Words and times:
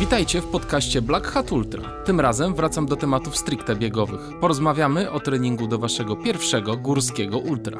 Witajcie 0.00 0.40
w 0.40 0.46
podcaście 0.46 1.02
Black 1.02 1.26
Hat 1.26 1.52
Ultra. 1.52 1.82
Tym 2.04 2.20
razem 2.20 2.54
wracam 2.54 2.86
do 2.86 2.96
tematów 2.96 3.36
stricte 3.36 3.76
biegowych. 3.76 4.20
Porozmawiamy 4.40 5.10
o 5.10 5.20
treningu 5.20 5.66
do 5.66 5.78
waszego 5.78 6.16
pierwszego 6.16 6.76
górskiego 6.76 7.38
ultra. 7.38 7.78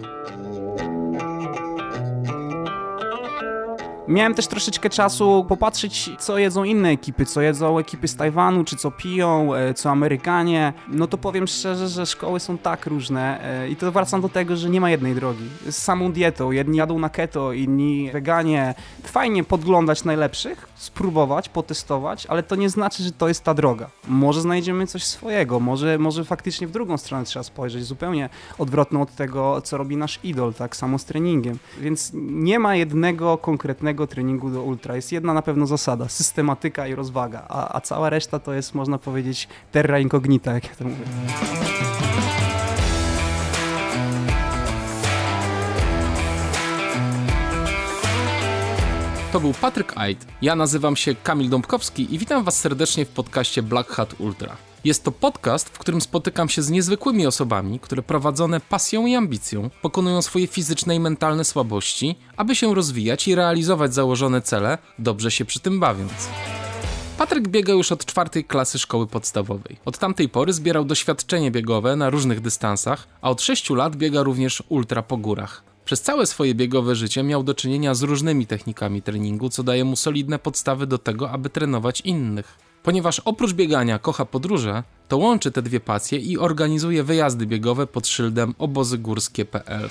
Miałem 4.10 4.34
też 4.34 4.46
troszeczkę 4.46 4.90
czasu 4.90 5.46
popatrzeć, 5.48 6.11
co 6.18 6.38
jedzą 6.38 6.64
inne 6.64 6.88
ekipy, 6.88 7.26
co 7.26 7.40
jedzą 7.40 7.79
ekipy 7.79 8.08
z 8.08 8.16
Tajwanu, 8.16 8.64
czy 8.64 8.76
co 8.76 8.90
piją, 8.90 9.54
e, 9.54 9.75
co 9.75 9.90
Amerykanie. 9.90 10.72
No 10.88 11.06
to 11.06 11.18
powiem 11.18 11.46
szczerze, 11.46 11.88
że 11.88 12.06
szkoły 12.06 12.40
są 12.40 12.58
tak 12.58 12.86
różne 12.86 13.44
e, 13.44 13.68
i 13.68 13.76
to 13.76 13.93
wracam 13.93 14.20
do 14.20 14.29
tego, 14.29 14.57
że 14.57 14.70
nie 14.70 14.80
ma 14.80 14.90
jednej 14.90 15.14
drogi. 15.14 15.44
Z 15.70 15.76
samą 15.76 16.12
dietą, 16.12 16.50
jedni 16.50 16.79
jadą 16.79 16.98
na 16.98 17.08
keto, 17.08 17.52
inni 17.52 18.11
weganie. 18.12 18.75
Fajnie 19.02 19.44
podglądać 19.44 20.04
najlepszych, 20.04 20.68
spróbować, 20.74 21.49
potestować, 21.49 22.27
ale 22.27 22.43
to 22.43 22.57
nie 22.57 22.71
znaczy, 22.71 23.02
że 23.02 23.13
to 23.13 23.29
jest 23.29 23.44
ta 23.44 23.54
droga. 23.54 23.90
Może 24.08 24.40
znajdziemy 24.40 24.86
coś 24.86 25.04
swojego, 25.04 25.61
może, 25.61 25.99
może 25.99 26.24
faktycznie 26.24 26.66
w 26.66 26.71
drugą 26.71 26.99
stronę 26.99 27.24
trzeba 27.24 27.43
spojrzeć, 27.43 27.85
zupełnie 27.85 28.29
odwrotną 28.58 29.02
od 29.02 29.14
tego, 29.14 29.61
co 29.61 29.77
robi 29.77 29.96
nasz 29.96 30.21
idol, 30.24 30.54
tak 30.54 30.77
samo 30.77 30.99
z 30.99 31.04
treningiem. 31.04 31.58
Więc 31.80 32.11
nie 32.14 32.58
ma 32.58 32.77
jednego 32.77 33.38
konkretnego 33.38 34.00
treningu 34.06 34.50
do 34.50 34.62
ultra. 34.62 34.97
Jest 34.97 35.12
jedna 35.12 35.34
na 35.34 35.42
pewno 35.42 35.67
zasada, 35.67 36.08
systematyka 36.08 36.86
i 36.86 36.95
rozwaga, 36.95 37.47
a, 37.48 37.77
a 37.77 37.81
cała 37.81 38.11
reszta 38.11 38.39
to 38.39 38.53
jest, 38.53 38.75
można 38.75 38.98
powiedzieć, 38.98 39.48
terra 39.72 39.98
incognita, 39.98 40.53
jak 40.53 40.64
ja 40.64 40.75
to 40.75 40.84
mówię. 40.84 41.05
To 49.33 49.41
był 49.41 49.53
Patryk 49.53 49.94
Eid. 49.98 50.27
Ja 50.42 50.56
nazywam 50.56 50.97
się 50.97 51.14
Kamil 51.14 51.48
Dąbkowski 51.48 52.14
i 52.14 52.19
witam 52.19 52.44
Was 52.44 52.58
serdecznie 52.58 53.05
w 53.05 53.08
podcaście 53.08 53.62
Black 53.62 53.91
Hat 53.91 54.14
Ultra. 54.19 54.69
Jest 54.84 55.05
to 55.05 55.12
podcast, 55.12 55.69
w 55.69 55.78
którym 55.78 56.00
spotykam 56.00 56.48
się 56.48 56.62
z 56.62 56.70
niezwykłymi 56.70 57.27
osobami, 57.27 57.81
które 57.81 58.03
prowadzone 58.03 58.61
pasją 58.61 59.06
i 59.06 59.14
ambicją 59.14 59.70
pokonują 59.83 60.23
swoje 60.23 60.47
fizyczne 60.47 60.97
i 60.97 61.00
mentalne 61.00 61.45
słabości, 61.45 62.17
aby 62.36 62.55
się 62.55 62.75
rozwijać 62.75 63.28
i 63.28 63.34
realizować 63.34 63.95
założone 63.95 64.42
cele, 64.42 64.78
dobrze 64.98 65.31
się 65.31 65.45
przy 65.45 65.61
tym 65.61 65.81
bawiąc. 65.81 66.12
Patryk 67.19 67.48
biega 67.48 67.73
już 67.73 67.92
od 67.92 68.05
czwartej 68.05 68.45
klasy 68.45 68.78
szkoły 68.78 69.06
podstawowej. 69.06 69.77
Od 69.84 69.98
tamtej 69.98 70.28
pory 70.28 70.53
zbierał 70.53 70.84
doświadczenie 70.84 71.51
biegowe 71.51 71.97
na 71.97 72.11
różnych 72.11 72.41
dystansach, 72.41 73.08
a 73.23 73.31
od 73.31 73.42
6 73.42 73.70
lat 73.70 73.97
biega 73.97 74.23
również 74.23 74.62
ultra 74.69 75.03
po 75.03 75.17
górach. 75.17 75.62
Przez 75.84 76.03
całe 76.03 76.27
swoje 76.27 76.55
biegowe 76.55 76.95
życie 76.95 77.23
miał 77.23 77.42
do 77.42 77.55
czynienia 77.55 77.95
z 77.95 78.03
różnymi 78.03 78.47
technikami 78.47 79.03
treningu, 79.03 79.48
co 79.48 79.62
daje 79.62 79.84
mu 79.84 79.97
solidne 79.97 80.39
podstawy 80.39 80.86
do 80.86 80.98
tego, 80.98 81.31
aby 81.31 81.51
trenować 81.51 82.01
innych. 82.01 82.69
Ponieważ 82.83 83.20
oprócz 83.20 83.53
biegania 83.53 83.98
kocha 83.98 84.25
podróże, 84.25 84.83
to 85.09 85.17
łączy 85.17 85.50
te 85.50 85.62
dwie 85.62 85.81
pasje 85.81 86.19
i 86.19 86.39
organizuje 86.39 87.03
wyjazdy 87.03 87.47
biegowe 87.47 87.86
pod 87.86 88.06
szyldem 88.09 88.55
obozygórskie.pl. 88.59 89.91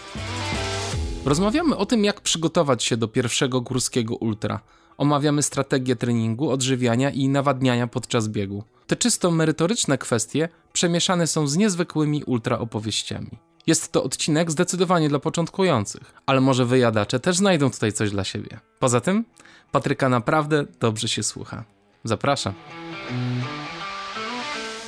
Rozmawiamy 1.26 1.78
o 1.78 1.86
tym, 1.86 2.04
jak 2.04 2.22
przygotować 2.22 2.84
się 2.84 2.98
do 2.98 3.08
pierwszego 3.08 3.62
górskiego 3.62 4.16
ultra. 4.16 4.60
Omawiamy 4.98 5.44
strategię 5.44 5.96
treningu, 5.96 6.50
odżywiania 6.50 7.10
i 7.10 7.30
nawadniania 7.30 7.88
podczas 7.88 8.28
biegu. 8.28 8.64
Te 8.88 8.96
czysto 8.96 9.32
merytoryczne 9.32 9.98
kwestie 9.98 10.50
przemieszane 10.74 11.28
są 11.28 11.48
z 11.48 11.58
niezwykłymi 11.58 12.24
ultra 12.24 12.60
opowieściami. 12.60 13.32
Jest 13.68 13.92
to 13.92 14.04
odcinek 14.04 14.52
zdecydowanie 14.52 15.10
dla 15.10 15.20
początkujących, 15.20 16.14
ale 16.26 16.42
może 16.42 16.66
wyjadacze 16.66 17.20
też 17.20 17.38
znajdą 17.38 17.72
tutaj 17.72 17.94
coś 17.94 18.12
dla 18.12 18.24
siebie. 18.24 18.60
Poza 18.80 19.02
tym, 19.02 19.26
Patryka 19.72 20.10
naprawdę 20.10 20.66
dobrze 20.80 21.08
się 21.08 21.24
słucha. 21.24 21.64
Zapraszam. 22.04 22.54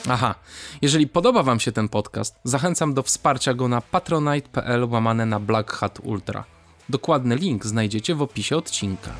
Aha, 0.09 0.35
jeżeli 0.81 1.07
podoba 1.07 1.43
Wam 1.43 1.59
się 1.59 1.71
ten 1.71 1.89
podcast, 1.89 2.35
zachęcam 2.43 2.93
do 2.93 3.03
wsparcia 3.03 3.53
go 3.53 3.67
na 3.67 3.81
patronite.pl 3.81 4.83
łamane 4.85 5.25
na 5.25 5.39
Black 5.39 5.71
Hat 5.71 5.99
Ultra. 6.03 6.43
Dokładny 6.89 7.35
link 7.35 7.65
znajdziecie 7.65 8.15
w 8.15 8.21
opisie 8.21 8.57
odcinka. 8.57 9.11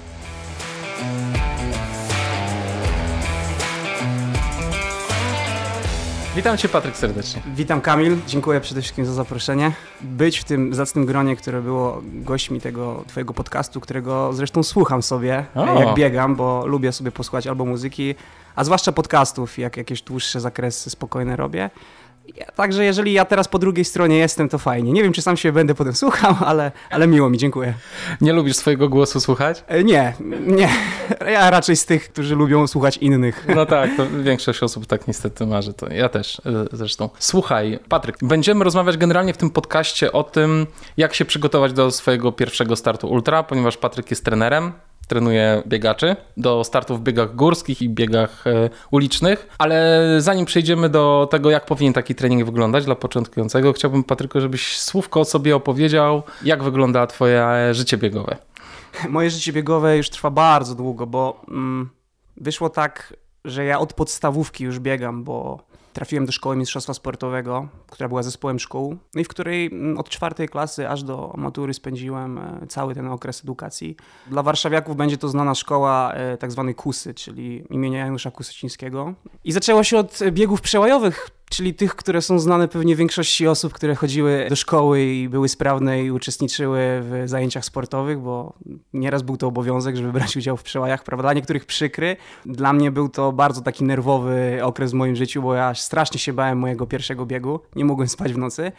Witam 6.36 6.58
Cię 6.58 6.70
Patryk 6.70 6.98
serdecznie. 6.98 7.42
Witam 7.56 7.82
Kamil, 7.82 8.18
dziękuję 8.28 8.62
przede 8.62 8.82
wszystkim 8.82 9.06
za 9.06 9.14
zaproszenie. 9.14 9.72
Być 10.02 10.40
w 10.40 10.44
tym 10.44 10.74
zacnym 10.74 11.06
gronie, 11.06 11.36
które 11.36 11.62
było 11.62 12.02
gośćmi 12.04 12.62
tego 12.62 13.04
Twojego 13.08 13.34
podcastu, 13.34 13.80
którego 13.82 14.34
zresztą 14.34 14.64
słucham 14.64 15.04
sobie, 15.04 15.46
o. 15.56 15.80
jak 15.80 15.96
biegam, 15.96 16.36
bo 16.36 16.66
lubię 16.68 16.92
sobie 16.92 17.12
posłuchać 17.12 17.48
albo 17.48 17.66
muzyki, 17.66 18.16
a 18.56 18.64
zwłaszcza 18.64 18.92
podcastów, 18.92 19.58
jak 19.58 19.78
jakieś 19.78 20.02
dłuższe 20.02 20.40
zakresy 20.40 20.90
spokojne 20.90 21.36
robię. 21.36 21.70
Także 22.56 22.86
jeżeli 22.86 23.14
ja 23.14 23.26
teraz 23.26 23.48
po 23.48 23.60
drugiej 23.60 23.86
stronie 23.86 24.18
jestem, 24.18 24.50
to 24.50 24.58
fajnie. 24.58 24.92
Nie 24.92 25.04
wiem, 25.04 25.14
czy 25.14 25.22
sam 25.22 25.38
się 25.38 25.52
będę 25.52 25.76
potem 25.76 25.96
słuchał, 25.96 26.36
ale, 26.46 26.72
ale 26.90 27.08
miło 27.08 27.30
mi, 27.30 27.38
dziękuję. 27.38 27.74
Nie 28.22 28.34
lubisz 28.34 28.56
swojego 28.56 28.90
głosu 28.90 29.20
słuchać? 29.20 29.64
E, 29.68 29.84
nie, 29.84 30.14
nie. 30.48 30.70
Ja 31.32 31.50
raczej 31.50 31.76
z 31.76 31.86
tych, 31.86 32.10
którzy 32.10 32.36
lubią 32.36 32.68
słuchać 32.68 32.98
innych. 32.98 33.46
No 33.56 33.66
tak, 33.66 33.90
to 33.98 34.08
większość 34.24 34.64
osób 34.64 34.86
tak 34.86 35.08
niestety 35.08 35.46
marzy. 35.46 35.74
To 35.74 35.94
ja 35.94 36.10
też 36.10 36.40
e, 36.40 36.42
zresztą. 36.72 37.10
Słuchaj, 37.20 37.80
Patryk, 37.90 38.18
będziemy 38.22 38.64
rozmawiać 38.64 38.98
generalnie 38.98 39.34
w 39.34 39.38
tym 39.38 39.50
podcaście 39.50 40.12
o 40.12 40.24
tym, 40.24 40.68
jak 40.98 41.14
się 41.14 41.26
przygotować 41.26 41.74
do 41.74 41.92
swojego 41.92 42.32
pierwszego 42.32 42.76
startu 42.76 43.08
ultra, 43.08 43.44
ponieważ 43.44 43.78
Patryk 43.78 44.12
jest 44.12 44.26
trenerem 44.26 44.72
trenuję 45.12 45.64
biegaczy 45.68 46.16
do 46.38 46.64
startów 46.64 47.00
w 47.00 47.04
biegach 47.04 47.36
górskich 47.36 47.82
i 47.82 47.90
biegach 47.90 48.48
e, 48.48 48.70
ulicznych, 48.92 49.48
ale 49.58 50.00
zanim 50.20 50.46
przejdziemy 50.46 50.90
do 50.90 51.28
tego, 51.32 51.50
jak 51.50 51.66
powinien 51.66 51.94
taki 51.94 52.16
trening 52.16 52.46
wyglądać 52.46 52.86
dla 52.86 52.96
początkującego, 52.96 53.74
chciałbym 53.74 54.04
Patryku, 54.04 54.42
żebyś 54.42 54.78
słówko 54.78 55.20
o 55.20 55.26
sobie 55.26 55.56
opowiedział, 55.56 56.24
jak 56.44 56.64
wygląda 56.64 57.08
twoje 57.08 57.48
życie 57.72 57.98
biegowe. 57.98 58.38
Moje 59.10 59.30
życie 59.30 59.54
biegowe 59.54 59.98
już 59.98 60.10
trwa 60.10 60.30
bardzo 60.30 60.76
długo, 60.76 61.08
bo 61.08 61.42
mm, 61.48 61.90
wyszło 62.38 62.70
tak, 62.70 63.14
że 63.46 63.66
ja 63.66 63.80
od 63.80 63.94
podstawówki 63.94 64.64
już 64.64 64.80
biegam, 64.80 65.24
bo 65.24 65.60
trafiłem 65.94 66.26
do 66.26 66.32
szkoły 66.32 66.56
mistrzostwa 66.56 66.94
sportowego, 66.94 67.68
która 67.88 68.10
była 68.10 68.24
zespołem 68.24 68.60
szkół, 68.60 68.98
no 69.16 69.22
i 69.22 69.24
w 69.24 69.28
której 69.28 69.66
mm, 69.66 69.98
od 69.98 70.10
czwartej 70.10 70.50
klasy 70.50 70.90
aż 70.90 71.04
do 71.04 71.34
matury 71.38 71.74
spędziłem 71.74 72.38
e, 72.38 72.68
cały 72.68 72.96
ten 72.96 73.08
okres 73.08 73.44
edukacji. 73.44 73.96
Dla 74.28 74.44
warszawiaków 74.44 74.96
będzie 74.96 75.18
to 75.18 75.30
znana 75.30 75.56
szkoła 75.56 76.14
e, 76.14 76.38
tak 76.38 76.52
zwanej 76.52 76.76
Kusy, 76.76 77.14
czyli 77.14 77.64
imienia 77.70 78.00
Janusza 78.00 78.32
Kusycińskiego. 78.32 79.14
I 79.44 79.52
zaczęło 79.52 79.84
się 79.84 79.98
od 79.98 80.20
biegów 80.32 80.62
przełajowych, 80.62 81.30
czyli 81.52 81.74
tych, 81.74 81.96
które 81.96 82.22
są 82.22 82.40
znane 82.40 82.68
pewnie 82.68 82.96
większości 82.96 83.48
osób, 83.48 83.74
które 83.74 83.96
chodziły 83.96 84.46
do 84.50 84.56
szkoły 84.56 85.02
i 85.02 85.30
były 85.30 85.50
sprawne 85.50 86.04
i 86.04 86.12
uczestniczyły 86.12 86.80
w 87.02 87.24
zajęciach 87.26 87.66
sportowych, 87.66 88.20
bo 88.20 88.54
nieraz 88.94 89.22
był 89.22 89.38
to 89.38 89.48
obowiązek, 89.48 89.96
żeby 89.96 90.12
brać 90.12 90.38
udział 90.38 90.58
w 90.58 90.64
przełajach, 90.64 91.04
prawda? 91.04 91.22
Dla 91.22 91.34
niektórych 91.34 91.66
przykry. 91.66 92.18
Dla 92.46 92.74
mnie 92.74 92.92
był 92.92 93.10
to 93.10 93.32
bardzo 93.32 93.62
taki 93.62 93.84
nerwowy 93.84 94.60
okres 94.64 94.92
w 94.92 94.94
moim 94.94 95.16
życiu, 95.16 95.42
bo 95.42 95.54
ja 95.54 95.76
strasznie 95.76 96.20
się 96.20 96.34
bałem 96.34 96.58
mojego 96.58 96.88
pierwszego 96.88 97.26
biegu, 97.26 97.60
nie 97.76 97.86
mogłem 97.86 98.08
spać 98.08 98.34
w 98.34 98.38
nocy. 98.38 98.72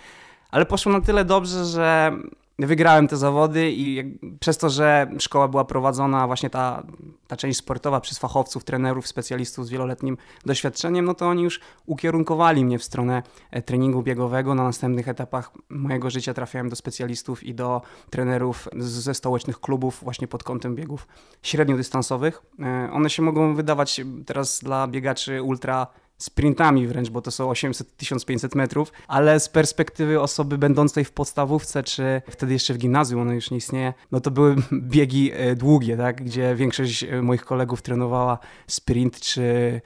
Ale 0.51 0.67
poszło 0.67 0.93
na 0.93 1.01
tyle 1.01 1.25
dobrze, 1.25 1.65
że 1.65 2.13
wygrałem 2.59 3.09
te 3.09 3.17
zawody 3.17 3.71
i 3.73 4.19
przez 4.41 4.59
to, 4.59 4.71
że 4.71 5.11
szkoła 5.19 5.49
była 5.49 5.65
prowadzona 5.65 6.27
właśnie 6.27 6.51
ta, 6.51 6.83
ta 7.29 7.37
część 7.37 7.59
sportowa 7.59 8.01
przez 8.01 8.19
fachowców, 8.19 8.65
trenerów, 8.65 9.09
specjalistów 9.09 9.67
z 9.67 9.71
wieloletnim 9.71 10.17
doświadczeniem, 10.47 11.05
no 11.05 11.15
to 11.15 11.29
oni 11.29 11.43
już 11.43 11.61
ukierunkowali 11.87 12.65
mnie 12.65 12.79
w 12.79 12.85
stronę 12.85 13.23
e, 13.51 13.63
treningu 13.63 14.03
biegowego. 14.03 14.55
Na 14.55 14.65
następnych 14.65 15.09
etapach 15.09 15.51
mojego 15.69 16.11
życia 16.11 16.35
trafiałem 16.35 16.69
do 16.69 16.77
specjalistów 16.77 17.43
i 17.43 17.55
do 17.55 17.83
trenerów 18.11 18.69
ze 18.77 19.15
stołecznych 19.15 19.61
klubów 19.61 20.01
właśnie 20.03 20.29
pod 20.29 20.45
kątem 20.45 20.75
biegów 20.75 21.07
średniodystansowych. 21.43 22.43
E, 22.61 22.91
one 22.93 23.11
się 23.11 23.23
mogą 23.23 23.55
wydawać 23.55 24.01
teraz 24.27 24.61
dla 24.61 24.89
biegaczy 24.89 25.43
ultra 25.43 25.87
sprintami 26.23 26.87
wręcz, 26.87 27.11
bo 27.11 27.23
to 27.23 27.31
są 27.31 27.53
800-1500 27.53 28.57
metrów, 28.57 28.93
ale 29.09 29.41
z 29.41 29.49
perspektywy 29.49 30.21
osoby 30.21 30.59
będącej 30.59 31.05
w 31.05 31.13
podstawówce, 31.13 31.83
czy 31.83 32.23
wtedy 32.31 32.53
jeszcze 32.53 32.75
w 32.75 32.79
gimnazjum, 32.79 33.21
ono 33.21 33.33
już 33.33 33.51
nie 33.51 33.57
istnieje, 33.57 33.95
no 34.13 34.21
to 34.21 34.31
były 34.31 34.57
biegi 34.73 35.31
e, 35.35 35.57
długie, 35.57 35.97
tak, 35.97 36.25
gdzie 36.25 36.55
większość 36.55 37.05
e, 37.05 37.23
moich 37.23 37.45
kolegów 37.45 37.83
trenowała 37.83 38.39
sprint, 38.67 39.21
czy 39.21 39.81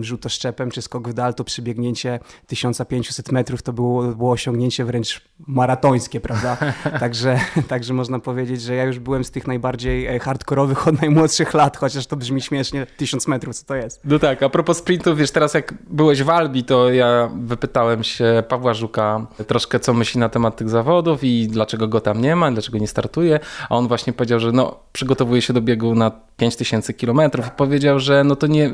rzutoszczepem 0.00 0.70
czy 0.70 0.82
skok 0.82 1.08
w 1.08 1.12
dal, 1.12 1.34
to 1.34 1.44
przybiegnięcie 1.44 2.20
1500 2.46 3.32
metrów 3.32 3.62
to 3.62 3.72
było, 3.72 4.02
było 4.02 4.30
osiągnięcie 4.30 4.84
wręcz 4.84 5.20
maratońskie, 5.46 6.20
prawda? 6.20 6.56
Także, 7.00 7.40
także 7.68 7.94
można 7.94 8.18
powiedzieć, 8.18 8.62
że 8.62 8.74
ja 8.74 8.84
już 8.84 8.98
byłem 8.98 9.24
z 9.24 9.30
tych 9.30 9.46
najbardziej 9.46 10.06
e, 10.06 10.18
hardkorowych 10.18 10.88
od 10.88 11.00
najmłodszych 11.00 11.54
lat, 11.54 11.76
chociaż 11.76 12.06
to 12.06 12.16
brzmi 12.16 12.42
śmiesznie, 12.42 12.86
1000 12.96 13.28
metrów, 13.28 13.56
co 13.56 13.66
to 13.66 13.74
jest? 13.74 14.00
No 14.04 14.18
tak, 14.18 14.42
a 14.42 14.48
propos 14.48 14.78
sprintów, 14.78 15.18
wiesz, 15.18 15.30
teraz 15.30 15.54
jak 15.54 15.74
byłeś 15.90 16.22
w 16.22 16.30
Albi, 16.30 16.64
to 16.64 16.92
ja 16.92 17.30
wypytałem 17.40 18.04
się 18.04 18.42
Pawła 18.48 18.74
Żuka 18.74 19.26
troszkę, 19.46 19.80
co 19.80 19.94
myśli 19.94 20.20
na 20.20 20.28
temat 20.28 20.56
tych 20.56 20.68
zawodów 20.68 21.24
i 21.24 21.48
dlaczego 21.48 21.88
go 21.88 22.00
tam 22.00 22.20
nie 22.20 22.36
ma, 22.36 22.52
dlaczego 22.52 22.78
nie 22.78 22.88
startuje, 22.88 23.40
a 23.68 23.76
on 23.76 23.88
właśnie 23.88 24.12
powiedział, 24.12 24.40
że 24.40 24.52
no, 24.52 24.80
przygotowuje 24.92 25.42
się 25.42 25.52
do 25.52 25.60
biegu 25.60 25.94
na 25.94 26.10
5000 26.36 26.94
kilometrów. 26.94 27.50
Powiedział, 27.50 27.98
że 27.98 28.24
no 28.24 28.36
to 28.36 28.46
nie, 28.46 28.70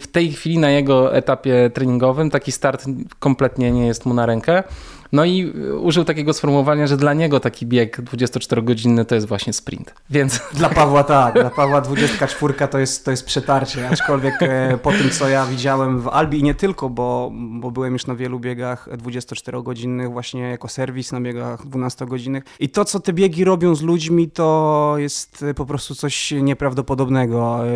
w 0.00 0.06
tej 0.06 0.32
chwili 0.32 0.58
na 0.58 0.70
jego 0.70 1.16
etapie 1.16 1.70
treningowym 1.74 2.30
taki 2.30 2.52
start 2.52 2.84
kompletnie 3.18 3.72
nie 3.72 3.86
jest 3.86 4.06
mu 4.06 4.14
na 4.14 4.26
rękę. 4.26 4.62
No 5.12 5.24
i 5.24 5.52
użył 5.80 6.04
takiego 6.04 6.32
sformułowania, 6.32 6.86
że 6.86 6.96
dla 6.96 7.14
niego 7.14 7.40
taki 7.40 7.66
bieg 7.66 8.00
24-godzinny 8.00 9.04
to 9.04 9.14
jest 9.14 9.26
właśnie 9.26 9.52
sprint. 9.52 9.94
Więc... 10.10 10.40
Dla 10.54 10.68
Pawła 10.68 11.04
tak, 11.04 11.34
dla 11.34 11.50
Pawła 11.50 11.80
24 11.80 12.54
to 12.68 12.78
jest, 12.78 13.04
to 13.04 13.10
jest 13.10 13.26
przetarcie, 13.26 13.88
aczkolwiek 13.88 14.34
e, 14.40 14.78
po 14.82 14.92
tym, 14.92 15.10
co 15.10 15.28
ja 15.28 15.46
widziałem 15.46 16.00
w 16.00 16.08
Albi 16.08 16.38
i 16.38 16.42
nie 16.42 16.54
tylko, 16.54 16.88
bo, 16.88 17.30
bo 17.34 17.70
byłem 17.70 17.92
już 17.92 18.06
na 18.06 18.14
wielu 18.14 18.40
biegach 18.40 18.88
24-godzinnych, 18.88 20.12
właśnie 20.12 20.40
jako 20.40 20.68
serwis 20.68 21.12
na 21.12 21.20
biegach 21.20 21.66
12-godzinnych 21.66 22.42
i 22.60 22.68
to, 22.68 22.84
co 22.84 23.00
te 23.00 23.12
biegi 23.12 23.44
robią 23.44 23.74
z 23.74 23.82
ludźmi, 23.82 24.30
to 24.30 24.94
jest 24.96 25.44
po 25.56 25.66
prostu 25.66 25.94
coś 25.94 26.30
nieprawdopodobnego. 26.30 27.68
E, 27.68 27.70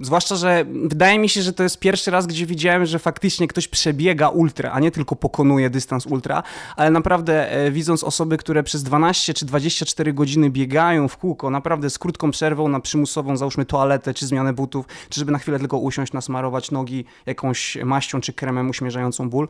zwłaszcza, 0.00 0.36
że 0.36 0.64
wydaje 0.84 1.18
mi 1.18 1.28
się, 1.28 1.42
że 1.42 1.52
to 1.52 1.62
jest 1.62 1.78
pierwszy 1.78 2.10
raz, 2.10 2.26
gdzie 2.26 2.46
widziałem, 2.46 2.86
że 2.86 2.98
faktycznie 2.98 3.48
ktoś 3.48 3.68
przebiega 3.68 4.28
ultra, 4.28 4.70
a 4.72 4.80
nie 4.80 4.90
tylko 4.90 5.16
pokonuje 5.16 5.70
dystans 5.70 6.06
ultra, 6.06 6.42
ale 6.76 6.90
naprawdę 6.90 7.52
e, 7.52 7.70
widząc 7.70 8.04
osoby, 8.04 8.36
które 8.36 8.62
przez 8.62 8.82
12 8.82 9.34
czy 9.34 9.46
24 9.46 10.12
godziny 10.12 10.50
biegają 10.50 11.08
w 11.08 11.16
kółko, 11.16 11.50
naprawdę 11.50 11.90
z 11.90 11.98
krótką 11.98 12.30
przerwą 12.30 12.68
na 12.68 12.80
przymusową, 12.80 13.36
załóżmy 13.36 13.64
toaletę, 13.64 14.14
czy 14.14 14.26
zmianę 14.26 14.52
butów, 14.52 14.86
czy 15.08 15.20
żeby 15.20 15.32
na 15.32 15.38
chwilę 15.38 15.58
tylko 15.58 15.78
usiąść, 15.78 16.12
nasmarować 16.12 16.70
nogi 16.70 17.04
jakąś 17.26 17.78
maścią 17.84 18.20
czy 18.20 18.32
kremem 18.32 18.70
uśmierzającą 18.70 19.30
ból, 19.30 19.48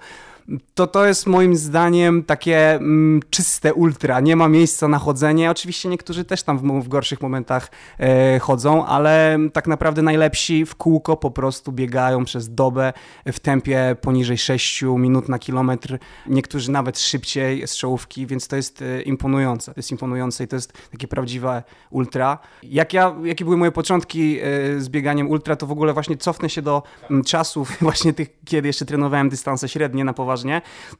to 0.75 0.87
to 0.87 1.06
jest 1.06 1.26
moim 1.26 1.56
zdaniem 1.56 2.25
takie 2.25 2.75
mm, 2.75 3.20
czyste 3.31 3.75
ultra. 3.75 4.20
Nie 4.20 4.37
ma 4.37 4.49
miejsca 4.49 4.88
na 4.88 4.99
chodzenie. 4.99 5.50
Oczywiście 5.50 5.88
niektórzy 5.88 6.25
też 6.25 6.43
tam 6.43 6.58
w, 6.58 6.85
w 6.85 6.88
gorszych 6.88 7.20
momentach 7.20 7.70
e, 7.99 8.38
chodzą, 8.38 8.87
ale 8.87 9.38
tak 9.52 9.67
naprawdę 9.67 10.02
najlepsi 10.02 10.67
w 10.67 10.75
kółko 10.75 11.17
po 11.17 11.31
prostu 11.31 11.73
biegają 11.73 12.25
przez 12.25 12.55
dobę 12.55 12.93
w 13.26 13.41
tempie 13.41 13.96
poniżej 14.00 14.38
6 14.38 14.82
minut 14.82 15.29
na 15.29 15.38
kilometr. 15.38 15.99
Niektórzy 16.26 16.70
nawet 16.70 16.99
szybciej 16.99 17.67
z 17.67 17.76
czołówki, 17.76 18.26
więc 18.26 18.49
to 18.49 18.56
jest 18.56 18.82
e, 18.82 19.02
imponujące. 19.02 19.75
To 19.75 19.79
jest 19.79 19.91
imponujące 19.91 20.44
i 20.44 20.49
to 20.49 20.56
jest 20.56 20.73
takie 20.91 21.08
prawdziwe 21.08 21.62
ultra. 21.91 22.38
Jak 22.62 22.93
ja, 22.93 23.14
jakie 23.25 23.44
były 23.44 23.56
moje 23.56 23.73
początki 23.73 24.38
e, 24.41 24.81
z 24.81 24.88
bieganiem 24.88 25.31
ultra, 25.31 25.56
to 25.56 25.67
w 25.67 25.73
ogóle 25.73 25.93
właśnie 25.93 26.17
cofnę 26.17 26.50
się 26.50 26.62
do 26.62 26.82
mm, 27.11 27.25
czasów 27.25 27.76
właśnie 27.81 28.12
tych, 28.12 28.29
kiedy 28.44 28.69
jeszcze 28.69 28.85
trenowałem 28.85 29.29
dystanse 29.29 29.69
średnie 29.69 30.05
na 30.05 30.12
poważnie, 30.12 30.33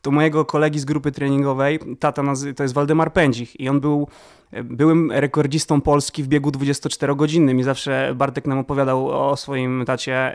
to 0.02 0.10
mojego 0.10 0.44
kolegi 0.44 0.78
z 0.78 0.84
grupy 0.84 1.12
treningowej, 1.12 1.78
tata 1.98 2.22
to 2.56 2.62
jest 2.62 2.75
Waldemar 2.75 3.12
Pędzich 3.12 3.60
i 3.60 3.69
on 3.69 3.81
był 3.81 4.08
e, 4.52 4.64
byłym 4.64 5.12
rekordzistą 5.12 5.81
Polski 5.81 6.22
w 6.22 6.28
biegu 6.28 6.50
24-godzinnym 6.50 7.58
i 7.58 7.62
zawsze 7.62 8.12
Bartek 8.16 8.46
nam 8.46 8.58
opowiadał 8.58 9.08
o 9.31 9.36
swoim 9.36 9.84
tacie, 9.86 10.32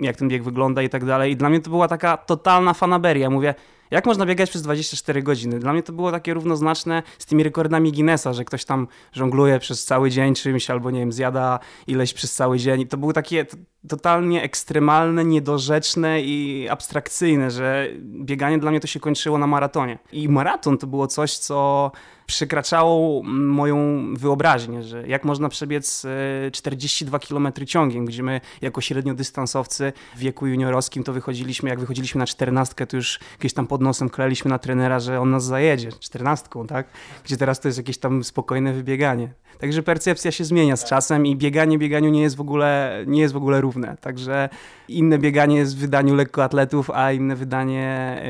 jak 0.00 0.16
ten 0.16 0.28
bieg 0.28 0.42
wygląda 0.42 0.82
i 0.82 0.88
tak 0.88 1.04
dalej. 1.04 1.32
I 1.32 1.36
dla 1.36 1.48
mnie 1.48 1.60
to 1.60 1.70
była 1.70 1.88
taka 1.88 2.16
totalna 2.16 2.74
fanaberia. 2.74 3.30
Mówię, 3.30 3.54
jak 3.92 4.06
można 4.06 4.26
biegać 4.26 4.50
przez 4.50 4.62
24 4.62 5.22
godziny? 5.22 5.58
Dla 5.58 5.72
mnie 5.72 5.82
to 5.82 5.92
było 5.92 6.12
takie 6.12 6.34
równoznaczne 6.34 7.02
z 7.18 7.26
tymi 7.26 7.42
rekordami 7.42 7.92
Guinnessa, 7.92 8.32
że 8.32 8.44
ktoś 8.44 8.64
tam 8.64 8.88
żongluje 9.12 9.58
przez 9.58 9.84
cały 9.84 10.10
dzień 10.10 10.34
czymś 10.34 10.70
albo 10.70 10.90
nie 10.90 11.00
wiem, 11.00 11.12
zjada 11.12 11.58
ileś 11.86 12.14
przez 12.14 12.34
cały 12.34 12.58
dzień. 12.58 12.86
To 12.86 12.96
było 12.96 13.12
takie 13.12 13.46
totalnie 13.88 14.42
ekstremalne, 14.42 15.24
niedorzeczne 15.24 16.22
i 16.22 16.68
abstrakcyjne, 16.70 17.50
że 17.50 17.88
bieganie 18.00 18.58
dla 18.58 18.70
mnie 18.70 18.80
to 18.80 18.86
się 18.86 19.00
kończyło 19.00 19.38
na 19.38 19.46
maratonie. 19.46 19.98
I 20.12 20.28
maraton 20.28 20.78
to 20.78 20.86
było 20.86 21.06
coś, 21.06 21.38
co 21.38 21.90
przekraczało 22.32 23.22
moją 23.22 24.06
wyobraźnię, 24.14 24.82
że 24.82 25.08
jak 25.08 25.24
można 25.24 25.48
przebiec 25.48 26.06
42 26.52 27.16
e, 27.16 27.20
km 27.20 27.52
ciągiem, 27.66 28.04
gdzie 28.04 28.22
my 28.22 28.40
jako 28.60 28.80
średniodystansowcy 28.80 29.92
w 30.16 30.18
wieku 30.18 30.46
juniorowskim 30.46 31.04
to 31.04 31.12
wychodziliśmy, 31.12 31.68
jak 31.68 31.80
wychodziliśmy 31.80 32.18
na 32.18 32.26
czternastkę, 32.26 32.86
to 32.86 32.96
już 32.96 33.18
gdzieś 33.38 33.52
tam 33.52 33.66
pod 33.66 33.80
nosem 33.80 34.10
kleliśmy 34.10 34.48
na 34.48 34.58
trenera, 34.58 35.00
że 35.00 35.20
on 35.20 35.30
nas 35.30 35.44
zajedzie 35.44 35.88
czternastką, 36.00 36.66
tak? 36.66 36.86
Gdzie 37.24 37.36
teraz 37.36 37.60
to 37.60 37.68
jest 37.68 37.78
jakieś 37.78 37.98
tam 37.98 38.24
spokojne 38.24 38.72
wybieganie. 38.72 39.32
Także 39.58 39.82
percepcja 39.82 40.30
się 40.30 40.44
zmienia 40.44 40.76
z 40.76 40.84
czasem 40.84 41.26
i 41.26 41.36
bieganie 41.36 41.78
bieganiu 41.78 42.10
nie 42.10 42.22
jest 42.22 42.36
w 42.36 42.40
ogóle, 42.40 43.04
nie 43.06 43.20
jest 43.20 43.34
w 43.34 43.36
ogóle 43.36 43.60
równe. 43.60 43.96
Także 44.00 44.48
inne 44.98 45.18
bieganie 45.18 45.56
jest 45.56 45.76
w 45.76 45.80
wydaniu 45.80 46.14
lekkoatletów, 46.14 46.90
a 46.90 47.12
inne 47.12 47.36
wydanie 47.36 48.22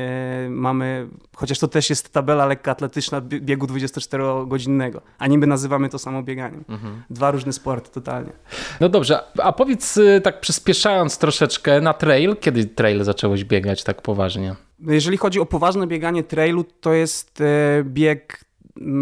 yy, 0.43 0.49
mamy, 0.49 1.07
chociaż 1.35 1.59
to 1.59 1.67
też 1.67 1.89
jest 1.89 2.13
tabela 2.13 2.45
lekkoatletyczna 2.45 3.21
biegu 3.21 3.65
24-godzinnego, 3.65 5.01
a 5.19 5.27
niby 5.27 5.47
nazywamy 5.47 5.89
to 5.89 5.99
samo 5.99 6.23
bieganiem. 6.23 6.63
Mhm. 6.69 7.03
Dwa 7.09 7.31
różne 7.31 7.53
sporty 7.53 7.91
totalnie. 7.91 8.31
No 8.79 8.89
dobrze, 8.89 9.19
a 9.37 9.51
powiedz 9.51 9.97
y, 9.97 10.21
tak 10.23 10.41
przyspieszając 10.41 11.17
troszeczkę 11.17 11.81
na 11.81 11.93
trail, 11.93 12.35
kiedy 12.35 12.65
trail 12.65 13.03
zacząłeś 13.03 13.43
biegać 13.43 13.83
tak 13.83 14.01
poważnie? 14.01 14.55
Jeżeli 14.79 15.17
chodzi 15.17 15.39
o 15.39 15.45
poważne 15.45 15.87
bieganie 15.87 16.23
trailu, 16.23 16.65
to 16.81 16.93
jest 16.93 17.41
e, 17.41 17.83
bieg 17.83 18.43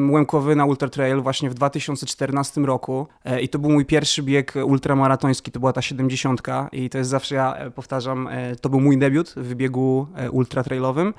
Łękowy 0.09 0.55
na 0.55 0.65
Ultra 0.65 0.89
Trail 0.89 1.21
właśnie 1.21 1.49
w 1.49 1.53
2014 1.53 2.61
roku. 2.61 3.07
E, 3.25 3.41
i 3.41 3.49
to 3.49 3.59
był 3.59 3.69
mój 3.69 3.85
pierwszy 3.85 4.23
bieg 4.23 4.53
ultramaratoński, 4.65 5.51
to 5.51 5.59
była 5.59 5.73
ta 5.73 5.81
70 5.81 6.41
i 6.71 6.89
to 6.89 6.97
jest 6.97 7.09
zawsze, 7.09 7.35
ja 7.35 7.55
e, 7.55 7.71
powtarzam, 7.71 8.27
e, 8.27 8.55
to 8.55 8.69
był 8.69 8.79
mój 8.79 8.97
debiut 8.97 9.33
w 9.37 9.55
biegu 9.55 10.07
ultra 10.31 10.63
trailowym. 10.63 11.13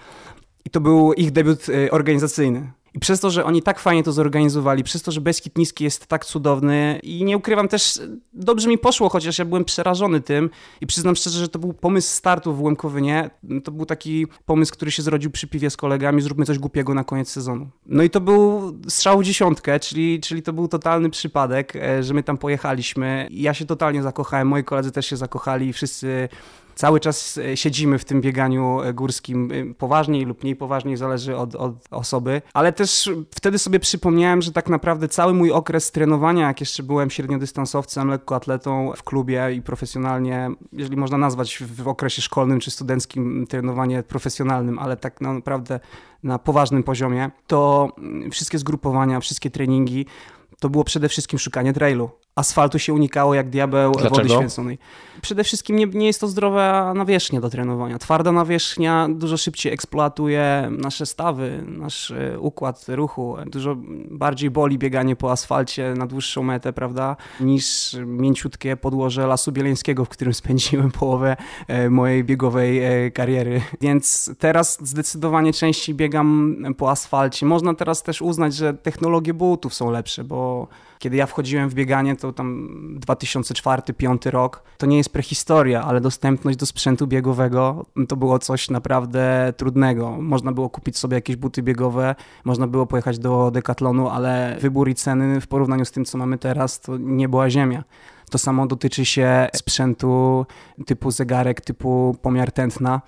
I 0.65 0.71
to 0.71 0.81
był 0.81 1.13
ich 1.13 1.31
debiut 1.31 1.67
organizacyjny. 1.91 2.73
I 2.95 2.99
przez 2.99 3.21
to, 3.21 3.31
że 3.31 3.45
oni 3.45 3.63
tak 3.63 3.79
fajnie 3.79 4.03
to 4.03 4.13
zorganizowali, 4.13 4.85
przez 4.85 5.03
to, 5.03 5.13
że 5.13 5.21
Beskid 5.21 5.59
Niski 5.59 5.85
jest 5.85 6.07
tak 6.07 6.25
cudowny 6.25 7.01
i 7.03 7.25
nie 7.25 7.37
ukrywam 7.37 7.69
też, 7.69 8.01
dobrze 8.33 8.69
mi 8.69 8.79
poszło, 8.79 9.09
chociaż 9.09 9.39
ja 9.39 9.45
byłem 9.45 9.65
przerażony 9.65 10.21
tym 10.21 10.51
i 10.81 10.87
przyznam 10.87 11.17
szczerze, 11.17 11.39
że 11.39 11.49
to 11.49 11.59
był 11.59 11.73
pomysł 11.73 12.17
startu 12.17 12.55
w 12.55 12.63
Łemkowynie. 12.63 13.31
To 13.65 13.71
był 13.71 13.87
taki 13.87 14.27
pomysł, 14.47 14.73
który 14.73 14.91
się 14.91 15.03
zrodził 15.03 15.31
przy 15.31 15.49
piwie 15.49 15.71
z 15.71 15.77
kolegami, 15.77 16.23
zróbmy 16.23 16.45
coś 16.45 16.59
głupiego 16.59 16.95
na 16.95 17.05
koniec 17.05 17.29
sezonu. 17.29 17.69
No 17.87 18.03
i 18.03 18.11
to 18.11 18.21
był 18.21 18.73
strzał 18.89 19.19
w 19.19 19.25
dziesiątkę, 19.25 19.81
czyli, 19.81 20.21
czyli 20.21 20.43
to 20.43 20.53
był 20.53 20.69
totalny 20.69 21.11
przypadek, 21.11 21.77
e, 21.77 22.03
że 22.03 22.15
my 22.15 22.23
tam 22.23 22.39
pojechaliśmy. 22.39 23.29
Ja 23.31 23.55
się 23.55 23.65
totalnie 23.65 24.03
zakochałem, 24.03 24.49
moi 24.49 24.65
koledzy 24.65 24.93
też 24.93 25.07
się 25.07 25.17
zakochali 25.17 25.73
wszyscy 25.73 26.29
cały 26.75 27.01
czas 27.01 27.39
e, 27.39 27.57
siedzimy 27.57 27.99
w 27.99 28.05
tym 28.05 28.21
bieganiu 28.21 28.81
e, 28.81 28.95
górskim. 28.95 29.53
E, 29.53 29.75
poważniej 29.75 30.25
lub 30.25 30.43
mniej 30.43 30.57
poważniej, 30.57 30.97
zależy 30.97 31.37
od, 31.37 31.55
od, 31.55 31.73
osoby, 31.91 32.43
ale 32.55 32.73
też 32.73 33.11
wtedy 33.35 33.59
sobie 33.59 33.81
przypomniałem, 33.81 34.43
że 34.43 34.53
tak 34.53 34.69
naprawdę 34.69 35.09
cały 35.09 35.35
mój 35.35 35.53
okres 35.53 35.91
trenowania, 35.91 36.47
jak 36.47 36.61
jeszcze 36.61 36.83
byłem 36.83 37.11
średniodystansowcem, 37.11 38.09
lekkoatletą 38.09 38.93
w 38.97 39.03
klubie 39.03 39.55
i 39.55 39.63
profesjonalnie, 39.63 40.51
jeżeli 40.73 40.97
można 40.97 41.19
nazwać 41.19 41.59
w 41.59 41.89
okresie 41.89 42.23
szkolnym 42.23 42.61
czy 42.61 42.71
studenckim 42.71 43.47
trenowanie 43.49 44.03
profesjonalnym, 44.03 44.79
ale 44.79 44.97
tak 44.97 45.21
naprawdę 45.21 45.81
na 46.23 46.39
poważnym 46.39 46.83
poziomie, 46.83 47.31
to 47.47 47.89
wszystkie 48.31 48.59
zgrupowania, 48.59 49.21
wszystkie 49.21 49.51
treningi 49.51 50.07
to 50.61 50.69
było 50.69 50.85
przede 50.85 51.09
wszystkim 51.09 51.39
szukanie 51.39 51.73
trailu 51.73 52.11
asfaltu 52.37 52.79
się 52.79 52.95
unikało 52.95 53.35
jak 53.35 53.51
diabeł 53.51 53.93
Dlaczego? 53.93 54.17
wody 54.17 54.29
święconej. 54.29 54.79
Przede 55.23 55.45
wszystkim 55.45 55.77
nie, 55.77 55.87
nie 55.87 56.07
jest 56.07 56.21
to 56.21 56.29
zdrowa 56.29 56.95
nawierzchnia 56.95 57.41
do 57.41 57.51
trenowania. 57.51 57.99
Twarda 57.99 58.33
nawierzchnia 58.33 59.09
dużo 59.11 59.37
szybciej 59.37 59.73
eksploatuje 59.73 60.69
nasze 60.71 61.07
stawy, 61.07 61.65
nasz 61.67 62.11
e, 62.11 62.41
układ 62.41 62.85
ruchu. 62.89 63.37
Dużo 63.47 63.77
bardziej 64.11 64.51
boli 64.51 64.79
bieganie 64.79 65.17
po 65.17 65.33
asfalcie 65.33 65.95
na 65.97 66.07
dłuższą 66.07 66.43
metę, 66.43 66.73
prawda, 66.73 67.17
niż 67.41 67.97
mięciutkie 68.07 68.77
podłoże 68.77 69.27
Lasu 69.27 69.53
Bieleńskiego, 69.53 70.05
w 70.05 70.09
którym 70.09 70.35
spędziłem 70.35 70.91
połowę 70.91 71.37
e, 71.69 71.91
mojej 71.91 72.25
biegowej 72.25 72.85
e, 72.85 73.11
kariery. 73.11 73.61
Więc 73.81 74.31
teraz 74.39 74.79
zdecydowanie 74.89 75.53
częściej 75.53 75.95
biegam 75.95 76.57
po 76.77 76.91
asfalcie. 76.91 77.47
Można 77.47 77.75
teraz 77.75 78.03
też 78.03 78.23
uznać, 78.23 78.55
że 78.55 78.75
technologie 78.75 79.35
butów 79.35 79.75
są 79.75 79.91
lepsze, 79.91 80.25
bo 80.25 80.69
kiedy 81.03 81.17
ja 81.17 81.27
wchodziłem 81.27 81.69
w 81.69 81.75
bieganie, 81.75 82.17
to 82.17 82.33
tam 82.33 82.69
2004-2005 83.07 84.31
rok, 84.31 84.63
to 84.79 84.87
nie 84.87 84.97
jest 84.97 85.13
prehistoria, 85.13 85.83
ale 85.83 86.01
dostępność 86.01 86.59
do 86.59 86.67
sprzętu 86.67 87.07
biegowego 87.07 87.87
to 88.09 88.17
było 88.17 88.39
coś 88.39 88.71
naprawdę 88.71 89.53
trudnego. 89.57 90.11
Można 90.11 90.53
było 90.53 90.71
kupić 90.71 90.99
sobie 90.99 91.15
jakieś 91.15 91.37
buty 91.37 91.63
biegowe, 91.63 92.15
można 92.45 92.67
było 92.67 92.87
pojechać 92.87 93.19
do 93.19 93.51
Decathlonu, 93.51 94.09
ale 94.09 94.57
wybór 94.61 94.89
i 94.89 94.95
ceny 94.95 95.41
w 95.41 95.47
porównaniu 95.47 95.85
z 95.85 95.91
tym, 95.91 96.05
co 96.05 96.19
mamy 96.19 96.39
teraz, 96.39 96.81
to 96.81 96.97
nie 96.99 97.29
była 97.29 97.51
ziemia. 97.51 97.85
To 98.31 98.39
samo 98.39 98.67
dotyczy 98.67 99.05
się 99.05 99.49
sprzętu 99.57 100.47
typu 100.87 101.11
zegarek, 101.11 101.61
typu 101.61 102.17
pomiar 102.23 102.53
tętna. 102.53 103.01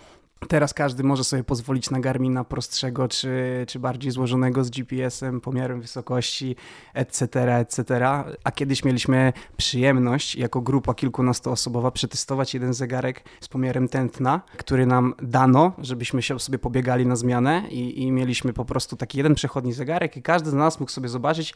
Teraz 0.48 0.74
każdy 0.74 1.02
może 1.02 1.24
sobie 1.24 1.44
pozwolić 1.44 1.90
na 1.90 2.00
Garmina 2.00 2.44
prostszego 2.44 3.08
czy, 3.08 3.64
czy 3.68 3.78
bardziej 3.78 4.12
złożonego 4.12 4.64
z 4.64 4.70
GPS-em, 4.70 5.40
pomiarem 5.40 5.80
wysokości, 5.80 6.56
etc., 6.94 7.56
etc. 7.58 8.08
A 8.44 8.52
kiedyś 8.52 8.84
mieliśmy 8.84 9.32
przyjemność 9.56 10.36
jako 10.36 10.60
grupa 10.60 10.94
kilkunastoosobowa 10.94 11.90
przetestować 11.90 12.54
jeden 12.54 12.74
zegarek 12.74 13.24
z 13.40 13.48
pomiarem 13.48 13.88
tętna, 13.88 14.40
który 14.56 14.86
nam 14.86 15.14
dano, 15.22 15.72
żebyśmy 15.78 16.22
się 16.22 16.40
sobie 16.40 16.58
pobiegali 16.58 17.06
na 17.06 17.16
zmianę 17.16 17.62
i, 17.70 18.02
i 18.02 18.12
mieliśmy 18.12 18.52
po 18.52 18.64
prostu 18.64 18.96
taki 18.96 19.18
jeden 19.18 19.34
przechodni 19.34 19.72
zegarek 19.72 20.16
i 20.16 20.22
każdy 20.22 20.50
z 20.50 20.54
nas 20.54 20.80
mógł 20.80 20.92
sobie 20.92 21.08
zobaczyć, 21.08 21.54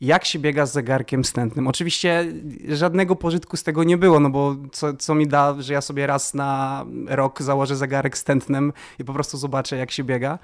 jak 0.00 0.24
się 0.24 0.38
biega 0.38 0.66
z 0.66 0.72
zegarkiem 0.72 1.24
stętnym. 1.24 1.68
Oczywiście 1.68 2.26
żadnego 2.68 3.16
pożytku 3.16 3.56
z 3.56 3.62
tego 3.62 3.84
nie 3.84 3.96
było, 3.96 4.20
no 4.20 4.30
bo 4.30 4.56
co, 4.72 4.94
co 4.94 5.14
mi 5.14 5.26
da, 5.26 5.56
że 5.58 5.72
ja 5.72 5.80
sobie 5.80 6.06
raz 6.06 6.34
na 6.34 6.84
rok 7.06 7.42
założę 7.42 7.76
zegarek 7.76 8.18
stętnym 8.18 8.72
i 8.98 9.04
po 9.04 9.12
prostu 9.12 9.38
zobaczę, 9.38 9.76
jak 9.76 9.90
się 9.90 10.04
biega. 10.04 10.38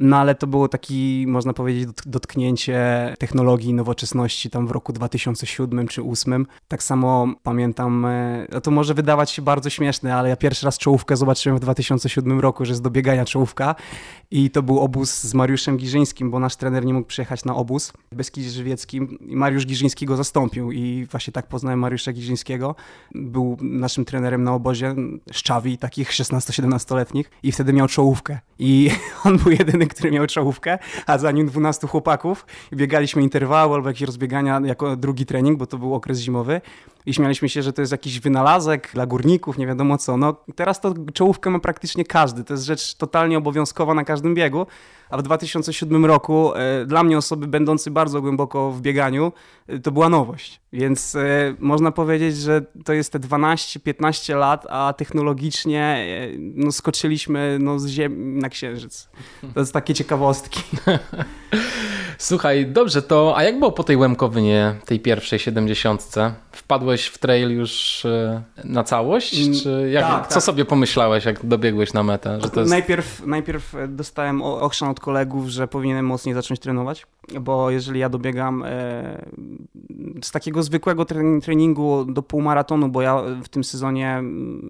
No 0.00 0.16
ale 0.16 0.34
to 0.34 0.46
było 0.46 0.68
taki, 0.68 1.24
można 1.28 1.52
powiedzieć, 1.52 1.88
dotknięcie 2.06 2.80
technologii, 3.18 3.74
nowoczesności 3.74 4.50
tam 4.50 4.66
w 4.66 4.70
roku 4.70 4.92
2007 4.92 5.88
czy 5.88 6.00
2008. 6.00 6.46
Tak 6.68 6.82
samo 6.82 7.34
pamiętam, 7.42 8.04
e, 8.04 8.46
no 8.52 8.60
to 8.60 8.70
może 8.70 8.94
wydawać 8.94 9.30
się 9.30 9.42
bardzo 9.42 9.70
śmieszne, 9.70 10.14
ale 10.16 10.28
ja 10.28 10.36
pierwszy 10.36 10.66
raz 10.66 10.78
czołówkę 10.78 11.16
zobaczyłem 11.16 11.58
w 11.58 11.60
2007 11.60 12.40
roku, 12.40 12.64
że 12.64 12.72
jest 12.72 12.82
do 12.82 12.90
biegania 12.90 13.24
czołówka 13.24 13.74
i 14.30 14.50
to 14.50 14.62
był 14.62 14.78
obóz 14.78 15.22
z 15.22 15.34
Mariuszem 15.34 15.76
Giżyńskim, 15.76 16.30
bo 16.30 16.40
nasz 16.40 16.56
trener 16.56 16.84
nie 16.84 16.94
mógł 16.94 17.08
przyjechać 17.08 17.44
na 17.44 17.54
obóz 17.54 17.92
w 18.12 18.16
Beskidzie 18.16 18.76
i 19.20 19.36
Mariusz 19.36 19.66
Giżyński 19.66 20.06
go 20.06 20.16
zastąpił 20.16 20.72
i 20.72 21.06
właśnie 21.10 21.32
tak 21.32 21.46
poznałem 21.46 21.78
Mariusza 21.78 22.12
Giżyńskiego. 22.12 22.74
Był 23.14 23.56
naszym 23.60 24.04
trenerem 24.04 24.44
na 24.44 24.54
obozie, 24.54 24.94
szczawi 25.32 25.78
takich 25.78 26.10
16-17-letnich 26.10 27.30
i 27.42 27.52
wtedy 27.52 27.72
miał 27.72 27.88
czołówkę 27.88 28.38
i 28.58 28.90
on 29.24 29.38
był 29.38 29.52
jedyny, 29.52 29.86
który 29.90 30.10
miał 30.10 30.26
czołówkę, 30.26 30.78
a 31.06 31.18
za 31.18 31.30
nim 31.30 31.46
12 31.46 31.86
chłopaków. 31.86 32.46
Biegaliśmy 32.72 33.22
interwały 33.22 33.74
albo 33.74 33.88
jakieś 33.88 34.02
rozbiegania 34.02 34.60
jako 34.64 34.96
drugi 34.96 35.26
trening, 35.26 35.58
bo 35.58 35.66
to 35.66 35.78
był 35.78 35.94
okres 35.94 36.18
zimowy 36.18 36.60
i 37.06 37.14
śmialiśmy 37.14 37.48
się, 37.48 37.62
że 37.62 37.72
to 37.72 37.82
jest 37.82 37.92
jakiś 37.92 38.20
wynalazek 38.20 38.90
dla 38.94 39.06
górników, 39.06 39.58
nie 39.58 39.66
wiadomo 39.66 39.98
co. 39.98 40.16
No 40.16 40.36
teraz 40.54 40.80
to 40.80 40.94
czołówkę 41.14 41.50
ma 41.50 41.58
praktycznie 41.58 42.04
każdy. 42.04 42.44
To 42.44 42.54
jest 42.54 42.64
rzecz 42.64 42.94
totalnie 42.94 43.38
obowiązkowa 43.38 43.94
na 43.94 44.04
każdym 44.04 44.34
biegu, 44.34 44.66
a 45.10 45.16
w 45.16 45.22
2007 45.22 46.06
roku 46.06 46.54
e, 46.54 46.86
dla 46.86 47.02
mnie 47.02 47.18
osoby 47.18 47.46
będącej 47.46 47.92
bardzo 47.92 48.20
głęboko 48.20 48.70
w 48.70 48.80
bieganiu 48.80 49.32
e, 49.66 49.78
to 49.78 49.90
była 49.90 50.08
nowość. 50.08 50.60
Więc 50.72 51.14
e, 51.14 51.54
można 51.58 51.92
powiedzieć, 51.92 52.36
że 52.36 52.62
to 52.84 52.92
jest 52.92 53.12
te 53.12 53.18
12-15 53.18 54.36
lat, 54.36 54.66
a 54.70 54.94
technologicznie 54.96 55.82
e, 55.82 56.38
no, 56.38 56.72
skoczyliśmy 56.72 57.58
no, 57.60 57.78
z 57.78 57.86
Ziemi 57.86 58.40
na 58.40 58.48
Księżyc. 58.48 59.08
To 59.54 59.60
jest 59.60 59.72
takie 59.72 59.94
ciekawostki. 59.94 60.62
Słuchaj, 62.18 62.66
dobrze, 62.66 63.02
to 63.02 63.36
a 63.36 63.42
jak 63.42 63.58
było 63.58 63.72
po 63.72 63.84
tej 63.84 63.96
Łemkowynie, 63.96 64.74
tej 64.84 65.00
pierwszej 65.00 65.38
70? 65.38 66.14
Wpadłeś 66.52 67.06
w 67.06 67.18
trail 67.18 67.50
już 67.50 68.04
e, 68.04 68.42
na 68.64 68.84
całość? 68.84 69.40
Mm, 69.40 69.58
czy 69.58 69.90
jak, 69.92 70.04
tak, 70.04 70.26
co 70.28 70.34
tak. 70.34 70.42
sobie 70.42 70.64
pomyślałeś, 70.64 71.24
jak 71.24 71.46
dobiegłeś 71.46 71.92
na 71.92 72.02
metę? 72.02 72.38
Jest... 72.56 72.70
najpierw, 72.70 73.26
najpierw 73.26 73.74
dostałem 73.88 74.42
ochrzan 74.42 74.88
od 74.88 75.00
kolegów, 75.00 75.48
że 75.48 75.68
powinienem 75.68 76.06
mocniej 76.06 76.34
zacząć 76.34 76.60
trenować, 76.60 77.06
bo 77.40 77.70
jeżeli 77.70 78.00
ja 78.00 78.08
dobiegam 78.08 78.64
e, 78.66 79.24
z 80.22 80.30
takiego 80.30 80.62
zwykłego 80.62 81.06
treningu 81.42 82.04
do 82.04 82.22
półmaratonu, 82.22 82.88
bo 82.88 83.02
ja 83.02 83.22
w 83.44 83.48
tym 83.48 83.64
sezonie 83.64 84.22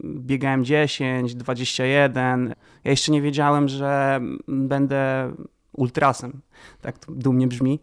biegałem 0.05 0.65
10, 0.65 1.35
21, 1.35 2.55
ja 2.85 2.91
jeszcze 2.91 3.13
nie 3.13 3.23
wiedziałem, 3.23 3.69
że 3.69 4.21
będę 4.49 5.33
ultrasem. 5.73 6.41
Tak 6.81 6.99
to 6.99 7.13
dumnie 7.13 7.47
brzmi. 7.47 7.81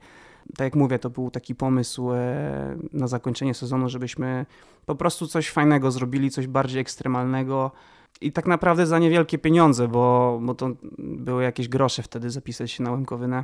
Tak 0.56 0.66
jak 0.66 0.76
mówię, 0.76 1.00
to 1.00 1.10
był 1.10 1.32
taki 1.32 1.56
pomysł 1.56 2.12
e, 2.12 2.78
na 2.94 3.08
zakończenie 3.08 3.54
sezonu, 3.54 3.90
żebyśmy 3.90 4.46
po 4.86 4.96
prostu 4.96 5.28
coś 5.28 5.50
fajnego 5.50 5.92
zrobili, 5.92 6.32
coś 6.32 6.48
bardziej 6.48 6.82
ekstremalnego. 6.82 7.72
I 8.22 8.32
tak 8.32 8.48
naprawdę 8.48 8.86
za 8.86 9.00
niewielkie 9.00 9.38
pieniądze, 9.38 9.88
bo, 9.88 10.40
bo 10.44 10.56
to 10.56 10.70
były 10.98 11.44
jakieś 11.44 11.68
grosze 11.68 12.04
wtedy 12.04 12.30
zapisać 12.30 12.72
się 12.72 12.84
na 12.84 12.92
Łemkowynę 12.92 13.44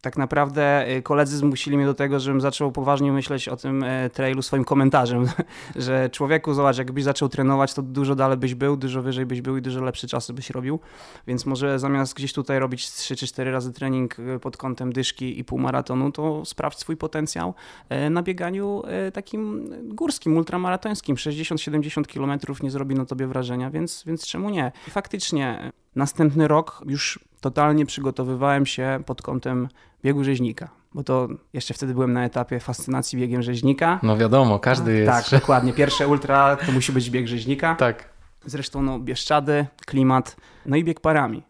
tak 0.00 0.16
naprawdę 0.16 0.90
y, 0.96 1.02
koledzy 1.02 1.36
zmusili 1.36 1.76
mnie 1.76 1.86
do 1.86 1.94
tego, 1.94 2.20
żebym 2.20 2.40
zaczął 2.40 2.72
poważnie 2.72 3.12
myśleć 3.12 3.48
o 3.48 3.56
tym 3.56 3.82
e, 3.82 4.10
trailu 4.10 4.42
swoim 4.42 4.64
komentarzem, 4.64 5.26
że 5.76 6.10
człowieku, 6.10 6.54
zobacz, 6.54 6.78
jakbyś 6.78 7.04
zaczął 7.04 7.28
trenować, 7.28 7.74
to 7.74 7.82
dużo 7.82 8.14
dalej 8.14 8.38
byś 8.38 8.54
był, 8.54 8.76
dużo 8.76 9.02
wyżej 9.02 9.26
byś 9.26 9.40
był 9.40 9.56
i 9.56 9.62
dużo 9.62 9.80
lepsze 9.80 10.06
czasy 10.06 10.32
byś 10.32 10.50
robił, 10.50 10.80
więc 11.26 11.46
może 11.46 11.78
zamiast 11.78 12.14
gdzieś 12.14 12.32
tutaj 12.32 12.58
robić 12.58 12.90
3 12.90 13.16
czy 13.16 13.26
4 13.26 13.52
razy 13.52 13.72
trening 13.72 14.18
y, 14.18 14.38
pod 14.38 14.56
kątem 14.56 14.92
dyszki 14.92 15.38
i 15.38 15.44
półmaratonu, 15.44 16.12
to 16.12 16.44
sprawdź 16.44 16.78
swój 16.78 16.96
potencjał 16.96 17.54
e, 17.88 18.10
na 18.10 18.22
bieganiu 18.22 18.82
e, 18.86 19.12
takim 19.12 19.70
górskim, 19.94 20.36
ultramaratońskim. 20.36 21.16
60-70 21.16 22.06
km 22.14 22.40
nie 22.62 22.70
zrobi 22.70 22.94
na 22.94 23.04
tobie 23.04 23.26
wrażenia, 23.26 23.70
więc, 23.70 24.04
więc 24.06 24.26
czemu 24.26 24.50
nie? 24.50 24.72
Faktycznie 24.90 25.72
następny 25.96 26.48
rok 26.48 26.84
już 26.86 27.18
totalnie 27.42 27.86
przygotowywałem 27.86 28.66
się 28.66 29.02
pod 29.06 29.22
kątem 29.22 29.68
biegu 30.04 30.24
rzeźnika, 30.24 30.68
bo 30.94 31.04
to 31.04 31.28
jeszcze 31.52 31.74
wtedy 31.74 31.94
byłem 31.94 32.12
na 32.12 32.24
etapie 32.24 32.60
fascynacji 32.60 33.18
biegiem 33.18 33.42
rzeźnika. 33.42 34.00
No 34.02 34.16
wiadomo, 34.16 34.58
każdy 34.58 34.96
jest. 34.96 35.30
Tak, 35.30 35.40
dokładnie. 35.40 35.72
Pierwsze 35.72 36.08
ultra 36.08 36.56
to 36.56 36.72
musi 36.72 36.92
być 36.92 37.10
bieg 37.10 37.28
rzeźnika. 37.28 37.76
Tak. 37.82 38.12
Zresztą 38.44 38.82
no, 38.82 38.98
Bieszczady, 38.98 39.66
klimat, 39.86 40.36
no 40.66 40.76
i 40.76 40.84
bieg 40.84 41.00
parami. 41.00 41.42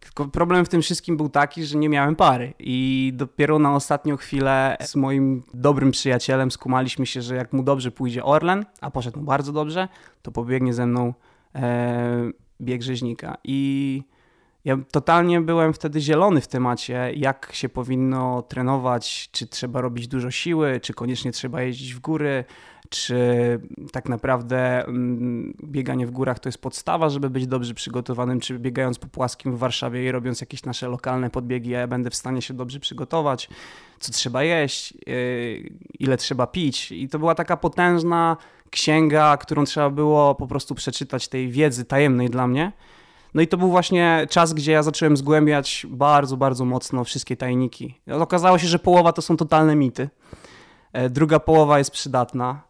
Tylko 0.00 0.26
problem 0.26 0.64
w 0.64 0.68
tym 0.68 0.82
wszystkim 0.82 1.16
był 1.16 1.28
taki, 1.28 1.64
że 1.64 1.78
nie 1.78 1.88
miałem 1.88 2.16
pary 2.16 2.54
i 2.58 3.12
dopiero 3.14 3.58
na 3.58 3.74
ostatnią 3.74 4.16
chwilę 4.16 4.76
z 4.80 4.96
moim 4.96 5.42
dobrym 5.54 5.90
przyjacielem 5.90 6.50
skumaliśmy 6.50 7.06
się, 7.06 7.22
że 7.22 7.36
jak 7.36 7.52
mu 7.52 7.62
dobrze 7.62 7.90
pójdzie 7.90 8.24
Orlen, 8.24 8.64
a 8.80 8.90
poszedł 8.90 9.18
mu 9.18 9.24
bardzo 9.24 9.52
dobrze, 9.52 9.88
to 10.22 10.32
pobiegnie 10.32 10.74
ze 10.74 10.86
mną 10.86 11.14
e, 11.54 12.30
bieg 12.60 12.82
rzeźnika. 12.82 13.36
I 13.44 14.02
ja 14.64 14.76
totalnie 14.90 15.40
byłem 15.40 15.72
wtedy 15.72 16.00
zielony 16.00 16.40
w 16.40 16.48
temacie, 16.48 17.12
jak 17.16 17.50
się 17.52 17.68
powinno 17.68 18.42
trenować, 18.42 19.28
czy 19.32 19.46
trzeba 19.46 19.80
robić 19.80 20.08
dużo 20.08 20.30
siły, 20.30 20.80
czy 20.80 20.94
koniecznie 20.94 21.32
trzeba 21.32 21.62
jeździć 21.62 21.94
w 21.94 22.00
góry, 22.00 22.44
czy 22.88 23.16
tak 23.92 24.08
naprawdę 24.08 24.84
mm, 24.84 25.54
bieganie 25.64 26.06
w 26.06 26.10
górach 26.10 26.38
to 26.38 26.48
jest 26.48 26.58
podstawa, 26.58 27.08
żeby 27.08 27.30
być 27.30 27.46
dobrze 27.46 27.74
przygotowanym, 27.74 28.40
czy 28.40 28.58
biegając 28.58 28.98
po 28.98 29.06
płaskim 29.06 29.56
w 29.56 29.58
Warszawie 29.58 30.04
i 30.04 30.12
robiąc 30.12 30.40
jakieś 30.40 30.64
nasze 30.64 30.88
lokalne 30.88 31.30
podbiegi, 31.30 31.70
ja 31.70 31.86
będę 31.86 32.10
w 32.10 32.14
stanie 32.14 32.42
się 32.42 32.54
dobrze 32.54 32.80
przygotować, 32.80 33.48
co 33.98 34.12
trzeba 34.12 34.42
jeść, 34.42 34.94
yy, 35.06 35.70
ile 35.98 36.16
trzeba 36.16 36.46
pić. 36.46 36.92
I 36.92 37.08
to 37.08 37.18
była 37.18 37.34
taka 37.34 37.56
potężna 37.56 38.36
księga, 38.70 39.36
którą 39.36 39.64
trzeba 39.64 39.90
było 39.90 40.34
po 40.34 40.46
prostu 40.46 40.74
przeczytać 40.74 41.28
tej 41.28 41.50
wiedzy 41.50 41.84
tajemnej 41.84 42.30
dla 42.30 42.46
mnie. 42.46 42.72
No 43.34 43.42
i 43.42 43.48
to 43.48 43.56
był 43.56 43.70
właśnie 43.70 44.26
czas, 44.30 44.52
gdzie 44.52 44.72
ja 44.72 44.82
zacząłem 44.82 45.16
zgłębiać 45.16 45.86
bardzo, 45.90 46.36
bardzo 46.36 46.64
mocno 46.64 47.04
wszystkie 47.04 47.36
tajniki. 47.36 48.00
Okazało 48.12 48.58
się, 48.58 48.66
że 48.66 48.78
połowa 48.78 49.12
to 49.12 49.22
są 49.22 49.36
totalne 49.36 49.76
mity. 49.76 50.08
E, 50.92 51.10
druga 51.10 51.40
połowa 51.40 51.78
jest 51.78 51.90
przydatna. 51.90 52.62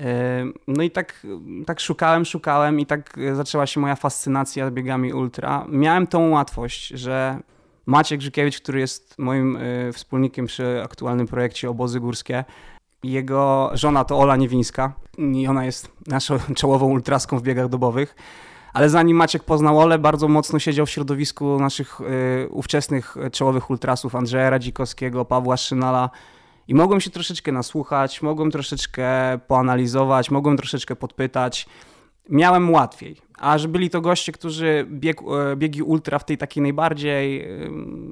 E, 0.00 0.44
no 0.68 0.82
i 0.82 0.90
tak, 0.90 1.26
tak 1.66 1.80
szukałem, 1.80 2.24
szukałem 2.24 2.80
i 2.80 2.86
tak 2.86 3.16
zaczęła 3.34 3.66
się 3.66 3.80
moja 3.80 3.96
fascynacja 3.96 4.70
biegami 4.70 5.12
ultra. 5.12 5.66
Miałem 5.68 6.06
tą 6.06 6.30
łatwość, 6.30 6.88
że 6.88 7.38
Maciek 7.86 8.20
Grzykiewicz, 8.20 8.60
który 8.60 8.80
jest 8.80 9.18
moim 9.18 9.56
e, 9.56 9.92
wspólnikiem 9.92 10.46
przy 10.46 10.82
aktualnym 10.84 11.26
projekcie 11.26 11.70
Obozy 11.70 12.00
Górskie, 12.00 12.44
jego 13.02 13.70
żona 13.74 14.04
to 14.04 14.18
Ola 14.18 14.36
Niewińska 14.36 14.92
i 15.18 15.46
ona 15.46 15.64
jest 15.64 15.92
naszą 16.06 16.38
czołową 16.56 16.86
ultraską 16.86 17.38
w 17.38 17.42
biegach 17.42 17.68
dobowych. 17.68 18.16
Ale 18.74 18.90
zanim 18.90 19.16
Maciek 19.16 19.44
poznał 19.44 19.78
Ole, 19.78 19.98
bardzo 19.98 20.28
mocno 20.28 20.58
siedział 20.58 20.86
w 20.86 20.90
środowisku 20.90 21.58
naszych 21.58 22.00
y, 22.00 22.48
ówczesnych 22.50 23.16
czołowych 23.32 23.70
ultrasów 23.70 24.14
Andrzeja 24.14 24.50
Radzikowskiego, 24.50 25.24
Pawła 25.24 25.56
Szynala 25.56 26.10
i 26.68 26.74
mogłem 26.74 27.00
się 27.00 27.10
troszeczkę 27.10 27.52
nasłuchać, 27.52 28.22
mogłem 28.22 28.50
troszeczkę 28.50 29.38
poanalizować, 29.46 30.30
mogłem 30.30 30.56
troszeczkę 30.56 30.96
podpytać. 30.96 31.66
Miałem 32.28 32.70
łatwiej. 32.70 33.23
A 33.38 33.58
że 33.58 33.68
byli 33.68 33.90
to 33.90 34.00
goście, 34.00 34.32
którzy 34.32 34.86
bieg, 34.90 35.20
e, 35.22 35.56
biegi 35.56 35.82
ultra 35.82 36.18
w 36.18 36.24
tej 36.24 36.38
takiej 36.38 36.62
najbardziej 36.62 37.48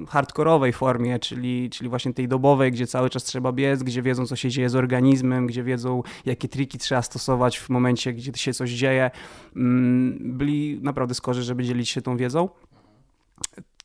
hardkorowej 0.09 0.73
formie, 0.73 1.19
czyli, 1.19 1.69
czyli 1.69 1.89
właśnie 1.89 2.13
tej 2.13 2.27
dobowej, 2.27 2.71
gdzie 2.71 2.87
cały 2.87 3.09
czas 3.09 3.23
trzeba 3.23 3.51
biec, 3.51 3.83
gdzie 3.83 4.01
wiedzą, 4.01 4.25
co 4.25 4.35
się 4.35 4.49
dzieje 4.49 4.69
z 4.69 4.75
organizmem, 4.75 5.47
gdzie 5.47 5.63
wiedzą, 5.63 6.03
jakie 6.25 6.47
triki 6.47 6.77
trzeba 6.77 7.01
stosować 7.01 7.59
w 7.59 7.69
momencie, 7.69 8.13
gdzie 8.13 8.31
się 8.35 8.53
coś 8.53 8.71
dzieje, 8.71 9.11
mm, 9.55 10.37
byli 10.37 10.79
naprawdę 10.81 11.15
skorzy, 11.15 11.43
żeby 11.43 11.63
dzielić 11.63 11.89
się 11.89 12.01
tą 12.01 12.17
wiedzą. 12.17 12.49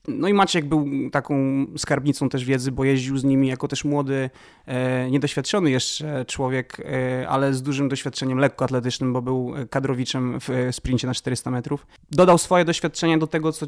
No 0.09 0.29
i 0.29 0.35
Maciek 0.35 0.65
był 0.65 0.87
taką 1.13 1.67
skarbnicą 1.77 2.29
też 2.29 2.45
wiedzy, 2.45 2.73
bo 2.73 2.85
jeździł 2.85 3.19
z 3.19 3.25
nimi 3.25 3.49
jako 3.49 3.69
też 3.69 3.85
młody, 3.85 4.31
e, 4.67 5.11
niedoświadczony 5.11 5.71
jeszcze 5.71 6.25
człowiek, 6.25 6.81
e, 6.81 7.29
ale 7.29 7.55
z 7.55 7.63
dużym 7.63 7.89
doświadczeniem 7.89 8.39
lekkoatletycznym, 8.39 9.13
bo 9.13 9.23
był 9.23 9.55
kadrowiczem 9.71 10.39
w 10.41 10.69
sprincie 10.73 11.07
na 11.07 11.15
400 11.15 11.51
metrów. 11.51 11.87
Dodał 12.11 12.39
swoje 12.39 12.65
doświadczenie 12.65 13.19
do 13.19 13.27
tego, 13.27 13.53
co 13.53 13.67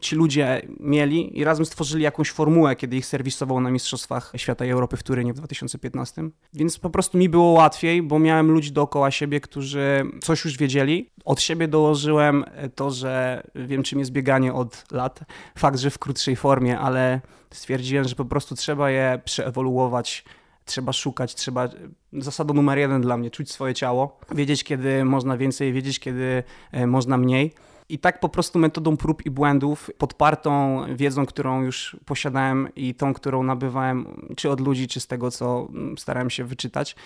ci 0.00 0.16
ludzie 0.16 0.62
mieli 0.80 1.38
i 1.38 1.44
razem 1.44 1.66
stworzyli 1.66 2.04
jakąś 2.04 2.30
formułę, 2.30 2.76
kiedy 2.76 2.96
ich 2.96 3.06
serwisował 3.06 3.60
na 3.60 3.70
Mistrzostwach 3.70 4.32
Świata 4.36 4.64
i 4.64 4.70
Europy 4.70 4.96
w 4.96 5.02
Turynie 5.02 5.32
w 5.32 5.36
2015. 5.36 6.22
Więc 6.54 6.78
po 6.78 6.90
prostu 6.90 7.18
mi 7.18 7.28
było 7.28 7.50
łatwiej, 7.50 8.02
bo 8.02 8.18
miałem 8.18 8.50
ludzi 8.50 8.72
dookoła 8.72 9.10
siebie, 9.10 9.40
którzy 9.40 10.04
coś 10.22 10.44
już 10.44 10.56
wiedzieli. 10.56 11.10
Od 11.24 11.40
siebie 11.40 11.68
dołożyłem 11.68 12.44
to, 12.74 12.90
że 12.90 13.42
wiem, 13.54 13.82
czym 13.82 13.98
jest 13.98 14.10
bieganie 14.10 14.52
od 14.52 14.84
lat. 14.92 15.20
Fakt, 15.58 15.77
że 15.80 15.90
w 15.90 15.98
krótszej 15.98 16.36
formie, 16.36 16.78
ale 16.78 17.20
stwierdziłem, 17.50 18.04
że 18.04 18.14
po 18.14 18.24
prostu 18.24 18.54
trzeba 18.54 18.90
je 18.90 19.20
przeewoluować 19.24 20.24
trzeba 20.68 20.92
szukać, 20.92 21.34
trzeba. 21.34 21.68
Zasadą 22.12 22.54
numer 22.54 22.78
jeden 22.78 23.00
dla 23.00 23.16
mnie, 23.16 23.30
czuć 23.30 23.50
swoje 23.50 23.74
ciało, 23.74 24.18
wiedzieć, 24.30 24.64
kiedy 24.64 25.04
można 25.04 25.36
więcej, 25.36 25.72
wiedzieć, 25.72 26.00
kiedy 26.00 26.42
e, 26.72 26.86
można 26.86 27.16
mniej. 27.16 27.54
I 27.88 27.98
tak 27.98 28.20
po 28.20 28.28
prostu 28.28 28.58
metodą 28.58 28.96
prób 28.96 29.26
i 29.26 29.30
błędów, 29.30 29.90
podpartą 29.98 30.82
wiedzą, 30.96 31.26
którą 31.26 31.62
już 31.62 31.96
posiadałem 32.04 32.68
i 32.76 32.94
tą, 32.94 33.14
którą 33.14 33.42
nabywałem, 33.42 34.06
czy 34.36 34.50
od 34.50 34.60
ludzi, 34.60 34.88
czy 34.88 35.00
z 35.00 35.06
tego, 35.06 35.30
co 35.30 35.68
mm, 35.70 35.98
starałem 35.98 36.30
się 36.30 36.44
wyczytać, 36.44 36.96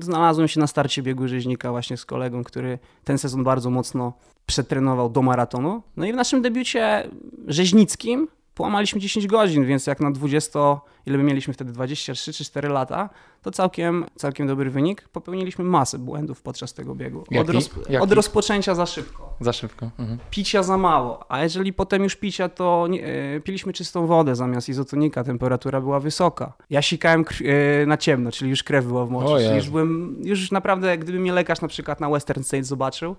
znalazłem 0.00 0.48
się 0.48 0.60
na 0.60 0.66
starcie 0.66 1.02
biegu 1.02 1.28
rzeźnika 1.28 1.70
właśnie 1.70 1.96
z 1.96 2.04
kolegą, 2.04 2.44
który 2.44 2.78
ten 3.04 3.18
sezon 3.18 3.44
bardzo 3.44 3.70
mocno 3.70 4.12
przetrenował 4.46 5.10
do 5.10 5.22
maratonu. 5.22 5.82
No 5.96 6.06
i 6.06 6.12
w 6.12 6.16
naszym 6.16 6.42
debiucie 6.42 7.08
rzeźnickim 7.46 8.28
połamaliśmy 8.54 9.00
10 9.00 9.26
godzin, 9.26 9.66
więc 9.66 9.86
jak 9.86 10.00
na 10.00 10.10
20, 10.10 10.58
ile 11.06 11.18
my 11.18 11.24
mieliśmy 11.24 11.54
wtedy, 11.54 11.72
23 11.72 12.32
czy 12.32 12.44
4 12.44 12.68
lata, 12.68 13.10
to 13.42 13.50
całkiem, 13.50 14.04
całkiem 14.16 14.46
dobry 14.46 14.70
wynik. 14.70 15.08
Popełniliśmy 15.08 15.64
masę 15.64 15.98
błędów 15.98 16.42
podczas 16.42 16.74
tego 16.74 16.94
biegu. 16.94 17.24
Od, 17.40 17.50
roz, 17.50 17.70
od 18.00 18.12
rozpoczęcia 18.12 18.74
za 18.74 18.86
szybko. 18.86 19.34
Za 19.40 19.52
szybko. 19.52 19.90
Mhm. 19.98 20.18
Picia 20.30 20.62
za 20.62 20.78
mało, 20.78 21.32
a 21.32 21.42
jeżeli 21.42 21.72
potem 21.72 22.02
już 22.02 22.16
picia, 22.16 22.48
to 22.48 22.86
nie, 22.90 23.04
e, 23.04 23.40
piliśmy 23.40 23.72
czystą 23.72 24.06
wodę 24.06 24.36
zamiast 24.36 24.68
izotonika, 24.68 25.24
temperatura 25.24 25.80
była 25.80 26.00
wysoka. 26.00 26.52
Ja 26.70 26.82
sikałem 26.82 27.24
e, 27.44 27.86
na 27.86 27.96
ciemno, 27.96 28.32
czyli 28.32 28.50
już 28.50 28.62
krew 28.62 28.86
była 28.86 29.06
w 29.06 29.10
moczu. 29.10 29.40
Już 29.56 29.70
byłem, 29.70 30.16
już 30.24 30.50
naprawdę, 30.50 30.98
gdyby 30.98 31.18
mnie 31.18 31.32
lekarz 31.32 31.60
na 31.60 31.68
przykład 31.68 32.00
na 32.00 32.10
Western 32.10 32.42
State 32.42 32.64
zobaczył, 32.64 33.16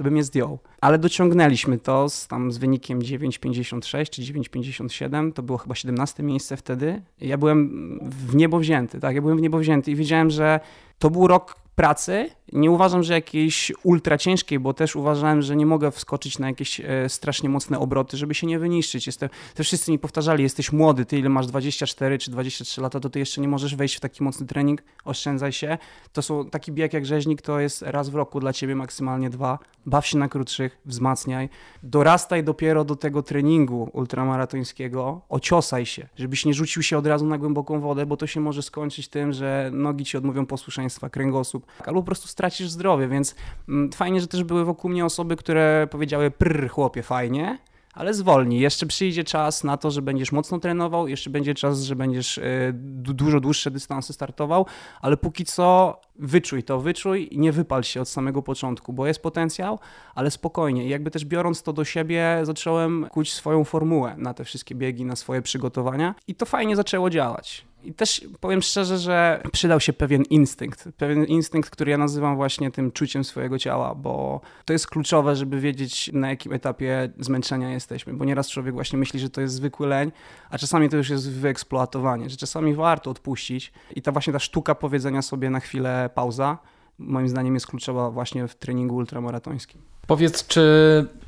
to 0.00 0.04
bym 0.04 0.16
je 0.16 0.24
zdjął. 0.24 0.58
Ale 0.80 0.98
dociągnęliśmy 0.98 1.78
to 1.78 2.08
z, 2.08 2.28
tam 2.28 2.52
z 2.52 2.58
wynikiem 2.58 3.00
9,56 3.00 4.10
czy 4.10 4.22
9,57, 4.22 5.32
to 5.32 5.42
było 5.42 5.58
chyba 5.58 5.74
17 5.74 6.22
miejsce 6.22 6.56
wtedy. 6.56 7.02
Ja 7.20 7.38
byłem 7.38 7.98
w 8.02 8.34
niebo 8.34 8.58
wzięty, 8.58 9.00
tak, 9.00 9.14
ja 9.14 9.22
byłem 9.22 9.38
w 9.38 9.40
niebo 9.40 9.58
wzięty 9.58 9.90
i 9.90 9.94
wiedziałem, 9.96 10.30
że 10.30 10.60
to 10.98 11.10
był 11.10 11.26
rok 11.26 11.59
pracy. 11.80 12.30
Nie 12.52 12.70
uważam, 12.70 13.02
że 13.02 13.12
jakiejś 13.12 13.72
ultra 13.82 14.18
ciężkiej, 14.18 14.58
bo 14.58 14.74
też 14.74 14.96
uważałem, 14.96 15.42
że 15.42 15.56
nie 15.56 15.66
mogę 15.66 15.90
wskoczyć 15.90 16.38
na 16.38 16.46
jakieś 16.46 16.80
e, 16.80 17.08
strasznie 17.08 17.48
mocne 17.48 17.78
obroty, 17.78 18.16
żeby 18.16 18.34
się 18.34 18.46
nie 18.46 18.58
wyniszczyć. 18.58 19.06
Jestem, 19.06 19.28
też 19.54 19.66
wszyscy 19.66 19.90
mi 19.90 19.98
powtarzali, 19.98 20.42
jesteś 20.42 20.72
młody, 20.72 21.04
ty 21.04 21.18
ile 21.18 21.28
masz 21.28 21.46
24 21.46 22.18
czy 22.18 22.30
23 22.30 22.80
lata, 22.80 23.00
to 23.00 23.10
ty 23.10 23.18
jeszcze 23.18 23.40
nie 23.40 23.48
możesz 23.48 23.76
wejść 23.76 23.96
w 23.96 24.00
taki 24.00 24.22
mocny 24.22 24.46
trening, 24.46 24.82
oszczędzaj 25.04 25.52
się. 25.52 25.78
To 26.12 26.22
są 26.22 26.50
taki 26.50 26.72
bieg 26.72 26.92
jak 26.92 27.06
rzeźnik, 27.06 27.42
to 27.42 27.60
jest 27.60 27.82
raz 27.82 28.08
w 28.08 28.14
roku 28.14 28.40
dla 28.40 28.52
ciebie, 28.52 28.76
maksymalnie 28.76 29.30
dwa. 29.30 29.58
Baw 29.86 30.06
się 30.06 30.18
na 30.18 30.28
krótszych, 30.28 30.78
wzmacniaj. 30.84 31.48
Dorastaj 31.82 32.44
dopiero 32.44 32.84
do 32.84 32.96
tego 32.96 33.22
treningu 33.22 33.90
ultramaratońskiego, 33.92 35.20
ociosaj 35.28 35.86
się, 35.86 36.08
żebyś 36.16 36.44
nie 36.44 36.54
rzucił 36.54 36.82
się 36.82 36.98
od 36.98 37.06
razu 37.06 37.26
na 37.26 37.38
głęboką 37.38 37.80
wodę, 37.80 38.06
bo 38.06 38.16
to 38.16 38.26
się 38.26 38.40
może 38.40 38.62
skończyć 38.62 39.08
tym, 39.08 39.32
że 39.32 39.70
nogi 39.72 40.04
ci 40.04 40.16
odmówią 40.16 40.46
posłuszeństwa, 40.46 41.10
kręgosłup, 41.10 41.69
albo 41.86 42.00
po 42.00 42.06
prostu 42.06 42.28
stracisz 42.28 42.70
zdrowie, 42.70 43.08
więc 43.08 43.34
mm, 43.68 43.92
fajnie, 43.92 44.20
że 44.20 44.26
też 44.26 44.44
były 44.44 44.64
wokół 44.64 44.90
mnie 44.90 45.04
osoby, 45.04 45.36
które 45.36 45.88
powiedziały 45.90 46.30
prr, 46.30 46.70
chłopie, 46.70 47.02
fajnie, 47.02 47.58
ale 47.94 48.14
zwolnij. 48.14 48.60
Jeszcze 48.60 48.86
przyjdzie 48.86 49.24
czas 49.24 49.64
na 49.64 49.76
to, 49.76 49.90
że 49.90 50.02
będziesz 50.02 50.32
mocno 50.32 50.58
trenował, 50.58 51.08
jeszcze 51.08 51.30
będzie 51.30 51.54
czas, 51.54 51.82
że 51.82 51.96
będziesz 51.96 52.38
y, 52.38 52.72
dużo 52.74 53.40
dłuższe 53.40 53.70
dystanse 53.70 54.12
startował, 54.12 54.66
ale 55.00 55.16
póki 55.16 55.44
co 55.44 56.00
wyczuj 56.18 56.62
to, 56.62 56.80
wyczuj 56.80 57.28
i 57.30 57.38
nie 57.38 57.52
wypal 57.52 57.84
się 57.84 58.00
od 58.00 58.08
samego 58.08 58.42
początku, 58.42 58.92
bo 58.92 59.06
jest 59.06 59.22
potencjał, 59.22 59.78
ale 60.14 60.30
spokojnie. 60.30 60.86
I 60.86 60.88
jakby 60.88 61.10
też 61.10 61.24
biorąc 61.24 61.62
to 61.62 61.72
do 61.72 61.84
siebie, 61.84 62.40
zacząłem 62.42 63.06
kuć 63.10 63.32
swoją 63.32 63.64
formułę 63.64 64.14
na 64.18 64.34
te 64.34 64.44
wszystkie 64.44 64.74
biegi, 64.74 65.04
na 65.04 65.16
swoje 65.16 65.42
przygotowania 65.42 66.14
i 66.28 66.34
to 66.34 66.46
fajnie 66.46 66.76
zaczęło 66.76 67.10
działać. 67.10 67.69
I 67.84 67.94
też 67.94 68.26
powiem 68.40 68.62
szczerze, 68.62 68.98
że 68.98 69.42
przydał 69.52 69.80
się 69.80 69.92
pewien 69.92 70.22
instynkt. 70.22 70.88
Pewien 70.96 71.24
instynkt, 71.24 71.70
który 71.70 71.90
ja 71.90 71.98
nazywam 71.98 72.36
właśnie 72.36 72.70
tym 72.70 72.92
czuciem 72.92 73.24
swojego 73.24 73.58
ciała, 73.58 73.94
bo 73.94 74.40
to 74.64 74.72
jest 74.72 74.86
kluczowe, 74.86 75.36
żeby 75.36 75.60
wiedzieć, 75.60 76.10
na 76.12 76.28
jakim 76.28 76.52
etapie 76.52 77.12
zmęczenia 77.18 77.70
jesteśmy. 77.70 78.14
Bo 78.14 78.24
nieraz 78.24 78.50
człowiek 78.50 78.74
właśnie 78.74 78.98
myśli, 78.98 79.20
że 79.20 79.30
to 79.30 79.40
jest 79.40 79.54
zwykły 79.54 79.86
leń, 79.86 80.12
a 80.50 80.58
czasami 80.58 80.88
to 80.88 80.96
już 80.96 81.10
jest 81.10 81.30
wyeksploatowanie, 81.30 82.30
że 82.30 82.36
czasami 82.36 82.74
warto 82.74 83.10
odpuścić. 83.10 83.72
I 83.96 84.02
ta 84.02 84.12
właśnie 84.12 84.32
ta 84.32 84.38
sztuka 84.38 84.74
powiedzenia 84.74 85.22
sobie 85.22 85.50
na 85.50 85.60
chwilę 85.60 86.10
pauza, 86.14 86.58
moim 87.00 87.28
zdaniem 87.28 87.54
jest 87.54 87.66
kluczowa 87.66 88.10
właśnie 88.10 88.48
w 88.48 88.54
treningu 88.54 88.96
ultramaratońskim. 88.96 89.80
Powiedz, 90.06 90.46
czy, 90.46 90.62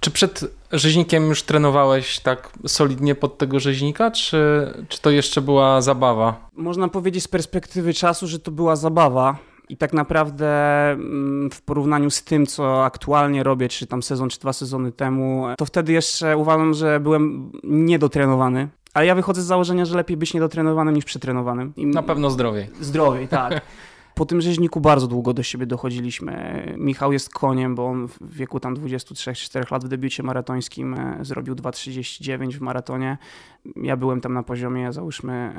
czy 0.00 0.10
przed 0.10 0.44
rzeźnikiem 0.72 1.28
już 1.28 1.42
trenowałeś 1.42 2.20
tak 2.20 2.52
solidnie 2.66 3.14
pod 3.14 3.38
tego 3.38 3.60
rzeźnika, 3.60 4.10
czy, 4.10 4.72
czy 4.88 5.00
to 5.00 5.10
jeszcze 5.10 5.40
była 5.40 5.80
zabawa? 5.80 6.48
Można 6.56 6.88
powiedzieć 6.88 7.24
z 7.24 7.28
perspektywy 7.28 7.94
czasu, 7.94 8.26
że 8.26 8.38
to 8.38 8.50
była 8.50 8.76
zabawa. 8.76 9.36
I 9.68 9.76
tak 9.76 9.92
naprawdę 9.92 10.48
mm, 10.90 11.50
w 11.50 11.62
porównaniu 11.62 12.10
z 12.10 12.24
tym, 12.24 12.46
co 12.46 12.84
aktualnie 12.84 13.42
robię, 13.42 13.68
czy 13.68 13.86
tam 13.86 14.02
sezon, 14.02 14.28
czy 14.28 14.40
dwa 14.40 14.52
sezony 14.52 14.92
temu, 14.92 15.46
to 15.58 15.64
wtedy 15.64 15.92
jeszcze 15.92 16.36
uważam, 16.36 16.74
że 16.74 17.00
byłem 17.00 17.52
niedotrenowany. 17.64 18.68
Ale 18.94 19.06
ja 19.06 19.14
wychodzę 19.14 19.42
z 19.42 19.44
założenia, 19.44 19.84
że 19.84 19.96
lepiej 19.96 20.16
być 20.16 20.34
niedotrenowanym 20.34 20.94
niż 20.94 21.04
przetrenowanym. 21.04 21.72
I 21.76 21.86
Na 21.86 22.02
pewno 22.02 22.30
zdrowiej. 22.30 22.68
Zdrowiej, 22.80 23.28
tak. 23.28 23.60
Po 24.14 24.26
tym 24.26 24.40
rzeźniku 24.40 24.80
bardzo 24.80 25.06
długo 25.06 25.34
do 25.34 25.42
siebie 25.42 25.66
dochodziliśmy. 25.66 26.62
Michał 26.78 27.12
jest 27.12 27.30
koniem, 27.30 27.74
bo 27.74 27.86
on 27.86 28.08
w 28.08 28.36
wieku 28.36 28.60
tam 28.60 28.76
23-4 28.76 29.72
lat 29.72 29.84
w 29.84 29.88
debiucie 29.88 30.22
maratońskim 30.22 30.94
e, 30.94 31.18
zrobił 31.20 31.54
2,39 31.54 32.52
w 32.52 32.60
maratonie. 32.60 33.18
Ja 33.76 33.96
byłem 33.96 34.20
tam 34.20 34.32
na 34.32 34.42
poziomie 34.42 34.92
załóżmy 34.92 35.54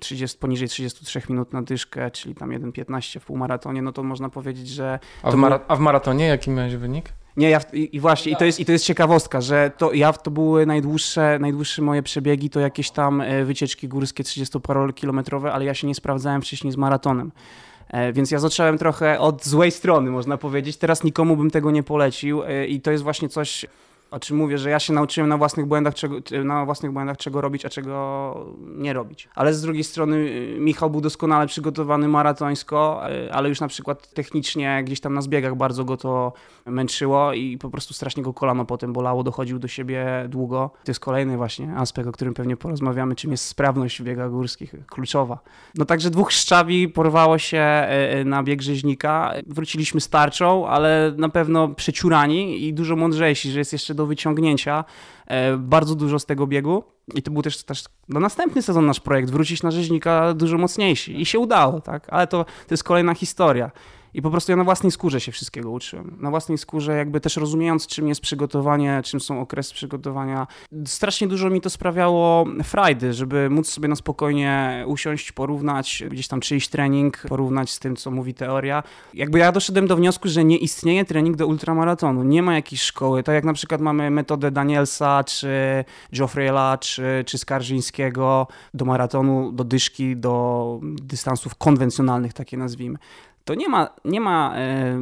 30, 0.00 0.36
e, 0.36 0.40
poniżej 0.40 0.68
33 0.68 1.22
minut 1.28 1.52
na 1.52 1.62
dyszkę, 1.62 2.10
czyli 2.10 2.34
tam 2.34 2.50
1,15 2.50 3.20
w 3.20 3.24
półmaratonie, 3.24 3.82
no 3.82 3.92
to 3.92 4.02
można 4.02 4.28
powiedzieć, 4.28 4.68
że... 4.68 4.98
A 5.22 5.30
w, 5.30 5.34
mara 5.34 5.60
a 5.68 5.76
w 5.76 5.80
maratonie 5.80 6.26
jaki 6.26 6.50
miałeś 6.50 6.76
wynik? 6.76 7.12
Nie, 7.36 7.50
ja 7.50 7.60
w, 7.60 7.74
i, 7.74 7.96
i, 7.96 8.00
właśnie, 8.00 8.32
i 8.32 8.36
to, 8.36 8.44
jest, 8.44 8.60
i 8.60 8.64
to 8.64 8.72
jest 8.72 8.84
ciekawostka, 8.84 9.40
że 9.40 9.70
to 9.78 9.92
ja 9.92 10.12
to 10.12 10.30
były 10.30 10.66
najdłuższe, 10.66 11.38
najdłuższe 11.40 11.82
moje 11.82 12.02
przebiegi, 12.02 12.50
to 12.50 12.60
jakieś 12.60 12.90
tam 12.90 13.20
e, 13.20 13.44
wycieczki 13.44 13.88
górskie 13.88 14.22
30-parokilometrowe, 14.22 15.48
ale 15.48 15.64
ja 15.64 15.74
się 15.74 15.86
nie 15.86 15.94
sprawdzałem 15.94 16.42
wcześniej 16.42 16.72
z 16.72 16.76
maratonem. 16.76 17.32
E, 17.92 18.12
więc 18.12 18.30
ja 18.30 18.38
zacząłem 18.38 18.78
trochę 18.78 19.20
od 19.20 19.44
złej 19.44 19.70
strony, 19.70 20.10
można 20.10 20.36
powiedzieć. 20.36 20.76
Teraz 20.76 21.04
nikomu 21.04 21.36
bym 21.36 21.50
tego 21.50 21.70
nie 21.70 21.82
polecił 21.82 22.42
e, 22.42 22.66
i 22.66 22.80
to 22.80 22.90
jest 22.90 23.04
właśnie 23.04 23.28
coś, 23.28 23.66
o 24.12 24.20
czym 24.20 24.36
mówię, 24.36 24.58
że 24.58 24.70
ja 24.70 24.78
się 24.78 24.92
nauczyłem 24.92 25.28
na 25.28 25.36
własnych 25.36 25.66
błędach, 25.66 25.94
czego, 25.94 26.16
na 26.44 26.64
własnych 26.64 26.92
błędach, 26.92 27.16
czego 27.16 27.40
robić, 27.40 27.66
a 27.66 27.68
czego 27.68 28.46
nie 28.58 28.92
robić. 28.92 29.28
Ale 29.34 29.54
z 29.54 29.62
drugiej 29.62 29.84
strony 29.84 30.16
y, 30.16 30.56
Michał 30.60 30.90
był 30.90 31.00
doskonale 31.00 31.46
przygotowany 31.46 32.08
maratońsko, 32.08 33.02
y, 33.26 33.32
ale 33.32 33.48
już 33.48 33.60
na 33.60 33.68
przykład 33.68 34.14
technicznie 34.14 34.82
gdzieś 34.84 35.00
tam 35.00 35.14
na 35.14 35.22
zbiegach 35.22 35.56
bardzo 35.56 35.84
go 35.84 35.96
to 35.96 36.32
męczyło 36.66 37.32
i 37.32 37.58
po 37.58 37.70
prostu 37.70 37.94
strasznie 37.94 38.22
go 38.22 38.34
kolano 38.34 38.64
potem 38.64 38.92
bolało, 38.92 39.22
dochodził 39.22 39.58
do 39.58 39.68
siebie 39.68 40.06
długo. 40.28 40.70
To 40.84 40.90
jest 40.90 41.00
kolejny 41.00 41.36
właśnie 41.36 41.74
aspekt, 41.76 42.08
o 42.08 42.12
którym 42.12 42.34
pewnie 42.34 42.56
porozmawiamy, 42.56 43.14
czym 43.14 43.30
jest 43.30 43.46
sprawność 43.46 44.00
w 44.00 44.04
biegach 44.04 44.30
górskich, 44.30 44.74
kluczowa. 44.86 45.38
No 45.74 45.84
także 45.84 46.10
dwóch 46.10 46.32
szczawi 46.32 46.88
porwało 46.88 47.38
się 47.38 47.86
y, 48.20 48.24
na 48.24 48.42
bieg 48.42 48.62
rzeźnika. 48.62 49.34
Wróciliśmy 49.46 50.00
starczą, 50.00 50.68
ale 50.68 51.14
na 51.16 51.28
pewno 51.28 51.68
przeciurani 51.68 52.66
i 52.66 52.74
dużo 52.74 52.96
mądrzejsi, 52.96 53.50
że 53.50 53.58
jest 53.58 53.72
jeszcze 53.72 53.94
do 53.94 54.01
do 54.02 54.06
wyciągnięcia 54.06 54.84
e, 55.26 55.56
bardzo 55.56 55.94
dużo 55.94 56.18
z 56.18 56.26
tego 56.26 56.46
biegu. 56.46 56.84
I 57.14 57.22
to 57.22 57.30
był 57.30 57.42
też, 57.42 57.64
też 57.64 57.84
na 58.08 58.20
następny 58.20 58.62
sezon 58.62 58.86
nasz 58.86 59.00
projekt, 59.00 59.30
wrócić 59.30 59.62
na 59.62 59.70
rzeźnika 59.70 60.34
dużo 60.34 60.58
mocniejszy. 60.58 61.12
I 61.12 61.26
się 61.26 61.38
udało, 61.38 61.80
tak? 61.80 62.06
Ale 62.08 62.26
to, 62.26 62.44
to 62.44 62.70
jest 62.70 62.84
kolejna 62.84 63.14
historia. 63.14 63.70
I 64.14 64.22
po 64.22 64.30
prostu 64.30 64.52
ja 64.52 64.56
na 64.56 64.64
własnej 64.64 64.92
skórze 64.92 65.20
się 65.20 65.32
wszystkiego 65.32 65.70
uczyłem. 65.70 66.16
Na 66.20 66.30
własnej 66.30 66.58
skórze, 66.58 66.96
jakby 66.96 67.20
też 67.20 67.36
rozumiejąc, 67.36 67.86
czym 67.86 68.08
jest 68.08 68.20
przygotowanie, 68.20 69.00
czym 69.04 69.20
są 69.20 69.40
okresy 69.40 69.74
przygotowania. 69.74 70.46
Strasznie 70.86 71.28
dużo 71.28 71.50
mi 71.50 71.60
to 71.60 71.70
sprawiało 71.70 72.44
frajdy, 72.62 73.12
żeby 73.12 73.50
móc 73.50 73.68
sobie 73.68 73.88
na 73.88 73.96
spokojnie 73.96 74.84
usiąść, 74.86 75.32
porównać 75.32 76.04
gdzieś 76.10 76.28
tam 76.28 76.40
czyjś 76.40 76.68
trening, 76.68 77.22
porównać 77.28 77.70
z 77.70 77.78
tym, 77.78 77.96
co 77.96 78.10
mówi 78.10 78.34
teoria. 78.34 78.82
Jakby 79.14 79.38
ja 79.38 79.52
doszedłem 79.52 79.86
do 79.86 79.96
wniosku, 79.96 80.28
że 80.28 80.44
nie 80.44 80.56
istnieje 80.56 81.04
trening 81.04 81.36
do 81.36 81.46
ultramaratonu. 81.46 82.22
Nie 82.22 82.42
ma 82.42 82.54
jakiejś 82.54 82.82
szkoły. 82.82 83.22
Tak 83.22 83.34
jak 83.34 83.44
na 83.44 83.52
przykład 83.52 83.80
mamy 83.80 84.10
metodę 84.10 84.50
Danielsa, 84.50 85.24
czy 85.24 85.84
Joffreyla, 86.12 86.78
czy, 86.78 87.24
czy 87.26 87.38
Skarżyńskiego 87.38 88.46
do 88.74 88.84
maratonu, 88.84 89.52
do 89.52 89.64
dyszki, 89.64 90.16
do 90.16 90.80
dystansów 90.82 91.54
konwencjonalnych, 91.54 92.32
takie 92.32 92.56
nazwijmy 92.56 92.98
to 93.44 93.54
nie 93.54 93.68
ma, 93.68 93.88
nie 94.04 94.20
ma 94.20 94.54
e, 94.56 95.00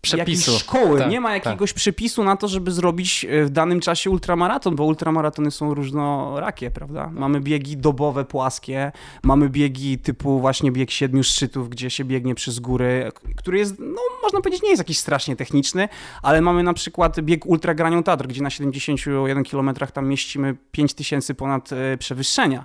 przepisu. 0.00 0.58
szkoły, 0.58 0.98
tak, 0.98 1.10
nie 1.10 1.20
ma 1.20 1.28
tak. 1.28 1.44
jakiegoś 1.44 1.72
tak. 1.72 1.76
przepisu 1.76 2.24
na 2.24 2.36
to, 2.36 2.48
żeby 2.48 2.70
zrobić 2.70 3.24
e, 3.24 3.44
w 3.44 3.50
danym 3.50 3.80
czasie 3.80 4.10
ultramaraton, 4.10 4.76
bo 4.76 4.84
ultramaratony 4.84 5.50
są 5.50 5.74
różnorakie, 5.74 6.70
prawda? 6.70 7.10
Mamy 7.14 7.40
biegi 7.40 7.76
dobowe, 7.76 8.24
płaskie, 8.24 8.92
mamy 9.22 9.48
biegi 9.48 9.98
typu 9.98 10.40
właśnie 10.40 10.72
bieg 10.72 10.90
siedmiu 10.90 11.24
szczytów, 11.24 11.68
gdzie 11.68 11.90
się 11.90 12.04
biegnie 12.04 12.34
przez 12.34 12.58
góry, 12.58 13.12
który 13.36 13.58
jest, 13.58 13.78
no 13.78 14.00
można 14.22 14.40
powiedzieć, 14.40 14.62
nie 14.62 14.70
jest 14.70 14.80
jakiś 14.80 14.98
strasznie 14.98 15.36
techniczny, 15.36 15.88
ale 16.22 16.40
mamy 16.40 16.62
na 16.62 16.74
przykład 16.74 17.20
bieg 17.20 17.46
Ultra 17.46 17.74
Granią 17.74 18.02
Tatr, 18.02 18.26
gdzie 18.26 18.42
na 18.42 18.50
71 18.50 19.44
km 19.44 19.74
tam 19.92 20.08
mieścimy 20.08 20.56
5000 20.72 21.34
ponad 21.34 21.70
e, 21.72 21.96
przewyższenia. 21.96 22.64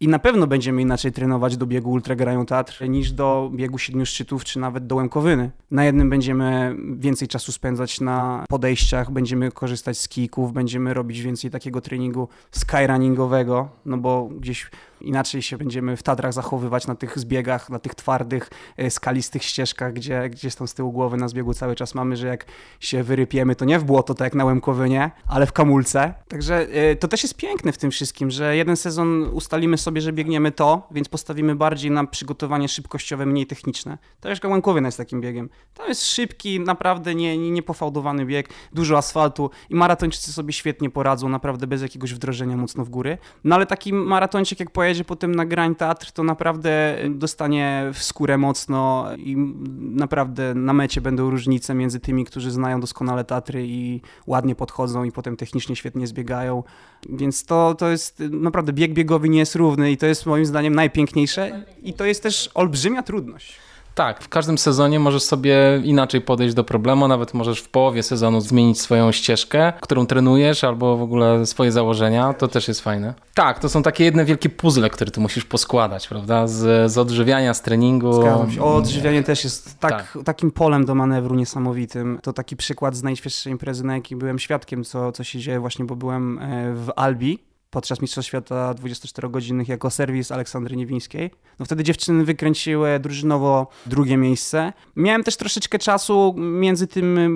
I 0.00 0.08
na 0.08 0.18
pewno 0.18 0.46
będziemy 0.46 0.82
inaczej 0.82 1.12
trenować 1.12 1.56
do 1.56 1.66
biegu 1.66 1.90
Ultra 1.90 2.16
Grają 2.16 2.46
Tatr 2.46 2.88
niż 2.88 3.12
do 3.12 3.50
biegu 3.54 3.78
Siedmiu 3.78 4.06
Szczytów 4.06 4.44
czy 4.44 4.58
nawet 4.58 4.86
do 4.86 4.96
Łękowyny. 4.96 5.50
Na 5.70 5.84
jednym 5.84 6.10
będziemy 6.10 6.76
więcej 6.96 7.28
czasu 7.28 7.52
spędzać 7.52 8.00
na 8.00 8.44
podejściach, 8.48 9.10
będziemy 9.10 9.52
korzystać 9.52 9.98
z 9.98 10.08
kików, 10.08 10.52
będziemy 10.52 10.94
robić 10.94 11.20
więcej 11.22 11.50
takiego 11.50 11.80
treningu 11.80 12.28
skyrunningowego, 12.50 13.68
no 13.86 13.98
bo 13.98 14.28
gdzieś 14.40 14.70
inaczej 15.00 15.42
się 15.42 15.58
będziemy 15.58 15.96
w 15.96 16.02
Tatrach 16.02 16.32
zachowywać 16.32 16.86
na 16.86 16.94
tych 16.94 17.18
zbiegach, 17.18 17.70
na 17.70 17.78
tych 17.78 17.94
twardych, 17.94 18.50
e, 18.76 18.90
skalistych 18.90 19.42
ścieżkach, 19.42 19.92
gdzie 19.92 20.28
gdzieś 20.30 20.54
tam 20.54 20.68
z 20.68 20.74
tyłu 20.74 20.92
głowy 20.92 21.16
na 21.16 21.28
zbiegu 21.28 21.54
cały 21.54 21.74
czas 21.74 21.94
mamy, 21.94 22.16
że 22.16 22.26
jak 22.26 22.46
się 22.80 23.02
wyrypiemy, 23.02 23.56
to 23.56 23.64
nie 23.64 23.78
w 23.78 23.84
błoto, 23.84 24.14
tak 24.14 24.26
jak 24.26 24.34
na 24.34 24.44
Łemkowynie, 24.44 25.10
ale 25.28 25.46
w 25.46 25.52
kamulce. 25.52 26.14
Także 26.28 26.66
e, 26.72 26.96
to 26.96 27.08
też 27.08 27.22
jest 27.22 27.36
piękne 27.36 27.72
w 27.72 27.78
tym 27.78 27.90
wszystkim, 27.90 28.30
że 28.30 28.56
jeden 28.56 28.76
sezon 28.76 29.22
ustalimy 29.32 29.78
sobie, 29.78 30.00
że 30.00 30.12
biegniemy 30.12 30.52
to, 30.52 30.88
więc 30.90 31.08
postawimy 31.08 31.54
bardziej 31.54 31.90
na 31.90 32.06
przygotowanie 32.06 32.68
szybkościowe, 32.68 33.26
mniej 33.26 33.46
techniczne. 33.46 33.98
To 34.20 34.30
już 34.30 34.38
Łękowyna 34.44 34.88
jest 34.88 34.98
takim 34.98 35.20
biegiem. 35.20 35.48
To 35.74 35.86
jest 35.88 36.06
szybki, 36.06 36.60
naprawdę 36.60 37.14
nie, 37.14 37.38
nie, 37.38 37.50
niepofałdowany 37.50 38.26
bieg, 38.26 38.48
dużo 38.72 38.98
asfaltu 38.98 39.50
i 39.70 39.74
maratończycy 39.74 40.32
sobie 40.32 40.52
świetnie 40.52 40.90
poradzą, 40.90 41.28
naprawdę 41.28 41.66
bez 41.66 41.82
jakiegoś 41.82 42.14
wdrożenia 42.14 42.56
mocno 42.56 42.84
w 42.84 42.88
góry. 42.88 43.18
No 43.44 43.54
ale 43.54 43.66
taki 43.66 43.92
maratończyk 43.92 44.60
jak 44.60 44.70
pojedzie 44.86 45.04
potem 45.04 45.34
na 45.34 45.46
grań 45.46 45.74
teatr, 45.74 46.12
to 46.12 46.22
naprawdę 46.22 46.98
dostanie 47.10 47.90
w 47.94 48.02
skórę 48.02 48.38
mocno 48.38 49.06
i 49.16 49.36
naprawdę 49.78 50.54
na 50.54 50.72
mecie 50.72 51.00
będą 51.00 51.30
różnice 51.30 51.74
między 51.74 52.00
tymi, 52.00 52.24
którzy 52.24 52.50
znają 52.50 52.80
doskonale 52.80 53.24
teatry 53.24 53.66
i 53.66 54.00
ładnie 54.26 54.54
podchodzą 54.54 55.04
i 55.04 55.12
potem 55.12 55.36
technicznie 55.36 55.76
świetnie 55.76 56.06
zbiegają. 56.06 56.62
Więc 57.08 57.44
to, 57.44 57.74
to 57.74 57.88
jest 57.88 58.20
naprawdę 58.30 58.72
bieg 58.72 58.92
biegowy 58.92 59.28
nie 59.28 59.38
jest 59.38 59.54
równy 59.54 59.92
i 59.92 59.96
to 59.96 60.06
jest 60.06 60.26
moim 60.26 60.46
zdaniem 60.46 60.74
najpiękniejsze 60.74 61.64
i 61.82 61.92
to 61.92 62.04
jest 62.04 62.22
też 62.22 62.50
olbrzymia 62.54 63.02
trudność. 63.02 63.65
Tak, 63.96 64.22
w 64.22 64.28
każdym 64.28 64.58
sezonie 64.58 65.00
możesz 65.00 65.22
sobie 65.22 65.80
inaczej 65.84 66.20
podejść 66.20 66.54
do 66.54 66.64
problemu, 66.64 67.08
nawet 67.08 67.34
możesz 67.34 67.60
w 67.60 67.68
połowie 67.68 68.02
sezonu 68.02 68.40
zmienić 68.40 68.80
swoją 68.80 69.12
ścieżkę, 69.12 69.72
którą 69.80 70.06
trenujesz, 70.06 70.64
albo 70.64 70.96
w 70.96 71.02
ogóle 71.02 71.46
swoje 71.46 71.72
założenia, 71.72 72.32
to 72.34 72.48
też 72.48 72.68
jest 72.68 72.80
fajne. 72.80 73.14
Tak, 73.34 73.58
to 73.58 73.68
są 73.68 73.82
takie 73.82 74.04
jedne 74.04 74.24
wielkie 74.24 74.48
puzzle, 74.48 74.90
które 74.90 75.10
ty 75.10 75.20
musisz 75.20 75.44
poskładać, 75.44 76.08
prawda? 76.08 76.46
Z, 76.46 76.92
z 76.92 76.98
odżywiania, 76.98 77.54
z 77.54 77.62
treningu. 77.62 78.12
Zgadzam 78.12 78.50
się. 78.50 78.62
O, 78.62 78.74
odżywianie 78.74 79.22
też 79.22 79.44
jest 79.44 79.78
tak, 79.80 79.90
tak. 79.90 80.24
takim 80.24 80.50
polem 80.50 80.84
do 80.84 80.94
manewru 80.94 81.34
niesamowitym. 81.34 82.18
To 82.22 82.32
taki 82.32 82.56
przykład 82.56 82.96
z 82.96 83.02
najświeższej 83.02 83.52
imprezy, 83.52 83.84
na 83.84 83.94
jakiej 83.94 84.18
byłem 84.18 84.38
świadkiem, 84.38 84.84
co, 84.84 85.12
co 85.12 85.24
się 85.24 85.38
dzieje 85.38 85.60
właśnie, 85.60 85.84
bo 85.84 85.96
byłem 85.96 86.38
e, 86.38 86.74
w 86.74 86.92
Albi 86.96 87.45
podczas 87.70 88.00
Mistrzostw 88.00 88.28
Świata 88.28 88.74
24-godzinnych 88.74 89.68
jako 89.68 89.90
serwis 89.90 90.32
Aleksandry 90.32 90.76
Niewińskiej. 90.76 91.30
No 91.58 91.66
wtedy 91.66 91.84
dziewczyny 91.84 92.24
wykręciły 92.24 93.00
drużynowo 93.00 93.66
drugie 93.86 94.16
miejsce. 94.16 94.72
Miałem 94.96 95.24
też 95.24 95.36
troszeczkę 95.36 95.78
czasu 95.78 96.34
między 96.36 96.86
tym, 96.86 97.32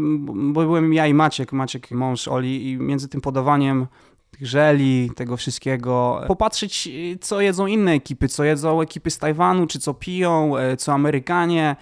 bo 0.53 0.61
byłem 0.61 0.95
ja 0.95 1.07
i 1.07 1.15
Maciek, 1.15 1.53
Maciek 1.53 1.91
mąż 1.91 2.29
Oli 2.29 2.71
i 2.71 2.77
między 2.77 3.09
tym 3.09 3.21
podawaniem 3.21 3.87
tych 4.31 4.47
żeli, 4.47 5.11
tego 5.17 5.37
wszystkiego, 5.37 6.21
popatrzeć 6.27 6.89
co 7.21 7.41
jedzą 7.41 7.67
inne 7.67 7.93
ekipy, 7.93 8.29
co 8.29 8.45
jedzą 8.45 8.81
ekipy 8.81 9.11
z 9.11 9.19
Tajwanu, 9.19 9.67
czy 9.67 9.79
co 9.79 9.95
piją, 9.95 10.57
e, 10.57 10.77
co 10.77 10.93
Amerykanie, 10.93 11.77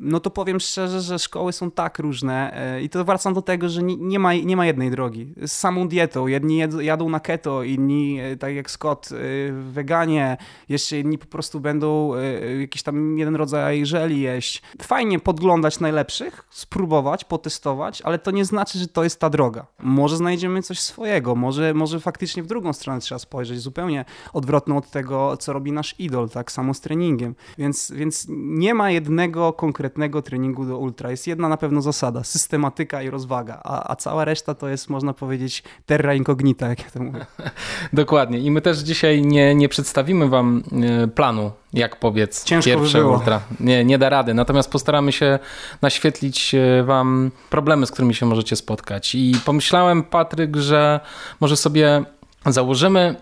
no 0.00 0.20
to 0.20 0.30
powiem 0.30 0.60
szczerze, 0.60 1.00
że 1.00 1.18
szkoły 1.18 1.52
są 1.52 1.70
tak 1.70 1.98
różne 1.98 2.52
e, 2.76 2.82
i 2.82 2.88
to 2.88 3.04
wracam 3.04 3.34
do 3.34 3.42
tego, 3.42 3.68
że 3.68 3.82
nie 3.82 4.18
ma, 4.18 4.34
nie 4.34 4.56
ma 4.56 4.66
jednej 4.66 4.90
drogi. 4.90 5.34
Z 5.46 5.52
samą 5.52 5.88
dietą. 5.88 6.26
Jedni 6.26 6.62
jadą 6.80 7.08
na 7.08 7.20
keto, 7.20 7.62
inni, 7.62 8.20
e, 8.20 8.36
tak 8.36 8.54
jak 8.54 8.70
Scott, 8.70 9.08
e, 9.12 9.16
weganie, 9.52 10.36
jeszcze 10.68 10.98
inni 10.98 11.18
po 11.18 11.26
prostu 11.26 11.60
będą 11.60 12.12
jakiś 12.60 12.82
tam 12.82 13.18
jeden 13.18 13.36
rodzaj 13.36 13.86
żeli 13.86 14.20
jeść. 14.20 14.62
Fajnie 14.82 15.18
podglądać 15.18 15.80
najlepszych, 15.80 16.46
spróbować, 16.50 17.24
potestować, 17.24 18.02
ale 18.02 18.18
to 18.18 18.30
nie 18.30 18.44
znaczy, 18.44 18.78
że 18.78 18.88
to 18.88 19.04
jest 19.04 19.20
ta 19.20 19.30
droga. 19.30 19.66
Może 19.78 20.16
znajdziemy 20.16 20.62
coś 20.62 20.80
swojego, 20.80 21.34
może, 21.34 21.74
może 21.74 22.00
faktycznie 22.00 22.42
w 22.42 22.46
drugą 22.46 22.72
stronę 22.72 23.00
trzeba 23.00 23.18
spojrzeć, 23.18 23.60
zupełnie 23.60 24.04
odwrotną 24.32 24.76
od 24.76 24.90
tego, 24.90 25.36
co 25.36 25.52
robi 25.52 25.72
nasz 25.72 25.94
idol, 25.98 26.30
tak 26.30 26.52
samo 26.52 26.74
z 26.74 26.80
treningiem. 26.80 27.34
Więc, 27.58 27.92
więc 27.96 28.26
nie 28.28 28.74
ma 28.74 28.90
jednego 28.90 29.52
konkretnego 29.52 29.85
konkretnego 29.86 30.22
treningu 30.22 30.66
do 30.66 30.78
ultra. 30.78 31.10
Jest 31.10 31.26
jedna 31.26 31.48
na 31.48 31.56
pewno 31.56 31.82
zasada, 31.82 32.24
systematyka 32.24 33.02
i 33.02 33.10
rozwaga, 33.10 33.60
a, 33.64 33.92
a 33.92 33.96
cała 33.96 34.24
reszta 34.24 34.54
to 34.54 34.68
jest, 34.68 34.88
można 34.90 35.12
powiedzieć, 35.12 35.62
terra 35.86 36.14
incognita, 36.14 36.68
jak 36.68 36.78
ja 36.78 36.90
to 36.90 37.00
mówię. 37.00 37.26
Dokładnie. 37.92 38.38
I 38.38 38.50
my 38.50 38.60
też 38.60 38.78
dzisiaj 38.78 39.22
nie, 39.22 39.54
nie 39.54 39.68
przedstawimy 39.68 40.28
wam 40.28 40.62
e, 41.04 41.08
planu, 41.08 41.50
jak 41.72 41.98
powiedz, 41.98 42.44
Ciężko 42.44 42.70
pierwsze 42.70 42.98
by 42.98 43.06
ultra. 43.06 43.40
Nie, 43.60 43.84
nie 43.84 43.98
da 43.98 44.08
rady. 44.08 44.34
Natomiast 44.34 44.70
postaramy 44.70 45.12
się 45.12 45.38
naświetlić 45.82 46.54
e, 46.54 46.82
wam 46.82 47.30
problemy, 47.50 47.86
z 47.86 47.90
którymi 47.90 48.14
się 48.14 48.26
możecie 48.26 48.56
spotkać. 48.56 49.14
I 49.14 49.34
pomyślałem, 49.44 50.02
Patryk, 50.02 50.56
że 50.56 51.00
może 51.40 51.56
sobie 51.56 52.04
założymy 52.46 53.16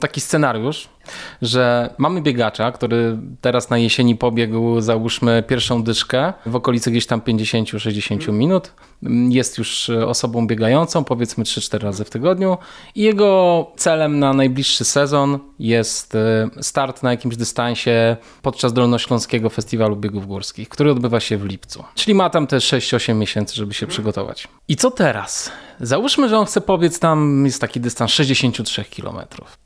taki 0.00 0.20
scenariusz, 0.20 0.88
że 1.42 1.94
mamy 1.98 2.22
biegacza, 2.22 2.72
który 2.72 3.18
teraz 3.40 3.70
na 3.70 3.78
jesieni 3.78 4.16
pobiegł, 4.16 4.80
załóżmy, 4.80 5.44
pierwszą 5.46 5.82
dyszkę 5.82 6.32
w 6.46 6.56
okolicy 6.56 6.90
gdzieś 6.90 7.06
tam 7.06 7.20
50-60 7.20 8.32
minut. 8.32 8.72
Jest 9.28 9.58
już 9.58 9.90
osobą 9.90 10.46
biegającą, 10.46 11.04
powiedzmy 11.04 11.44
3-4 11.44 11.82
razy 11.82 12.04
w 12.04 12.10
tygodniu, 12.10 12.58
i 12.94 13.02
jego 13.02 13.66
celem 13.76 14.18
na 14.18 14.32
najbliższy 14.32 14.84
sezon 14.84 15.38
jest 15.58 16.14
e, 16.14 16.50
start 16.60 17.02
na 17.02 17.10
jakimś 17.10 17.36
dystansie 17.36 18.16
podczas 18.42 18.72
Dolnośląskiego 18.72 19.50
Festiwalu 19.50 19.96
Biegów 19.96 20.26
Górskich, 20.26 20.68
który 20.68 20.90
odbywa 20.90 21.20
się 21.20 21.38
w 21.38 21.44
lipcu. 21.44 21.84
Czyli 21.94 22.14
ma 22.14 22.30
tam 22.30 22.46
te 22.46 22.56
6-8 22.56 23.14
miesięcy, 23.14 23.54
żeby 23.54 23.74
się 23.74 23.86
przygotować. 23.86 24.48
I 24.68 24.76
co 24.76 24.90
teraz? 24.90 25.52
Załóżmy, 25.80 26.28
że 26.28 26.38
on 26.38 26.46
chce 26.46 26.60
pobiec 26.60 26.98
tam, 26.98 27.44
jest 27.44 27.60
taki 27.60 27.80
dystans 27.80 28.10
63 28.10 28.84
km. 28.84 29.18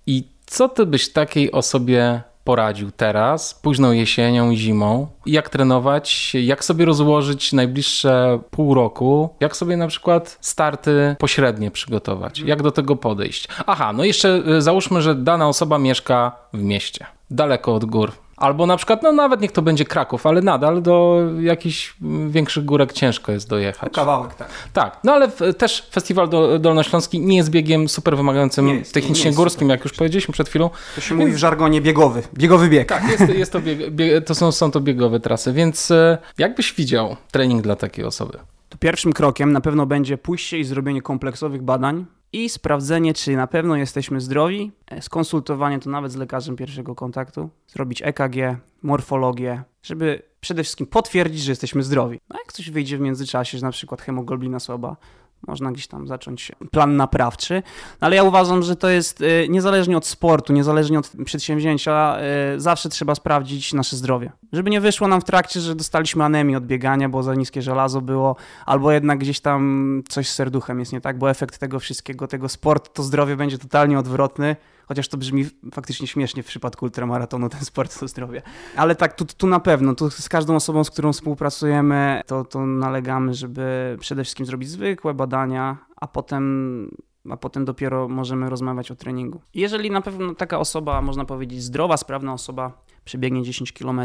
I 0.06 0.24
co 0.46 0.68
ty 0.68 0.86
byś 0.86 1.12
takiej 1.12 1.52
osobie 1.52 2.22
poradził 2.44 2.90
teraz, 2.90 3.54
późną 3.54 3.92
jesienią, 3.92 4.54
zimą? 4.54 5.06
Jak 5.26 5.48
trenować? 5.48 6.34
Jak 6.34 6.64
sobie 6.64 6.84
rozłożyć 6.84 7.52
najbliższe 7.52 8.38
pół 8.50 8.74
roku? 8.74 9.28
Jak 9.40 9.56
sobie 9.56 9.76
na 9.76 9.86
przykład 9.86 10.38
starty 10.40 11.16
pośrednie 11.18 11.70
przygotować? 11.70 12.38
Jak 12.38 12.62
do 12.62 12.70
tego 12.70 12.96
podejść? 12.96 13.48
Aha, 13.66 13.92
no 13.92 14.04
jeszcze 14.04 14.42
y, 14.48 14.62
załóżmy, 14.62 15.02
że 15.02 15.14
dana 15.14 15.48
osoba 15.48 15.78
mieszka 15.78 16.36
w 16.52 16.62
mieście, 16.62 17.06
daleko 17.30 17.74
od 17.74 17.84
gór 17.84 18.12
Albo 18.40 18.66
na 18.66 18.76
przykład, 18.76 19.02
no 19.02 19.12
nawet 19.12 19.40
niech 19.40 19.52
to 19.52 19.62
będzie 19.62 19.84
Kraków, 19.84 20.26
ale 20.26 20.42
nadal 20.42 20.82
do 20.82 21.22
jakichś 21.40 21.94
większych 22.28 22.64
górek 22.64 22.92
ciężko 22.92 23.32
jest 23.32 23.48
dojechać. 23.48 23.92
Kawałek, 23.92 24.34
tak. 24.34 24.48
Tak, 24.72 24.98
no 25.04 25.12
ale 25.12 25.28
też 25.28 25.88
Festiwal 25.92 26.28
Dolnośląski 26.60 27.20
nie 27.20 27.36
jest 27.36 27.50
biegiem 27.50 27.88
super 27.88 28.16
wymagającym 28.16 28.68
jest, 28.68 28.94
technicznie 28.94 29.32
górskim, 29.32 29.60
super. 29.60 29.78
jak 29.78 29.84
już 29.84 29.92
powiedzieliśmy 29.92 30.32
przed 30.32 30.48
chwilą. 30.48 30.70
To 30.94 31.00
się 31.00 31.08
więc... 31.08 31.20
mówi 31.20 31.32
w 31.32 31.36
żargonie 31.36 31.80
biegowy, 31.80 32.22
biegowy 32.34 32.68
bieg. 32.68 32.88
Tak, 32.88 33.10
jest, 33.10 33.28
jest 33.34 33.52
to, 33.52 33.60
bieg, 33.60 33.90
bieg, 33.90 34.24
to 34.24 34.34
są, 34.34 34.52
są 34.52 34.70
to 34.70 34.80
biegowe 34.80 35.20
trasy, 35.20 35.52
więc 35.52 35.90
e, 35.90 36.18
jak 36.38 36.54
byś 36.54 36.74
widział 36.74 37.16
trening 37.30 37.62
dla 37.62 37.76
takiej 37.76 38.04
osoby? 38.04 38.38
To 38.68 38.78
pierwszym 38.78 39.12
krokiem 39.12 39.52
na 39.52 39.60
pewno 39.60 39.86
będzie 39.86 40.18
pójście 40.18 40.58
i 40.58 40.64
zrobienie 40.64 41.02
kompleksowych 41.02 41.62
badań 41.62 42.06
i 42.32 42.48
sprawdzenie, 42.48 43.14
czy 43.14 43.36
na 43.36 43.46
pewno 43.46 43.76
jesteśmy 43.76 44.20
zdrowi, 44.20 44.72
e, 44.86 45.02
skonsultowanie 45.02 45.78
to 45.78 45.90
nawet 45.90 46.12
z 46.12 46.16
lekarzem 46.16 46.56
pierwszego 46.56 46.94
kontaktu, 46.94 47.50
zrobić 47.68 48.02
EKG, 48.02 48.56
morfologię, 48.82 49.62
żeby 49.82 50.22
przede 50.40 50.62
wszystkim 50.62 50.86
potwierdzić, 50.86 51.42
że 51.42 51.52
jesteśmy 51.52 51.82
zdrowi. 51.82 52.20
No 52.30 52.38
jak 52.38 52.52
coś 52.52 52.70
wyjdzie 52.70 52.98
w 52.98 53.00
międzyczasie, 53.00 53.58
że 53.58 53.66
na 53.66 53.72
przykład 53.72 54.02
hemoglobina 54.02 54.60
słaba, 54.60 54.96
można 55.46 55.72
gdzieś 55.72 55.86
tam 55.86 56.06
zacząć 56.06 56.52
plan 56.70 56.96
naprawczy, 56.96 57.62
no, 58.00 58.06
ale 58.06 58.16
ja 58.16 58.22
uważam, 58.22 58.62
że 58.62 58.76
to 58.76 58.88
jest 58.88 59.20
y, 59.20 59.46
niezależnie 59.48 59.96
od 59.96 60.06
sportu, 60.06 60.52
niezależnie 60.52 60.98
od 60.98 61.12
przedsięwzięcia, 61.24 62.16
y, 62.56 62.60
zawsze 62.60 62.88
trzeba 62.88 63.14
sprawdzić 63.14 63.72
nasze 63.72 63.96
zdrowie. 63.96 64.32
Żeby 64.52 64.70
nie 64.70 64.80
wyszło 64.80 65.08
nam 65.08 65.20
w 65.20 65.24
trakcie, 65.24 65.60
że 65.60 65.74
dostaliśmy 65.74 66.24
anemię 66.24 66.56
od 66.56 66.66
biegania, 66.66 67.08
bo 67.08 67.22
za 67.22 67.34
niskie 67.34 67.62
żelazo 67.62 68.00
było, 68.00 68.36
albo 68.66 68.92
jednak 68.92 69.18
gdzieś 69.18 69.40
tam 69.40 70.02
coś 70.08 70.28
z 70.28 70.34
serduchem 70.34 70.80
jest 70.80 70.92
nie 70.92 71.00
tak, 71.00 71.18
bo 71.18 71.30
efekt 71.30 71.58
tego 71.58 71.80
wszystkiego, 71.80 72.28
tego 72.28 72.48
sportu, 72.48 72.90
to 72.94 73.02
zdrowie 73.02 73.36
będzie 73.36 73.58
totalnie 73.58 73.98
odwrotny 73.98 74.56
chociaż 74.90 75.08
to 75.08 75.16
brzmi 75.16 75.44
faktycznie 75.72 76.06
śmiesznie 76.06 76.42
w 76.42 76.46
przypadku 76.46 76.84
ultramaratonu, 76.84 77.48
ten 77.48 77.60
sport 77.60 78.00
to 78.00 78.08
zdrowie. 78.08 78.42
Ale 78.76 78.94
tak, 78.94 79.14
tu, 79.14 79.24
tu 79.24 79.46
na 79.46 79.60
pewno, 79.60 79.94
tu 79.94 80.10
z 80.10 80.28
każdą 80.28 80.56
osobą, 80.56 80.84
z 80.84 80.90
którą 80.90 81.12
współpracujemy, 81.12 82.22
to, 82.26 82.44
to 82.44 82.66
nalegamy, 82.66 83.34
żeby 83.34 83.96
przede 84.00 84.24
wszystkim 84.24 84.46
zrobić 84.46 84.68
zwykłe 84.68 85.14
badania, 85.14 85.76
a 85.96 86.06
potem 86.06 86.90
a 87.30 87.36
potem 87.36 87.64
dopiero 87.64 88.08
możemy 88.08 88.50
rozmawiać 88.50 88.90
o 88.90 88.94
treningu. 88.94 89.40
Jeżeli 89.54 89.90
na 89.90 90.00
pewno 90.00 90.34
taka 90.34 90.58
osoba, 90.58 91.02
można 91.02 91.24
powiedzieć, 91.24 91.62
zdrowa, 91.62 91.96
sprawna 91.96 92.32
osoba 92.32 92.72
przebiegnie 93.04 93.42
10 93.42 93.72
km, 93.72 94.00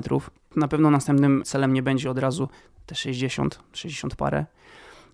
na 0.55 0.67
pewno 0.67 0.89
następnym 0.89 1.43
celem 1.45 1.73
nie 1.73 1.83
będzie 1.83 2.11
od 2.11 2.19
razu 2.19 2.49
te 2.85 2.95
60, 2.95 3.59
60 3.73 4.15
parę, 4.15 4.45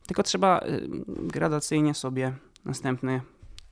tylko 0.07 0.23
trzeba 0.23 0.59
y, 0.59 0.87
gradacyjnie 1.07 1.93
sobie 1.93 2.33
następny 2.65 3.21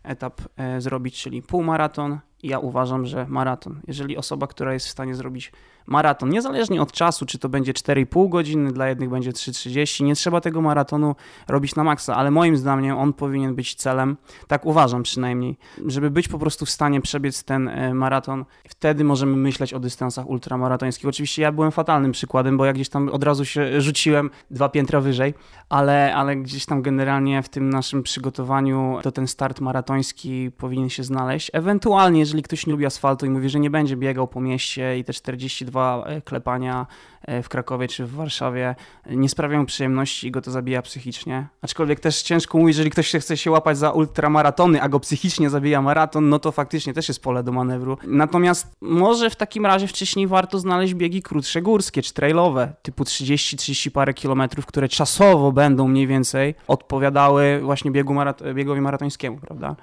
etap 0.03 0.41
e, 0.57 0.81
zrobić, 0.81 1.21
czyli 1.21 1.41
półmaraton 1.41 2.19
ja 2.43 2.60
uważam, 2.60 3.06
że 3.06 3.25
maraton. 3.30 3.82
Jeżeli 3.88 4.17
osoba, 4.17 4.47
która 4.47 4.73
jest 4.73 4.88
w 4.88 4.89
stanie 4.89 5.15
zrobić 5.15 5.52
maraton, 5.89 6.30
niezależnie 6.30 6.82
od 6.82 6.91
czasu, 6.91 7.25
czy 7.25 7.39
to 7.39 7.49
będzie 7.49 7.73
4,5 7.73 8.30
godziny, 8.30 8.71
dla 8.71 8.89
jednych 8.89 9.10
będzie 9.10 9.32
3,30, 9.32 10.04
nie 10.04 10.15
trzeba 10.15 10.41
tego 10.41 10.62
maratonu 10.62 11.15
robić 11.47 11.75
na 11.75 11.84
maksa, 11.84 12.15
ale 12.15 12.32
moim 12.32 12.58
zdaniem 12.58 12.97
on 12.97 13.13
powinien 13.13 13.56
być 13.56 13.75
celem, 13.75 14.17
tak 14.47 14.65
uważam 14.65 15.04
przynajmniej, 15.04 15.58
żeby 15.86 16.12
być 16.12 16.28
po 16.28 16.39
prostu 16.39 16.65
w 16.65 16.69
stanie 16.69 17.02
przebiec 17.02 17.43
ten 17.43 17.67
e, 17.67 17.93
maraton. 17.93 18.45
Wtedy 18.69 19.04
możemy 19.04 19.36
myśleć 19.36 19.73
o 19.73 19.80
dystansach 19.80 20.30
ultramaratońskich. 20.30 21.10
Oczywiście 21.10 21.41
ja 21.41 21.52
byłem 21.52 21.71
fatalnym 21.71 22.12
przykładem, 22.12 22.58
bo 22.58 22.65
ja 22.65 22.73
gdzieś 22.73 22.89
tam 22.89 23.10
od 23.10 23.23
razu 23.23 23.45
się 23.45 23.82
rzuciłem 23.82 24.30
dwa 24.52 24.69
piętra 24.69 25.02
wyżej, 25.02 25.34
ale, 25.69 26.15
ale 26.15 26.36
gdzieś 26.36 26.65
tam 26.65 26.82
generalnie 26.82 27.43
w 27.43 27.49
tym 27.49 27.69
naszym 27.69 28.04
przygotowaniu 28.04 28.99
to 29.02 29.12
ten 29.12 29.28
start 29.28 29.62
maratoński 29.62 30.52
powinien 30.58 30.89
się 30.89 31.04
znaleźć. 31.04 31.52
Ewentualnie, 31.54 32.25
jeżeli 32.29 32.43
ktoś 32.43 32.65
nie 32.67 32.71
lubi 32.71 32.85
asfaltu 32.85 33.25
i 33.25 33.29
mówi, 33.29 33.49
że 33.49 33.59
nie 33.59 33.69
będzie 33.69 33.97
biegał 33.97 34.27
po 34.27 34.41
mieście 34.41 34.97
i 34.97 35.03
te 35.03 35.13
42 35.13 36.03
e, 36.05 36.21
klepania 36.21 36.87
e, 37.21 37.43
w 37.43 37.49
Krakowie 37.49 37.87
czy 37.87 38.05
w 38.05 38.11
Warszawie 38.11 38.75
nie 39.09 39.29
sprawiają 39.29 39.65
przyjemności 39.65 40.27
i 40.27 40.31
go 40.31 40.41
to 40.41 40.51
zabija 40.51 40.81
psychicznie. 40.81 41.47
Aczkolwiek 41.61 41.99
też 41.99 42.21
ciężko 42.21 42.57
mówić, 42.57 42.77
jeżeli 42.77 42.89
ktoś 42.89 43.11
chce 43.11 43.37
się 43.37 43.51
łapać 43.51 43.77
za 43.77 43.91
ultramaratony, 43.91 44.81
a 44.81 44.89
go 44.89 44.99
psychicznie 44.99 45.49
zabija 45.49 45.81
maraton, 45.81 46.29
no 46.29 46.39
to 46.39 46.51
faktycznie 46.51 46.93
też 46.93 47.07
jest 47.07 47.23
pole 47.23 47.43
do 47.43 47.51
manewru. 47.51 47.97
Natomiast 48.07 48.67
może 48.81 49.29
w 49.29 49.35
takim 49.35 49.65
razie 49.65 49.87
wcześniej 49.87 50.27
warto 50.27 50.59
znaleźć 50.59 50.93
biegi 50.93 51.21
krótsze 51.21 51.61
górskie 51.61 52.01
czy 52.01 52.13
trailowe, 52.13 52.73
typu 52.81 53.03
30-30 53.03 53.91
parę 53.91 54.13
kilometrów, 54.13 54.65
które 54.65 54.89
czasowo 54.89 55.51
będą 55.51 55.87
mniej 55.87 56.07
więcej 56.07 56.55
odpowiadały 56.67 57.59
właśnie 57.63 57.91
biegu 57.91 58.15
biegowi 58.53 58.81
maratońskiemu, 58.81 59.37
prawda? 59.37 59.75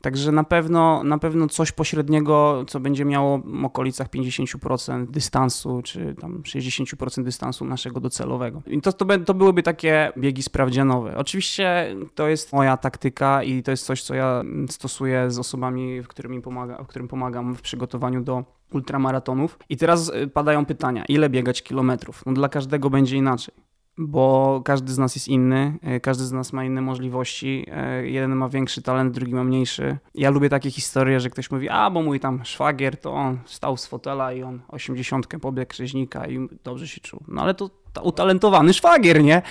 Także 0.00 0.32
na 0.32 0.44
pewno, 0.44 1.04
na 1.04 1.18
pewno 1.18 1.48
coś 1.48 1.72
pośredniego, 1.72 2.64
co 2.68 2.80
będzie 2.80 3.04
miało 3.04 3.38
w 3.38 3.64
okolicach 3.64 4.08
50% 4.08 5.06
dystansu, 5.06 5.80
czy 5.84 6.14
tam 6.20 6.42
60% 6.42 7.22
dystansu 7.22 7.64
naszego 7.64 8.00
docelowego. 8.00 8.62
I 8.66 8.80
to, 8.80 8.92
to, 8.92 9.18
to 9.18 9.34
byłyby 9.34 9.62
takie 9.62 10.12
biegi 10.18 10.42
sprawdzianowe. 10.42 11.16
Oczywiście 11.16 11.96
to 12.14 12.28
jest 12.28 12.52
moja 12.52 12.76
taktyka 12.76 13.42
i 13.42 13.62
to 13.62 13.70
jest 13.70 13.86
coś, 13.86 14.02
co 14.02 14.14
ja 14.14 14.42
stosuję 14.68 15.30
z 15.30 15.38
osobami, 15.38 16.02
w 16.02 16.08
którym, 16.08 16.42
pomaga, 16.42 16.84
w 16.84 16.86
którym 16.86 17.08
pomagam 17.08 17.54
w 17.54 17.62
przygotowaniu 17.62 18.22
do 18.22 18.44
ultramaratonów. 18.72 19.58
I 19.68 19.76
teraz 19.76 20.08
y, 20.08 20.28
padają 20.28 20.66
pytania, 20.66 21.04
ile 21.08 21.30
biegać 21.30 21.62
kilometrów? 21.62 22.22
No 22.26 22.32
dla 22.32 22.48
każdego 22.48 22.90
będzie 22.90 23.16
inaczej 23.16 23.67
bo 23.98 24.60
każdy 24.64 24.92
z 24.92 24.98
nas 24.98 25.14
jest 25.14 25.28
inny, 25.28 25.78
e, 25.82 26.00
każdy 26.00 26.24
z 26.24 26.32
nas 26.32 26.52
ma 26.52 26.64
inne 26.64 26.80
możliwości. 26.80 27.66
E, 27.72 28.06
jeden 28.06 28.34
ma 28.34 28.48
większy 28.48 28.82
talent, 28.82 29.14
drugi 29.14 29.34
ma 29.34 29.44
mniejszy. 29.44 29.98
Ja 30.14 30.30
lubię 30.30 30.48
takie 30.48 30.70
historie, 30.70 31.20
że 31.20 31.30
ktoś 31.30 31.50
mówi, 31.50 31.68
a 31.68 31.90
bo 31.90 32.02
mój 32.02 32.20
tam 32.20 32.44
szwagier, 32.44 32.96
to 32.96 33.12
on 33.12 33.38
stał 33.44 33.76
z 33.76 33.86
fotela 33.86 34.32
i 34.32 34.42
on 34.42 34.60
80 34.68 35.26
pobiegł 35.40 35.74
rzeźnika 35.74 36.26
i 36.26 36.48
dobrze 36.64 36.88
się 36.88 37.00
czuł. 37.00 37.20
No 37.28 37.42
ale 37.42 37.54
to 37.54 37.70
utalentowany 38.02 38.72
szwagier, 38.72 39.22
nie? 39.22 39.42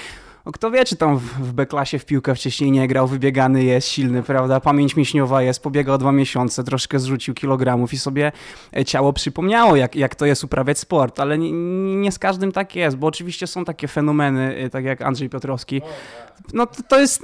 No 0.47 0.51
kto 0.51 0.71
wie, 0.71 0.85
czy 0.85 0.95
tam 0.95 1.17
w 1.17 1.53
B-klasie 1.53 1.99
w 1.99 2.05
piłkę 2.05 2.35
wcześniej 2.35 2.71
nie 2.71 2.87
grał, 2.87 3.07
wybiegany 3.07 3.63
jest, 3.63 3.87
silny, 3.87 4.23
prawda? 4.23 4.59
Pamięć 4.59 4.95
mięśniowa 4.95 5.41
jest, 5.41 5.63
pobiegał 5.63 5.97
dwa 5.97 6.11
miesiące, 6.11 6.63
troszkę 6.63 6.99
zrzucił 6.99 7.33
kilogramów 7.33 7.93
i 7.93 7.97
sobie 7.97 8.31
e, 8.77 8.85
ciało 8.85 9.13
przypomniało, 9.13 9.75
jak, 9.75 9.95
jak 9.95 10.15
to 10.15 10.25
jest 10.25 10.43
uprawiać 10.43 10.79
sport, 10.79 11.19
ale 11.19 11.37
nie, 11.37 11.51
nie 11.95 12.11
z 12.11 12.19
każdym 12.19 12.51
tak 12.51 12.75
jest, 12.75 12.97
bo 12.97 13.07
oczywiście 13.07 13.47
są 13.47 13.65
takie 13.65 13.87
fenomeny, 13.87 14.55
e, 14.55 14.69
tak 14.69 14.85
jak 14.85 15.01
Andrzej 15.01 15.29
Piotrowski. 15.29 15.81
No 16.53 16.65
to, 16.65 16.83
to 16.83 16.99
jest, 16.99 17.23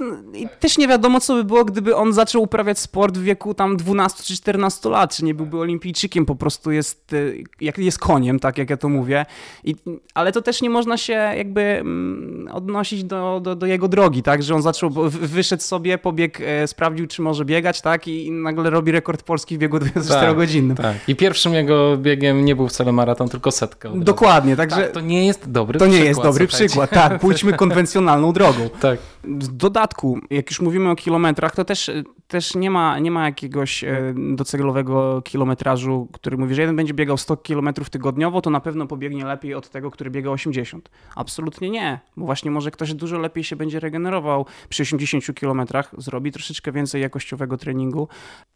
też 0.60 0.78
nie 0.78 0.88
wiadomo, 0.88 1.20
co 1.20 1.34
by 1.34 1.44
było, 1.44 1.64
gdyby 1.64 1.96
on 1.96 2.12
zaczął 2.12 2.42
uprawiać 2.42 2.78
sport 2.78 3.18
w 3.18 3.22
wieku 3.22 3.54
tam 3.54 3.76
12 3.76 4.22
czy 4.22 4.36
14 4.36 4.88
lat, 4.88 5.16
czy 5.16 5.24
nie 5.24 5.34
byłby 5.34 5.58
olimpijczykiem, 5.58 6.26
po 6.26 6.34
prostu 6.34 6.70
jest, 6.70 7.12
e, 7.12 7.16
jak 7.60 7.78
jest 7.78 7.98
koniem, 7.98 8.40
tak 8.40 8.58
jak 8.58 8.70
ja 8.70 8.76
to 8.76 8.88
mówię. 8.88 9.26
I, 9.64 9.74
ale 10.14 10.32
to 10.32 10.42
też 10.42 10.62
nie 10.62 10.70
można 10.70 10.96
się 10.96 11.12
jakby 11.12 11.60
mm, 11.60 12.48
odnosić 12.52 13.04
do 13.04 13.13
do, 13.20 13.40
do, 13.40 13.56
do, 13.56 13.66
jego 13.66 13.88
drogi, 13.88 14.22
tak, 14.22 14.42
że 14.42 14.54
on 14.54 14.62
zaczął, 14.62 14.90
wyszedł 15.08 15.62
sobie, 15.62 15.98
pobiegł, 15.98 16.38
e, 16.44 16.66
sprawdził, 16.66 17.06
czy 17.06 17.22
może 17.22 17.44
biegać, 17.44 17.80
tak, 17.80 18.08
i, 18.08 18.30
nagle 18.30 18.70
robi 18.70 18.92
rekord 18.92 19.22
Polski 19.22 19.56
w 19.56 19.58
biegu 19.58 19.76
24-godzinnym. 19.76 20.76
Tak, 20.76 20.86
tak, 20.86 21.08
I 21.08 21.16
pierwszym 21.16 21.54
jego 21.54 21.96
biegiem 21.96 22.44
nie 22.44 22.56
był 22.56 22.68
wcale 22.68 22.92
maraton, 22.92 23.28
tylko 23.28 23.50
setka. 23.50 23.90
Dokładnie, 23.94 24.56
także... 24.56 24.76
Tak, 24.76 24.92
to 24.92 25.00
nie 25.00 25.26
jest 25.26 25.50
dobry 25.50 25.78
to 25.78 25.84
przykład. 25.84 25.98
To 25.98 26.02
nie 26.02 26.08
jest 26.08 26.22
dobry 26.22 26.48
słuchajcie. 26.48 26.66
przykład, 26.66 26.90
tak, 26.90 27.20
pójdźmy 27.20 27.52
konwencjonalną 27.64 28.32
drogą. 28.32 28.68
Tak. 28.80 28.98
W 29.24 29.48
dodatku, 29.48 30.18
jak 30.30 30.50
już 30.50 30.60
mówimy 30.60 30.90
o 30.90 30.96
kilometrach, 30.96 31.54
to 31.54 31.64
też, 31.64 31.90
też 32.28 32.54
nie, 32.54 32.70
ma, 32.70 32.98
nie 32.98 33.10
ma 33.10 33.24
jakiegoś 33.24 33.84
e, 33.84 34.14
docelowego 34.16 35.22
kilometrażu, 35.22 36.08
który 36.12 36.36
mówi, 36.36 36.54
że 36.54 36.60
jeden 36.60 36.76
będzie 36.76 36.94
biegał 36.94 37.16
100 37.16 37.36
kilometrów 37.36 37.90
tygodniowo, 37.90 38.40
to 38.40 38.50
na 38.50 38.60
pewno 38.60 38.86
pobiegnie 38.86 39.24
lepiej 39.24 39.54
od 39.54 39.68
tego, 39.68 39.90
który 39.90 40.10
biega 40.10 40.30
80. 40.30 40.90
Absolutnie 41.16 41.70
nie, 41.70 42.00
bo 42.16 42.26
właśnie 42.26 42.50
może 42.50 42.70
ktoś 42.70 42.94
dużo 43.04 43.18
lepiej 43.18 43.44
się 43.44 43.56
będzie 43.56 43.80
regenerował 43.80 44.46
przy 44.68 44.82
80 44.82 45.34
kilometrach, 45.34 45.94
zrobi 45.98 46.32
troszeczkę 46.32 46.72
więcej 46.72 47.02
jakościowego 47.02 47.56
treningu. 47.56 48.08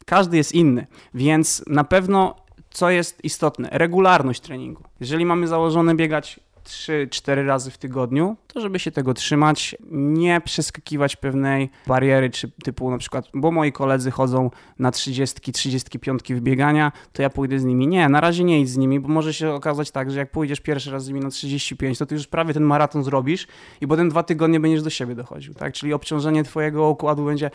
Każdy 0.05 0.37
jest 0.37 0.51
inny, 0.55 0.87
więc 1.13 1.63
na 1.67 1.83
pewno 1.83 2.35
co 2.69 2.89
jest 2.89 3.23
istotne? 3.23 3.69
Regularność 3.71 4.41
treningu. 4.41 4.83
Jeżeli 4.99 5.25
mamy 5.25 5.47
założone 5.47 5.95
biegać 5.95 6.39
3-4 6.63 7.45
razy 7.45 7.71
w 7.71 7.77
tygodniu, 7.77 8.37
to 8.47 8.61
żeby 8.61 8.79
się 8.79 8.91
tego 8.91 9.13
trzymać, 9.13 9.75
nie 9.91 10.41
przeskakiwać 10.41 11.15
pewnej 11.15 11.69
bariery, 11.87 12.29
czy 12.29 12.51
typu 12.63 12.91
na 12.91 12.97
przykład, 12.97 13.25
bo 13.33 13.51
moi 13.51 13.71
koledzy 13.71 14.11
chodzą 14.11 14.51
na 14.79 14.91
30, 14.91 15.51
35 15.51 16.21
wybiegania, 16.29 16.91
to 17.13 17.21
ja 17.21 17.29
pójdę 17.29 17.59
z 17.59 17.65
nimi. 17.65 17.87
Nie, 17.87 18.09
na 18.09 18.21
razie 18.21 18.43
nie 18.43 18.61
idź 18.61 18.69
z 18.69 18.77
nimi, 18.77 18.99
bo 18.99 19.07
może 19.07 19.33
się 19.33 19.51
okazać 19.51 19.91
tak, 19.91 20.11
że 20.11 20.19
jak 20.19 20.31
pójdziesz 20.31 20.59
pierwszy 20.59 20.91
raz 20.91 21.03
z 21.03 21.07
nimi 21.07 21.19
na 21.19 21.29
35, 21.29 21.97
to 21.97 22.05
ty 22.05 22.15
już 22.15 22.27
prawie 22.27 22.53
ten 22.53 22.63
maraton 22.63 23.03
zrobisz 23.03 23.47
i 23.81 23.87
potem 23.87 24.09
dwa 24.09 24.23
tygodnie 24.23 24.59
będziesz 24.59 24.83
do 24.83 24.89
siebie 24.89 25.15
dochodził, 25.15 25.53
tak? 25.53 25.73
Czyli 25.73 25.93
obciążenie 25.93 26.43
twojego 26.43 26.89
układu 26.89 27.25
będzie 27.25 27.51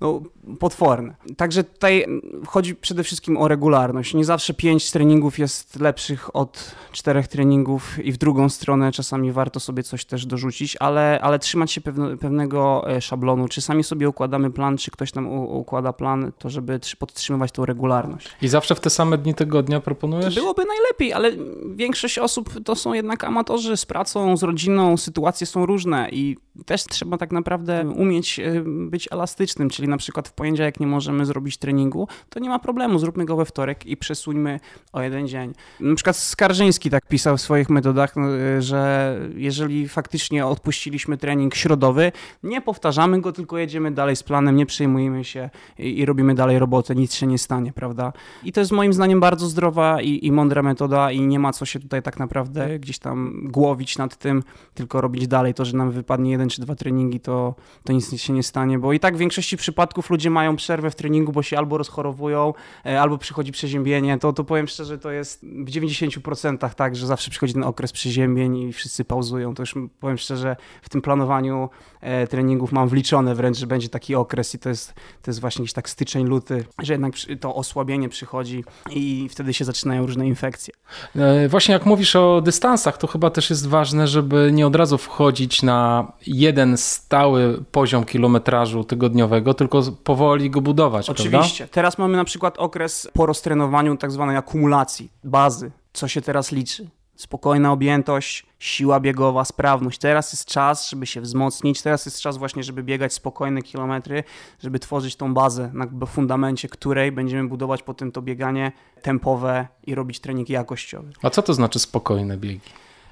no, 0.00 0.22
potworne. 0.58 1.14
Także 1.36 1.64
tutaj 1.64 2.06
chodzi 2.46 2.74
przede 2.74 3.04
wszystkim 3.04 3.36
o 3.36 3.48
regularność. 3.48 4.14
Nie 4.14 4.24
zawsze 4.24 4.54
pięć 4.54 4.90
treningów 4.90 5.38
jest 5.38 5.80
lepszych 5.80 6.36
od 6.36 6.74
czterech 6.92 7.28
treningów 7.28 8.04
i 8.04 8.12
w 8.12 8.16
drugą 8.18 8.48
stronę 8.48 8.92
czasami 8.92 9.32
warto 9.32 9.60
sobie 9.60 9.82
coś 9.82 10.04
też 10.04 10.26
dorzucić, 10.26 10.76
ale, 10.80 11.18
ale 11.22 11.38
trzymać 11.38 11.72
się 11.72 11.80
pewne, 11.80 12.16
pewnego 12.16 12.90
e, 12.90 13.00
szablonu. 13.00 13.48
Czy 13.48 13.60
sami 13.60 13.84
sobie 13.84 14.08
układamy 14.08 14.50
plan, 14.50 14.76
czy 14.76 14.90
ktoś 14.90 15.14
nam 15.14 15.28
układa 15.32 15.92
plan, 15.92 16.32
to 16.38 16.50
żeby 16.50 16.80
podtrzymywać 16.98 17.52
tą 17.52 17.64
regularność. 17.64 18.28
I 18.42 18.48
zawsze 18.48 18.74
w 18.74 18.80
te 18.80 18.90
same 18.90 19.18
dni 19.18 19.34
tygodnia 19.34 19.80
proponujesz? 19.80 20.34
Byłoby 20.34 20.64
najlepiej, 20.64 21.12
ale 21.12 21.32
większość 21.74 22.18
osób 22.18 22.50
to 22.64 22.74
są 22.74 22.92
jednak 22.92 23.24
amatorzy 23.24 23.76
z 23.76 23.86
pracą, 23.86 24.36
z 24.36 24.42
rodziną, 24.42 24.96
sytuacje 24.96 25.46
są 25.46 25.66
różne 25.66 26.08
i 26.10 26.36
też 26.66 26.84
trzeba 26.84 27.18
tak 27.18 27.32
naprawdę 27.32 27.92
umieć 27.96 28.40
e, 28.40 28.62
być 28.64 29.08
elastycznym, 29.12 29.70
czyli 29.70 29.87
na 29.88 29.96
przykład 29.96 30.28
w 30.28 30.32
poniedziałek 30.32 30.80
nie 30.80 30.86
możemy 30.86 31.26
zrobić 31.26 31.56
treningu, 31.56 32.08
to 32.28 32.40
nie 32.40 32.48
ma 32.48 32.58
problemu, 32.58 32.98
zróbmy 32.98 33.24
go 33.24 33.36
we 33.36 33.44
wtorek 33.44 33.86
i 33.86 33.96
przesuńmy 33.96 34.60
o 34.92 35.02
jeden 35.02 35.28
dzień. 35.28 35.52
Na 35.80 35.94
przykład 35.94 36.16
Skarżyński 36.16 36.90
tak 36.90 37.06
pisał 37.06 37.36
w 37.36 37.40
swoich 37.40 37.70
metodach, 37.70 38.16
no, 38.16 38.36
e, 38.36 38.62
że 38.62 39.20
jeżeli 39.36 39.88
faktycznie 39.88 40.46
odpuściliśmy 40.46 41.16
trening 41.16 41.54
środowy, 41.54 42.12
nie 42.42 42.60
powtarzamy 42.60 43.20
go, 43.20 43.32
tylko 43.32 43.58
jedziemy 43.58 43.90
dalej 43.90 44.16
z 44.16 44.22
planem, 44.22 44.56
nie 44.56 44.66
przejmujemy 44.66 45.24
się 45.24 45.50
i, 45.78 45.98
i 45.98 46.04
robimy 46.04 46.34
dalej 46.34 46.58
robotę, 46.58 46.94
nic 46.94 47.14
się 47.14 47.26
nie 47.26 47.38
stanie, 47.38 47.72
prawda? 47.72 48.12
I 48.44 48.52
to 48.52 48.60
jest 48.60 48.72
moim 48.72 48.92
zdaniem 48.92 49.20
bardzo 49.20 49.46
zdrowa 49.46 50.02
i, 50.02 50.26
i 50.26 50.32
mądra 50.32 50.62
metoda 50.62 51.12
i 51.12 51.20
nie 51.20 51.38
ma 51.38 51.52
co 51.52 51.66
się 51.66 51.80
tutaj 51.80 52.02
tak 52.02 52.18
naprawdę 52.18 52.78
gdzieś 52.78 52.98
tam 52.98 53.40
głowić 53.44 53.98
nad 53.98 54.16
tym, 54.16 54.42
tylko 54.74 55.00
robić 55.00 55.28
dalej 55.28 55.54
to, 55.54 55.64
że 55.64 55.76
nam 55.76 55.90
wypadnie 55.90 56.30
jeden 56.30 56.48
czy 56.48 56.60
dwa 56.62 56.74
treningi, 56.74 57.20
to, 57.20 57.54
to 57.84 57.92
nic 57.92 58.20
się 58.20 58.32
nie 58.32 58.42
stanie, 58.42 58.78
bo 58.78 58.92
i 58.92 59.00
tak 59.00 59.16
w 59.16 59.18
większości 59.18 59.56
przypadków 59.56 59.77
ludzie 60.10 60.30
mają 60.30 60.56
przerwę 60.56 60.90
w 60.90 60.94
treningu, 60.94 61.32
bo 61.32 61.42
się 61.42 61.58
albo 61.58 61.78
rozchorowują, 61.78 62.54
e, 62.86 63.00
albo 63.00 63.18
przychodzi 63.18 63.52
przeziębienie, 63.52 64.18
to, 64.18 64.32
to 64.32 64.44
powiem 64.44 64.68
szczerze, 64.68 64.98
to 64.98 65.10
jest 65.10 65.44
w 65.44 65.70
90% 65.70 66.74
tak, 66.74 66.96
że 66.96 67.06
zawsze 67.06 67.30
przychodzi 67.30 67.52
ten 67.52 67.64
okres 67.64 67.92
przeziębień 67.92 68.56
i 68.56 68.72
wszyscy 68.72 69.04
pauzują, 69.04 69.54
to 69.54 69.62
już 69.62 69.74
powiem 70.00 70.18
szczerze, 70.18 70.56
w 70.82 70.88
tym 70.88 71.02
planowaniu 71.02 71.68
e, 72.00 72.26
treningów 72.26 72.72
mam 72.72 72.88
wliczone 72.88 73.34
wręcz, 73.34 73.58
że 73.58 73.66
będzie 73.66 73.88
taki 73.88 74.14
okres 74.14 74.54
i 74.54 74.58
to 74.58 74.68
jest, 74.68 74.94
to 74.94 75.30
jest 75.30 75.40
właśnie 75.40 75.62
jakiś 75.62 75.72
tak 75.72 75.88
styczeń, 75.88 76.26
luty, 76.26 76.64
że 76.82 76.92
jednak 76.92 77.12
to 77.40 77.54
osłabienie 77.54 78.08
przychodzi 78.08 78.64
i 78.90 79.28
wtedy 79.30 79.54
się 79.54 79.64
zaczynają 79.64 80.06
różne 80.06 80.26
infekcje. 80.26 80.74
E, 81.16 81.48
właśnie 81.48 81.72
jak 81.72 81.86
mówisz 81.86 82.16
o 82.16 82.40
dystansach, 82.40 82.98
to 82.98 83.06
chyba 83.06 83.30
też 83.30 83.50
jest 83.50 83.66
ważne, 83.66 84.06
żeby 84.06 84.50
nie 84.52 84.66
od 84.66 84.76
razu 84.76 84.98
wchodzić 84.98 85.62
na 85.62 86.12
jeden 86.26 86.76
stały 86.76 87.64
poziom 87.72 88.04
kilometrażu 88.04 88.84
tygodniowego, 88.84 89.54
tylko 89.54 89.67
powoli 90.04 90.50
go 90.50 90.60
budować. 90.60 91.10
Oczywiście. 91.10 91.64
Prawda? 91.64 91.74
Teraz 91.74 91.98
mamy 91.98 92.16
na 92.16 92.24
przykład 92.24 92.58
okres 92.58 93.08
po 93.12 93.26
roztrenowaniu 93.26 93.96
tak 93.96 94.12
zwanej 94.12 94.36
akumulacji, 94.36 95.10
bazy, 95.24 95.70
co 95.92 96.08
się 96.08 96.20
teraz 96.20 96.52
liczy. 96.52 96.90
spokojna 97.18 97.72
objętość, 97.72 98.46
siła 98.58 99.00
biegowa, 99.00 99.44
sprawność. 99.44 99.98
Teraz 99.98 100.32
jest 100.32 100.44
czas, 100.44 100.90
żeby 100.90 101.06
się 101.06 101.20
wzmocnić, 101.20 101.82
teraz 101.82 102.06
jest 102.06 102.20
czas 102.20 102.36
właśnie, 102.36 102.62
żeby 102.62 102.82
biegać 102.82 103.12
spokojne 103.12 103.62
kilometry, 103.62 104.24
żeby 104.62 104.78
tworzyć 104.78 105.16
tą 105.16 105.34
bazę, 105.34 105.70
na 105.74 106.06
fundamencie 106.06 106.68
której 106.68 107.12
będziemy 107.12 107.48
budować 107.48 107.82
potem 107.82 108.12
to 108.12 108.22
bieganie 108.22 108.72
tempowe 109.02 109.68
i 109.86 109.94
robić 109.94 110.20
trening 110.20 110.48
jakościowy. 110.48 111.12
A 111.22 111.30
co 111.30 111.42
to 111.42 111.54
znaczy 111.54 111.78
spokojne 111.78 112.36
biegi? 112.36 112.60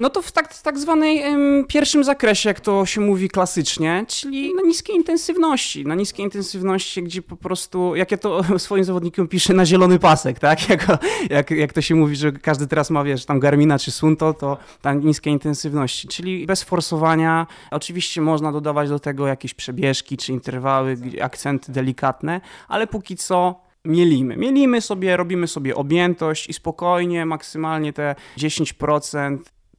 No 0.01 0.11
to 0.11 0.23
w 0.23 0.33
tak, 0.33 0.59
tak 0.59 0.79
zwanej 0.79 1.23
em, 1.23 1.65
pierwszym 1.69 2.05
zakresie, 2.05 2.49
jak 2.49 2.61
to 2.61 2.87
się 2.87 3.01
mówi 3.01 3.29
klasycznie, 3.29 4.05
czyli 4.09 4.55
na 4.55 4.63
niskiej 4.63 4.97
intensywności. 4.97 5.87
Na 5.87 5.95
niskiej 5.95 6.25
intensywności, 6.25 7.03
gdzie 7.03 7.23
po 7.23 7.37
prostu, 7.37 7.97
jak 7.97 8.11
ja 8.11 8.17
to 8.17 8.43
swoim 8.59 8.85
zawodnikom 8.85 9.29
piszę, 9.29 9.55
na 9.55 9.67
zielony 9.67 9.99
pasek, 9.99 10.39
tak? 10.39 10.69
Jak, 10.69 10.87
jak, 11.31 11.51
jak 11.51 11.73
to 11.73 11.81
się 11.81 11.95
mówi, 11.95 12.17
że 12.17 12.33
każdy 12.33 12.67
teraz 12.67 12.91
ma, 12.91 13.05
wiesz, 13.05 13.25
tam 13.25 13.41
Garmina 13.41 13.79
czy 13.79 13.91
Sunto, 13.91 14.35
to 14.35 14.59
tam 14.83 15.05
niskiej 15.05 15.33
intensywności, 15.33 16.09
czyli 16.09 16.47
bez 16.47 16.63
forsowania. 16.63 17.47
Oczywiście 17.71 18.21
można 18.21 18.53
dodawać 18.53 18.89
do 18.89 18.99
tego 18.99 19.27
jakieś 19.27 19.55
przebieżki 19.55 20.17
czy 20.17 20.33
interwały, 20.33 20.97
akcenty 21.23 21.73
delikatne, 21.73 22.41
ale 22.69 22.87
póki 22.87 23.17
co 23.17 23.61
mielimy. 23.85 24.37
Mielimy 24.37 24.81
sobie, 24.81 25.17
robimy 25.17 25.47
sobie 25.47 25.75
objętość 25.75 26.49
i 26.49 26.53
spokojnie, 26.53 27.27
maksymalnie 27.27 27.93
te 27.93 28.15
10% 28.39 29.39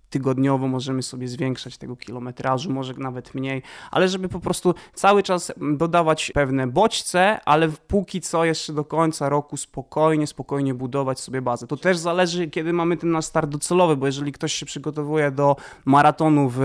tygodniowo 0.09 0.67
możemy 0.67 1.03
sobie 1.03 1.27
zwiększać 1.27 1.77
tego 1.77 1.95
kilometrażu, 1.95 2.71
może 2.71 2.93
nawet 2.93 3.35
mniej, 3.35 3.61
ale 3.91 4.07
żeby 4.07 4.29
po 4.29 4.39
prostu 4.39 4.75
cały 4.93 5.23
czas 5.23 5.51
dodawać 5.77 6.31
pewne 6.33 6.67
bodźce, 6.67 7.39
ale 7.45 7.69
póki 7.87 8.21
co 8.21 8.45
jeszcze 8.45 8.73
do 8.73 8.85
końca 8.85 9.29
roku 9.29 9.57
spokojnie, 9.57 10.27
spokojnie 10.27 10.73
budować 10.73 11.19
sobie 11.19 11.41
bazę. 11.41 11.67
To 11.67 11.77
też 11.77 11.97
zależy, 11.97 12.47
kiedy 12.47 12.73
mamy 12.73 12.97
ten 12.97 13.11
nasz 13.11 13.25
start 13.25 13.49
docelowy, 13.49 13.97
bo 13.97 14.05
jeżeli 14.05 14.31
ktoś 14.31 14.53
się 14.53 14.65
przygotowuje 14.65 15.31
do 15.31 15.55
maratonu 15.85 16.51
w 16.55 16.61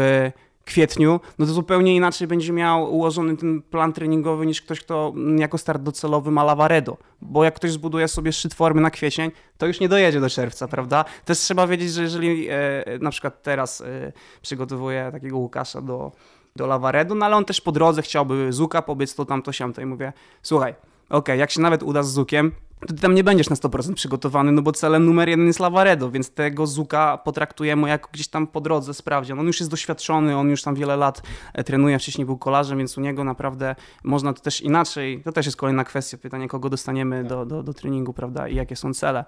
kwietniu, 0.64 1.20
no 1.38 1.46
to 1.46 1.52
zupełnie 1.52 1.96
inaczej 1.96 2.28
będzie 2.28 2.52
miał 2.52 2.94
ułożony 2.94 3.36
ten 3.36 3.62
plan 3.62 3.92
treningowy 3.92 4.46
niż 4.46 4.62
ktoś, 4.62 4.80
kto 4.80 5.12
jako 5.38 5.58
start 5.58 5.82
docelowy 5.82 6.30
ma 6.30 6.44
Lavaredo. 6.44 6.96
Bo 7.20 7.44
jak 7.44 7.54
ktoś 7.54 7.72
zbuduje 7.72 8.08
sobie 8.08 8.32
szczyt 8.32 8.54
formy 8.54 8.80
na 8.80 8.90
kwiecień, 8.90 9.30
to 9.58 9.66
już 9.66 9.80
nie 9.80 9.88
dojedzie 9.88 10.20
do 10.20 10.30
czerwca, 10.30 10.68
prawda? 10.68 11.04
Też 11.24 11.38
trzeba 11.38 11.66
wiedzieć, 11.66 11.92
że 11.92 12.02
jeżeli 12.02 12.48
e, 12.50 12.54
na 13.00 13.10
przykład 13.10 13.42
teraz 13.42 13.80
e, 13.80 14.12
przygotowuję 14.42 15.08
takiego 15.12 15.38
Łukasza 15.38 15.80
do, 15.80 16.12
do 16.56 16.66
Lavaredo, 16.66 17.14
no 17.14 17.26
ale 17.26 17.36
on 17.36 17.44
też 17.44 17.60
po 17.60 17.72
drodze 17.72 18.02
chciałby 18.02 18.52
Zuka 18.52 18.82
pobiec, 18.82 19.14
to 19.14 19.24
tam, 19.24 19.42
to 19.42 19.52
siam, 19.52 19.72
to 19.72 19.86
mówię, 19.86 20.12
słuchaj, 20.42 20.74
okay, 21.18 21.36
jak 21.36 21.50
się 21.50 21.60
nawet 21.60 21.82
uda 21.82 22.02
z 22.02 22.12
Zukiem, 22.12 22.52
to 22.86 22.94
ty 22.94 23.00
tam 23.00 23.14
nie 23.14 23.24
będziesz 23.24 23.50
na 23.50 23.56
100% 23.56 23.94
przygotowany, 23.94 24.52
no 24.52 24.62
bo 24.62 24.72
celem 24.72 25.04
numer 25.04 25.28
jeden 25.28 25.46
jest 25.46 25.60
Lavaredo, 25.60 26.10
więc 26.10 26.30
tego 26.30 26.66
Zuka 26.66 27.18
potraktujemy 27.18 27.88
jako 27.88 28.08
gdzieś 28.12 28.28
tam 28.28 28.46
po 28.46 28.60
drodze 28.60 28.94
sprawdzian. 28.94 29.40
On 29.40 29.46
już 29.46 29.60
jest 29.60 29.70
doświadczony, 29.70 30.36
on 30.36 30.48
już 30.48 30.62
tam 30.62 30.74
wiele 30.74 30.96
lat 30.96 31.22
e, 31.54 31.64
trenuje, 31.64 31.98
wcześniej 31.98 32.24
był 32.26 32.38
kolarzem, 32.38 32.78
więc 32.78 32.98
u 32.98 33.00
niego 33.00 33.24
naprawdę 33.24 33.76
można 34.04 34.32
to 34.32 34.40
też 34.42 34.60
inaczej, 34.60 35.22
to 35.24 35.32
też 35.32 35.46
jest 35.46 35.58
kolejna 35.58 35.84
kwestia, 35.84 36.18
pytanie 36.18 36.48
kogo 36.48 36.70
dostaniemy 36.70 37.24
do, 37.24 37.46
do, 37.46 37.62
do 37.62 37.74
treningu, 37.74 38.12
prawda, 38.12 38.48
i 38.48 38.54
jakie 38.54 38.76
są 38.76 38.94
cele. 38.94 39.24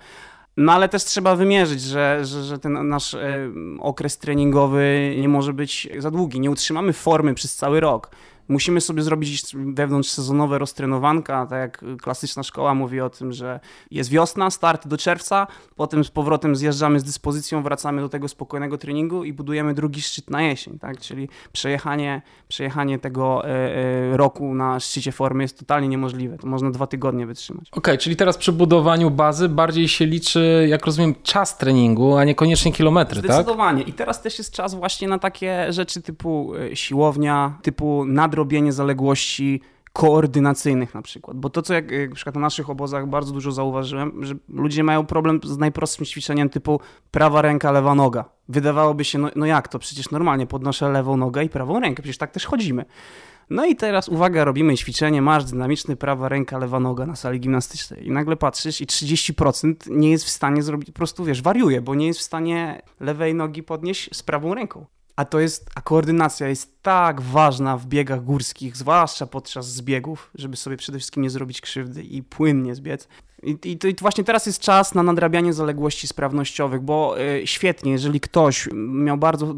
No 0.56 0.72
ale 0.72 0.88
też 0.88 1.04
trzeba 1.04 1.36
wymierzyć, 1.36 1.82
że, 1.82 2.24
że, 2.24 2.42
że 2.42 2.58
ten 2.58 2.88
nasz 2.88 3.14
e, 3.14 3.50
okres 3.80 4.18
treningowy 4.18 5.16
nie 5.20 5.28
może 5.28 5.52
być 5.52 5.88
za 5.98 6.10
długi. 6.10 6.40
Nie 6.40 6.50
utrzymamy 6.50 6.92
formy 6.92 7.34
przez 7.34 7.56
cały 7.56 7.80
rok 7.80 8.10
musimy 8.48 8.80
sobie 8.80 9.02
zrobić 9.02 9.42
wewnątrz 9.74 10.10
sezonowe 10.10 10.58
roztrenowanka, 10.58 11.46
tak 11.46 11.58
jak 11.58 11.84
klasyczna 12.02 12.42
szkoła 12.42 12.74
mówi 12.74 13.00
o 13.00 13.10
tym, 13.10 13.32
że 13.32 13.60
jest 13.90 14.10
wiosna, 14.10 14.50
start 14.50 14.88
do 14.88 14.96
czerwca, 14.96 15.46
potem 15.76 16.04
z 16.04 16.10
powrotem 16.10 16.56
zjeżdżamy 16.56 17.00
z 17.00 17.04
dyspozycją, 17.04 17.62
wracamy 17.62 18.00
do 18.00 18.08
tego 18.08 18.28
spokojnego 18.28 18.78
treningu 18.78 19.24
i 19.24 19.32
budujemy 19.32 19.74
drugi 19.74 20.02
szczyt 20.02 20.30
na 20.30 20.42
jesień, 20.42 20.78
tak? 20.78 21.00
Czyli 21.00 21.28
przejechanie, 21.52 22.22
przejechanie 22.48 22.98
tego 22.98 23.44
e, 23.44 23.48
e, 23.48 24.16
roku 24.16 24.54
na 24.54 24.80
szczycie 24.80 25.12
formy 25.12 25.44
jest 25.44 25.58
totalnie 25.58 25.88
niemożliwe. 25.88 26.38
To 26.38 26.46
można 26.46 26.70
dwa 26.70 26.86
tygodnie 26.86 27.26
wytrzymać. 27.26 27.68
Okej, 27.68 27.78
okay, 27.78 27.98
czyli 27.98 28.16
teraz 28.16 28.38
przy 28.38 28.52
budowaniu 28.52 29.10
bazy 29.10 29.48
bardziej 29.48 29.88
się 29.88 30.06
liczy, 30.06 30.66
jak 30.68 30.86
rozumiem, 30.86 31.14
czas 31.22 31.58
treningu, 31.58 32.16
a 32.16 32.24
niekoniecznie 32.24 32.72
kilometry, 32.72 33.22
tak? 33.22 33.32
Zdecydowanie. 33.32 33.82
I 33.82 33.92
teraz 33.92 34.22
też 34.22 34.38
jest 34.38 34.52
czas 34.52 34.74
właśnie 34.74 35.08
na 35.08 35.18
takie 35.18 35.72
rzeczy 35.72 36.02
typu 36.02 36.52
e, 36.54 36.76
siłownia, 36.76 37.58
typu 37.62 38.04
nad 38.04 38.33
nadrobienie 38.34 38.72
zaległości 38.72 39.60
koordynacyjnych 39.92 40.94
na 40.94 41.02
przykład. 41.02 41.36
Bo 41.36 41.50
to, 41.50 41.62
co 41.62 41.74
jak, 41.74 41.84
na 42.08 42.14
przykład 42.14 42.34
na 42.34 42.40
naszych 42.40 42.70
obozach 42.70 43.06
bardzo 43.06 43.32
dużo 43.32 43.52
zauważyłem, 43.52 44.24
że 44.24 44.34
ludzie 44.48 44.84
mają 44.84 45.06
problem 45.06 45.40
z 45.44 45.58
najprostszym 45.58 46.06
ćwiczeniem 46.06 46.48
typu 46.48 46.80
prawa 47.10 47.42
ręka, 47.42 47.72
lewa 47.72 47.94
noga. 47.94 48.24
Wydawałoby 48.48 49.04
się, 49.04 49.18
no, 49.18 49.30
no 49.36 49.46
jak 49.46 49.68
to? 49.68 49.78
Przecież 49.78 50.10
normalnie 50.10 50.46
podnoszę 50.46 50.88
lewą 50.88 51.16
nogę 51.16 51.44
i 51.44 51.48
prawą 51.48 51.80
rękę, 51.80 52.02
przecież 52.02 52.18
tak 52.18 52.30
też 52.30 52.46
chodzimy. 52.46 52.84
No 53.50 53.66
i 53.66 53.76
teraz 53.76 54.08
uwaga, 54.08 54.44
robimy 54.44 54.76
ćwiczenie, 54.76 55.22
marsz 55.22 55.44
dynamiczny, 55.44 55.96
prawa 55.96 56.28
ręka, 56.28 56.58
lewa 56.58 56.80
noga 56.80 57.06
na 57.06 57.16
sali 57.16 57.40
gimnastycznej. 57.40 58.06
I 58.06 58.10
nagle 58.10 58.36
patrzysz 58.36 58.80
i 58.80 58.86
30% 58.86 59.74
nie 59.90 60.10
jest 60.10 60.24
w 60.24 60.30
stanie 60.30 60.62
zrobić, 60.62 60.86
po 60.86 60.96
prostu 60.96 61.24
wiesz, 61.24 61.42
wariuje, 61.42 61.80
bo 61.80 61.94
nie 61.94 62.06
jest 62.06 62.20
w 62.20 62.22
stanie 62.22 62.82
lewej 63.00 63.34
nogi 63.34 63.62
podnieść 63.62 64.16
z 64.16 64.22
prawą 64.22 64.54
ręką. 64.54 64.86
A 65.16 65.24
to 65.24 65.40
jest, 65.40 65.70
a 65.74 65.80
koordynacja 65.80 66.48
jest 66.48 66.82
tak 66.82 67.20
ważna 67.20 67.76
w 67.76 67.86
biegach 67.86 68.24
górskich, 68.24 68.76
zwłaszcza 68.76 69.26
podczas 69.26 69.66
zbiegów, 69.66 70.30
żeby 70.34 70.56
sobie 70.56 70.76
przede 70.76 70.98
wszystkim 70.98 71.22
nie 71.22 71.30
zrobić 71.30 71.60
krzywdy 71.60 72.02
i 72.02 72.22
płynnie 72.22 72.74
zbiec. 72.74 73.08
I, 73.44 73.50
i, 73.64 73.72
I, 73.72 73.94
właśnie 74.00 74.24
teraz 74.24 74.46
jest 74.46 74.60
czas 74.60 74.94
na 74.94 75.02
nadrabianie 75.02 75.52
zaległości 75.52 76.08
sprawnościowych, 76.08 76.80
bo 76.80 77.20
y, 77.20 77.46
świetnie, 77.46 77.92
jeżeli 77.92 78.20
ktoś 78.20 78.68
miał 78.74 79.16
bardzo 79.16 79.54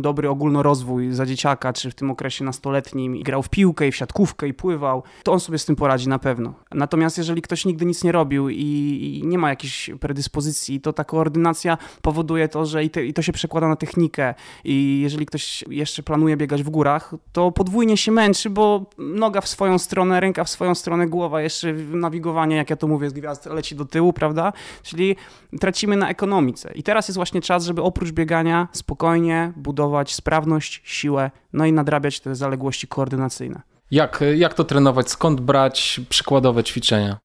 dobry 0.00 0.28
ogólnorozwój 0.28 1.12
za 1.12 1.26
dzieciaka, 1.26 1.72
czy 1.72 1.90
w 1.90 1.94
tym 1.94 2.10
okresie 2.10 2.44
nastoletnim 2.44 3.16
i 3.16 3.22
grał 3.22 3.42
w 3.42 3.48
piłkę 3.48 3.88
i 3.88 3.92
w 3.92 3.96
siatkówkę 3.96 4.48
i 4.48 4.54
pływał, 4.54 5.02
to 5.22 5.32
on 5.32 5.40
sobie 5.40 5.58
z 5.58 5.64
tym 5.64 5.76
poradzi 5.76 6.08
na 6.08 6.18
pewno. 6.18 6.54
Natomiast 6.74 7.18
jeżeli 7.18 7.42
ktoś 7.42 7.64
nigdy 7.64 7.86
nic 7.86 8.04
nie 8.04 8.12
robił 8.12 8.48
i, 8.48 9.20
i 9.22 9.26
nie 9.26 9.38
ma 9.38 9.48
jakiejś 9.50 9.90
predyspozycji, 10.00 10.80
to 10.80 10.92
ta 10.92 11.04
koordynacja 11.04 11.78
powoduje 12.02 12.48
to, 12.48 12.66
że 12.66 12.88
te, 12.88 13.04
i 13.04 13.14
to 13.14 13.22
się 13.22 13.32
przekłada 13.32 13.68
na 13.68 13.76
technikę 13.76 14.34
i 14.64 15.00
jeżeli 15.02 15.26
ktoś 15.26 15.64
jeszcze 15.70 16.02
planuje 16.02 16.36
biegać 16.36 16.62
w 16.62 16.70
górach, 16.70 17.14
to 17.32 17.52
podwójnie 17.52 17.96
się 17.96 18.12
męczy, 18.12 18.50
bo 18.50 18.86
noga 18.98 19.40
w 19.40 19.48
swoją 19.48 19.78
stronę, 19.78 20.20
ręka 20.20 20.44
w 20.44 20.48
swoją 20.48 20.74
stronę, 20.74 21.06
głowa 21.06 21.42
jeszcze 21.42 21.72
nawigowanie, 21.72 22.56
jak 22.56 22.70
ja 22.70 22.76
to 22.76 22.86
mówię, 22.86 23.10
z 23.10 23.12
gwiazd 23.28 23.46
leci 23.46 23.76
do 23.76 23.84
tyłu, 23.84 24.12
prawda? 24.12 24.52
Czyli 24.82 25.16
tracimy 25.60 25.96
na 25.96 26.08
ekonomice. 26.08 26.72
I 26.74 26.82
teraz 26.82 27.08
jest 27.08 27.16
właśnie 27.16 27.40
czas, 27.40 27.64
żeby 27.64 27.82
oprócz 27.82 28.10
biegania 28.10 28.68
spokojnie 28.72 29.52
budować 29.56 30.14
sprawność, 30.14 30.80
siłę, 30.84 31.30
no 31.52 31.66
i 31.66 31.72
nadrabiać 31.72 32.20
te 32.20 32.34
zaległości 32.34 32.86
koordynacyjne. 32.86 33.62
Jak, 33.90 34.24
jak 34.36 34.54
to 34.54 34.64
trenować? 34.64 35.10
Skąd 35.10 35.40
brać 35.40 36.00
przykładowe 36.08 36.64
ćwiczenia? 36.64 37.18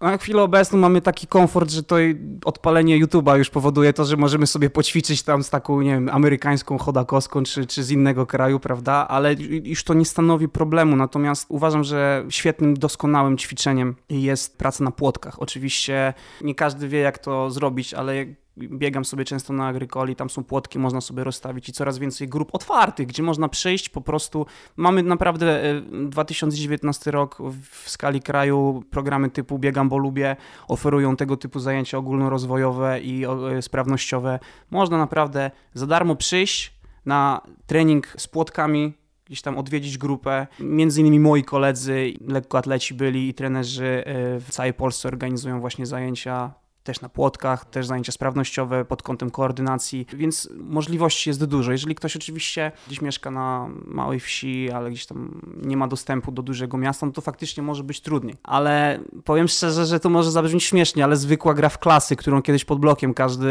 Na 0.00 0.18
chwilę 0.18 0.42
obecną 0.42 0.78
mamy 0.78 1.00
taki 1.00 1.26
komfort, 1.26 1.70
że 1.70 1.82
to 1.82 1.96
odpalenie 2.44 3.06
YouTube'a 3.06 3.38
już 3.38 3.50
powoduje 3.50 3.92
to, 3.92 4.04
że 4.04 4.16
możemy 4.16 4.46
sobie 4.46 4.70
poćwiczyć 4.70 5.22
tam 5.22 5.42
z 5.42 5.50
taką, 5.50 5.80
nie 5.80 5.90
wiem, 5.90 6.08
amerykańską 6.08 6.78
chodakowską 6.78 7.42
czy, 7.42 7.66
czy 7.66 7.84
z 7.84 7.90
innego 7.90 8.26
kraju, 8.26 8.60
prawda? 8.60 9.08
Ale 9.08 9.34
już 9.64 9.84
to 9.84 9.94
nie 9.94 10.04
stanowi 10.04 10.48
problemu. 10.48 10.96
Natomiast 10.96 11.46
uważam, 11.48 11.84
że 11.84 12.24
świetnym, 12.28 12.74
doskonałym 12.74 13.38
ćwiczeniem 13.38 13.96
jest 14.10 14.58
praca 14.58 14.84
na 14.84 14.90
płotkach. 14.90 15.42
Oczywiście 15.42 16.14
nie 16.40 16.54
każdy 16.54 16.88
wie, 16.88 16.98
jak 16.98 17.18
to 17.18 17.50
zrobić, 17.50 17.94
ale 17.94 18.26
biegam 18.58 19.04
sobie 19.04 19.24
często 19.24 19.52
na 19.52 19.66
Agrykoli, 19.66 20.16
tam 20.16 20.30
są 20.30 20.44
płotki, 20.44 20.78
można 20.78 21.00
sobie 21.00 21.24
rozstawić 21.24 21.68
i 21.68 21.72
coraz 21.72 21.98
więcej 21.98 22.28
grup 22.28 22.54
otwartych, 22.54 23.06
gdzie 23.06 23.22
można 23.22 23.48
przyjść 23.48 23.88
po 23.88 24.00
prostu. 24.00 24.46
Mamy 24.76 25.02
naprawdę 25.02 25.62
2019 26.08 27.10
e, 27.10 27.12
rok 27.12 27.38
w 27.72 27.90
skali 27.90 28.22
kraju 28.22 28.82
programy 28.90 29.30
typu 29.30 29.58
Biegam, 29.58 29.88
bo 29.88 29.98
lubię, 29.98 30.36
oferują 30.68 31.16
tego 31.16 31.36
typu 31.36 31.60
zajęcia 31.60 31.98
ogólnorozwojowe 31.98 33.00
i 33.00 33.24
e, 33.24 33.62
sprawnościowe. 33.62 34.38
Można 34.70 34.98
naprawdę 34.98 35.50
za 35.74 35.86
darmo 35.86 36.16
przyjść 36.16 36.76
na 37.06 37.40
trening 37.66 38.14
z 38.16 38.28
płotkami, 38.28 38.92
gdzieś 39.26 39.42
tam 39.42 39.58
odwiedzić 39.58 39.98
grupę. 39.98 40.46
Między 40.60 41.00
innymi 41.00 41.20
moi 41.20 41.44
koledzy, 41.44 42.12
lekkoatleci 42.28 42.94
byli 42.94 43.28
i 43.28 43.34
trenerzy 43.34 44.04
e, 44.06 44.40
w 44.40 44.50
całej 44.50 44.74
Polsce 44.74 45.08
organizują 45.08 45.60
właśnie 45.60 45.86
zajęcia 45.86 46.65
też 46.86 47.00
na 47.00 47.08
płotkach, 47.08 47.64
też 47.64 47.86
zajęcia 47.86 48.12
sprawnościowe 48.12 48.84
pod 48.84 49.02
kątem 49.02 49.30
koordynacji, 49.30 50.06
więc 50.12 50.48
możliwości 50.60 51.30
jest 51.30 51.44
dużo. 51.44 51.72
Jeżeli 51.72 51.94
ktoś 51.94 52.16
oczywiście 52.16 52.72
gdzieś 52.86 53.00
mieszka 53.00 53.30
na 53.30 53.68
małej 53.84 54.20
wsi, 54.20 54.70
ale 54.70 54.90
gdzieś 54.90 55.06
tam 55.06 55.40
nie 55.62 55.76
ma 55.76 55.88
dostępu 55.88 56.32
do 56.32 56.42
dużego 56.42 56.78
miasta, 56.78 57.06
no 57.06 57.12
to 57.12 57.20
faktycznie 57.20 57.62
może 57.62 57.84
być 57.84 58.00
trudniej. 58.00 58.36
Ale 58.42 59.00
powiem 59.24 59.48
szczerze, 59.48 59.86
że 59.86 60.00
to 60.00 60.10
może 60.10 60.30
zabrzmieć 60.30 60.64
śmiesznie, 60.64 61.04
ale 61.04 61.16
zwykła 61.16 61.54
gra 61.54 61.68
w 61.68 61.78
klasy, 61.78 62.16
którą 62.16 62.42
kiedyś 62.42 62.64
pod 62.64 62.80
blokiem 62.80 63.14
każdy 63.14 63.48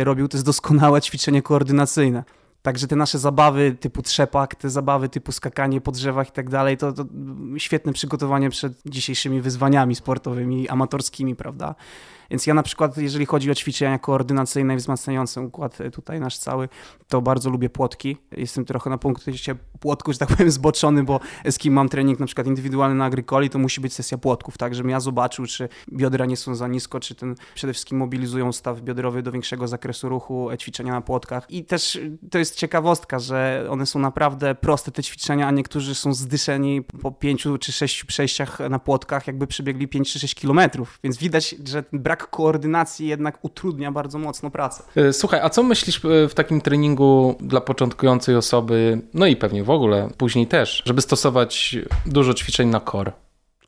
y, 0.00 0.04
robił, 0.04 0.28
to 0.28 0.36
jest 0.36 0.46
doskonałe 0.46 1.00
ćwiczenie 1.00 1.42
koordynacyjne. 1.42 2.24
Także 2.66 2.86
te 2.86 2.96
nasze 2.96 3.18
zabawy 3.18 3.76
typu 3.80 4.02
trzepak, 4.02 4.54
te 4.54 4.70
zabawy 4.70 5.08
typu 5.08 5.32
skakanie 5.32 5.80
po 5.80 5.92
drzewach 5.92 6.28
i 6.28 6.32
tak 6.32 6.50
dalej, 6.50 6.76
to, 6.76 6.92
to 6.92 7.04
świetne 7.56 7.92
przygotowanie 7.92 8.50
przed 8.50 8.72
dzisiejszymi 8.86 9.40
wyzwaniami 9.40 9.94
sportowymi, 9.94 10.68
amatorskimi, 10.68 11.36
prawda? 11.36 11.74
Więc 12.30 12.46
ja 12.46 12.54
na 12.54 12.62
przykład, 12.62 12.96
jeżeli 12.96 13.26
chodzi 13.26 13.50
o 13.50 13.54
ćwiczenia 13.54 13.98
koordynacyjne 13.98 14.74
i 14.74 14.76
wzmacniające 14.76 15.40
układ 15.40 15.80
e, 15.80 15.90
tutaj 15.90 16.20
nasz 16.20 16.38
cały, 16.38 16.68
to 17.08 17.22
bardzo 17.22 17.50
lubię 17.50 17.70
płotki. 17.70 18.16
Jestem 18.32 18.64
trochę 18.64 18.90
na 18.90 18.98
punkcie 18.98 19.54
płotku, 19.80 20.12
że 20.12 20.18
tak 20.18 20.28
powiem, 20.28 20.50
zboczony, 20.50 21.04
bo 21.04 21.20
z 21.50 21.58
kim 21.58 21.74
mam 21.74 21.88
trening 21.88 22.20
na 22.20 22.26
przykład 22.26 22.46
indywidualny 22.46 22.94
na 22.94 23.04
agrykoli, 23.04 23.50
to 23.50 23.58
musi 23.58 23.80
być 23.80 23.94
sesja 23.94 24.18
płotków, 24.18 24.58
tak, 24.58 24.74
żebym 24.74 24.90
ja 24.90 25.00
zobaczył, 25.00 25.46
czy 25.46 25.68
biodra 25.92 26.26
nie 26.26 26.36
są 26.36 26.54
za 26.54 26.68
nisko, 26.68 27.00
czy 27.00 27.14
ten 27.14 27.34
przede 27.54 27.72
wszystkim 27.72 27.98
mobilizują 27.98 28.52
staw 28.52 28.80
biodrowy 28.80 29.22
do 29.22 29.32
większego 29.32 29.68
zakresu 29.68 30.08
ruchu, 30.08 30.50
e, 30.50 30.58
ćwiczenia 30.58 30.92
na 30.92 31.00
płotkach. 31.00 31.50
I 31.50 31.64
też 31.64 32.00
to 32.30 32.38
jest 32.38 32.56
ciekawostka, 32.56 33.18
że 33.18 33.66
one 33.70 33.86
są 33.86 33.98
naprawdę 33.98 34.54
proste 34.54 34.90
te 34.92 35.02
ćwiczenia, 35.02 35.48
a 35.48 35.50
niektórzy 35.50 35.94
są 35.94 36.14
zdyszeni 36.14 36.82
po 36.82 37.12
pięciu 37.12 37.58
czy 37.58 37.72
sześciu 37.72 38.06
przejściach 38.06 38.58
na 38.70 38.78
płotkach, 38.78 39.26
jakby 39.26 39.46
przebiegli 39.46 39.88
5 39.88 40.12
czy 40.12 40.18
6 40.18 40.34
kilometrów. 40.34 40.98
Więc 41.04 41.18
widać, 41.18 41.54
że 41.64 41.84
brak 41.92 42.15
koordynacji 42.16 43.08
jednak 43.08 43.38
utrudnia 43.42 43.92
bardzo 43.92 44.18
mocno 44.18 44.50
pracę. 44.50 44.82
E, 44.96 45.12
słuchaj, 45.12 45.40
a 45.42 45.50
co 45.50 45.62
myślisz 45.62 46.04
e, 46.04 46.28
w 46.28 46.34
takim 46.34 46.60
treningu 46.60 47.34
dla 47.40 47.60
początkującej 47.60 48.36
osoby, 48.36 49.00
no 49.14 49.26
i 49.26 49.36
pewnie 49.36 49.64
w 49.64 49.70
ogóle 49.70 50.08
później 50.16 50.46
też, 50.46 50.82
żeby 50.86 51.02
stosować 51.02 51.76
dużo 52.06 52.34
ćwiczeń 52.34 52.68
na 52.68 52.80
core? 52.80 53.12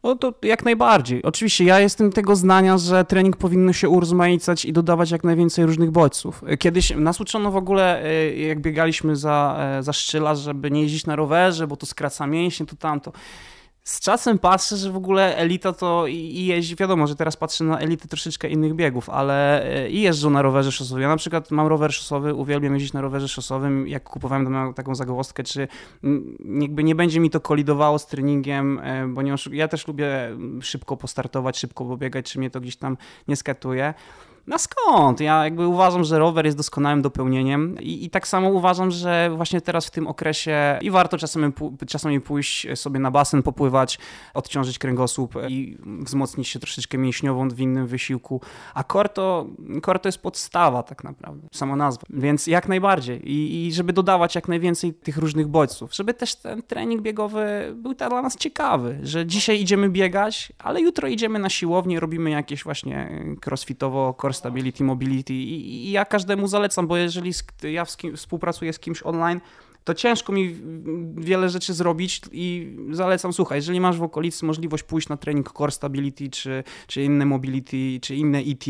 No 0.03 0.17
to 0.17 0.35
jak 0.43 0.65
najbardziej. 0.65 1.23
Oczywiście 1.23 1.65
ja 1.65 1.81
jestem 1.81 2.13
tego 2.13 2.37
zdania, 2.37 2.79
że 2.79 3.05
trening 3.05 3.37
powinno 3.37 3.73
się 3.73 3.89
urozmaicać 3.89 4.65
i 4.65 4.73
dodawać 4.73 5.11
jak 5.11 5.25
najwięcej 5.25 5.67
różnych 5.67 5.91
bodźców. 5.91 6.43
Kiedyś 6.59 6.97
nas 6.97 7.21
uczono 7.21 7.51
w 7.51 7.57
ogóle, 7.57 8.05
e, 8.05 8.37
jak 8.37 8.61
biegaliśmy 8.61 9.17
za, 9.17 9.59
za 9.81 9.93
szczyla, 9.93 10.35
żeby 10.35 10.71
nie 10.71 10.83
jeździć 10.83 11.07
na 11.07 11.17
rowerze, 11.17 11.67
bo 11.67 11.77
to 11.77 11.87
skraca 11.87 12.27
mięśnie, 12.27 12.67
to 12.67 12.77
tamto 12.77 13.13
z 13.89 14.01
czasem 14.01 14.39
patrzę, 14.39 14.77
że 14.77 14.93
w 14.93 14.97
ogóle 14.97 15.37
elita 15.37 15.73
to 15.73 16.07
i 16.07 16.45
jeździ, 16.45 16.77
wiadomo, 16.77 17.07
że 17.07 17.17
teraz 17.17 17.37
patrzę 17.37 17.65
na 17.65 17.79
elity 17.79 18.09
troszeczkę 18.09 18.49
innych 18.49 18.75
biegów, 18.75 19.11
ale 19.11 19.65
e, 19.65 19.91
i 19.91 20.01
jeżdżą 20.01 20.31
na 20.31 20.43
rowerze 20.43 20.73
szosowym. 20.73 21.03
Ja 21.03 21.09
na 21.09 21.17
przykład 21.17 21.51
mam 21.51 21.67
rower 21.67 21.93
szosowy, 21.93 22.35
uwielbiam 22.35 22.75
jeździć 22.75 22.93
na 22.93 23.01
rowerze 23.01 23.29
szosowym. 23.29 23.89
Jak 23.89 24.05
kupowałem, 24.05 24.45
to 24.45 24.51
miałem 24.51 24.75
taką 24.75 24.95
zagwozdkę, 24.95 25.43
czy 25.43 25.69
jakby 26.61 26.85
nie 26.85 26.95
będzie 26.95 27.21
mi 27.21 27.31
to 27.31 27.41
kolidowało 27.41 27.99
z 27.99 28.07
treningiem, 28.07 28.81
e, 28.83 29.07
bo 29.07 29.23
nie 29.23 29.35
ja 29.53 29.69
też 29.69 29.89
lubię 29.89 30.37
szybko 30.61 30.97
postartować, 30.97 31.59
szybko 31.59 31.85
pobiegać, 31.85 32.33
czy 32.33 32.39
mnie 32.39 32.51
to 32.51 32.61
gdzieś 32.61 32.77
tam 32.77 32.97
nie 33.29 33.37
skatuje. 33.37 33.95
No 34.49 34.59
skąd? 34.59 35.21
Ja 35.21 35.45
jakby 35.45 35.67
uważam, 35.67 36.05
że 36.05 36.19
rower 36.19 36.45
jest 36.45 36.57
doskonałym 36.57 37.03
dopełnieniem 37.03 37.77
i, 37.81 38.05
i 38.05 38.11
tak 38.11 38.29
samo 38.29 38.49
uważam, 38.49 38.91
że 38.91 39.31
właśnie 39.37 39.61
teraz 39.61 39.87
w 39.87 39.91
tym 39.91 40.07
okresie 40.07 40.79
i 40.83 40.91
warto 40.91 41.19
czasami, 41.19 41.53
czasami 41.87 42.21
pójść 42.21 42.67
sobie 42.75 43.01
na 43.01 43.11
basen, 43.11 43.43
popływać, 43.43 43.99
odciążyć 44.35 44.79
kręgosłup 44.79 45.35
i 45.49 45.79
wzmocnić 45.87 46.49
się 46.49 46.59
troszeczkę 46.59 46.99
mięśniową 46.99 47.49
w 47.49 47.61
innym 47.61 47.87
wysiłku. 47.87 48.41
A 48.75 48.85
core 48.85 49.09
to, 49.09 49.47
jest 50.05 50.19
podstawa 50.19 50.83
tak 50.83 51.05
naprawdę, 51.05 51.49
sama 51.53 51.77
nazwa. 51.77 52.03
Więc 52.11 52.47
jak 52.47 52.69
najbardziej 52.69 53.33
I, 53.33 53.67
i 53.67 53.73
żeby 53.73 53.93
dodawać 53.93 54.35
jak 54.35 54.49
najwięcej 54.49 54.95
tych 54.95 55.17
różnych 55.17 55.49
bodźców, 55.49 55.95
żeby 55.95 56.15
też 56.15 56.35
ten 56.35 56.63
trening 56.63 57.03
biegowy 57.03 57.73
był 57.75 57.95
dla 57.95 58.23
nas 58.23 58.37
ciekawy, 58.37 58.99
że 59.03 59.27
dzisiaj 59.27 59.61
idziemy 59.61 59.89
biegać, 59.89 60.53
ale 60.59 60.81
jutro 60.81 61.09
idziemy 61.09 61.39
na 61.39 61.49
siłownię, 61.49 62.01
robimy 62.01 62.31
jakieś 62.31 62.65
właśnie 62.65 63.25
crossfitowo, 63.47 64.15
stability, 64.39 64.85
mobility 64.85 65.35
i, 65.35 65.87
i 65.87 65.91
ja 65.91 66.05
każdemu 66.05 66.49
zalecam, 66.49 66.87
bo 66.87 66.97
jeżeli 66.97 67.33
ja 67.63 67.85
współpracuję 68.17 68.73
z 68.73 68.79
kimś 68.79 69.03
online, 69.03 69.41
to 69.85 69.95
ciężko 69.95 70.33
mi 70.33 70.57
wiele 71.17 71.49
rzeczy 71.49 71.75
zrobić 71.75 72.21
i 72.33 72.77
zalecam, 72.91 73.33
słuchaj, 73.33 73.59
jeżeli 73.59 73.81
masz 73.81 73.99
w 73.99 74.03
okolicy 74.03 74.47
możliwość 74.47 74.83
pójść 74.83 75.09
na 75.09 75.17
trening 75.17 75.53
Core 75.53 75.73
Stability, 75.73 76.31
czy, 76.31 76.65
czy 76.87 77.03
inne 77.03 77.27
Mobility, 77.27 78.01
czy 78.03 78.17
inne 78.17 78.39
ET, 78.39 78.65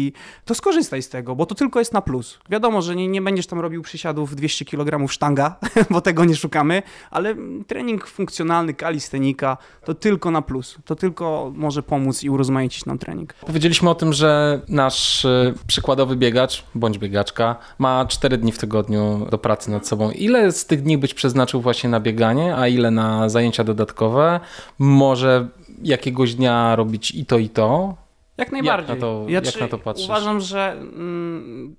to 0.44 0.54
skorzystaj 0.54 1.02
z 1.02 1.08
tego, 1.08 1.36
bo 1.36 1.46
to 1.46 1.54
tylko 1.54 1.78
jest 1.78 1.92
na 1.92 2.00
plus. 2.00 2.38
Wiadomo, 2.50 2.82
że 2.82 2.96
nie, 2.96 3.08
nie 3.08 3.22
będziesz 3.22 3.46
tam 3.46 3.60
robił 3.60 3.82
przysiadów 3.82 4.36
200 4.36 4.64
kg 4.64 5.08
sztanga, 5.08 5.56
bo 5.90 6.00
tego 6.00 6.24
nie 6.24 6.36
szukamy, 6.36 6.82
ale 7.10 7.34
trening 7.66 8.06
funkcjonalny, 8.06 8.74
kalistenika, 8.74 9.56
to 9.84 9.94
tylko 9.94 10.30
na 10.30 10.42
plus. 10.42 10.78
To 10.84 10.96
tylko 10.96 11.52
może 11.54 11.82
pomóc 11.82 12.22
i 12.22 12.30
urozmaicić 12.30 12.86
nam 12.86 12.98
trening. 12.98 13.34
Powiedzieliśmy 13.34 13.90
o 13.90 13.94
tym, 13.94 14.12
że 14.12 14.60
nasz 14.68 15.24
y, 15.24 15.54
przykładowy 15.66 16.16
biegacz, 16.16 16.64
bądź 16.74 16.98
biegaczka, 16.98 17.56
ma 17.78 18.06
4 18.06 18.38
dni 18.38 18.52
w 18.52 18.58
tygodniu 18.58 19.26
do 19.30 19.38
pracy 19.38 19.70
nad 19.70 19.86
sobą. 19.86 20.10
Ile 20.10 20.52
z 20.52 20.66
tych 20.66 20.82
dni 20.82 20.98
by 20.98 21.07
być 21.08 21.14
przeznaczył 21.14 21.60
właśnie 21.60 21.90
na 21.90 22.00
bieganie, 22.00 22.56
a 22.56 22.68
ile 22.68 22.90
na 22.90 23.28
zajęcia 23.28 23.64
dodatkowe. 23.64 24.40
Może 24.78 25.48
jakiegoś 25.82 26.34
dnia 26.34 26.76
robić 26.76 27.10
i 27.10 27.26
to, 27.26 27.38
i 27.38 27.48
to. 27.48 27.96
Jak 28.36 28.52
najbardziej. 28.52 28.88
Jak 28.88 28.98
na 28.98 29.06
to, 29.06 29.24
ja 29.28 29.40
jak 29.44 29.60
na 29.60 29.68
to 29.68 29.78
patrzysz? 29.78 30.06
Uważam, 30.06 30.40
że 30.40 30.72
mm, 30.72 31.76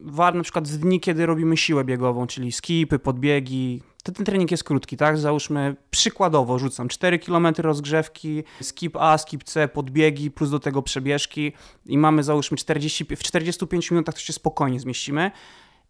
war 0.00 0.34
na 0.34 0.42
przykład 0.42 0.68
w 0.68 0.76
dni, 0.76 1.00
kiedy 1.00 1.26
robimy 1.26 1.56
siłę 1.56 1.84
biegową, 1.84 2.26
czyli 2.26 2.52
skipy, 2.52 2.98
podbiegi, 2.98 3.82
to 4.04 4.12
ten 4.12 4.26
trening 4.26 4.50
jest 4.50 4.64
krótki, 4.64 4.96
tak? 4.96 5.18
Załóżmy 5.18 5.76
przykładowo 5.90 6.58
rzucam 6.58 6.88
4 6.88 7.18
km 7.18 7.46
rozgrzewki, 7.58 8.44
skip 8.62 8.96
A, 8.96 9.18
skip 9.18 9.44
C, 9.44 9.68
podbiegi, 9.68 10.30
plus 10.30 10.50
do 10.50 10.60
tego 10.60 10.82
przebieżki 10.82 11.52
i 11.86 11.98
mamy 11.98 12.22
załóżmy 12.22 12.56
40, 12.56 13.04
w 13.16 13.22
45 13.22 13.90
minutach 13.90 14.14
to 14.14 14.20
się 14.20 14.32
spokojnie 14.32 14.80
zmieścimy. 14.80 15.30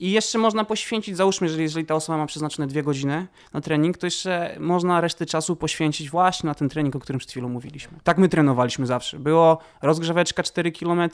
I 0.00 0.10
jeszcze 0.10 0.38
można 0.38 0.64
poświęcić, 0.64 1.16
załóżmy, 1.16 1.48
że 1.48 1.62
jeżeli 1.62 1.86
ta 1.86 1.94
osoba 1.94 2.18
ma 2.18 2.26
przeznaczone 2.26 2.66
dwie 2.66 2.82
godziny 2.82 3.26
na 3.52 3.60
trening, 3.60 3.98
to 3.98 4.06
jeszcze 4.06 4.56
można 4.60 5.00
resztę 5.00 5.26
czasu 5.26 5.56
poświęcić 5.56 6.10
właśnie 6.10 6.46
na 6.46 6.54
ten 6.54 6.68
trening, 6.68 6.96
o 6.96 6.98
którym 6.98 7.18
przed 7.18 7.30
chwilą 7.30 7.48
mówiliśmy. 7.48 7.98
Tak 8.04 8.18
my 8.18 8.28
trenowaliśmy 8.28 8.86
zawsze. 8.86 9.18
Było 9.18 9.58
rozgrzeweczka 9.82 10.42
4 10.42 10.72
km, 10.72 11.10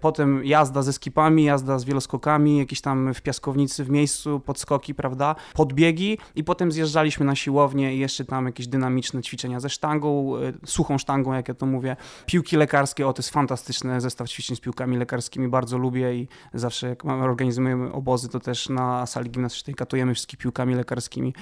potem 0.00 0.44
jazda 0.44 0.82
ze 0.82 0.92
skipami, 0.92 1.44
jazda 1.44 1.78
z 1.78 1.84
wieloskokami, 1.84 2.58
jakieś 2.58 2.80
tam 2.80 3.14
w 3.14 3.22
piaskownicy 3.22 3.84
w 3.84 3.90
miejscu, 3.90 4.40
podskoki, 4.40 4.94
prawda, 4.94 5.34
podbiegi 5.54 6.18
i 6.34 6.44
potem 6.44 6.72
zjeżdżaliśmy 6.72 7.26
na 7.26 7.36
siłownię 7.36 7.94
i 7.94 7.98
jeszcze 7.98 8.24
tam 8.24 8.46
jakieś 8.46 8.66
dynamiczne 8.66 9.22
ćwiczenia 9.22 9.60
ze 9.60 9.70
sztangą, 9.70 10.36
y, 10.36 10.52
suchą 10.66 10.98
sztangą, 10.98 11.32
jak 11.32 11.48
ja 11.48 11.54
to 11.54 11.66
mówię. 11.66 11.96
Piłki 12.26 12.56
lekarskie, 12.56 13.08
o 13.08 13.12
to 13.12 13.20
jest 13.20 13.30
fantastyczny 13.30 14.00
zestaw 14.00 14.28
ćwiczeń 14.28 14.56
z 14.56 14.60
piłkami 14.60 14.96
lekarskimi, 14.96 15.48
bardzo 15.48 15.78
lubię 15.78 16.14
i 16.14 16.28
zawsze 16.54 16.88
jak 16.88 17.04
organizujemy 17.04 17.92
obozy, 17.92 18.29
to 18.30 18.40
też 18.40 18.68
na 18.68 19.06
sali 19.06 19.30
gimnastycznej 19.30 19.74
katujemy 19.74 20.14
wszystkimi 20.14 20.40
piłkami 20.42 20.74
lekarskimi. 20.74 21.34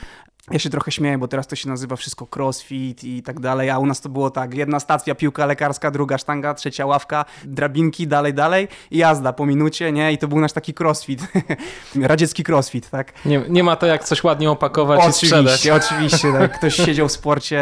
Ja 0.50 0.58
się 0.58 0.70
trochę 0.70 0.92
śmieję, 0.92 1.18
bo 1.18 1.28
teraz 1.28 1.46
to 1.46 1.56
się 1.56 1.68
nazywa 1.68 1.96
wszystko 1.96 2.26
crossfit 2.36 3.04
i 3.04 3.22
tak 3.22 3.40
dalej, 3.40 3.70
a 3.70 3.78
u 3.78 3.86
nas 3.86 4.00
to 4.00 4.08
było 4.08 4.30
tak, 4.30 4.54
jedna 4.54 4.80
stacja 4.80 5.14
piłka 5.14 5.46
lekarska, 5.46 5.90
druga 5.90 6.18
sztanga, 6.18 6.54
trzecia 6.54 6.86
ławka, 6.86 7.24
drabinki, 7.44 8.06
dalej, 8.06 8.34
dalej 8.34 8.68
i 8.90 8.98
jazda 8.98 9.32
po 9.32 9.46
minucie, 9.46 9.92
nie? 9.92 10.12
I 10.12 10.18
to 10.18 10.28
był 10.28 10.40
nasz 10.40 10.52
taki 10.52 10.74
crossfit, 10.80 11.20
radziecki 12.02 12.44
crossfit, 12.48 12.90
tak? 12.90 13.12
Nie, 13.24 13.42
nie 13.48 13.64
ma 13.64 13.76
to 13.76 13.86
jak 13.86 14.04
coś 14.04 14.24
ładnie 14.24 14.50
opakować 14.50 15.00
oczywiście, 15.00 15.26
i 15.26 15.28
sprzedać. 15.28 15.54
Oczywiście, 15.54 15.74
oczywiście, 15.98 16.32
tak. 16.32 16.58
Ktoś 16.58 16.76
siedział 16.76 17.08
w 17.08 17.12
sporcie 17.12 17.58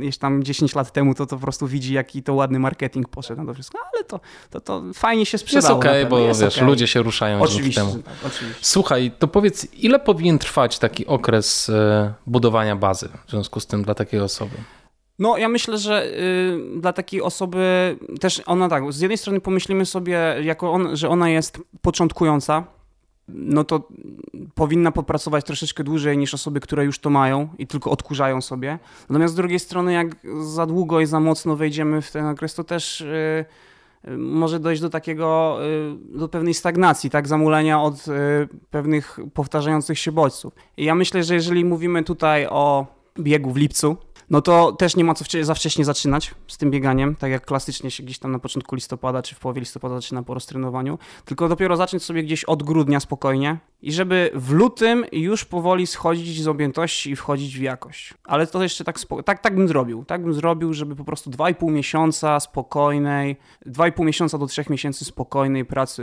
jeszcze 0.00 0.20
tam 0.20 0.42
10 0.42 0.74
lat 0.74 0.92
temu, 0.92 1.14
to, 1.14 1.26
to 1.26 1.36
po 1.36 1.42
prostu 1.42 1.66
widzi, 1.66 1.94
jaki 1.94 2.22
to 2.22 2.34
ładny 2.34 2.58
marketing 2.58 3.08
poszedł 3.08 3.40
na 3.40 3.46
to 3.46 3.54
wszystko, 3.54 3.78
no, 3.78 3.90
ale 3.94 4.04
to, 4.04 4.20
to, 4.50 4.60
to 4.60 4.82
fajnie 4.94 5.26
się 5.26 5.38
sprzedało. 5.38 5.74
Jest 5.74 5.86
okej, 5.86 6.04
okay, 6.04 6.10
bo 6.10 6.34
wiesz, 6.34 6.56
okay. 6.56 6.68
ludzie 6.68 6.86
się 6.86 7.02
ruszają 7.02 7.40
oczywiście, 7.40 7.80
dzięki 7.80 7.92
temu. 7.92 8.02
Tak, 8.02 8.14
oczywiście. 8.26 8.64
Słuchaj, 8.64 9.12
to 9.18 9.28
powiedz, 9.28 9.66
ile 9.74 9.98
powinien 9.98 10.38
trwać 10.38 10.78
taki 10.78 11.06
okres 11.06 11.71
budowania 12.26 12.76
bazy 12.76 13.08
w 13.26 13.30
związku 13.30 13.60
z 13.60 13.66
tym 13.66 13.82
dla 13.82 13.94
takiej 13.94 14.20
osoby? 14.20 14.56
No, 15.18 15.38
ja 15.38 15.48
myślę, 15.48 15.78
że 15.78 16.06
y, 16.06 16.80
dla 16.80 16.92
takiej 16.92 17.22
osoby 17.22 17.96
też 18.20 18.42
ona 18.46 18.68
tak, 18.68 18.92
z 18.92 19.00
jednej 19.00 19.18
strony 19.18 19.40
pomyślimy 19.40 19.86
sobie, 19.86 20.36
jako 20.42 20.72
on, 20.72 20.96
że 20.96 21.08
ona 21.08 21.28
jest 21.28 21.58
początkująca, 21.82 22.64
no 23.28 23.64
to 23.64 23.88
powinna 24.54 24.92
popracować 24.92 25.44
troszeczkę 25.44 25.84
dłużej 25.84 26.18
niż 26.18 26.34
osoby, 26.34 26.60
które 26.60 26.84
już 26.84 26.98
to 26.98 27.10
mają 27.10 27.48
i 27.58 27.66
tylko 27.66 27.90
odkurzają 27.90 28.40
sobie. 28.40 28.78
Natomiast 29.08 29.34
z 29.34 29.36
drugiej 29.36 29.58
strony, 29.58 29.92
jak 29.92 30.16
za 30.40 30.66
długo 30.66 31.00
i 31.00 31.06
za 31.06 31.20
mocno 31.20 31.56
wejdziemy 31.56 32.02
w 32.02 32.10
ten 32.10 32.26
okres, 32.26 32.54
to 32.54 32.64
też 32.64 33.00
y, 33.00 33.44
może 34.16 34.60
dojść 34.60 34.82
do 34.82 34.90
takiego, 34.90 35.58
y, 36.14 36.18
do 36.18 36.28
pewnej 36.28 36.54
stagnacji, 36.54 37.10
tak, 37.10 37.28
zamulenia 37.28 37.82
od 37.82 38.08
y, 38.08 38.10
pewnych 38.70 39.18
powtarzających 39.34 39.98
się 39.98 40.12
bodźców. 40.12 40.54
I 40.76 40.84
ja 40.84 40.94
myślę, 40.94 41.24
że 41.24 41.34
jeżeli 41.34 41.64
mówimy 41.64 42.04
tutaj 42.04 42.46
o 42.46 42.86
biegu 43.18 43.50
w 43.50 43.56
lipcu, 43.56 43.96
no 44.30 44.42
to 44.42 44.72
też 44.72 44.96
nie 44.96 45.04
ma 45.04 45.14
co 45.14 45.24
za 45.42 45.54
wcześnie 45.54 45.84
zaczynać 45.84 46.34
z 46.48 46.58
tym 46.58 46.70
bieganiem, 46.70 47.16
tak 47.16 47.30
jak 47.30 47.46
klasycznie 47.46 47.90
się 47.90 48.02
gdzieś 48.02 48.18
tam 48.18 48.32
na 48.32 48.38
początku 48.38 48.74
listopada 48.74 49.22
czy 49.22 49.34
w 49.34 49.38
połowie 49.38 49.60
listopada 49.60 49.94
zaczyna 49.94 50.22
po 50.22 50.34
roztrenowaniu, 50.34 50.98
tylko 51.24 51.48
dopiero 51.48 51.76
zacząć 51.76 52.02
sobie 52.02 52.22
gdzieś 52.22 52.44
od 52.44 52.62
grudnia 52.62 53.00
spokojnie 53.00 53.58
i 53.82 53.92
żeby 53.92 54.30
w 54.34 54.50
lutym 54.50 55.04
już 55.12 55.44
powoli 55.44 55.86
schodzić 55.86 56.42
z 56.42 56.48
objętości 56.48 57.10
i 57.10 57.16
wchodzić 57.16 57.58
w 57.58 57.62
jakość. 57.62 58.14
Ale 58.24 58.46
to 58.46 58.62
jeszcze 58.62 58.84
tak, 58.84 58.98
tak, 59.24 59.40
tak 59.40 59.56
bym 59.56 59.68
zrobił. 59.68 60.04
Tak 60.04 60.22
bym 60.22 60.34
zrobił, 60.34 60.72
żeby 60.72 60.96
po 60.96 61.04
prostu 61.04 61.30
2,5 61.30 61.70
miesiąca 61.70 62.40
spokojnej, 62.40 63.36
2,5 63.66 64.04
miesiąca 64.04 64.38
do 64.38 64.46
3 64.46 64.64
miesięcy 64.70 65.04
spokojnej 65.04 65.64
pracy 65.64 66.02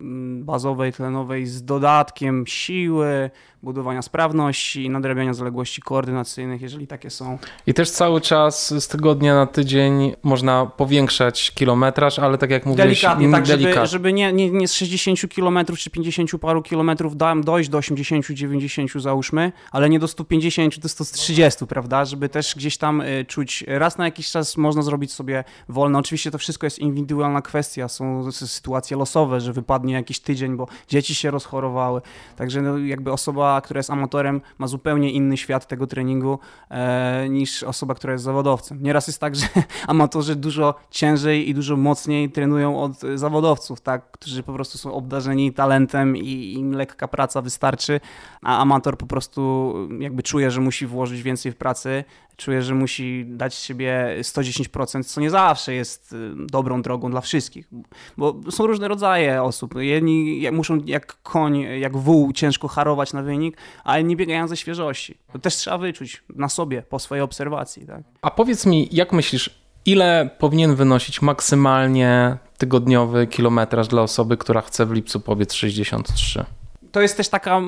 mm, 0.00 0.44
bazowej, 0.44 0.92
tlenowej 0.92 1.46
z 1.46 1.64
dodatkiem 1.64 2.46
siły, 2.46 3.30
budowania 3.62 4.02
sprawności, 4.02 4.90
nadrabiania 4.90 5.34
zaległości 5.34 5.82
koordynacyjnych, 5.82 6.62
jeżeli 6.62 6.86
takie 6.86 7.10
są. 7.10 7.38
I 7.66 7.74
też 7.74 7.90
cały 7.90 8.20
czas 8.20 8.74
z 8.84 8.88
tygodnia 8.88 9.34
na 9.34 9.46
tydzień 9.46 10.12
można 10.22 10.66
powiększać 10.66 11.50
kilometraż, 11.50 12.18
ale 12.18 12.38
tak 12.38 12.50
jak 12.50 12.66
mówiłeś, 12.66 13.00
delikatnie, 13.00 13.30
tak, 13.30 13.46
żeby, 13.46 13.86
żeby 13.86 14.12
nie, 14.12 14.32
nie, 14.32 14.50
nie 14.50 14.68
z 14.68 14.72
60 14.72 15.34
km 15.34 15.58
czy 15.78 15.90
50 15.90 16.30
paru 16.40 16.62
kilometrów 16.62 17.16
dałem 17.20 17.44
dojść 17.44 17.70
do 17.70 17.78
80-90 17.78 19.00
załóżmy, 19.00 19.52
ale 19.72 19.90
nie 19.90 19.98
do 19.98 20.08
150 20.08 20.78
do 20.78 20.88
130, 20.88 21.66
prawda, 21.66 22.04
żeby 22.04 22.28
też 22.28 22.54
gdzieś 22.54 22.78
tam 22.78 23.00
y, 23.00 23.24
czuć, 23.28 23.64
raz 23.68 23.98
na 23.98 24.04
jakiś 24.04 24.30
czas 24.30 24.56
można 24.56 24.82
zrobić 24.82 25.12
sobie 25.12 25.44
wolne. 25.68 25.98
Oczywiście 25.98 26.30
to 26.30 26.38
wszystko 26.38 26.66
jest 26.66 26.78
indywidualna 26.78 27.42
kwestia, 27.42 27.88
są 27.88 28.32
sytuacje 28.32 28.96
losowe, 28.96 29.40
że 29.40 29.52
wypadnie 29.52 29.94
jakiś 29.94 30.20
tydzień, 30.20 30.56
bo 30.56 30.66
dzieci 30.88 31.14
się 31.14 31.30
rozchorowały, 31.30 32.00
także 32.36 32.62
no, 32.62 32.78
jakby 32.78 33.12
osoba 33.12 33.60
która 33.60 33.78
jest 33.78 33.90
amatorem, 33.90 34.40
ma 34.58 34.66
zupełnie 34.66 35.12
inny 35.12 35.36
świat 35.36 35.66
tego 35.66 35.86
treningu 35.86 36.38
e, 36.70 37.28
niż 37.28 37.62
osoba, 37.62 37.94
która 37.94 38.12
jest 38.12 38.24
zawodowcem. 38.24 38.82
Nieraz 38.82 39.06
jest 39.06 39.20
tak, 39.20 39.36
że 39.40 39.46
amatorzy 39.86 40.36
dużo 40.36 40.74
ciężej 40.90 41.48
i 41.48 41.54
dużo 41.54 41.76
mocniej 41.76 42.30
trenują 42.30 42.82
od 42.82 43.00
zawodowców, 43.14 43.80
tak, 43.80 44.10
którzy 44.10 44.42
po 44.42 44.52
prostu 44.52 44.78
są 44.78 44.94
obdarzeni 44.94 45.52
talentem 45.52 46.16
i 46.16 46.52
im 46.52 46.72
lekka 46.72 47.08
praca 47.10 47.42
wystarczy, 47.42 48.00
a 48.42 48.58
amator 48.58 48.98
po 48.98 49.06
prostu 49.06 49.74
jakby 49.98 50.22
czuje, 50.22 50.50
że 50.50 50.60
musi 50.60 50.86
włożyć 50.86 51.22
więcej 51.22 51.52
w 51.52 51.56
pracy, 51.56 52.04
czuje, 52.36 52.62
że 52.62 52.74
musi 52.74 53.24
dać 53.28 53.54
siebie 53.54 54.16
110%, 54.20 55.04
co 55.04 55.20
nie 55.20 55.30
zawsze 55.30 55.74
jest 55.74 56.12
y, 56.12 56.16
dobrą 56.46 56.82
drogą 56.82 57.10
dla 57.10 57.20
wszystkich, 57.20 57.68
bo 58.16 58.40
są 58.50 58.66
różne 58.66 58.88
rodzaje 58.88 59.42
osób. 59.42 59.74
Jedni 59.78 60.48
muszą 60.52 60.80
jak 60.86 61.22
koń, 61.22 61.60
jak 61.60 61.96
wół 61.96 62.32
ciężko 62.32 62.68
harować 62.68 63.12
na 63.12 63.22
wynik, 63.22 63.56
a 63.84 63.98
inni 63.98 64.16
biegają 64.16 64.48
ze 64.48 64.56
świeżości. 64.56 65.18
To 65.32 65.38
też 65.38 65.56
trzeba 65.56 65.78
wyczuć 65.78 66.22
na 66.36 66.48
sobie, 66.48 66.82
po 66.82 66.98
swojej 66.98 67.22
obserwacji. 67.22 67.86
Tak? 67.86 68.02
A 68.22 68.30
powiedz 68.30 68.66
mi, 68.66 68.88
jak 68.92 69.12
myślisz, 69.12 69.60
ile 69.86 70.30
powinien 70.38 70.74
wynosić 70.74 71.22
maksymalnie 71.22 72.38
tygodniowy 72.58 73.26
kilometraż 73.26 73.88
dla 73.88 74.02
osoby, 74.02 74.36
która 74.36 74.60
chce 74.60 74.86
w 74.86 74.92
lipcu 74.92 75.20
powiedz 75.20 75.52
63? 75.52 76.44
To 76.92 77.00
jest 77.00 77.16
też 77.16 77.28
taka, 77.28 77.60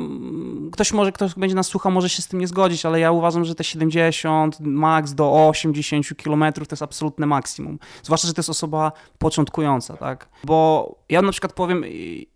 ktoś 0.72 0.92
może, 0.92 1.12
ktoś 1.12 1.34
będzie 1.34 1.56
nas 1.56 1.66
słuchał, 1.66 1.92
może 1.92 2.08
się 2.08 2.22
z 2.22 2.28
tym 2.28 2.40
nie 2.40 2.46
zgodzić, 2.46 2.86
ale 2.86 3.00
ja 3.00 3.12
uważam, 3.12 3.44
że 3.44 3.54
te 3.54 3.64
70, 3.64 4.60
max 4.60 5.14
do 5.14 5.48
80 5.48 6.06
km 6.24 6.52
to 6.52 6.60
jest 6.70 6.82
absolutne 6.82 7.26
maksimum. 7.26 7.78
Zwłaszcza, 8.02 8.28
że 8.28 8.34
to 8.34 8.40
jest 8.40 8.50
osoba 8.50 8.92
początkująca, 9.18 9.96
tak? 9.96 10.28
Bo 10.44 10.94
ja 11.08 11.22
na 11.22 11.32
przykład 11.32 11.52
powiem, 11.52 11.84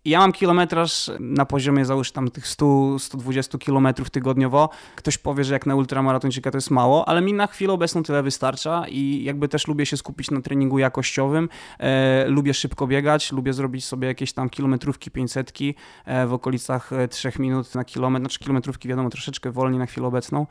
ja 0.05 0.19
mam 0.19 0.31
kilometraż 0.31 1.11
na 1.19 1.45
poziomie 1.45 1.85
załóż 1.85 2.11
tam 2.11 2.31
tych 2.31 2.45
100-120 2.45 3.65
km 3.65 3.93
tygodniowo. 4.11 4.69
Ktoś 4.95 5.17
powie, 5.17 5.43
że 5.43 5.53
jak 5.53 5.65
na 5.65 5.75
ultramaratończyka 5.75 6.51
to 6.51 6.57
jest 6.57 6.71
mało, 6.71 7.07
ale 7.07 7.21
mi 7.21 7.33
na 7.33 7.47
chwilę 7.47 7.73
obecną 7.73 8.03
tyle 8.03 8.23
wystarcza 8.23 8.85
i 8.87 9.23
jakby 9.23 9.47
też 9.47 9.67
lubię 9.67 9.85
się 9.85 9.97
skupić 9.97 10.31
na 10.31 10.41
treningu 10.41 10.79
jakościowym. 10.79 11.49
E, 11.79 12.27
lubię 12.27 12.53
szybko 12.53 12.87
biegać, 12.87 13.31
lubię 13.31 13.53
zrobić 13.53 13.85
sobie 13.85 14.07
jakieś 14.07 14.33
tam 14.33 14.49
kilometrówki, 14.49 15.11
500 15.11 15.53
e, 16.05 16.27
w 16.27 16.33
okolicach 16.33 16.76
3 17.09 17.27
e, 17.27 17.31
minut 17.39 17.75
na 17.75 17.83
kilometr, 17.83 18.21
znaczy 18.21 18.39
kilometrówki 18.39 18.87
wiadomo 18.87 19.09
troszeczkę 19.09 19.51
wolniej 19.51 19.79
na 19.79 19.85
chwilę 19.85 20.07
obecną, 20.07 20.47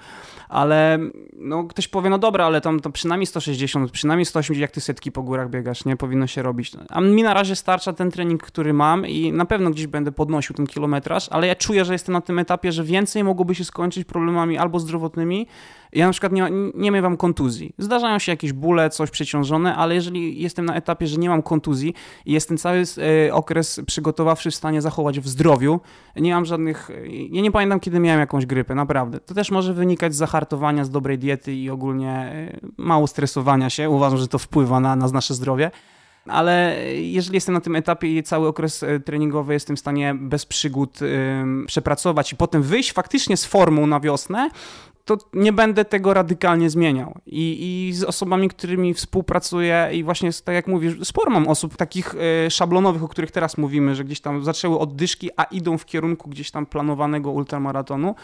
ale 0.49 0.99
no, 1.33 1.65
ktoś 1.65 1.89
powie, 1.89 2.11
no 2.11 2.19
dobra, 2.19 2.47
ale 2.47 2.61
tam 2.61 2.81
to 2.81 2.91
przynajmniej 2.91 3.27
160, 3.27 3.91
przynajmniej 3.91 4.27
180, 4.27 4.61
jak 4.61 4.71
ty 4.71 4.81
setki 4.81 5.13
po 5.13 5.23
górach 5.23 5.51
biegasz, 5.51 5.85
nie? 5.85 5.97
Powinno 5.97 6.27
się 6.27 6.43
robić. 6.43 6.73
A 6.89 7.01
mi 7.01 7.23
na 7.23 7.35
razie 7.35 7.57
starcza 7.57 7.93
ten 7.93 8.11
trening, 8.11 8.43
który 8.43 8.73
mam 8.73 9.07
i 9.07 9.33
na 9.33 9.45
pewno 9.45 9.71
gdzieś 9.71 9.87
będę 9.87 10.13
podnosił 10.13 10.57
ten 10.57 10.67
kilometraż, 10.67 11.29
ale 11.29 11.47
ja 11.47 11.55
czuję, 11.55 11.85
że 11.85 11.93
jestem 11.93 12.13
na 12.13 12.21
tym 12.21 12.39
etapie, 12.39 12.73
że 12.73 12.85
więcej 12.85 13.25
mogłoby 13.25 13.55
się 13.55 13.65
skończyć 13.65 14.05
problemami 14.05 14.59
albo 14.59 14.81
zdrowotnymi, 14.81 15.47
ja 15.93 16.07
na 16.07 16.13
przykład 16.13 16.33
nie, 16.33 16.49
nie 16.75 16.91
miewam 16.91 17.17
kontuzji. 17.17 17.75
Zdarzają 17.79 18.19
się 18.19 18.33
jakieś 18.33 18.53
bóle, 18.53 18.91
coś 18.91 19.11
przeciążone, 19.11 19.77
ale 19.77 19.95
jeżeli 19.95 20.43
jestem 20.43 20.65
na 20.65 20.75
etapie, 20.75 21.07
że 21.07 21.17
nie 21.17 21.29
mam 21.29 21.43
kontuzji 21.43 21.95
i 22.27 22.33
jestem 22.33 22.59
cały 22.59 22.83
e, 23.29 23.35
okres 23.35 23.81
przygotowawczy 23.87 24.51
w 24.51 24.55
stanie 24.55 24.83
zachować 24.83 25.21
w 25.21 25.29
zdrowiu, 25.29 25.81
nie 26.17 26.35
mam 26.35 26.45
żadnych... 26.45 26.91
Ja 27.31 27.43
nie 27.43 27.51
pamiętam, 27.51 27.81
kiedy 27.81 28.01
miałem 28.01 28.21
jakąś 28.21 28.47
grypę, 28.47 28.75
naprawdę. 28.75 29.21
To 29.21 29.35
też 29.35 29.51
może 29.51 29.75
wynikać 29.75 30.15
z 30.15 30.17
zahartowania, 30.17 30.85
z 30.85 30.91
dobrej 30.91 31.19
diety 31.19 31.55
i 31.55 31.71
ogólnie 31.71 32.11
e, 32.11 32.59
mało 32.77 33.07
stresowania 33.07 33.71
się. 33.71 33.91
Uważam, 33.91 34.19
że 34.19 34.29
to 34.29 34.39
wpływa 34.39 34.81
na, 34.81 34.97
na 34.97 35.09
nasze 35.09 35.35
zdrowie 35.35 35.71
ale 36.29 36.85
jeżeli 36.95 37.35
jestem 37.37 37.55
na 37.55 37.61
tym 37.61 37.77
etapie 37.77 38.19
i 38.19 38.23
cały 38.23 38.49
okres 38.49 38.83
e, 38.83 39.01
treningowy 39.01 39.53
jestem 39.53 39.77
w 39.77 39.81
stanie 39.81 40.15
bez 40.15 40.47
przygód 40.47 40.99
przepracować 41.67 42.33
i 42.33 42.37
potem 42.37 42.63
wyjść 42.63 42.93
faktycznie 42.93 43.37
z 43.37 43.45
formą 43.45 43.87
na 43.87 44.01
wiosnę, 44.01 44.51
to 45.07 45.19
nie 45.33 45.53
będę 45.53 45.85
tego 45.85 46.15
radykalnie 46.15 46.71
zmieniał. 46.71 47.19
I, 47.27 47.87
I 47.89 47.93
z 47.93 48.05
osobami, 48.05 48.49
którymi 48.49 48.95
współpracuję, 48.95 49.89
i 49.93 50.05
właśnie 50.05 50.31
tak 50.45 50.55
jak 50.55 50.67
mówisz, 50.67 50.95
sporo 51.05 51.31
mam 51.31 51.49
osób 51.49 51.77
takich 51.77 52.15
y, 52.47 52.51
szablonowych, 52.51 53.05
o 53.05 53.09
których 53.09 53.31
teraz 53.31 53.59
mówimy, 53.59 53.95
że 53.95 54.05
gdzieś 54.05 54.21
tam 54.21 54.45
zaczęły 54.45 54.79
oddyszki, 54.79 55.31
a 55.37 55.45
idą 55.45 55.79
w 55.79 55.85
kierunku 55.85 56.31
gdzieś 56.31 56.51
tam 56.51 56.67
planowanego 56.67 57.31
ultramaratonu, 57.31 58.15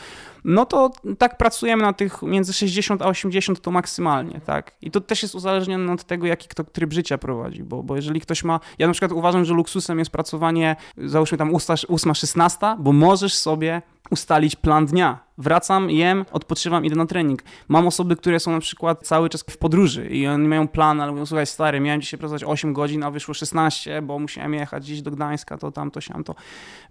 no 0.45 0.67
to 0.67 0.91
tak 1.19 1.37
pracujemy 1.37 1.83
na 1.83 1.93
tych 1.93 2.23
między 2.23 2.53
60 2.53 3.03
a 3.03 3.07
80 3.07 3.61
to 3.61 3.71
maksymalnie, 3.71 4.41
tak. 4.47 4.73
I 4.83 4.91
to 4.91 5.01
też 5.01 5.23
jest 5.23 5.35
uzależnione 5.35 5.93
od 5.93 6.05
tego, 6.05 6.27
jaki 6.27 6.49
kto 6.49 6.65
tryb 6.65 6.93
życia 6.93 7.19
prowadzi, 7.19 7.65
bo, 7.65 7.83
bo 7.83 7.97
jeżeli 7.97 8.21
ktoś 8.21 8.45
ma, 8.45 8.61
ja 8.79 8.87
na 8.87 8.93
przykład 8.93 9.13
uważam, 9.13 9.45
że 9.45 9.55
luksusem 9.55 9.99
jest 9.99 10.11
pracowanie, 10.11 10.77
załóżmy 10.99 11.39
tam 11.39 11.53
8-16, 11.53 12.77
bo 12.79 12.93
możesz 12.93 13.35
sobie 13.35 13.83
ustalić 14.13 14.57
plan 14.57 14.87
dnia. 14.87 15.33
Wracam, 15.39 15.91
jem, 15.91 16.25
odpoczywam, 16.33 16.85
idę 16.85 16.97
na 16.97 17.07
trening. 17.07 17.43
Mam 17.69 17.87
osoby, 17.87 18.17
które 18.17 18.41
są 18.41 18.53
na 18.53 18.61
przykład 18.61 19.07
cały 19.07 19.29
czas 19.29 19.45
w 19.51 19.59
podróży 19.59 20.09
i 20.09 20.27
oni 20.27 20.49
mają 20.49 20.69
plan, 20.69 21.01
ale 21.01 21.13
mówią, 21.13 21.27
słuchaj 21.27 21.47
stary, 21.47 21.81
miałem 21.81 22.01
dzisiaj 22.01 22.19
pracować 22.19 22.45
8 22.45 22.73
godzin, 22.73 23.03
a 23.03 23.11
wyszło 23.11 23.35
16, 23.35 24.03
bo 24.03 24.19
musiałem 24.19 24.55
jechać 24.55 24.85
gdzieś 24.85 25.03
do 25.03 25.11
Gdańska, 25.11 25.59
to 25.59 25.73
tamto, 25.73 26.01
siamto. 26.01 26.35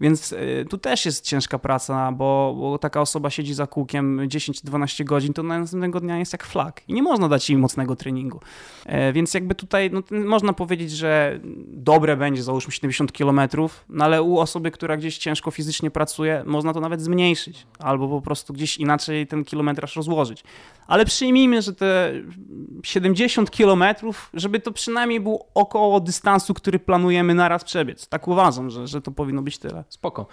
Więc 0.02 0.32
y, 0.32 0.66
tu 0.70 0.78
też 0.78 1.06
jest 1.06 1.26
ciężka 1.26 1.60
praca, 1.60 2.12
bo, 2.12 2.56
bo 2.60 2.78
taka 2.78 3.02
osoba 3.02 3.30
siedzi 3.30 3.54
za 3.54 3.68
kółkiem 3.68 4.18
10-12 4.28 5.04
godzin, 5.04 5.34
to 5.34 5.44
następnego 5.44 6.00
dnia 6.00 6.18
jest 6.18 6.34
jak 6.34 6.44
flag 6.44 6.82
i 6.88 6.94
nie 6.94 7.04
można 7.04 7.30
dać 7.30 7.50
jej 7.50 7.58
mocnego 7.58 7.96
treningu. 7.96 8.40
E, 8.86 9.14
więc 9.14 9.34
jakby 9.34 9.56
tutaj 9.56 9.92
no, 9.92 10.02
można 10.12 10.54
powiedzieć, 10.54 10.92
że 10.92 11.40
dobre 11.68 12.18
będzie, 12.18 12.44
załóżmy 12.44 12.72
70 12.72 13.12
km, 13.12 13.42
no 13.90 14.06
ale 14.06 14.22
u 14.24 14.40
osoby, 14.40 14.72
która 14.72 14.98
gdzieś 14.98 15.18
ciężko 15.18 15.52
fizycznie 15.52 15.92
pracuje, 15.92 16.44
można 16.46 16.74
to 16.74 16.80
nawet 16.80 17.02
zmniejszyć 17.12 17.66
albo 17.80 18.08
po 18.08 18.22
prostu 18.22 18.54
gdzieś 18.54 18.78
inaczej 18.78 19.28
ten 19.28 19.44
kilometraż 19.44 19.96
rozłożyć. 19.96 20.44
Ale 20.88 21.06
przyjmijmy, 21.06 21.62
że 21.62 21.74
te 21.74 22.14
70 22.84 23.52
kilometrów, 23.52 24.30
żeby 24.34 24.60
to 24.60 24.72
przynajmniej 24.72 25.20
był 25.20 25.46
około 25.54 26.00
dystansu, 26.00 26.54
który 26.54 26.80
planujemy 26.80 27.36
naraz 27.36 27.64
przebiec. 27.64 28.08
Tak 28.08 28.28
uważam, 28.28 28.70
że, 28.70 28.88
że 28.88 29.02
to 29.02 29.12
powinno 29.12 29.42
być 29.42 29.58
tyle. 29.58 29.84
Spoko. 29.90 30.28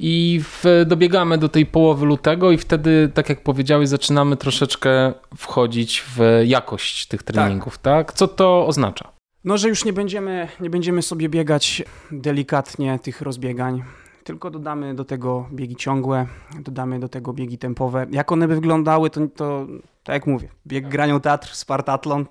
I 0.00 0.40
w, 0.42 0.84
dobiegamy 0.86 1.38
do 1.38 1.48
tej 1.48 1.66
połowy 1.66 2.06
lutego 2.06 2.50
i 2.50 2.58
wtedy, 2.58 3.10
tak 3.14 3.28
jak 3.28 3.42
powiedziałeś, 3.42 3.88
zaczynamy 3.88 4.36
troszeczkę 4.36 5.12
wchodzić 5.36 6.04
w 6.16 6.42
jakość 6.44 7.06
tych 7.06 7.22
treningów, 7.22 7.78
tak? 7.78 8.06
tak? 8.06 8.18
Co 8.18 8.28
to 8.28 8.66
oznacza? 8.66 9.12
No, 9.44 9.58
że 9.58 9.68
już 9.68 9.84
nie 9.84 9.92
będziemy, 9.92 10.48
nie 10.60 10.70
będziemy 10.70 11.02
sobie 11.02 11.28
biegać 11.28 11.82
delikatnie 12.10 12.98
tych 12.98 13.20
rozbiegań 13.20 13.82
tylko 14.24 14.50
dodamy 14.50 14.94
do 14.94 15.04
tego 15.04 15.46
biegi 15.52 15.76
ciągłe, 15.76 16.26
dodamy 16.60 17.00
do 17.00 17.08
tego 17.08 17.32
biegi 17.32 17.58
tempowe. 17.58 18.06
Jak 18.10 18.32
one 18.32 18.48
by 18.48 18.54
wyglądały, 18.54 19.10
to, 19.10 19.28
to 19.28 19.66
tak 20.04 20.14
jak 20.14 20.26
mówię, 20.26 20.48
bieg 20.66 20.88
granią 20.88 21.20
teatr, 21.20 21.54
Spartatlon. 21.54 22.26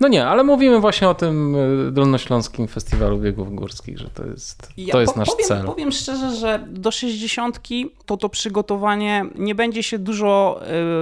No 0.00 0.08
nie, 0.08 0.26
ale 0.26 0.44
mówimy 0.44 0.80
właśnie 0.80 1.08
o 1.08 1.14
tym 1.14 1.56
e, 1.88 1.90
Dolnośląskim 1.92 2.68
Festiwalu 2.68 3.18
Biegów 3.18 3.54
Górskich, 3.54 3.98
że 3.98 4.10
to 4.10 4.26
jest, 4.26 4.68
ja 4.76 4.92
to 4.92 5.00
jest 5.00 5.14
po, 5.14 5.20
nasz 5.20 5.28
powiem, 5.28 5.46
cel. 5.46 5.66
Powiem 5.66 5.92
szczerze, 5.92 6.36
że 6.36 6.66
do 6.68 6.90
60 6.90 7.60
to 8.06 8.16
to 8.16 8.28
przygotowanie 8.28 9.24
nie 9.34 9.54
będzie 9.54 9.82
się 9.82 9.98
dużo, 9.98 10.60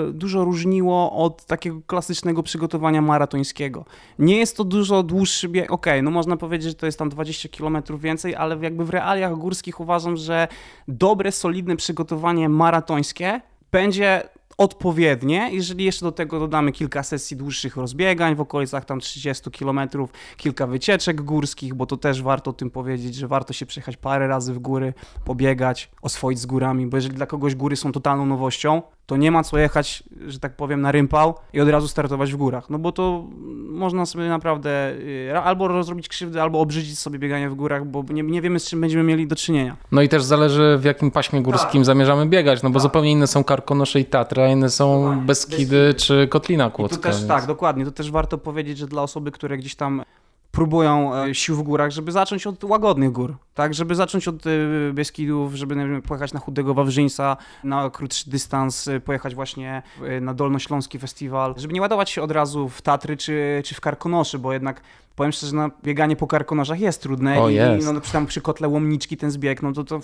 e, 0.09 0.13
dużo 0.13 0.45
różniło 0.45 1.13
od 1.13 1.45
takiego 1.45 1.81
klasycznego 1.87 2.43
przygotowania 2.43 3.03
maratońskiego. 3.03 3.85
Nie 4.19 4.37
jest 4.37 4.57
to 4.57 4.65
dużo 4.65 5.03
dłuższy 5.03 5.49
bieg, 5.49 5.73
okej, 5.73 5.93
okay, 5.93 6.03
no 6.03 6.11
można 6.11 6.37
powiedzieć, 6.37 6.69
że 6.69 6.75
to 6.75 6.87
jest 6.87 6.99
tam 6.99 7.09
20 7.09 7.49
km 7.49 7.79
więcej, 7.99 8.37
ale 8.37 8.57
jakby 8.61 8.85
w 8.85 8.91
realiach 8.91 9.35
górskich 9.35 9.81
uważam, 9.81 10.17
że 10.17 10.49
dobre, 10.89 11.33
solidne 11.33 11.77
przygotowanie 11.77 12.49
maratońskie 12.49 13.41
będzie 13.73 14.29
odpowiednie. 14.59 15.49
Jeżeli 15.53 15.85
jeszcze 15.85 16.05
do 16.07 16.13
tego 16.13 16.41
dodamy 16.41 16.73
kilka 16.73 17.03
sesji 17.03 17.37
dłuższych 17.37 17.77
rozbiegań 17.77 18.35
w 18.35 18.41
okolicach 18.41 18.85
tam 18.85 19.01
30 19.01 19.51
km, 19.51 19.81
kilka 20.37 20.67
wycieczek 20.67 21.23
górskich, 21.23 21.75
bo 21.75 21.87
to 21.87 21.97
też 21.97 22.23
warto 22.23 22.51
o 22.51 22.55
tym 22.55 22.71
powiedzieć, 22.71 23.15
że 23.15 23.29
warto 23.29 23.53
się 23.53 23.67
przejechać 23.67 23.97
parę 23.97 24.29
razy 24.29 24.55
w 24.55 24.59
góry, 24.59 24.95
pobiegać, 25.25 25.91
oswoić 26.03 26.39
z 26.39 26.47
górami, 26.47 26.87
bo 26.87 26.97
jeżeli 26.97 27.15
dla 27.15 27.27
kogoś 27.27 27.55
góry 27.55 27.77
są 27.77 27.93
totalną 27.93 28.27
nowością, 28.27 28.83
to 29.07 29.17
nie 29.17 29.31
ma 29.31 29.43
co 29.43 29.59
jechać, 29.59 30.03
że 30.27 30.39
tak 30.39 30.57
powiem, 30.57 30.81
na 30.81 30.93
rympał 30.93 31.35
i 31.53 31.61
od 31.61 31.69
razu 31.69 31.89
startować 31.89 32.33
w 32.33 32.37
górach. 32.37 32.71
No 32.71 32.79
bo 32.79 32.93
to 32.93 33.25
można 33.69 34.07
sobie 34.07 34.29
naprawdę 34.29 34.93
y, 35.31 35.39
albo 35.45 35.69
rozrobić 35.69 36.09
krzywdę, 36.09 36.43
albo 36.43 36.61
obrzydzić 36.61 36.99
sobie 36.99 37.19
bieganie 37.19 37.51
w 37.51 37.55
górach, 37.55 37.87
bo 37.87 38.05
nie, 38.11 38.23
nie 38.23 38.43
wiemy, 38.43 38.61
z 38.61 38.69
czym 38.69 38.81
będziemy 38.81 39.03
mieli 39.03 39.27
do 39.27 39.37
czynienia. 39.37 39.77
No 39.93 40.03
i 40.03 40.09
też 40.09 40.23
zależy, 40.23 40.79
w 40.79 40.85
jakim 40.85 41.11
paśmie 41.11 41.43
górskim 41.43 41.81
tak. 41.81 41.85
zamierzamy 41.85 42.27
biegać, 42.27 42.63
no 42.63 42.71
bo 42.71 42.75
tak. 42.75 42.83
zupełnie 42.83 43.11
inne 43.11 43.27
są 43.27 43.45
Karkonosze 43.45 44.01
i 44.01 44.05
Tatry, 44.05 44.43
a 44.43 44.49
inne 44.49 44.71
są 44.71 45.21
Beskidy 45.21 45.95
czy 45.97 46.29
Kotlina 46.29 46.71
Kłodzka. 46.71 47.03
Też, 47.03 47.17
więc... 47.17 47.29
Tak, 47.29 47.47
dokładnie. 47.47 47.85
To 47.85 47.93
też 47.93 48.11
warto 48.11 48.39
powiedzieć, 48.39 48.79
że 48.79 48.87
dla 48.87 49.03
osoby, 49.03 49.31
które 49.31 49.59
gdzieś 49.59 49.75
tam 49.75 50.03
próbują 50.55 51.15
e, 51.15 51.35
sił 51.35 51.57
w 51.57 51.63
górach, 51.63 51.91
żeby 51.91 52.13
zacząć 52.13 52.47
od 52.47 52.65
łagodnych 52.65 53.13
gór, 53.13 53.37
tak, 53.55 53.75
żeby 53.75 53.95
zacząć 53.95 54.29
od 54.29 54.47
e, 54.47 54.51
Beskidów, 54.93 55.55
żeby 55.55 56.03
pojechać 56.03 56.33
na 56.33 56.41
Chudego 56.41 56.75
Wawrzyńca, 56.75 57.37
na 57.65 57.91
krótszy 57.91 58.31
dystans, 58.31 58.89
e, 58.89 59.01
pojechać 59.01 59.35
właśnie 59.35 59.83
na 60.21 60.35
Dolnośląski 60.35 60.99
Festiwal, 60.99 61.55
żeby 61.57 61.75
nie 61.75 61.81
ładować 61.81 62.11
się 62.11 62.23
od 62.23 62.31
razu 62.31 62.69
w 62.69 62.83
Tatry 62.83 63.17
czy, 63.17 63.63
czy 63.65 63.75
w 63.75 63.81
Karkonoszy, 63.81 64.39
bo 64.39 64.53
jednak 64.53 64.81
powiem 65.17 65.33
szczerze, 65.33 65.51
że 65.51 65.57
no, 65.57 65.71
bieganie 65.85 66.17
po 66.17 66.27
Karkonoszach 66.27 66.81
jest 66.81 67.03
trudne 67.03 67.41
o, 67.41 67.49
i, 67.49 67.55
jest. 67.55 67.93
no, 67.93 68.01
przy, 68.01 68.13
tam 68.13 68.27
przy 68.27 68.41
kotle 68.41 68.69
Łomniczki 68.69 69.17
ten 69.17 69.31
zbieg, 69.31 69.63
no 69.63 69.73
to 69.73 69.85
to 69.85 70.01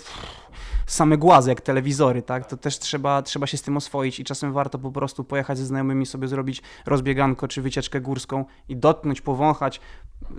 same 0.85 1.17
głazy 1.17 1.49
jak 1.49 1.61
telewizory, 1.61 2.21
tak, 2.21 2.45
to 2.45 2.57
też 2.57 2.79
trzeba, 2.79 3.21
trzeba 3.21 3.47
się 3.47 3.57
z 3.57 3.61
tym 3.61 3.77
oswoić 3.77 4.19
i 4.19 4.23
czasem 4.23 4.53
warto 4.53 4.79
po 4.79 4.91
prostu 4.91 5.23
pojechać 5.23 5.57
ze 5.57 5.65
znajomymi 5.65 6.05
sobie 6.05 6.27
zrobić 6.27 6.61
rozbieganko 6.85 7.47
czy 7.47 7.61
wycieczkę 7.61 8.01
górską 8.01 8.45
i 8.69 8.75
dotknąć, 8.75 9.21
powąchać, 9.21 9.81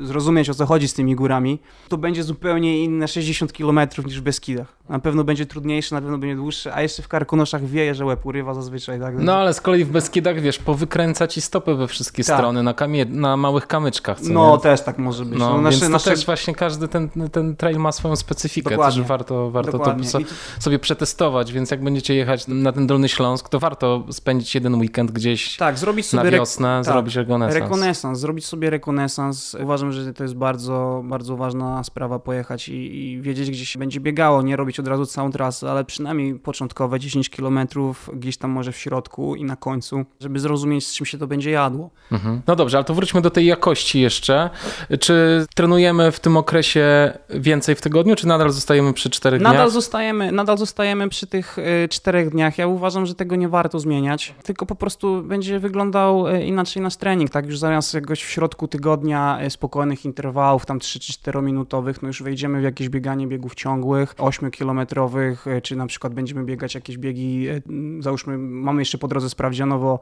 zrozumieć 0.01 0.51
o 0.51 0.55
co 0.55 0.67
chodzi 0.67 0.89
z 0.89 0.95
tymi 0.95 1.15
górami, 1.15 1.61
to 1.89 1.99
będzie 1.99 2.23
zupełnie 2.23 2.85
inne 2.85 3.09
60 3.09 3.53
km 3.53 3.81
niż 4.05 4.21
w 4.21 4.23
Beskidach. 4.23 4.77
Na 4.89 4.99
pewno 4.99 5.25
będzie 5.25 5.47
trudniejsze, 5.47 5.95
na 5.95 6.01
pewno 6.01 6.19
będzie 6.19 6.37
dłuższe, 6.37 6.75
a 6.75 6.83
jeszcze 6.83 7.03
w 7.03 7.09
Karkonoszach 7.09 7.65
wieje, 7.65 7.95
że 7.95 8.05
łeb 8.05 8.27
urywa 8.27 8.55
zazwyczaj. 8.55 9.01
Tak? 9.01 9.15
No 9.19 9.37
ale 9.37 9.55
z 9.55 9.61
kolei 9.61 9.85
w 9.85 9.91
Beskidach, 9.91 10.41
wiesz, 10.41 10.59
powykręca 10.59 11.29
ci 11.29 11.41
stopy 11.41 11.75
we 11.75 11.89
wszystkie 11.89 12.25
tak. 12.25 12.37
strony 12.37 12.63
na, 12.63 12.75
kamie- 12.75 13.11
na 13.11 13.37
małych 13.37 13.67
kamyczkach. 13.67 14.19
no 14.23 14.57
nie? 14.57 14.63
też 14.63 14.81
tak 14.81 14.99
może 14.99 15.25
być. 15.25 15.39
No, 15.39 15.51
no 15.51 15.61
nasze, 15.61 15.81
więc 15.81 15.93
nasze... 15.93 16.11
też 16.11 16.27
właśnie 16.27 16.55
każdy 16.55 16.89
ten, 16.89 17.11
ten 17.33 17.57
trail 17.57 17.77
ma 17.79 17.93
swoją 17.93 18.17
specyfikę, 18.17 18.71
Dokładnie. 18.71 19.01
też 19.01 19.09
warto, 19.09 19.51
warto 19.51 19.79
to 19.79 20.05
so, 20.05 20.19
sobie 20.59 20.79
przetestować, 20.79 21.53
więc 21.53 21.71
jak 21.71 21.85
będziecie 21.85 22.15
jechać 22.15 22.49
na 22.49 22.73
ten 22.73 22.87
Dolny 22.87 23.09
Śląsk, 23.09 23.49
to 23.49 23.59
warto 23.59 24.05
spędzić 24.11 24.55
jeden 24.55 24.75
weekend 24.75 25.11
gdzieś 25.11 25.57
tak, 25.57 25.79
zrobić 25.79 26.07
sobie 26.07 26.25
na 26.25 26.31
wiosnę, 26.31 26.81
tak, 26.85 26.93
zrobić 26.93 27.17
rekonesans. 27.17 27.55
Rekonesans, 27.55 28.19
zrobić 28.19 28.47
sobie 28.47 28.71
rekonesans. 28.71 29.57
Uważam, 29.63 29.93
że 29.93 30.15
to 30.15 30.23
jest 30.23 30.35
bardzo, 30.35 31.03
bardzo 31.05 31.37
ważna 31.37 31.85
sprawa 31.85 32.19
pojechać 32.19 32.69
i, 32.69 33.05
i 33.05 33.21
wiedzieć, 33.21 33.51
gdzie 33.51 33.67
się 33.67 33.79
będzie 33.79 34.01
biegało, 34.01 34.43
nie 34.43 34.57
robić 34.57 34.72
od 34.81 34.89
razu 34.89 35.07
całą 35.07 35.31
trasę, 35.31 35.71
ale 35.71 35.85
przynajmniej 35.85 36.35
początkowe 36.35 37.01
10 37.01 37.31
km 37.31 37.59
gdzieś 38.13 38.37
tam 38.37 38.51
może 38.51 38.73
w 38.73 38.77
środku 38.77 39.37
i 39.37 39.45
na 39.45 39.57
końcu, 39.57 40.05
żeby 40.21 40.41
zrozumieć, 40.41 40.87
z 40.87 40.95
czym 40.95 41.07
się 41.07 41.19
to 41.19 41.27
będzie 41.27 41.51
jadło. 41.51 41.91
Mhm. 42.13 42.43
No 42.47 42.57
dobrze, 42.57 42.77
ale 42.77 42.85
to 42.85 42.95
wróćmy 42.95 43.21
do 43.21 43.31
tej 43.31 43.47
jakości 43.47 44.01
jeszcze. 44.01 44.51
Czy 45.01 45.47
trenujemy 45.55 46.13
w 46.13 46.21
tym 46.21 46.37
okresie 46.37 47.13
więcej 47.31 47.75
w 47.75 47.81
tygodniu, 47.81 48.17
czy 48.17 48.27
nadal 48.27 48.51
zostajemy 48.51 48.93
przy 48.93 49.11
czterech 49.11 49.41
dniach? 49.41 49.53
Nadal 49.53 49.71
zostajemy, 49.71 50.33
nadal 50.33 50.59
zostajemy 50.59 51.09
przy 51.09 51.27
tych 51.27 51.59
y, 51.59 51.89
czterech 51.89 52.31
dniach. 52.31 52.59
Ja 52.59 52.67
uważam, 52.67 53.07
że 53.07 53.15
tego 53.15 53.37
nie 53.37 53.49
warto 53.49 53.81
zmieniać, 53.81 54.35
tylko 54.43 54.67
po 54.67 54.75
prostu 54.75 55.23
będzie 55.23 55.61
wyglądał 55.61 56.29
y, 56.29 56.43
inaczej 56.45 56.83
nasz 56.83 56.97
trening, 56.97 57.31
tak? 57.31 57.47
Już 57.47 57.59
zamiast 57.59 57.95
jakoś 57.95 58.23
w 58.23 58.31
środku 58.31 58.69
tygodnia 58.69 59.39
y, 59.47 59.51
spokojnych 59.51 60.05
interwałów, 60.05 60.67
tam 60.67 60.79
3-4 60.79 61.43
minutowych, 61.43 62.03
no 62.03 62.09
już 62.09 62.23
wejdziemy 62.23 62.61
w 62.61 62.65
jakieś 62.65 62.89
bieganie 62.89 63.27
biegów 63.27 63.55
ciągłych, 63.55 64.15
8-kilometrowych, 64.63 65.61
czy 65.63 65.77
na 65.77 65.87
przykład 65.87 66.15
będziemy 66.15 66.45
biegać 66.45 66.75
jakieś 66.75 66.99
biegi, 66.99 67.47
załóżmy, 68.01 68.39
mamy 68.39 68.81
jeszcze 68.81 68.99
po 68.99 69.09
drodze 69.09 69.31
sprawdzianowo 69.31 70.01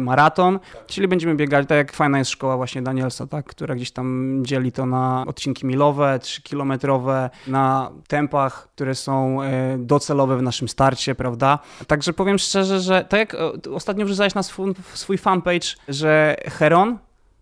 maraton, 0.00 0.58
czyli 0.86 1.08
będziemy 1.08 1.34
biegać, 1.34 1.68
tak 1.68 1.78
jak 1.78 1.92
fajna 1.92 2.18
jest 2.18 2.30
szkoła 2.30 2.56
właśnie 2.56 2.82
Danielsa, 2.82 3.26
tak? 3.26 3.46
która 3.46 3.74
gdzieś 3.74 3.90
tam 3.90 4.38
dzieli 4.46 4.72
to 4.72 4.86
na 4.86 5.24
odcinki 5.26 5.66
milowe, 5.66 6.18
3-kilometrowe, 6.22 7.30
na 7.46 7.90
tempach, 8.08 8.68
które 8.74 8.94
są 8.94 9.42
e, 9.42 9.78
docelowe 9.78 10.36
w 10.36 10.42
naszym 10.42 10.68
starcie, 10.68 11.14
prawda? 11.14 11.58
Także 11.86 12.12
powiem 12.12 12.38
szczerze, 12.38 12.80
że 12.80 13.04
tak 13.08 13.20
jak 13.20 13.34
e, 13.34 13.72
ostatnio 13.72 14.06
wrzucałeś 14.06 14.34
na 14.34 14.42
swój, 14.42 14.74
swój 14.94 15.18
fanpage, 15.18 15.68
że 15.88 16.36
Heron 16.46 16.98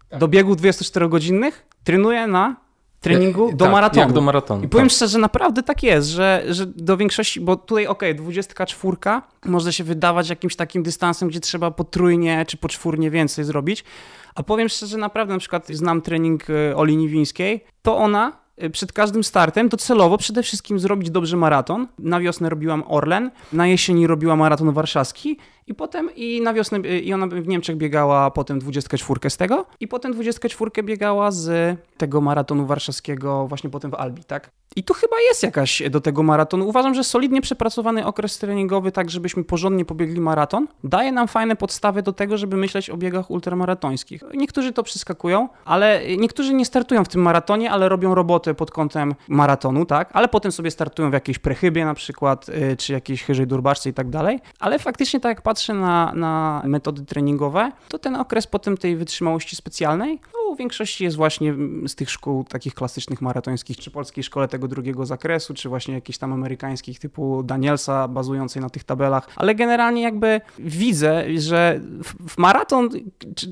tak. 0.08 0.20
do 0.20 0.28
biegów 0.28 0.56
24-godzinnych 0.56 1.52
trenuje 1.84 2.26
na 2.26 2.67
treningu 3.00 3.52
do 3.52 3.64
tak, 3.64 3.72
maratonu. 3.72 4.00
Jak 4.00 4.12
do 4.12 4.20
maratonu. 4.20 4.64
I 4.64 4.68
powiem 4.68 4.86
tak. 4.86 4.96
szczerze, 4.96 5.18
naprawdę 5.18 5.62
tak 5.62 5.82
jest, 5.82 6.08
że, 6.08 6.44
że 6.48 6.66
do 6.66 6.96
większości, 6.96 7.40
bo 7.40 7.56
tutaj 7.56 7.86
okej, 7.86 8.10
okay, 8.10 8.22
24 8.22 8.96
może 9.44 9.72
się 9.72 9.84
wydawać 9.84 10.30
jakimś 10.30 10.56
takim 10.56 10.82
dystansem, 10.82 11.28
gdzie 11.28 11.40
trzeba 11.40 11.70
potrójnie 11.70 12.44
czy 12.48 12.56
poczwórnie 12.56 13.10
więcej 13.10 13.44
zrobić, 13.44 13.84
a 14.34 14.42
powiem 14.42 14.68
szczerze, 14.68 14.98
naprawdę 14.98 15.32
na 15.32 15.38
przykład 15.38 15.68
znam 15.68 16.02
trening 16.02 16.50
e, 16.50 16.76
Oli 16.76 16.96
Niwińskiej, 16.96 17.64
to 17.82 17.96
ona 17.96 18.32
e, 18.56 18.70
przed 18.70 18.92
każdym 18.92 19.24
startem 19.24 19.68
docelowo 19.68 20.18
przede 20.18 20.42
wszystkim 20.42 20.78
zrobić 20.78 21.10
dobrze 21.10 21.36
maraton. 21.36 21.88
Na 21.98 22.20
wiosnę 22.20 22.50
robiłam 22.50 22.84
Orlen, 22.86 23.30
na 23.52 23.66
jesieni 23.66 24.06
robiła 24.06 24.36
maraton 24.36 24.72
warszawski 24.72 25.38
i 25.68 25.74
potem 25.74 26.10
i 26.16 26.40
na 26.40 26.54
wiosnę, 26.54 26.78
y, 26.78 27.00
i 27.00 27.12
ona 27.12 27.26
w 27.26 27.48
Niemczech 27.48 27.76
biegała 27.76 28.30
potem 28.30 28.58
24 28.58 29.30
z 29.30 29.36
tego 29.36 29.66
i 29.80 29.88
potem 29.88 30.12
24 30.12 30.82
biegała 30.82 31.30
z 31.30 31.78
tego 31.96 32.20
maratonu 32.20 32.66
warszawskiego 32.66 33.46
właśnie 33.46 33.70
potem 33.70 33.90
w 33.90 33.94
Albi, 33.94 34.24
tak? 34.24 34.50
I 34.76 34.82
tu 34.82 34.94
chyba 34.94 35.16
jest 35.28 35.42
jakaś 35.42 35.82
do 35.90 36.00
tego 36.00 36.22
maratonu. 36.22 36.68
Uważam, 36.68 36.94
że 36.94 37.04
solidnie 37.04 37.40
przepracowany 37.40 38.06
okres 38.06 38.38
treningowy, 38.38 38.92
tak 38.92 39.10
żebyśmy 39.10 39.44
porządnie 39.44 39.84
pobiegli 39.84 40.20
maraton, 40.20 40.68
daje 40.84 41.12
nam 41.12 41.28
fajne 41.28 41.56
podstawy 41.56 42.02
do 42.02 42.12
tego, 42.12 42.38
żeby 42.38 42.56
myśleć 42.56 42.90
o 42.90 42.96
biegach 42.96 43.30
ultramaratońskich. 43.30 44.22
Niektórzy 44.34 44.72
to 44.72 44.82
przeskakują, 44.82 45.48
ale 45.64 46.00
niektórzy 46.18 46.54
nie 46.54 46.64
startują 46.64 47.04
w 47.04 47.08
tym 47.08 47.22
maratonie, 47.22 47.70
ale 47.70 47.88
robią 47.88 48.14
robotę 48.14 48.54
pod 48.54 48.70
kątem 48.70 49.14
maratonu, 49.28 49.86
tak? 49.86 50.10
Ale 50.12 50.28
potem 50.28 50.52
sobie 50.52 50.70
startują 50.70 51.10
w 51.10 51.12
jakiejś 51.12 51.38
prechybie 51.38 51.84
na 51.84 51.94
przykład, 51.94 52.48
y, 52.48 52.76
czy 52.76 52.92
jakiejś 52.92 53.22
chyżej 53.22 53.46
durbaczce 53.46 53.90
i 53.90 53.92
tak 53.92 54.10
dalej. 54.10 54.40
Ale 54.60 54.78
faktycznie 54.78 55.20
tak 55.20 55.30
jak 55.30 55.42
patrzę 55.42 55.57
patrzę 55.58 55.74
na, 55.74 56.12
na 56.14 56.62
metody 56.64 57.04
treningowe, 57.04 57.72
to 57.88 57.98
ten 57.98 58.16
okres 58.16 58.46
potem 58.46 58.76
tej 58.76 58.96
wytrzymałości 58.96 59.56
specjalnej, 59.56 60.20
no, 60.34 60.54
w 60.54 60.58
większości 60.58 61.04
jest 61.04 61.16
właśnie 61.16 61.54
z 61.86 61.94
tych 61.94 62.10
szkół 62.10 62.44
takich 62.44 62.74
klasycznych 62.74 63.20
maratońskich, 63.20 63.76
czy 63.76 63.90
polskiej 63.90 64.24
szkole 64.24 64.48
tego 64.48 64.68
drugiego 64.68 65.06
zakresu, 65.06 65.54
czy 65.54 65.68
właśnie 65.68 65.94
jakichś 65.94 66.18
tam 66.18 66.32
amerykańskich 66.32 66.98
typu 66.98 67.42
Danielsa, 67.42 68.08
bazującej 68.08 68.62
na 68.62 68.70
tych 68.70 68.84
tabelach, 68.84 69.28
ale 69.36 69.54
generalnie 69.54 70.02
jakby 70.02 70.40
widzę, 70.58 71.24
że 71.38 71.80
w 72.28 72.38
maraton, 72.38 72.88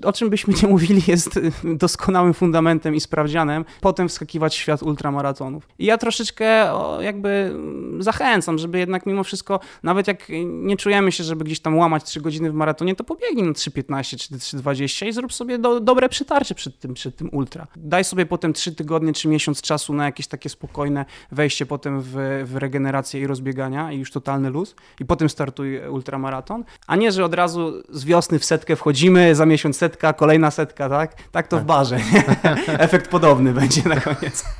o 0.04 0.12
czym 0.12 0.30
byśmy 0.30 0.54
nie 0.62 0.68
mówili, 0.68 1.02
jest 1.06 1.40
doskonałym 1.64 2.34
fundamentem 2.34 2.94
i 2.94 3.00
sprawdzianem, 3.00 3.64
potem 3.80 4.08
wskakiwać 4.08 4.56
w 4.56 4.58
świat 4.58 4.82
ultramaratonów. 4.82 5.68
I 5.78 5.84
ja 5.84 5.98
troszeczkę 5.98 6.66
jakby 7.00 7.56
zachęcam, 7.98 8.58
żeby 8.58 8.78
jednak 8.78 9.06
mimo 9.06 9.24
wszystko, 9.24 9.60
nawet 9.82 10.08
jak 10.08 10.28
nie 10.44 10.76
czujemy 10.76 11.12
się, 11.12 11.24
żeby 11.24 11.44
gdzieś 11.44 11.60
tam 11.60 11.78
łamać 11.78 11.95
łamać 11.96 12.04
3 12.04 12.20
godziny 12.20 12.50
w 12.50 12.54
maratonie, 12.54 12.94
to 12.94 13.04
pobiegnij 13.04 13.44
na 13.44 13.52
3.15 13.52 14.16
czy 14.16 14.34
3.20 14.34 15.06
i 15.06 15.12
zrób 15.12 15.32
sobie 15.32 15.58
do, 15.58 15.80
dobre 15.80 16.08
przytarcie 16.08 16.54
przed 16.54 16.78
tym, 16.78 16.94
przed 16.94 17.16
tym 17.16 17.28
ultra. 17.32 17.66
Daj 17.76 18.04
sobie 18.04 18.26
potem 18.26 18.52
3 18.52 18.74
tygodnie 18.74 19.12
czy 19.12 19.28
miesiąc 19.28 19.62
czasu 19.62 19.94
na 19.94 20.04
jakieś 20.04 20.26
takie 20.26 20.48
spokojne 20.48 21.04
wejście 21.32 21.66
potem 21.66 22.00
w, 22.00 22.14
w 22.44 22.56
regenerację 22.56 23.20
i 23.20 23.26
rozbiegania 23.26 23.92
i 23.92 23.98
już 23.98 24.10
totalny 24.10 24.50
luz 24.50 24.74
i 25.00 25.04
potem 25.04 25.28
startuj 25.28 25.88
ultramaraton, 25.88 26.64
a 26.86 26.96
nie, 26.96 27.12
że 27.12 27.24
od 27.24 27.34
razu 27.34 27.82
z 27.90 28.04
wiosny 28.04 28.38
w 28.38 28.44
setkę 28.44 28.76
wchodzimy, 28.76 29.34
za 29.34 29.46
miesiąc 29.46 29.76
setka, 29.76 30.12
kolejna 30.12 30.50
setka, 30.50 30.88
tak? 30.88 31.22
Tak 31.32 31.48
to 31.48 31.56
tak. 31.56 31.64
w 31.64 31.66
barze. 31.66 31.98
Efekt 32.86 33.10
podobny 33.10 33.52
będzie 33.52 33.82
na 33.88 34.00
koniec. 34.00 34.44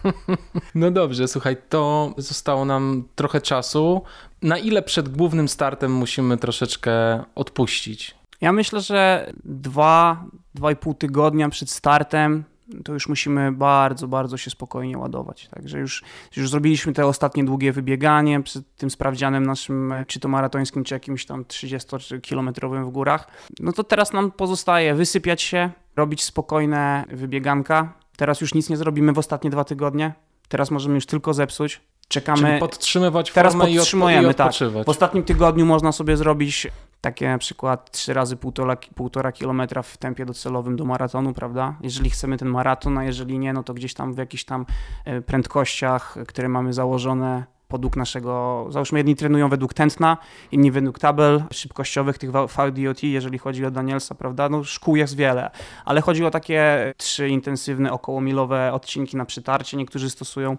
No 0.74 0.90
dobrze, 0.90 1.28
słuchaj, 1.28 1.56
to 1.68 2.14
zostało 2.16 2.64
nam 2.64 3.04
trochę 3.14 3.40
czasu 3.40 4.02
na 4.46 4.58
ile 4.58 4.82
przed 4.82 5.08
głównym 5.08 5.48
startem 5.48 5.92
musimy 5.92 6.36
troszeczkę 6.36 7.24
odpuścić? 7.34 8.14
Ja 8.40 8.52
myślę, 8.52 8.80
że 8.80 9.32
dwa, 9.44 10.24
dwa 10.54 10.72
i 10.72 10.76
pół 10.76 10.94
tygodnia 10.94 11.48
przed 11.48 11.70
startem 11.70 12.44
to 12.84 12.92
już 12.92 13.08
musimy 13.08 13.52
bardzo, 13.52 14.08
bardzo 14.08 14.36
się 14.36 14.50
spokojnie 14.50 14.98
ładować. 14.98 15.48
Także 15.48 15.78
już, 15.78 16.02
już 16.36 16.50
zrobiliśmy 16.50 16.92
te 16.92 17.06
ostatnie 17.06 17.44
długie 17.44 17.72
wybieganie 17.72 18.42
przed 18.42 18.76
tym 18.76 18.90
sprawdzianem 18.90 19.46
naszym, 19.46 19.94
czy 20.06 20.20
to 20.20 20.28
maratońskim, 20.28 20.84
czy 20.84 20.94
jakimś 20.94 21.26
tam 21.26 21.44
30-kilometrowym 21.44 22.86
w 22.86 22.90
górach. 22.90 23.28
No 23.60 23.72
to 23.72 23.84
teraz 23.84 24.12
nam 24.12 24.32
pozostaje 24.32 24.94
wysypiać 24.94 25.42
się, 25.42 25.70
robić 25.96 26.24
spokojne 26.24 27.04
wybieganka. 27.12 27.92
Teraz 28.16 28.40
już 28.40 28.54
nic 28.54 28.70
nie 28.70 28.76
zrobimy 28.76 29.12
w 29.12 29.18
ostatnie 29.18 29.50
dwa 29.50 29.64
tygodnie. 29.64 30.12
Teraz 30.48 30.70
możemy 30.70 30.94
już 30.94 31.06
tylko 31.06 31.34
zepsuć. 31.34 31.80
Czekamy. 32.08 32.42
Czyli 32.42 32.60
podtrzymywać 32.60 33.32
Teraz 33.32 33.56
podtrzymujemy, 33.56 34.28
i, 34.28 34.30
odpo- 34.30 34.70
i 34.70 34.74
tak. 34.74 34.84
W 34.86 34.88
ostatnim 34.88 35.24
tygodniu 35.24 35.66
można 35.66 35.92
sobie 35.92 36.16
zrobić 36.16 36.68
takie 37.00 37.28
na 37.28 37.38
przykład 37.38 37.90
trzy 37.90 38.14
razy 38.14 38.36
półtora, 38.36 38.76
półtora 38.94 39.32
kilometra 39.32 39.82
w 39.82 39.96
tempie 39.96 40.26
docelowym 40.26 40.76
do 40.76 40.84
maratonu, 40.84 41.34
prawda? 41.34 41.76
Jeżeli 41.80 42.10
chcemy 42.10 42.36
ten 42.36 42.48
maraton, 42.48 42.98
a 42.98 43.04
jeżeli 43.04 43.38
nie, 43.38 43.52
no 43.52 43.62
to 43.62 43.74
gdzieś 43.74 43.94
tam 43.94 44.14
w 44.14 44.18
jakichś 44.18 44.44
tam 44.44 44.66
e, 45.04 45.22
prędkościach, 45.22 46.16
które 46.28 46.48
mamy 46.48 46.72
założone 46.72 47.55
podług 47.68 47.96
naszego, 47.96 48.66
załóżmy 48.70 48.98
jedni 48.98 49.16
trenują 49.16 49.48
według 49.48 49.74
tętna, 49.74 50.16
inni 50.52 50.70
według 50.70 50.98
tabel 50.98 51.42
szybkościowych, 51.52 52.18
tych 52.18 52.30
VDOT, 52.30 53.02
jeżeli 53.02 53.38
chodzi 53.38 53.64
o 53.64 53.70
Danielsa, 53.70 54.14
prawda, 54.14 54.48
no 54.48 54.64
szkół 54.64 54.96
jest 54.96 55.16
wiele, 55.16 55.50
ale 55.84 56.00
chodzi 56.00 56.24
o 56.24 56.30
takie 56.30 56.92
trzy 56.96 57.28
intensywne, 57.28 57.92
okołomilowe 57.92 58.72
odcinki 58.72 59.16
na 59.16 59.24
przytarcie, 59.24 59.76
niektórzy 59.76 60.10
stosują, 60.10 60.56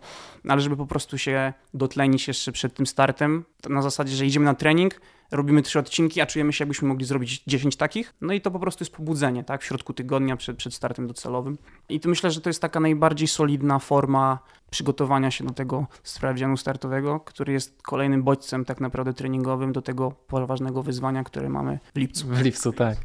ale 0.47 0.61
żeby 0.61 0.77
po 0.77 0.85
prostu 0.85 1.17
się 1.17 1.53
dotlenić 1.73 2.27
jeszcze 2.27 2.51
przed 2.51 2.73
tym 2.73 2.87
startem, 2.87 3.45
na 3.69 3.81
zasadzie, 3.81 4.15
że 4.15 4.25
idziemy 4.25 4.45
na 4.45 4.53
trening, 4.53 5.01
robimy 5.31 5.61
trzy 5.61 5.79
odcinki, 5.79 6.21
a 6.21 6.25
czujemy 6.25 6.53
się, 6.53 6.63
jakbyśmy 6.63 6.87
mogli 6.87 7.05
zrobić 7.05 7.43
10 7.47 7.75
takich. 7.75 8.13
No 8.21 8.33
i 8.33 8.41
to 8.41 8.51
po 8.51 8.59
prostu 8.59 8.83
jest 8.83 8.95
pobudzenie, 8.95 9.43
tak, 9.43 9.61
w 9.61 9.65
środku 9.65 9.93
tygodnia 9.93 10.37
przed, 10.37 10.57
przed 10.57 10.73
startem 10.73 11.07
docelowym. 11.07 11.57
I 11.89 11.99
to 11.99 12.09
myślę, 12.09 12.31
że 12.31 12.41
to 12.41 12.49
jest 12.49 12.61
taka 12.61 12.79
najbardziej 12.79 13.27
solidna 13.27 13.79
forma 13.79 14.39
przygotowania 14.69 15.31
się 15.31 15.43
do 15.43 15.53
tego 15.53 15.87
sprawdzianu 16.03 16.57
startowego, 16.57 17.19
który 17.19 17.53
jest 17.53 17.81
kolejnym 17.81 18.23
bodźcem 18.23 18.65
tak 18.65 18.81
naprawdę 18.81 19.13
treningowym 19.13 19.73
do 19.73 19.81
tego 19.81 20.11
poważnego 20.11 20.83
wyzwania, 20.83 21.23
które 21.23 21.49
mamy 21.49 21.79
w 21.95 21.99
lipcu. 21.99 22.27
W 22.27 22.41
lipcu, 22.41 22.73
tak. 22.73 22.97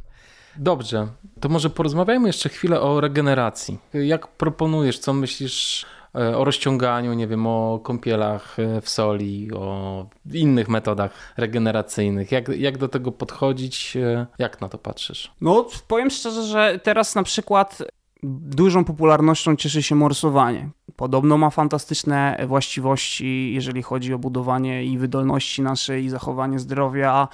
Dobrze, 0.57 1.09
to 1.41 1.49
może 1.49 1.71
porozmawiajmy 1.71 2.29
jeszcze 2.29 2.49
chwilę 2.49 2.81
o 2.81 3.01
regeneracji. 3.01 3.79
Jak 3.95 4.29
proponujesz, 4.29 4.99
co 4.99 5.13
myślisz 5.13 5.87
o 6.15 6.45
rozciąganiu, 6.45 7.13
nie 7.13 7.27
wiem, 7.27 7.47
o 7.47 7.81
kąpielach 7.83 8.59
e, 8.59 8.81
w 8.81 8.89
soli, 8.89 9.53
o 9.53 10.07
innych 10.33 10.69
metodach 10.69 11.35
regeneracyjnych. 11.37 12.33
Jak, 12.33 12.49
jak 12.49 12.79
do 12.79 12.89
tego 12.89 13.13
podchodzić? 13.13 13.97
E, 13.97 14.27
jak 14.39 14.61
na 14.61 14.69
to 14.69 14.79
patrzysz? 14.79 15.33
No, 15.41 15.67
powiem 15.89 16.11
szczerze, 16.11 16.43
że 16.43 16.81
teraz 16.83 17.15
na 17.15 17.23
przykład 17.23 17.83
dużą 18.23 18.85
popularnością 18.85 19.57
cieszy 19.57 19.83
się 19.83 19.95
morsowanie. 19.95 20.69
Podobno 20.97 21.39
ma 21.39 21.51
fantastyczne 21.51 22.45
właściwości, 22.47 23.53
jeżeli 23.55 23.83
chodzi 23.83 24.15
o 24.15 24.19
budowanie 24.19 24.85
i 24.85 24.99
wydolności 24.99 25.63
naszej, 25.63 26.05
i 26.05 26.11
zachowanie 26.11 26.59
zdrowia, 26.59 27.29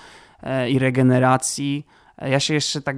i 0.69 0.79
regeneracji. 0.79 1.87
Ja 2.23 2.41
się 2.41 2.55
jeszcze 2.55 2.83
tak 2.83 2.97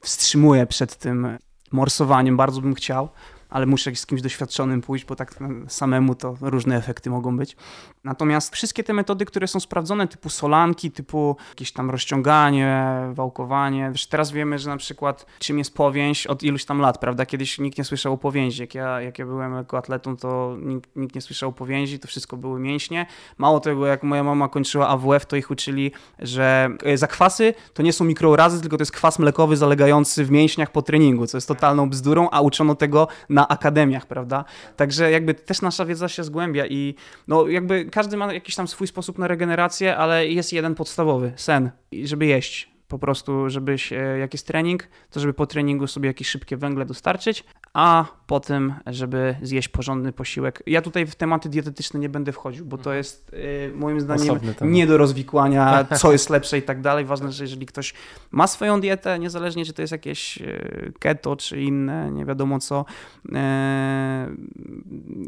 wstrzymuję 0.00 0.66
przed 0.66 0.96
tym 0.96 1.38
morsowaniem, 1.72 2.36
bardzo 2.36 2.60
bym 2.60 2.74
chciał 2.74 3.08
ale 3.54 3.66
muszę 3.66 3.94
z 3.94 4.06
kimś 4.06 4.22
doświadczonym 4.22 4.80
pójść, 4.80 5.04
bo 5.04 5.16
tak 5.16 5.34
samemu 5.68 6.14
to 6.14 6.36
różne 6.40 6.76
efekty 6.76 7.10
mogą 7.10 7.36
być. 7.36 7.56
Natomiast 8.04 8.54
wszystkie 8.54 8.84
te 8.84 8.92
metody, 8.92 9.24
które 9.24 9.48
są 9.48 9.60
sprawdzone, 9.60 10.08
typu 10.08 10.28
solanki, 10.28 10.90
typu 10.90 11.36
jakieś 11.48 11.72
tam 11.72 11.90
rozciąganie, 11.90 12.86
wałkowanie, 13.12 13.88
wiesz, 13.92 14.06
teraz 14.06 14.32
wiemy, 14.32 14.58
że 14.58 14.70
na 14.70 14.76
przykład 14.76 15.26
czym 15.38 15.58
jest 15.58 15.74
powięź 15.74 16.26
od 16.26 16.42
iluś 16.42 16.64
tam 16.64 16.80
lat, 16.80 16.98
prawda? 16.98 17.26
Kiedyś 17.26 17.58
nikt 17.58 17.78
nie 17.78 17.84
słyszał 17.84 18.12
o 18.12 18.18
powięzi. 18.18 18.60
Jak 18.60 18.74
ja, 18.74 19.00
jak 19.00 19.18
ja 19.18 19.26
byłem 19.26 19.54
jako 19.54 19.78
atletą, 19.78 20.16
to 20.16 20.56
nikt, 20.62 20.96
nikt 20.96 21.14
nie 21.14 21.20
słyszał 21.20 21.48
o 21.48 21.52
powięzi, 21.52 21.98
to 21.98 22.08
wszystko 22.08 22.36
były 22.36 22.60
mięśnie. 22.60 23.06
Mało 23.38 23.60
tego, 23.60 23.86
jak 23.86 24.02
moja 24.02 24.24
mama 24.24 24.48
kończyła 24.48 24.88
AWF, 24.88 25.26
to 25.26 25.36
ich 25.36 25.50
uczyli, 25.50 25.92
że 26.18 26.68
e, 26.84 26.96
zakwasy 26.96 27.54
to 27.74 27.82
nie 27.82 27.92
są 27.92 28.04
mikrourazy, 28.04 28.60
tylko 28.60 28.76
to 28.76 28.82
jest 28.82 28.92
kwas 28.92 29.18
mlekowy 29.18 29.56
zalegający 29.56 30.24
w 30.24 30.30
mięśniach 30.30 30.72
po 30.72 30.82
treningu, 30.82 31.26
co 31.26 31.36
jest 31.36 31.48
totalną 31.48 31.90
bzdurą, 31.90 32.28
a 32.30 32.40
uczono 32.40 32.74
tego 32.74 33.08
na 33.28 33.43
akademiach, 33.48 34.06
prawda? 34.06 34.44
Także 34.76 35.10
jakby 35.10 35.34
też 35.34 35.62
nasza 35.62 35.84
wiedza 35.84 36.08
się 36.08 36.24
zgłębia 36.24 36.66
i 36.66 36.94
no 37.28 37.48
jakby 37.48 37.84
każdy 37.84 38.16
ma 38.16 38.32
jakiś 38.32 38.54
tam 38.54 38.68
swój 38.68 38.86
sposób 38.86 39.18
na 39.18 39.28
regenerację, 39.28 39.96
ale 39.96 40.28
jest 40.28 40.52
jeden 40.52 40.74
podstawowy, 40.74 41.32
sen, 41.36 41.70
żeby 42.04 42.26
jeść 42.26 42.73
po 42.88 42.98
prostu, 42.98 43.50
żebyś, 43.50 43.92
jak 44.20 44.32
jest 44.32 44.46
trening, 44.46 44.88
to 45.10 45.20
żeby 45.20 45.34
po 45.34 45.46
treningu 45.46 45.86
sobie 45.86 46.06
jakieś 46.06 46.28
szybkie 46.28 46.56
węgle 46.56 46.84
dostarczyć, 46.84 47.44
a 47.74 48.04
potem, 48.26 48.74
żeby 48.86 49.36
zjeść 49.42 49.68
porządny 49.68 50.12
posiłek. 50.12 50.62
Ja 50.66 50.82
tutaj 50.82 51.06
w 51.06 51.14
tematy 51.14 51.48
dietetyczne 51.48 52.00
nie 52.00 52.08
będę 52.08 52.32
wchodził, 52.32 52.66
bo 52.66 52.76
to 52.76 52.80
mhm. 52.80 52.96
jest 52.96 53.32
y, 53.34 53.72
moim 53.74 54.00
zdaniem 54.00 54.40
nie 54.62 54.86
do 54.86 54.96
rozwikłania, 54.96 55.84
co 56.00 56.12
jest 56.12 56.30
lepsze 56.30 56.58
i 56.58 56.62
tak 56.62 56.80
dalej. 56.80 57.04
Ważne, 57.04 57.32
że 57.32 57.44
jeżeli 57.44 57.66
ktoś 57.66 57.94
ma 58.30 58.46
swoją 58.46 58.80
dietę, 58.80 59.18
niezależnie 59.18 59.64
czy 59.64 59.72
to 59.72 59.82
jest 59.82 59.92
jakieś 59.92 60.38
y, 60.38 60.92
keto, 60.98 61.36
czy 61.36 61.60
inne, 61.60 62.10
nie 62.10 62.24
wiadomo 62.24 62.58
co, 62.58 62.84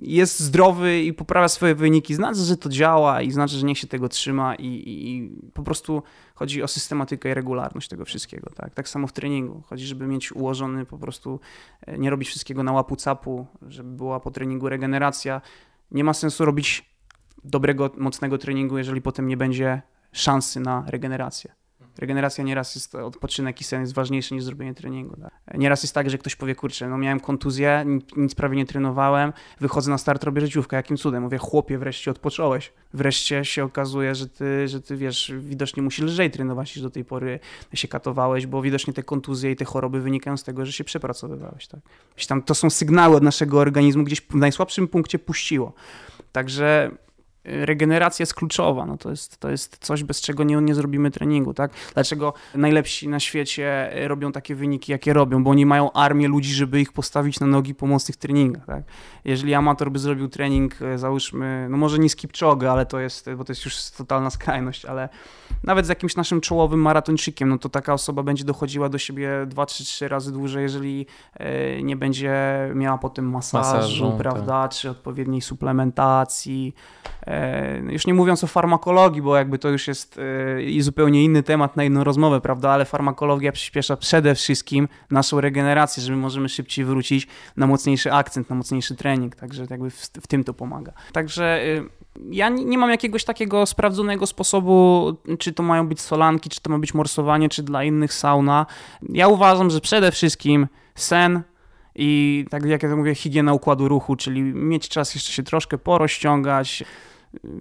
jest 0.03 0.41
zdrowy 0.41 1.03
i 1.03 1.13
poprawia 1.13 1.49
swoje 1.49 1.75
wyniki, 1.75 2.15
znaczy, 2.15 2.41
że 2.41 2.57
to 2.57 2.69
działa 2.69 3.23
i 3.23 3.31
znaczy, 3.31 3.57
że 3.57 3.67
niech 3.67 3.79
się 3.79 3.87
tego 3.87 4.09
trzyma 4.09 4.55
i, 4.55 4.67
i, 4.67 5.17
i 5.17 5.31
po 5.55 5.63
prostu 5.63 6.03
chodzi 6.37 6.63
o 6.63 6.69
systematykę 6.69 7.31
i 7.31 7.35
regularność 7.35 7.89
tego 7.89 8.05
wszystkiego. 8.05 8.51
Tak? 8.51 8.75
tak 8.75 8.89
samo 8.89 9.07
w 9.07 9.13
treningu. 9.13 9.63
Chodzi, 9.67 9.87
żeby 9.87 10.07
mieć 10.07 10.33
ułożony 10.33 10.87
po 10.87 10.99
prostu, 10.99 11.41
e, 11.87 11.99
nie 11.99 12.11
robić 12.11 12.29
wszystkiego 12.29 12.63
na 12.63 12.73
łapu 12.73 12.97
capu, 12.97 13.47
żeby 13.63 13.97
była 13.97 14.21
po 14.21 14.31
treningu 14.31 14.69
regeneracja. 14.69 15.41
Nie 15.91 16.05
ma 16.05 16.15
sensu 16.15 16.45
robić 16.45 16.91
dobrego, 17.45 17.91
mocnego 17.97 18.39
treningu, 18.39 18.79
jeżeli 18.79 19.03
potem 19.03 19.29
nie 19.29 19.37
będzie 19.37 19.83
szansy 20.13 20.61
na 20.61 20.85
regenerację. 20.87 21.55
Regeneracja 21.99 22.45
nieraz 22.45 22.75
jest, 22.75 22.95
odpoczynek 22.95 23.61
i 23.61 23.65
sen 23.65 23.81
jest 23.81 23.95
ważniejszy 23.95 24.35
niż 24.35 24.45
zrobienie 24.45 24.75
treningu. 24.75 25.17
Tak? 25.17 25.59
Nieraz 25.59 25.83
jest 25.83 25.95
tak, 25.95 26.11
że 26.11 26.19
ktoś 26.19 26.37
powie, 26.37 26.55
kurczę, 26.55 26.89
no 26.89 26.99
miałem 26.99 27.21
kontuzję, 27.21 27.85
nic 28.17 28.35
prawie 28.35 28.57
nie 28.57 28.67
trenowałem, 28.67 29.33
wychodzę 29.61 29.91
na 29.91 29.99
start, 29.99 30.25
robię 30.25 30.41
życiówkę, 30.41 30.77
jakim 30.77 30.97
cudem? 30.97 31.23
Mówię, 31.23 31.39
chłopie, 31.39 31.79
wreszcie 31.79 32.11
odpocząłeś. 32.11 32.73
Wreszcie 32.95 33.45
się 33.45 33.65
okazuje, 33.65 34.15
że 34.15 34.29
ty, 34.29 34.69
że 34.69 34.83
ty 34.83 34.97
wiesz, 34.97 35.33
widocznie 35.39 35.83
musisz 35.83 36.05
lżej 36.05 36.31
trenować 36.31 36.77
niż 36.77 36.83
do 36.83 36.91
tej 36.91 37.05
pory 37.05 37.41
się 37.75 37.89
katowałeś, 37.89 38.47
bo 38.47 38.63
widocznie 38.63 38.93
te 38.93 39.03
kontuzje 39.03 39.51
i 39.51 39.57
te 39.57 39.65
choroby 39.65 40.01
wynikają 40.01 40.37
z 40.37 40.45
tego, 40.45 40.67
że 40.67 40.73
się 40.73 40.85
przepracowywałeś. 40.85 41.67
Tak? 41.67 41.81
Tam, 42.29 42.43
to 42.43 42.55
są 42.55 42.71
sygnały 42.71 43.17
od 43.17 43.23
naszego 43.23 43.59
organizmu, 43.59 44.05
gdzieś 44.05 44.21
w 44.21 44.35
najsłabszym 44.35 44.89
punkcie 44.89 45.19
puściło. 45.19 45.73
Także 46.33 46.91
regeneracja 47.47 48.23
jest 48.23 48.35
kluczowa. 48.35 48.87
No 48.87 48.97
to, 48.97 49.11
jest, 49.11 49.39
to 49.39 49.51
jest 49.51 49.79
coś, 49.81 50.05
bez 50.05 50.21
czego 50.21 50.45
nie, 50.45 50.57
nie 50.57 50.75
zrobimy 50.75 51.11
treningu. 51.11 51.55
Tak? 51.55 51.71
Dlaczego 51.95 52.35
najlepsi 52.55 53.09
na 53.09 53.21
świecie 53.21 53.91
robią 54.07 54.33
takie 54.33 54.55
wyniki, 54.55 54.93
jakie 54.93 55.13
robią? 55.13 55.45
Bo 55.45 55.51
oni 55.51 55.67
mają 55.67 55.93
armię 55.93 56.29
ludzi, 56.29 56.55
żeby 56.55 56.81
ich 56.81 56.93
postawić 56.93 57.41
na 57.41 57.47
nogi 57.47 57.75
po 57.75 57.87
mocnych 57.87 58.17
treningach. 58.17 58.67
Tak? 58.67 58.85
Jeżeli 59.25 59.55
amator 59.55 59.91
by 59.93 59.99
zrobił 59.99 60.29
trening, 60.29 60.83
e, 60.83 60.99
załóżmy, 60.99 61.67
no 61.71 61.77
może 61.77 61.99
nie 61.99 62.11
z 62.11 62.17
ale 62.71 62.87
to 62.87 63.01
jest, 63.01 63.31
bo 63.37 63.45
to 63.45 63.53
jest 63.53 63.65
już 63.65 63.91
totalna 63.91 64.31
skrajność, 64.31 64.85
ale 64.85 65.09
nawet 65.63 65.87
z 65.87 65.89
jakimś 65.89 66.17
naszym 66.17 66.41
czołowym 66.41 66.81
maratończykiem, 66.81 67.49
no 67.49 67.59
to 67.59 67.69
taka 67.69 67.93
osoba 67.93 68.23
będzie 68.23 68.45
dochodziła 68.45 68.89
do 68.89 68.99
siebie 68.99 69.31
2 69.47 69.67
3 69.67 70.09
razy 70.09 70.33
dłużej, 70.33 70.63
jeżeli 70.63 71.07
e, 71.35 71.83
nie 71.83 71.97
będzie 71.97 72.35
miała 72.75 72.99
potem 72.99 73.31
masażu, 73.31 73.77
masażu 73.77 74.13
prawda, 74.19 74.63
tak. 74.63 74.71
czy 74.71 74.91
odpowiedniej 74.91 75.41
suplementacji. 75.41 76.75
E, 77.37 77.93
już 77.93 78.07
nie 78.07 78.15
mówiąc 78.15 78.45
o 78.45 78.47
farmakologii, 78.47 79.23
bo 79.23 79.37
jakby 79.37 79.59
to 79.59 79.69
już 79.69 79.89
jest 79.89 80.21
i 80.67 80.83
zupełnie 80.83 81.25
inny 81.25 81.43
temat 81.43 81.77
na 81.77 81.85
inną 81.85 82.05
rozmowę, 82.05 82.41
prawda, 82.41 82.71
ale 82.71 82.85
farmakologia 82.85 83.53
przyspiesza 83.53 83.97
przede 83.97 84.35
wszystkim 84.35 84.89
naszą 85.11 85.41
regenerację, 85.41 86.03
żeby 86.03 86.17
możemy 86.17 86.49
szybciej 86.49 86.85
wrócić 86.85 87.27
na 87.57 87.67
mocniejszy 87.67 88.13
akcent, 88.13 88.51
na 88.51 88.57
mocniejszy 88.57 88.97
trening, 88.97 89.37
także 89.37 89.67
jakby 89.71 89.91
w, 89.91 89.97
w 89.97 90.27
tym 90.27 90.45
to 90.45 90.55
pomaga. 90.55 90.93
Także 91.13 91.65
y, 91.65 91.83
ja 92.31 92.49
nie 92.49 92.79
mam 92.79 92.91
jakiegoś 92.91 93.25
takiego 93.25 93.67
sprawdzonego 93.67 94.27
sposobu, 94.27 95.13
czy 95.39 95.53
to 95.53 95.63
mają 95.63 95.89
być 95.89 96.01
solanki, 96.01 96.51
czy 96.51 96.61
to 96.61 96.71
ma 96.71 96.79
być 96.79 96.95
morsowanie, 96.95 97.49
czy 97.49 97.63
dla 97.63 97.85
innych 97.85 98.13
sauna. 98.13 98.67
Ja 99.09 99.29
uważam, 99.29 99.71
że 99.71 99.81
przede 99.81 100.13
wszystkim 100.13 100.67
sen 100.95 101.43
i 101.95 102.45
tak 102.51 102.65
jak 102.65 102.83
ja 102.83 102.97
mówię, 102.97 103.15
higiena 103.15 103.53
układu 103.53 103.89
ruchu, 103.89 104.17
czyli 104.17 104.43
mieć 104.43 104.89
czas 104.89 105.15
jeszcze 105.15 105.33
się 105.33 105.43
troszkę 105.43 105.79
porozciągać, 105.79 106.85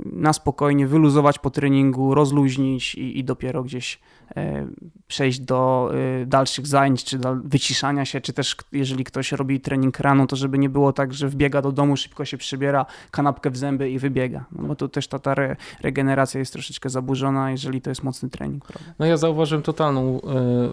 na 0.06 0.34
spokojnie 0.34 0.88
wyluzować 0.88 1.40
po 1.40 1.50
treningu, 1.50 2.16
rozluźnić 2.16 2.96
i, 2.96 3.20
i 3.20 3.24
dopiero 3.24 3.64
gdzieś 3.64 4.00
e, 4.36 4.68
przejść 5.08 5.40
do 5.40 5.92
e, 6.22 6.26
dalszych 6.26 6.68
zajęć, 6.68 7.04
czy 7.04 7.18
do 7.18 7.36
wyciszania 7.44 8.06
się, 8.06 8.22
czy 8.22 8.34
też 8.34 8.56
jeżeli 8.72 9.04
ktoś 9.04 9.32
robi 9.32 9.60
trening 9.60 10.00
rano, 10.00 10.28
to 10.28 10.36
żeby 10.36 10.58
nie 10.58 10.70
było 10.70 10.94
tak, 10.94 11.14
że 11.14 11.30
wbiega 11.30 11.62
do 11.62 11.72
domu, 11.72 11.98
szybko 11.98 12.26
się 12.26 12.38
przybiera, 12.38 12.86
kanapkę 13.12 13.50
w 13.50 13.58
zęby 13.58 13.90
i 13.90 14.00
wybiega. 14.00 14.46
No 14.52 14.68
bo 14.68 14.76
tu 14.76 14.88
też 14.88 15.08
ta, 15.08 15.20
ta 15.20 15.32
re, 15.32 15.56
regeneracja 15.82 16.40
jest 16.40 16.54
troszeczkę 16.54 16.90
zaburzona, 16.90 17.52
jeżeli 17.52 17.82
to 17.82 17.90
jest 17.90 18.04
mocny 18.04 18.30
trening. 18.30 18.66
Prawda? 18.66 18.94
No 19.00 19.06
ja 19.06 19.18
zauważyłem 19.18 19.64
totalną 19.64 20.20
y, 20.20 20.22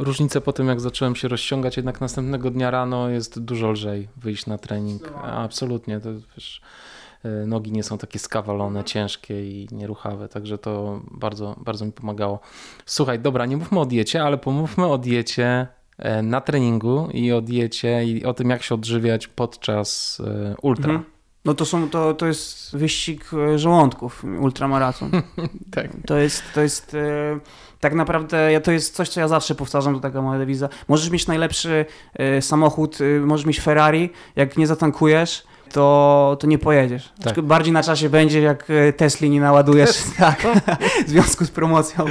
różnicę 0.04 0.40
po 0.40 0.52
tym, 0.52 0.68
jak 0.68 0.80
zacząłem 0.80 1.16
się 1.16 1.28
rozciągać, 1.28 1.76
jednak 1.76 2.00
następnego 2.00 2.50
dnia 2.50 2.70
rano 2.70 3.08
jest 3.08 3.40
dużo 3.40 3.70
lżej 3.70 4.08
wyjść 4.16 4.46
na 4.46 4.58
trening. 4.58 5.12
Absolutnie, 5.22 6.00
to 6.00 6.08
wiesz 6.34 6.62
E, 6.62 6.91
nogi 7.46 7.72
nie 7.72 7.82
są 7.82 7.98
takie 7.98 8.18
skawalone, 8.18 8.84
ciężkie 8.84 9.44
i 9.44 9.68
nieruchawe, 9.72 10.28
także 10.28 10.58
to 10.58 11.00
bardzo, 11.10 11.56
bardzo 11.64 11.84
mi 11.84 11.92
pomagało. 11.92 12.40
Słuchaj, 12.86 13.18
dobra, 13.18 13.46
nie 13.46 13.56
mówmy 13.56 13.80
o 13.80 13.86
diecie, 13.86 14.22
ale 14.22 14.38
pomówmy 14.38 14.86
o 14.86 14.98
diecie 14.98 15.66
e, 15.98 16.22
na 16.22 16.40
treningu 16.40 17.08
i 17.12 17.32
o 17.32 17.40
diecie 17.40 18.04
i 18.04 18.24
o 18.24 18.34
tym, 18.34 18.50
jak 18.50 18.62
się 18.62 18.74
odżywiać 18.74 19.28
podczas 19.28 20.20
e, 20.26 20.54
ultra. 20.62 20.94
Mhm. 20.94 21.12
No 21.44 21.54
to, 21.54 21.64
są, 21.64 21.90
to, 21.90 22.14
to 22.14 22.26
jest 22.26 22.76
wyścig 22.76 23.30
e, 23.34 23.58
żołądków, 23.58 24.24
ultramaraton. 24.40 25.10
tak. 25.74 25.90
To 26.06 26.18
jest, 26.18 26.42
to 26.54 26.60
jest 26.60 26.94
e, 26.94 27.40
tak 27.80 27.94
naprawdę, 27.94 28.60
to 28.60 28.72
jest 28.72 28.94
coś, 28.94 29.08
co 29.08 29.20
ja 29.20 29.28
zawsze 29.28 29.54
powtarzam, 29.54 29.94
to 29.94 30.00
taka 30.00 30.22
moja 30.22 30.38
dewiza. 30.38 30.68
Możesz 30.88 31.10
mieć 31.10 31.26
najlepszy 31.26 31.86
e, 32.14 32.42
samochód, 32.42 32.98
możesz 33.26 33.46
mieć 33.46 33.60
Ferrari, 33.60 34.10
jak 34.36 34.56
nie 34.56 34.66
zatankujesz, 34.66 35.44
to, 35.72 36.36
to 36.40 36.46
nie 36.46 36.58
pojedziesz. 36.58 37.12
Tak. 37.22 37.40
Bardziej 37.40 37.72
na 37.72 37.82
czasie 37.82 38.08
będzie, 38.08 38.40
jak 38.40 38.66
Tesli 38.96 39.30
nie 39.30 39.40
naładujesz. 39.40 40.02
tak, 40.18 40.42
w 41.06 41.08
związku 41.08 41.44
z 41.44 41.50
promocją 41.50 42.04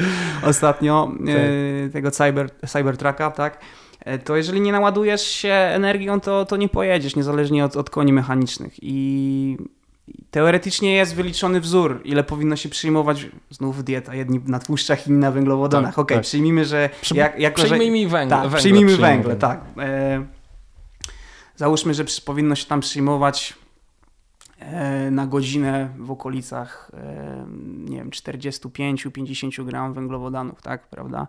ostatnio 0.44 1.12
tak. 1.26 1.94
tego 1.94 2.12
cyber, 2.12 2.50
Cybertrucka, 2.68 3.32
tak 3.32 3.58
E, 4.06 4.20
to 4.20 4.36
jeżeli 4.36 4.62
nie 4.62 4.72
naładujesz 4.72 5.22
się 5.22 5.54
energią, 5.54 6.20
to, 6.20 6.46
to 6.46 6.58
nie 6.58 6.70
pojedziesz, 6.70 7.16
niezależnie 7.16 7.66
od, 7.66 7.76
od 7.76 7.90
koni 7.90 8.14
mechanicznych. 8.14 8.74
I 8.82 9.58
teoretycznie 10.32 10.96
jest 10.96 11.16
wyliczony 11.16 11.62
wzór, 11.62 12.02
ile 12.06 12.24
powinno 12.24 12.56
się 12.56 12.70
przyjmować, 12.70 13.28
znów 13.50 13.84
dieta, 13.84 14.16
jedni 14.16 14.42
na 14.46 14.60
tłuszczach, 14.60 15.08
inni 15.08 15.20
na 15.20 15.32
węglowodanach. 15.32 15.90
Tak, 15.90 16.00
Okej, 16.00 16.04
okay, 16.04 16.18
tak. 16.18 16.24
przyjmijmy, 16.24 16.66
że... 16.66 16.90
Jak, 17.14 17.40
jako, 17.40 17.64
przyjmijmy 17.64 18.02
że, 18.02 18.08
węgle. 18.08 18.38
Tak, 18.38 18.56
przyjmijmy 18.56 18.98
węgle, 18.98 19.36
tak. 19.36 19.62
E, 19.78 20.26
załóżmy, 21.56 21.94
że 21.94 22.06
powinno 22.26 22.56
się 22.56 22.66
tam 22.66 22.80
przyjmować 22.80 23.54
e, 24.60 25.12
na 25.12 25.28
godzinę 25.28 25.90
w 25.98 26.12
okolicach, 26.12 26.92
e, 26.94 27.46
nie 27.90 27.98
wiem, 27.98 28.10
45-50 28.10 29.66
gram 29.66 29.94
węglowodanów, 29.94 30.62
tak, 30.62 30.88
prawda? 30.88 31.28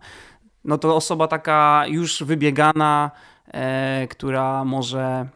no 0.65 0.79
to 0.79 0.97
osoba 0.97 1.29
taka 1.29 1.85
już 1.87 2.23
wybiegana, 2.23 3.11
e, 3.47 4.07
która 4.11 4.65
może 4.65 5.29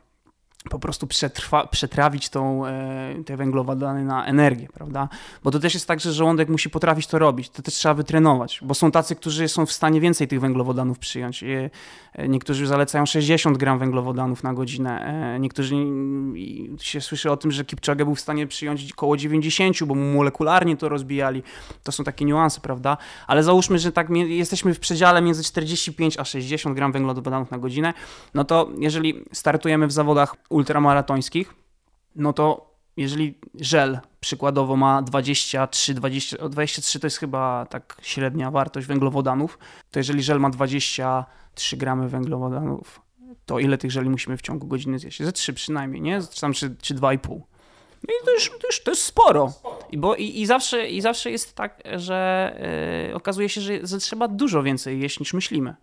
po 0.71 0.79
prostu 0.79 1.07
przetrwa, 1.07 1.67
przetrawić 1.67 2.29
tą, 2.29 2.67
e, 2.67 3.15
te 3.27 3.37
węglowodany 3.37 4.05
na 4.05 4.27
energię, 4.27 4.69
prawda? 4.75 5.09
Bo 5.45 5.51
to 5.51 5.59
też 5.59 5.75
jest 5.75 5.89
tak, 5.89 6.01
że 6.01 6.13
żołądek 6.13 6.49
musi 6.49 6.71
potrafić 6.71 7.07
to 7.07 7.19
robić, 7.19 7.51
to 7.51 7.63
też 7.63 7.75
trzeba 7.75 7.95
wytrenować, 7.95 8.61
bo 8.63 8.75
są 8.75 8.91
tacy, 8.91 9.17
którzy 9.17 9.49
są 9.49 9.67
w 9.67 9.73
stanie 9.73 10.01
więcej 10.01 10.29
tych 10.29 10.41
węglowodanów 10.41 10.99
przyjąć. 10.99 11.45
E, 11.45 11.71
niektórzy 12.29 12.67
zalecają 12.67 13.07
60 13.07 13.59
gram 13.59 13.79
węglowodanów 13.79 14.43
na 14.43 14.55
godzinę, 14.55 15.07
e, 15.35 15.41
niektórzy 15.41 15.75
się 16.81 17.01
słyszy 17.01 17.31
o 17.31 17.37
tym, 17.37 17.51
że 17.51 17.65
Kipchoge 17.65 18.05
był 18.05 18.15
w 18.15 18.21
stanie 18.21 18.47
przyjąć 18.47 18.93
około 18.93 19.17
90, 19.17 19.85
bo 19.85 19.95
mu 19.95 20.15
molekularnie 20.15 20.77
to 20.77 20.89
rozbijali. 20.89 21.43
To 21.83 21.93
są 21.93 22.05
takie 22.05 22.25
niuanse, 22.25 22.61
prawda? 22.61 22.97
Ale 23.27 23.43
załóżmy, 23.43 23.79
że 23.79 23.93
tak 23.93 24.11
jesteśmy 24.11 24.75
w 24.75 24.81
przedziale 24.81 25.23
między 25.23 25.45
45 25.45 26.19
a 26.19 26.25
60 26.25 26.77
gram 26.77 26.93
węglowodanów 26.93 27.51
na 27.51 27.59
godzinę, 27.59 27.95
no 28.35 28.45
to 28.45 28.71
jeżeli 28.79 29.25
startujemy 29.33 29.87
w 29.87 29.93
zawodach 29.93 30.37
ultramaratońskich, 30.57 31.55
no 32.17 32.33
to 32.33 32.77
jeżeli 32.97 33.39
żel 33.55 33.99
przykładowo 34.21 34.77
ma 34.77 35.03
23, 35.03 35.95
20, 35.95 36.49
23 36.49 37.01
to 37.01 37.07
jest 37.07 37.19
chyba 37.19 37.67
tak 37.67 37.97
średnia 38.03 38.51
wartość 38.51 38.87
węglowodanów, 38.87 39.59
to 39.91 39.99
jeżeli 39.99 40.23
żel 40.23 40.41
ma 40.41 40.51
23 40.51 41.77
gramy 41.77 42.09
węglowodanów, 42.09 43.01
to 43.47 43.59
ile 43.59 43.79
tych 43.79 43.91
żeli 43.91 44.11
musimy 44.11 44.37
w 44.37 44.43
ciągu 44.43 44.67
godziny 44.67 44.99
zjeść? 44.99 45.23
Ze 45.23 45.33
3 45.33 45.53
przynajmniej, 45.53 46.03
nie? 46.03 46.21
Tam 46.41 46.53
czy, 46.53 46.77
czy 46.83 46.95
2,5. 46.95 47.41
No 48.09 48.15
i 48.23 48.25
to 48.25 48.33
już, 48.33 48.51
to 48.51 48.67
już 48.67 48.83
to 48.83 48.91
jest 48.91 49.03
sporo. 49.03 49.53
I, 49.91 49.99
bo, 49.99 50.15
i, 50.15 50.41
i, 50.41 50.47
zawsze, 50.47 50.89
I 50.89 51.01
zawsze 51.01 51.31
jest 51.31 51.55
tak, 51.55 51.83
że 51.97 53.07
yy, 53.09 53.15
okazuje 53.15 53.49
się, 53.49 53.61
że, 53.61 53.87
że 53.87 53.99
trzeba 53.99 54.29
dużo 54.29 54.63
więcej 54.63 55.01
jeść 55.01 55.21
niż 55.21 55.35
myślimy. 55.35 55.75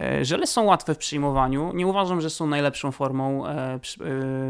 E, 0.00 0.24
żele 0.24 0.46
są 0.46 0.64
łatwe 0.64 0.94
w 0.94 0.98
przyjmowaniu. 0.98 1.72
Nie 1.74 1.86
uważam, 1.86 2.20
że 2.20 2.30
są 2.30 2.46
najlepszą 2.46 2.92
formą 2.92 3.46
e, 3.46 3.50
e, 3.50 3.78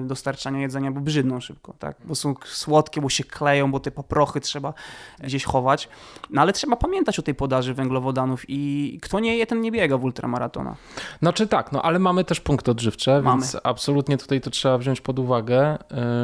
dostarczania 0.03 0.61
jedzenia, 0.61 0.91
bo 0.91 1.01
brzydną 1.01 1.41
szybko, 1.41 1.75
tak? 1.79 1.97
Bo 2.05 2.15
są 2.15 2.35
słodkie, 2.45 3.01
bo 3.01 3.09
się 3.09 3.25
kleją, 3.25 3.73
bo 3.73 3.81
te 3.81 3.91
paprochy 3.91 4.41
trzeba 4.41 4.75
gdzieś 5.21 5.45
chować. 5.45 5.89
No 6.31 6.43
ale 6.43 6.53
trzeba 6.53 6.77
pamiętać 6.77 7.19
o 7.19 7.23
tej 7.23 7.35
podaży 7.35 7.75
węglowodanów 7.75 8.45
i 8.49 8.99
kto 9.03 9.21
nie 9.21 9.37
je, 9.37 9.47
ten 9.47 9.61
nie 9.61 9.73
biega 9.73 9.99
w 9.99 10.05
ultramaratona. 10.05 10.77
Znaczy 11.23 11.47
tak, 11.47 11.73
no 11.73 11.83
ale 11.83 11.99
mamy 11.99 12.25
też 12.25 12.41
punkty 12.41 12.71
odżywcze, 12.71 13.23
mamy. 13.23 13.41
więc 13.41 13.57
absolutnie 13.63 14.19
tutaj 14.19 14.41
to 14.41 14.51
trzeba 14.51 14.79
wziąć 14.79 15.01
pod 15.01 15.19
uwagę, 15.19 15.79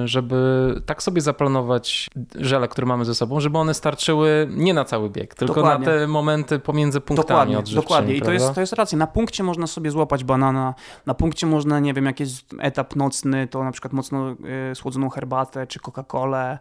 żeby 0.05 0.75
tak 0.87 1.03
sobie 1.03 1.21
zaplanować 1.21 2.11
żele, 2.35 2.69
które 2.69 2.87
mamy 2.87 3.05
ze 3.05 3.14
sobą, 3.14 3.41
żeby 3.41 3.59
one 3.59 3.75
starczyły 3.75 4.49
nie 4.51 4.75
na 4.75 4.85
cały 4.85 5.11
bieg, 5.11 5.35
tylko 5.35 5.55
dokładnie. 5.55 5.87
na 5.87 5.93
te 5.93 6.07
momenty 6.07 6.59
pomiędzy 6.59 7.01
punktami 7.01 7.29
dokładnie, 7.29 7.59
odżywczymi. 7.59 7.83
Dokładnie, 7.83 8.14
i 8.14 8.23
to 8.23 8.33
jest, 8.33 8.55
to 8.55 8.61
jest 8.61 8.73
racja. 8.73 9.08
Na 9.09 9.13
punkcie 9.13 9.43
można 9.43 9.67
sobie 9.67 9.91
złapać 9.91 10.25
banana, 10.25 10.75
na 11.07 11.15
punkcie 11.15 11.47
można, 11.47 11.81
nie 11.81 11.95
wiem, 11.95 12.05
jakiś 12.05 12.45
etap 12.59 12.97
nocny, 12.97 13.47
to 13.47 13.65
na 13.65 13.73
przykład 13.73 13.93
mocno 13.93 14.31
y, 14.71 14.75
słodzoną 14.75 15.09
herbatę 15.09 15.67
czy 15.67 15.79
Coca-Colę, 15.79 16.59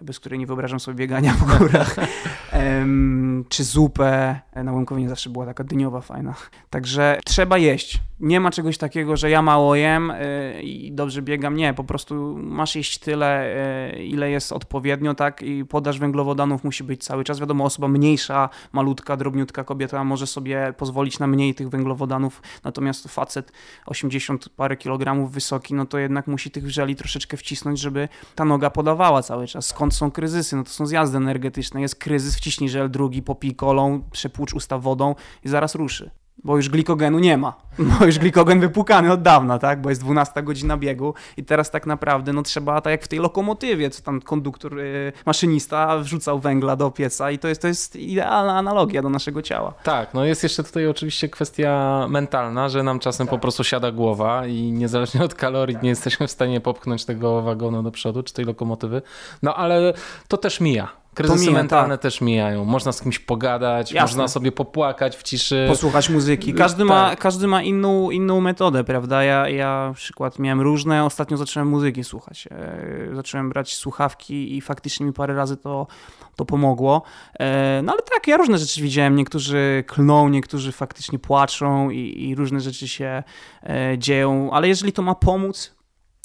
bez 0.00 0.20
której 0.20 0.38
nie 0.38 0.46
wyobrażam 0.46 0.80
sobie 0.80 0.94
biegania 0.94 1.32
w 1.32 1.58
górach, 1.58 1.96
um, 2.52 3.44
czy 3.48 3.64
zupę. 3.64 4.40
Na 4.64 4.72
Łękowinie 4.72 5.08
zawsze 5.08 5.30
była 5.30 5.46
taka 5.46 5.64
dyniowa 5.64 6.00
fajna. 6.00 6.34
Także 6.70 7.20
trzeba 7.24 7.58
jeść. 7.58 8.00
Nie 8.20 8.40
ma 8.40 8.50
czegoś 8.50 8.78
takiego, 8.78 9.16
że 9.16 9.30
ja 9.30 9.42
mało 9.42 9.74
jem 9.74 10.12
yy, 10.54 10.62
i 10.62 10.92
dobrze 10.92 11.22
biegam. 11.22 11.56
Nie, 11.56 11.74
po 11.74 11.84
prostu 11.84 12.36
masz 12.38 12.76
jeść 12.76 12.98
tyle, 12.98 13.54
yy, 13.94 14.04
ile 14.04 14.30
jest 14.30 14.52
odpowiednio, 14.52 15.14
tak? 15.14 15.42
I 15.42 15.64
podaż 15.64 15.98
węglowodanów 15.98 16.64
musi 16.64 16.84
być 16.84 17.04
cały 17.04 17.24
czas. 17.24 17.40
Wiadomo, 17.40 17.64
osoba 17.64 17.88
mniejsza, 17.88 18.48
malutka, 18.72 19.16
drobniutka 19.16 19.64
kobieta 19.64 20.04
może 20.04 20.26
sobie 20.26 20.74
pozwolić 20.76 21.18
na 21.18 21.26
mniej 21.26 21.54
tych 21.54 21.68
węglowodanów, 21.68 22.42
natomiast 22.64 23.08
facet 23.08 23.52
80 23.86 24.48
parę 24.48 24.76
kilogramów 24.76 25.32
wysoki, 25.32 25.74
no 25.74 25.86
to 25.86 25.98
jednak 25.98 26.26
musi 26.26 26.50
tych 26.50 26.70
żeli 26.70 26.96
troszeczkę 26.96 27.36
wcisnąć, 27.36 27.80
żeby 27.80 28.08
ta 28.34 28.44
noga 28.44 28.70
podawała 28.70 29.22
cały 29.22 29.46
czas. 29.46 29.66
Skąd 29.66 29.94
są 29.94 30.10
kryzysy? 30.10 30.56
No 30.56 30.64
to 30.64 30.70
są 30.70 30.86
zjazdy 30.86 31.16
energetyczne. 31.16 31.80
Jest 31.80 31.96
kryzys, 31.96 32.36
wciśnij 32.36 32.70
żel 32.70 32.90
drugi, 32.90 33.22
popij 33.22 33.54
kolą, 33.54 34.02
przepłucz 34.10 34.54
usta 34.54 34.78
wodą 34.78 35.14
i 35.44 35.48
zaraz 35.48 35.74
ruszy 35.74 36.10
bo 36.44 36.56
już 36.56 36.68
glikogenu 36.68 37.18
nie 37.18 37.36
ma. 37.36 37.54
Bo 37.98 38.06
już 38.06 38.18
glikogen 38.18 38.60
wypłukany 38.60 39.12
od 39.12 39.22
dawna, 39.22 39.58
tak? 39.58 39.80
Bo 39.80 39.88
jest 39.88 40.00
12 40.00 40.42
godzina 40.42 40.76
biegu 40.76 41.14
i 41.36 41.44
teraz 41.44 41.70
tak 41.70 41.86
naprawdę 41.86 42.32
no 42.32 42.42
trzeba, 42.42 42.80
tak 42.80 42.90
jak 42.90 43.04
w 43.04 43.08
tej 43.08 43.18
lokomotywie, 43.18 43.90
co 43.90 44.02
tam 44.02 44.20
konduktor, 44.20 44.76
yy, 44.76 45.12
maszynista 45.26 45.98
wrzucał 45.98 46.38
węgla 46.38 46.76
do 46.76 46.90
pieca 46.90 47.30
i 47.30 47.38
to 47.38 47.48
jest, 47.48 47.62
to 47.62 47.68
jest 47.68 47.96
idealna 47.96 48.58
analogia 48.58 49.02
do 49.02 49.08
naszego 49.08 49.42
ciała. 49.42 49.74
Tak, 49.82 50.14
no 50.14 50.24
jest 50.24 50.42
jeszcze 50.42 50.64
tutaj 50.64 50.86
oczywiście 50.86 51.28
kwestia 51.28 52.06
mentalna, 52.08 52.68
że 52.68 52.82
nam 52.82 52.98
czasem 52.98 53.26
tak. 53.26 53.30
po 53.30 53.38
prostu 53.38 53.64
siada 53.64 53.92
głowa 53.92 54.46
i 54.46 54.72
niezależnie 54.72 55.24
od 55.24 55.34
kalorii 55.34 55.76
nie 55.82 55.88
jesteśmy 55.88 56.26
w 56.26 56.30
stanie 56.30 56.60
popchnąć 56.60 57.04
tego 57.04 57.42
wagonu 57.42 57.82
do 57.82 57.90
przodu, 57.90 58.22
czy 58.22 58.34
tej 58.34 58.44
lokomotywy, 58.44 59.02
no 59.42 59.54
ale 59.54 59.92
to 60.28 60.36
też 60.36 60.60
mija. 60.60 60.88
Kryzysy 61.18 61.46
mija, 61.46 61.58
mentalne 61.58 61.94
tak. 61.94 62.02
też 62.02 62.20
mijają. 62.20 62.64
Można 62.64 62.92
z 62.92 63.02
kimś 63.02 63.18
pogadać, 63.18 63.92
Jasne. 63.92 64.00
można 64.00 64.28
sobie 64.28 64.52
popłakać 64.52 65.16
w 65.16 65.22
ciszy. 65.22 65.66
Posłuchać 65.68 66.08
muzyki. 66.10 66.54
Każdy, 66.54 66.78
tak. 66.78 66.88
ma, 66.88 67.16
każdy 67.16 67.46
ma 67.46 67.62
inną, 67.62 68.10
inną 68.10 68.40
metodę, 68.40 68.84
prawda? 68.84 69.24
Ja, 69.24 69.48
ja 69.48 69.92
przykład 69.94 70.38
miałem 70.38 70.60
różne. 70.60 71.04
Ostatnio 71.04 71.36
zacząłem 71.36 71.68
muzyki 71.68 72.04
słuchać. 72.04 72.48
E, 72.50 73.14
zacząłem 73.14 73.48
brać 73.50 73.74
słuchawki 73.74 74.56
i 74.56 74.60
faktycznie 74.60 75.06
mi 75.06 75.12
parę 75.12 75.34
razy 75.34 75.56
to, 75.56 75.86
to 76.36 76.44
pomogło. 76.44 77.02
E, 77.40 77.80
no 77.84 77.92
ale 77.92 78.02
tak, 78.02 78.26
ja 78.26 78.36
różne 78.36 78.58
rzeczy 78.58 78.82
widziałem. 78.82 79.16
Niektórzy 79.16 79.84
klną, 79.86 80.28
niektórzy 80.28 80.72
faktycznie 80.72 81.18
płaczą 81.18 81.90
i, 81.90 82.28
i 82.28 82.34
różne 82.34 82.60
rzeczy 82.60 82.88
się 82.88 83.22
e, 83.62 83.98
dzieją. 83.98 84.50
Ale 84.52 84.68
jeżeli 84.68 84.92
to 84.92 85.02
ma 85.02 85.14
pomóc, 85.14 85.77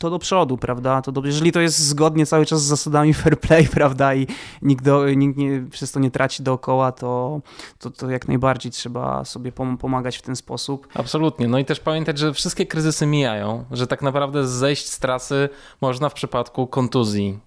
to 0.04 0.10
do 0.10 0.20
przodu, 0.20 0.58
prawda? 0.58 1.02
To 1.02 1.12
do, 1.12 1.22
jeżeli 1.26 1.52
to 1.52 1.62
jest 1.62 1.80
zgodnie 1.80 2.26
cały 2.26 2.46
czas 2.46 2.64
z 2.64 2.66
zasadami 2.66 3.14
fair 3.24 3.40
play, 3.40 3.68
prawda, 3.68 4.16
i 4.16 4.28
nikt, 4.62 4.86
do, 4.86 5.10
nikt 5.10 5.38
nie, 5.38 5.66
przez 5.72 5.92
to 5.92 6.00
nie 6.00 6.12
traci 6.12 6.44
dookoła, 6.44 6.92
to, 6.92 7.42
to, 7.80 7.90
to 7.92 8.10
jak 8.10 8.28
najbardziej 8.28 8.72
trzeba 8.72 9.26
sobie 9.26 9.52
pomagać 9.80 10.18
w 10.18 10.22
ten 10.22 10.36
sposób. 10.36 10.88
Absolutnie. 10.96 11.48
No 11.48 11.60
i 11.60 11.66
też 11.66 11.80
pamiętać, 11.80 12.18
że 12.18 12.34
wszystkie 12.34 12.66
kryzysy 12.66 13.06
mijają, 13.06 13.66
że 13.72 13.88
tak 13.88 14.02
naprawdę 14.02 14.48
zejść 14.48 14.90
z 14.90 15.00
trasy 15.00 15.50
można 15.82 16.10
w 16.10 16.14
przypadku 16.14 16.68
kontuzji. 16.68 17.40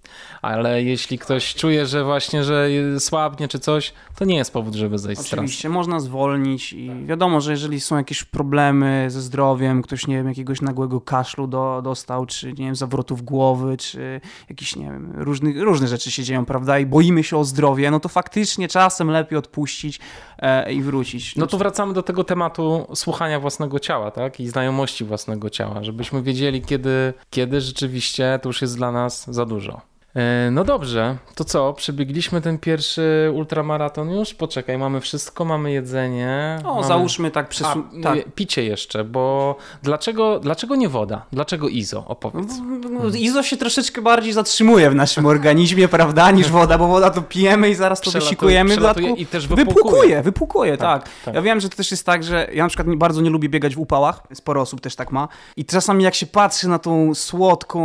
Ale 0.42 0.82
jeśli 0.82 1.18
ktoś 1.18 1.54
czuje, 1.54 1.86
że 1.86 2.04
właśnie, 2.04 2.44
że 2.44 2.68
słabnie 2.98 3.48
czy 3.48 3.59
coś, 3.59 3.92
to 4.18 4.24
nie 4.24 4.36
jest 4.36 4.52
powód, 4.52 4.74
żeby 4.74 4.98
zejść 4.98 5.20
Oczywiście, 5.20 5.28
z 5.28 5.30
trasy. 5.30 5.44
Oczywiście, 5.44 5.68
można 5.68 6.00
zwolnić 6.00 6.72
i 6.72 7.07
wiadomo, 7.07 7.40
że 7.40 7.50
jeżeli 7.50 7.80
są 7.80 7.96
jakieś 7.96 8.24
problemy 8.24 9.07
ze 9.11 9.20
zdrowiem, 9.20 9.82
ktoś, 9.82 10.07
nie 10.07 10.16
wiem, 10.16 10.28
jakiegoś 10.28 10.61
nagłego 10.61 11.00
kaszlu 11.00 11.46
do, 11.46 11.80
dostał, 11.84 12.26
czy 12.26 12.45
nie 12.53 12.64
wiem, 12.64 12.76
zawrotów 12.76 13.22
głowy, 13.22 13.76
czy 13.76 14.20
jakieś, 14.51 14.76
nie 14.76 14.84
wiem, 14.84 15.12
różnych, 15.14 15.62
różne 15.62 15.88
rzeczy 15.88 16.11
się 16.11 16.22
dzieją, 16.22 16.44
prawda, 16.44 16.78
i 16.78 16.86
boimy 16.86 17.24
się 17.24 17.36
o 17.36 17.44
zdrowie, 17.44 17.90
no 17.90 18.01
to 18.01 18.09
faktycznie 18.09 18.68
czasem 18.68 19.11
lepiej 19.11 19.38
odpuścić 19.38 20.01
e, 20.38 20.72
i 20.72 20.82
wrócić. 20.82 21.36
No 21.36 21.47
to 21.47 21.59
wracamy 21.59 21.92
do 21.92 22.03
tego 22.03 22.24
tematu 22.24 22.86
słuchania 22.94 23.40
własnego 23.40 23.78
ciała, 23.78 24.11
tak, 24.11 24.40
i 24.40 24.49
znajomości 24.49 25.05
własnego 25.05 25.51
ciała, 25.51 25.84
żebyśmy 25.84 26.22
wiedzieli, 26.22 26.62
kiedy, 26.62 27.14
kiedy 27.30 27.61
rzeczywiście 27.61 28.38
to 28.42 28.49
już 28.49 28.62
jest 28.62 28.76
dla 28.76 28.92
nas 28.92 29.26
za 29.34 29.47
dużo. 29.47 29.95
E, 30.17 30.51
no 30.51 30.64
dobrze, 30.64 31.17
to 31.35 31.45
co? 31.45 31.73
Przebiegliśmy 31.73 32.41
ten 32.41 32.59
pierwszy 32.59 33.33
ultramaraton 33.35 34.11
już? 34.11 34.35
Poczekaj, 34.35 34.79
mamy 34.79 35.01
wszystko, 35.01 35.45
mamy 35.45 35.73
jedzenie. 35.73 36.59
O, 36.64 36.75
mamy... 36.75 36.87
załóżmy 36.87 37.31
tak 37.31 37.49
przesu... 37.49 37.85
A, 37.99 38.03
tak. 38.03 38.19
Picie 38.35 38.64
jeszcze, 38.64 39.05
bo 39.05 39.57
dlaczego, 39.83 40.41
dlaczego 40.41 40.77
nie 40.77 40.89
woda? 40.89 41.27
Dlaczego 41.33 41.69
izo? 41.69 42.05
Opowiedz. 42.07 42.53
No, 42.91 43.09
izo 43.19 43.43
się 43.43 43.57
troszeczkę 43.57 44.03
bardziej 44.03 44.33
zatrzymuje 44.33 44.91
w 44.91 44.95
naszym 44.95 45.27
organizmie, 45.27 45.89
prawda, 45.99 46.31
niż 46.31 46.51
woda, 46.51 46.79
bo 46.79 46.89
woda 46.89 47.11
to 47.11 47.23
pijemy 47.23 47.71
i 47.71 47.75
zaraz 47.75 48.01
to 48.01 48.11
wysikujemy. 48.11 48.77
I 49.17 49.27
też 49.27 49.47
wypłukuje. 49.47 49.75
Wypłukuje, 49.75 50.23
wypłukuje 50.23 50.77
tak, 50.77 51.03
tak, 51.03 51.12
tak. 51.25 51.35
Ja 51.35 51.43
wiem, 51.43 51.61
że 51.61 51.69
to 51.69 51.77
też 51.77 51.91
jest 51.91 52.07
tak, 52.07 52.25
że 52.25 52.49
ja 52.55 52.62
na 52.62 52.69
przykład 52.69 52.97
bardzo 52.97 53.21
nie 53.21 53.31
lubię 53.31 53.49
biegać 53.49 53.77
w 53.77 53.79
upałach, 53.79 54.23
sporo 54.35 54.61
osób 54.61 54.81
też 54.81 54.97
tak 54.97 55.12
ma 55.12 55.29
i 55.57 55.64
czasami 55.64 56.05
jak 56.05 56.14
się 56.14 56.27
patrzy 56.27 56.69
na 56.69 56.79
tą 56.79 57.14
słodką, 57.14 57.81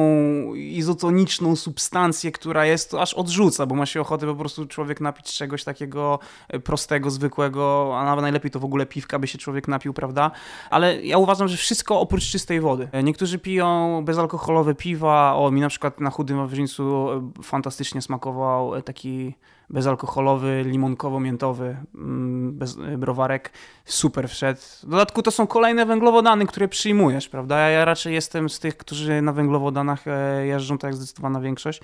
izotoniczną 0.56 1.56
substancję, 1.56 2.20
która 2.32 2.65
jest, 2.65 2.91
to 2.91 3.01
aż 3.01 3.13
odrzuca, 3.13 3.65
bo 3.65 3.76
ma 3.76 3.86
się 3.86 4.01
ochotę 4.01 4.28
po 4.28 4.36
prostu 4.36 4.65
człowiek 4.65 5.01
napić 5.01 5.34
czegoś 5.34 5.63
takiego 5.63 6.19
e, 6.47 6.59
prostego, 6.59 7.11
zwykłego, 7.11 7.93
a 7.99 8.05
nawet 8.05 8.22
najlepiej 8.22 8.51
to 8.51 8.59
w 8.59 8.65
ogóle 8.65 8.86
piwka 8.86 9.19
by 9.19 9.28
się 9.28 9.38
człowiek 9.38 9.67
napił, 9.67 9.93
prawda? 9.93 10.32
Ale 10.69 11.01
ja 11.01 11.17
uważam, 11.17 11.47
że 11.47 11.57
wszystko 11.57 11.99
oprócz 11.99 12.24
czystej 12.24 12.59
wody. 12.59 12.89
E, 12.91 13.03
Niektórzy 13.03 13.39
piją 13.39 14.01
bezalkoholowe 14.05 14.76
piwa, 14.76 15.36
o 15.36 15.51
mi 15.51 15.61
na 15.61 15.69
przykład 15.69 15.99
na 15.99 16.09
chudym 16.09 16.38
wawrzyńcu 16.38 17.11
e, 17.11 17.43
fantastycznie 17.43 18.01
smakował 18.01 18.82
taki 18.82 19.36
bezalkoholowy, 19.72 20.63
limonkowo-miętowy 20.65 21.76
mm, 21.95 22.53
bez, 22.53 22.78
browarek. 22.97 23.51
Super 23.86 24.30
wszedł. 24.30 24.61
W 24.84 24.89
dodatku 24.89 25.22
to 25.22 25.32
są 25.32 25.47
kolejne 25.47 25.86
węglowodany, 25.86 26.45
które 26.45 26.67
przyjmujesz, 26.67 27.30
prawda? 27.30 27.59
Ja, 27.59 27.69
ja 27.69 27.86
raczej 27.86 28.13
jestem 28.13 28.49
z 28.49 28.59
tych, 28.59 28.78
którzy 28.78 29.22
na 29.22 29.34
węglowodanach 29.34 30.07
e, 30.07 30.45
jeżdżą, 30.45 30.78
tak 30.78 30.88
jak 30.88 30.95
zdecydowana 30.95 31.39
większość. 31.39 31.82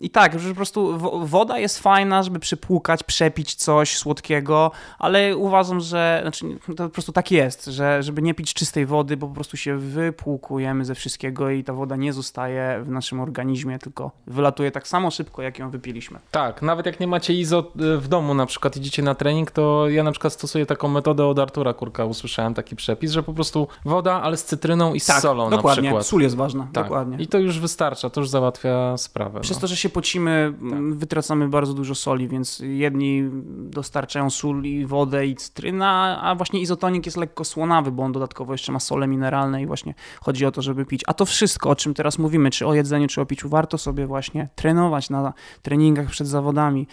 I 0.00 0.10
tak, 0.10 0.40
że 0.40 0.48
po 0.48 0.54
prostu 0.54 0.98
woda 1.26 1.58
jest 1.58 1.78
fajna, 1.78 2.22
żeby 2.22 2.38
przypłukać, 2.38 3.02
przepić 3.02 3.54
coś 3.54 3.96
słodkiego, 3.96 4.70
ale 4.98 5.36
uważam, 5.36 5.80
że 5.80 6.18
znaczy, 6.22 6.44
to 6.76 6.84
po 6.84 6.88
prostu 6.88 7.12
tak 7.12 7.30
jest, 7.30 7.66
że 7.66 8.02
żeby 8.02 8.22
nie 8.22 8.34
pić 8.34 8.54
czystej 8.54 8.86
wody, 8.86 9.16
bo 9.16 9.28
po 9.28 9.34
prostu 9.34 9.56
się 9.56 9.78
wypłukujemy 9.78 10.84
ze 10.84 10.94
wszystkiego 10.94 11.50
i 11.50 11.64
ta 11.64 11.72
woda 11.72 11.96
nie 11.96 12.12
zostaje 12.12 12.80
w 12.84 12.90
naszym 12.90 13.20
organizmie, 13.20 13.78
tylko 13.78 14.10
wylatuje 14.26 14.70
tak 14.70 14.88
samo 14.88 15.10
szybko, 15.10 15.42
jak 15.42 15.58
ją 15.58 15.70
wypiliśmy. 15.70 16.18
Tak, 16.30 16.62
nawet 16.62 16.86
jak 16.86 17.00
nie 17.00 17.06
macie 17.06 17.34
izo 17.34 17.72
y, 17.80 17.98
w 17.98 18.08
domu, 18.08 18.34
na 18.34 18.46
przykład 18.46 18.76
idziecie 18.76 19.02
na 19.02 19.14
trening, 19.14 19.50
to 19.50 19.88
ja 19.88 20.02
na 20.02 20.10
przykład 20.10 20.32
stosuję 20.32 20.66
taką 20.66 20.88
metodę 20.88 21.26
od 21.26 21.38
Artura 21.38 21.72
Kurka, 21.72 22.04
usłyszałem 22.04 22.54
taki 22.54 22.76
przepis, 22.76 23.12
że 23.12 23.22
po 23.22 23.34
prostu 23.34 23.68
woda, 23.84 24.22
ale 24.22 24.36
z 24.36 24.44
cytryną 24.44 24.94
i 24.94 25.00
z 25.00 25.06
tak, 25.06 25.22
solą 25.22 25.50
dokładnie. 25.50 25.82
na 25.82 25.88
przykład. 25.88 26.06
Sól 26.06 26.22
jest 26.22 26.36
ważna, 26.36 26.68
tak. 26.72 26.84
dokładnie. 26.84 27.16
I 27.18 27.26
to 27.26 27.38
już 27.38 27.58
wystarcza, 27.58 28.10
to 28.10 28.20
już 28.20 28.30
załatwia 28.30 28.96
sprawę. 28.96 29.40
Przez 29.40 29.56
no. 29.56 29.60
to, 29.60 29.66
że 29.66 29.76
się 29.84 29.88
pocimy, 29.88 30.54
tak. 30.70 30.94
wytracamy 30.94 31.48
bardzo 31.48 31.74
dużo 31.74 31.94
soli, 31.94 32.28
więc 32.28 32.58
jedni 32.58 33.28
dostarczają 33.70 34.30
sól 34.30 34.64
i 34.64 34.86
wodę 34.86 35.26
i 35.26 35.34
cytryna, 35.34 36.20
a 36.22 36.34
właśnie 36.34 36.60
izotonik 36.60 37.06
jest 37.06 37.16
lekko 37.16 37.44
słonawy, 37.44 37.92
bo 37.92 38.02
on 38.02 38.12
dodatkowo 38.12 38.54
jeszcze 38.54 38.72
ma 38.72 38.80
sole 38.80 39.06
mineralne 39.06 39.62
i 39.62 39.66
właśnie 39.66 39.94
chodzi 40.20 40.46
o 40.46 40.52
to, 40.52 40.62
żeby 40.62 40.86
pić. 40.86 41.02
A 41.06 41.14
to 41.14 41.26
wszystko, 41.26 41.70
o 41.70 41.76
czym 41.76 41.94
teraz 41.94 42.18
mówimy, 42.18 42.50
czy 42.50 42.66
o 42.66 42.74
jedzeniu, 42.74 43.08
czy 43.08 43.20
o 43.20 43.26
piciu, 43.26 43.48
warto 43.48 43.78
sobie 43.78 44.06
właśnie 44.06 44.48
trenować 44.54 45.10
na 45.10 45.32
treningach 45.62 46.06
przed 46.10 46.26
zawodami, 46.26 46.86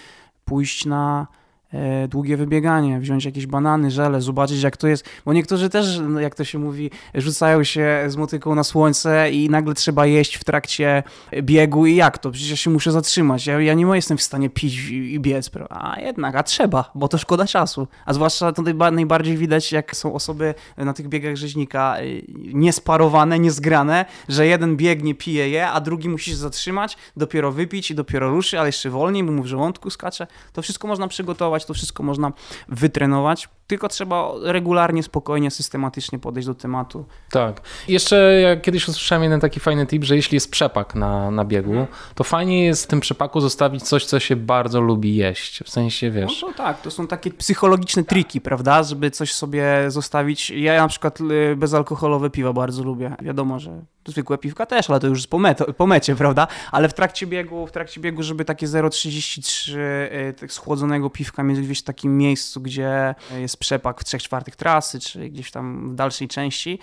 pójść 0.45 0.85
na 0.85 1.27
długie 2.09 2.37
wybieganie, 2.37 2.99
wziąć 2.99 3.25
jakieś 3.25 3.47
banany, 3.47 3.91
żele, 3.91 4.21
zobaczyć 4.21 4.63
jak 4.63 4.77
to 4.77 4.87
jest, 4.87 5.05
bo 5.25 5.33
niektórzy 5.33 5.69
też, 5.69 5.99
no, 6.09 6.19
jak 6.19 6.35
to 6.35 6.43
się 6.43 6.59
mówi, 6.59 6.91
rzucają 7.15 7.63
się 7.63 8.03
z 8.07 8.15
motyką 8.15 8.55
na 8.55 8.63
słońce 8.63 9.31
i 9.31 9.49
nagle 9.49 9.73
trzeba 9.73 10.05
jeść 10.05 10.35
w 10.35 10.43
trakcie 10.43 11.03
biegu. 11.41 11.85
I 11.85 11.95
jak 11.95 12.17
to? 12.17 12.31
Przecież 12.31 12.49
ja 12.49 12.55
się 12.55 12.69
muszę 12.69 12.91
zatrzymać, 12.91 13.45
ja, 13.45 13.61
ja 13.61 13.73
nie 13.73 13.85
jestem 13.95 14.17
w 14.17 14.21
stanie 14.21 14.49
pić 14.49 14.77
i, 14.77 15.13
i 15.13 15.19
biec, 15.19 15.51
a 15.69 15.99
jednak, 15.99 16.35
a 16.35 16.43
trzeba, 16.43 16.91
bo 16.95 17.07
to 17.07 17.17
szkoda 17.17 17.45
czasu, 17.45 17.87
a 18.05 18.13
zwłaszcza 18.13 18.51
to 18.51 18.61
najbardziej 18.91 19.37
widać, 19.37 19.71
jak 19.71 19.95
są 19.95 20.13
osoby 20.13 20.53
na 20.77 20.93
tych 20.93 21.07
biegach 21.07 21.35
rzeźnika 21.35 21.97
y, 22.01 22.23
niesparowane, 22.53 23.39
niezgrane, 23.39 24.05
że 24.29 24.47
jeden 24.47 24.77
biegnie, 24.77 25.15
pije 25.15 25.49
je, 25.49 25.67
a 25.67 25.81
drugi 25.81 26.09
musi 26.09 26.29
się 26.29 26.35
zatrzymać, 26.35 26.97
dopiero 27.17 27.51
wypić 27.51 27.91
i 27.91 27.95
dopiero 27.95 28.29
ruszy, 28.29 28.59
ale 28.59 28.67
jeszcze 28.67 28.89
wolniej, 28.89 29.23
bo 29.23 29.31
mu 29.31 29.43
w 29.43 29.47
żołądku 29.47 29.89
skacze, 29.89 30.27
to 30.53 30.61
wszystko 30.61 30.87
można 30.87 31.07
przygotować 31.07 31.60
to 31.65 31.73
wszystko 31.73 32.03
można 32.03 32.33
wytrenować, 32.69 33.49
tylko 33.71 33.87
trzeba 33.87 34.31
regularnie, 34.43 35.03
spokojnie, 35.03 35.51
systematycznie 35.51 36.19
podejść 36.19 36.47
do 36.47 36.55
tematu. 36.55 37.05
Tak. 37.29 37.61
Jeszcze 37.87 38.41
ja 38.41 38.55
kiedyś 38.55 38.87
usłyszałem 38.87 39.23
jeden 39.23 39.39
taki 39.39 39.59
fajny 39.59 39.87
tip, 39.87 40.03
że 40.03 40.15
jeśli 40.15 40.35
jest 40.35 40.51
przepak 40.51 40.95
na, 40.95 41.31
na 41.31 41.45
biegu, 41.45 41.87
to 42.15 42.23
fajnie 42.23 42.65
jest 42.65 42.83
w 42.83 42.87
tym 42.87 42.99
przepaku 42.99 43.41
zostawić 43.41 43.83
coś, 43.83 44.05
co 44.05 44.19
się 44.19 44.35
bardzo 44.35 44.81
lubi 44.81 45.15
jeść. 45.15 45.63
W 45.63 45.69
sensie, 45.69 46.11
wiesz... 46.11 46.41
No 46.41 46.47
to 46.47 46.53
tak, 46.53 46.81
to 46.81 46.91
są 46.91 47.07
takie 47.07 47.31
psychologiczne 47.31 48.03
triki, 48.03 48.41
prawda, 48.41 48.83
żeby 48.83 49.11
coś 49.11 49.33
sobie 49.33 49.65
zostawić. 49.87 50.49
Ja 50.49 50.81
na 50.81 50.87
przykład 50.87 51.21
y, 51.21 51.55
bezalkoholowe 51.55 52.29
piwa 52.29 52.53
bardzo 52.53 52.83
lubię. 52.83 53.15
Wiadomo, 53.21 53.59
że 53.59 53.81
zwykłe 54.05 54.37
piwka 54.37 54.65
też, 54.65 54.89
ale 54.89 54.99
to 54.99 55.07
już 55.07 55.27
po, 55.27 55.39
meto, 55.39 55.73
po 55.73 55.87
mecie, 55.87 56.15
prawda? 56.15 56.47
Ale 56.71 56.89
w 56.89 56.93
trakcie 56.93 57.27
biegu, 57.27 57.67
w 57.67 57.71
trakcie 57.71 58.01
biegu, 58.01 58.23
żeby 58.23 58.45
takie 58.45 58.67
0,33 58.67 59.77
y, 60.43 60.49
schłodzonego 60.49 61.09
piwka 61.09 61.43
mieć 61.43 61.59
gdzieś 61.59 61.79
w 61.79 61.83
takim 61.83 62.17
miejscu, 62.17 62.61
gdzie 62.61 63.15
jest 63.37 63.57
przepak 63.61 64.01
w 64.01 64.03
3 64.03 64.17
czwartych 64.17 64.55
trasy, 64.55 64.99
czy 64.99 65.29
gdzieś 65.29 65.51
tam 65.51 65.89
w 65.89 65.95
dalszej 65.95 66.27
części, 66.27 66.79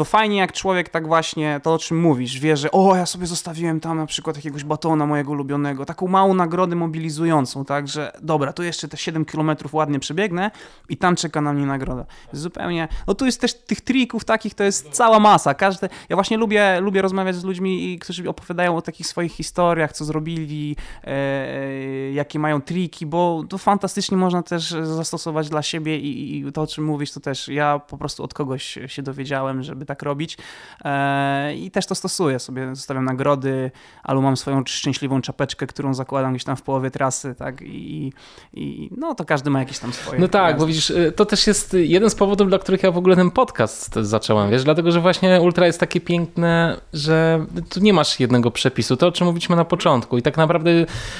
to 0.00 0.04
fajnie 0.04 0.36
jak 0.36 0.52
człowiek 0.52 0.88
tak 0.88 1.06
właśnie, 1.06 1.60
to 1.62 1.74
o 1.74 1.78
czym 1.78 2.00
mówisz, 2.00 2.38
wie, 2.38 2.56
że 2.56 2.70
o, 2.70 2.96
ja 2.96 3.06
sobie 3.06 3.26
zostawiłem 3.26 3.80
tam 3.80 3.96
na 3.96 4.06
przykład 4.06 4.36
jakiegoś 4.36 4.64
batona 4.64 5.06
mojego 5.06 5.30
ulubionego, 5.30 5.86
taką 5.86 6.08
małą 6.08 6.34
nagrodę 6.34 6.76
mobilizującą, 6.76 7.64
tak, 7.64 7.88
że 7.88 8.12
dobra, 8.22 8.52
tu 8.52 8.62
jeszcze 8.62 8.88
te 8.88 8.96
7 8.96 9.24
kilometrów 9.24 9.74
ładnie 9.74 10.00
przebiegnę 10.00 10.50
i 10.88 10.96
tam 10.96 11.16
czeka 11.16 11.40
na 11.40 11.52
mnie 11.52 11.66
nagroda. 11.66 12.06
Zupełnie, 12.32 12.88
no 13.06 13.14
tu 13.14 13.26
jest 13.26 13.40
też 13.40 13.54
tych 13.54 13.80
trików 13.80 14.24
takich, 14.24 14.54
to 14.54 14.64
jest 14.64 14.88
cała 14.88 15.20
masa, 15.20 15.54
każde, 15.54 15.88
ja 16.08 16.16
właśnie 16.16 16.36
lubię, 16.36 16.80
lubię 16.80 17.02
rozmawiać 17.02 17.36
z 17.36 17.44
ludźmi, 17.44 17.98
którzy 17.98 18.28
opowiadają 18.28 18.76
o 18.76 18.82
takich 18.82 19.06
swoich 19.06 19.32
historiach, 19.32 19.92
co 19.92 20.04
zrobili, 20.04 20.76
e, 21.04 22.12
jakie 22.12 22.38
mają 22.38 22.62
triki, 22.62 23.06
bo 23.06 23.44
to 23.48 23.58
fantastycznie 23.58 24.16
można 24.16 24.42
też 24.42 24.70
zastosować 24.82 25.48
dla 25.48 25.62
siebie 25.62 25.98
i, 25.98 26.38
i 26.38 26.52
to, 26.52 26.62
o 26.62 26.66
czym 26.66 26.84
mówisz, 26.84 27.12
to 27.12 27.20
też 27.20 27.48
ja 27.48 27.78
po 27.78 27.98
prostu 27.98 28.22
od 28.22 28.34
kogoś 28.34 28.78
się 28.86 29.02
dowiedziałem, 29.02 29.62
żeby 29.62 29.89
tak 29.90 30.02
robić. 30.02 30.38
E, 30.84 31.54
I 31.54 31.70
też 31.70 31.86
to 31.86 31.94
stosuję 31.94 32.38
sobie, 32.38 32.74
zostawiam 32.74 33.04
nagrody, 33.04 33.70
albo 34.02 34.22
mam 34.22 34.36
swoją 34.36 34.62
szczęśliwą 34.66 35.20
czapeczkę, 35.20 35.66
którą 35.66 35.94
zakładam 35.94 36.32
gdzieś 36.32 36.44
tam 36.44 36.56
w 36.56 36.62
połowie 36.62 36.90
trasy, 36.90 37.34
tak? 37.34 37.62
I, 37.62 38.12
i 38.52 38.90
no 38.96 39.14
to 39.14 39.24
każdy 39.24 39.50
ma 39.50 39.58
jakieś 39.58 39.78
tam 39.78 39.92
swoje. 39.92 40.20
No 40.20 40.28
tak, 40.28 40.58
bo 40.58 40.66
widzisz, 40.66 40.90
y, 40.90 41.12
to 41.16 41.26
też 41.26 41.46
jest 41.46 41.76
jeden 41.78 42.10
z 42.10 42.14
powodów, 42.14 42.48
dla 42.48 42.58
których 42.58 42.82
ja 42.82 42.90
w 42.90 42.98
ogóle 42.98 43.16
ten 43.16 43.30
podcast 43.30 43.94
zacząłem, 43.94 44.50
wiesz, 44.50 44.64
dlatego, 44.64 44.92
że 44.92 45.00
właśnie 45.00 45.40
Ultra 45.40 45.66
jest 45.66 45.80
takie 45.80 46.00
piękne, 46.00 46.80
że 46.92 47.46
tu 47.70 47.80
nie 47.80 47.92
masz 47.92 48.20
jednego 48.20 48.50
przepisu, 48.50 48.96
to 48.96 49.06
o 49.06 49.12
czym 49.12 49.26
mówiliśmy 49.26 49.56
na 49.56 49.64
początku 49.64 50.18
i 50.18 50.22
tak 50.22 50.36
naprawdę 50.36 50.70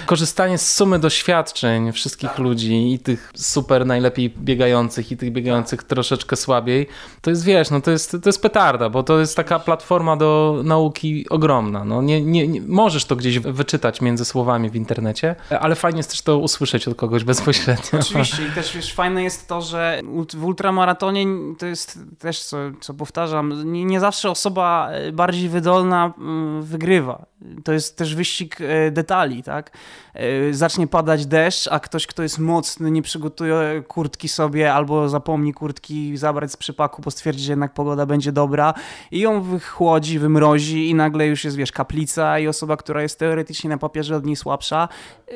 korzystanie 0.06 0.58
z 0.58 0.72
sumy 0.72 0.98
doświadczeń 0.98 1.92
wszystkich 1.92 2.30
tak. 2.30 2.38
ludzi 2.38 2.92
i 2.92 2.98
tych 2.98 3.32
super 3.34 3.86
najlepiej 3.86 4.30
biegających 4.30 5.12
i 5.12 5.16
tych 5.16 5.32
biegających 5.32 5.82
troszeczkę 5.82 6.36
słabiej, 6.36 6.86
to 7.20 7.30
jest, 7.30 7.44
wiesz, 7.44 7.70
no 7.70 7.80
to 7.80 7.90
jest, 7.90 8.10
to 8.10 8.28
jest 8.28 8.42
petarda, 8.60 8.90
bo 8.90 9.02
to 9.02 9.20
jest 9.20 9.36
taka 9.36 9.58
platforma 9.58 10.16
do 10.16 10.60
nauki 10.64 11.28
ogromna. 11.28 11.84
No, 11.84 12.02
nie, 12.02 12.22
nie, 12.22 12.48
nie, 12.48 12.60
możesz 12.60 13.04
to 13.04 13.16
gdzieś 13.16 13.38
wyczytać 13.38 14.00
między 14.00 14.24
słowami 14.24 14.70
w 14.70 14.76
internecie, 14.76 15.36
ale 15.60 15.74
fajnie 15.74 15.98
jest 15.98 16.10
też 16.10 16.22
to 16.22 16.38
usłyszeć 16.38 16.88
od 16.88 16.96
kogoś 16.96 17.24
bezpośrednio. 17.24 18.00
Oczywiście 18.00 18.46
i 18.46 18.50
też 18.50 18.74
wiesz, 18.74 18.94
fajne 18.94 19.22
jest 19.22 19.48
to, 19.48 19.62
że 19.62 20.00
w 20.34 20.44
ultramaratonie 20.44 21.26
to 21.58 21.66
jest 21.66 21.98
też, 22.18 22.42
co, 22.42 22.56
co 22.80 22.94
powtarzam, 22.94 23.72
nie, 23.72 23.84
nie 23.84 24.00
zawsze 24.00 24.30
osoba 24.30 24.88
e, 24.90 25.12
bardziej 25.12 25.48
wydolna 25.48 26.12
mm, 26.18 26.62
wygrywa. 26.62 27.26
To 27.64 27.72
jest 27.72 27.96
też 27.96 28.14
wyścig 28.14 28.60
e, 28.60 28.90
detali, 28.90 29.42
tak? 29.42 29.70
E, 30.14 30.54
zacznie 30.54 30.86
padać 30.86 31.26
deszcz, 31.26 31.68
a 31.68 31.80
ktoś, 31.80 32.06
kto 32.06 32.22
jest 32.22 32.38
mocny, 32.38 32.90
nie 32.90 33.02
przygotuje 33.02 33.82
kurtki 33.88 34.28
sobie 34.28 34.72
albo 34.72 35.08
zapomni 35.08 35.54
kurtki 35.54 36.16
zabrać 36.16 36.52
z 36.52 36.56
przypaku, 36.56 37.02
bo 37.02 37.10
stwierdzi, 37.10 37.44
że 37.44 37.52
jednak 37.52 37.74
pogoda 37.74 38.06
będzie 38.06 38.32
dobra 38.32 38.74
i 39.10 39.20
ją 39.20 39.42
wychłodzi, 39.42 40.18
wymrozi 40.18 40.90
i 40.90 40.94
nagle 40.94 41.26
już 41.26 41.44
jest, 41.44 41.56
wiesz, 41.56 41.72
kaplica 41.72 42.38
i 42.38 42.48
osoba, 42.48 42.76
która 42.76 43.02
jest 43.02 43.18
teoretycznie 43.18 43.70
na 43.70 43.78
papierze 43.78 44.16
od 44.16 44.26
niej 44.26 44.36
słabsza 44.36 44.88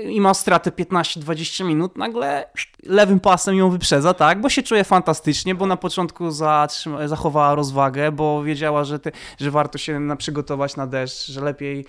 i 0.02 0.20
ma 0.20 0.34
stratę 0.34 0.70
15-20 0.70 1.64
minut, 1.64 1.96
nagle 1.96 2.48
lewym 2.82 3.20
pasem 3.20 3.56
ją 3.56 3.70
wyprzedza, 3.70 4.14
tak? 4.14 4.40
Bo 4.40 4.48
się 4.48 4.62
czuje 4.62 4.84
fantastycznie, 4.84 5.54
bo 5.54 5.66
na 5.66 5.76
początku 5.76 6.30
zachowała 7.06 7.54
rozwagę, 7.54 8.12
bo 8.12 8.42
wiedziała, 8.42 8.84
że, 8.84 8.98
ty, 8.98 9.12
że 9.40 9.50
warto 9.50 9.78
się 9.78 10.00
na, 10.00 10.16
przygotować 10.16 10.76
na 10.76 10.86
deszcz, 10.86 11.26
że 11.26 11.40
lepiej 11.40 11.84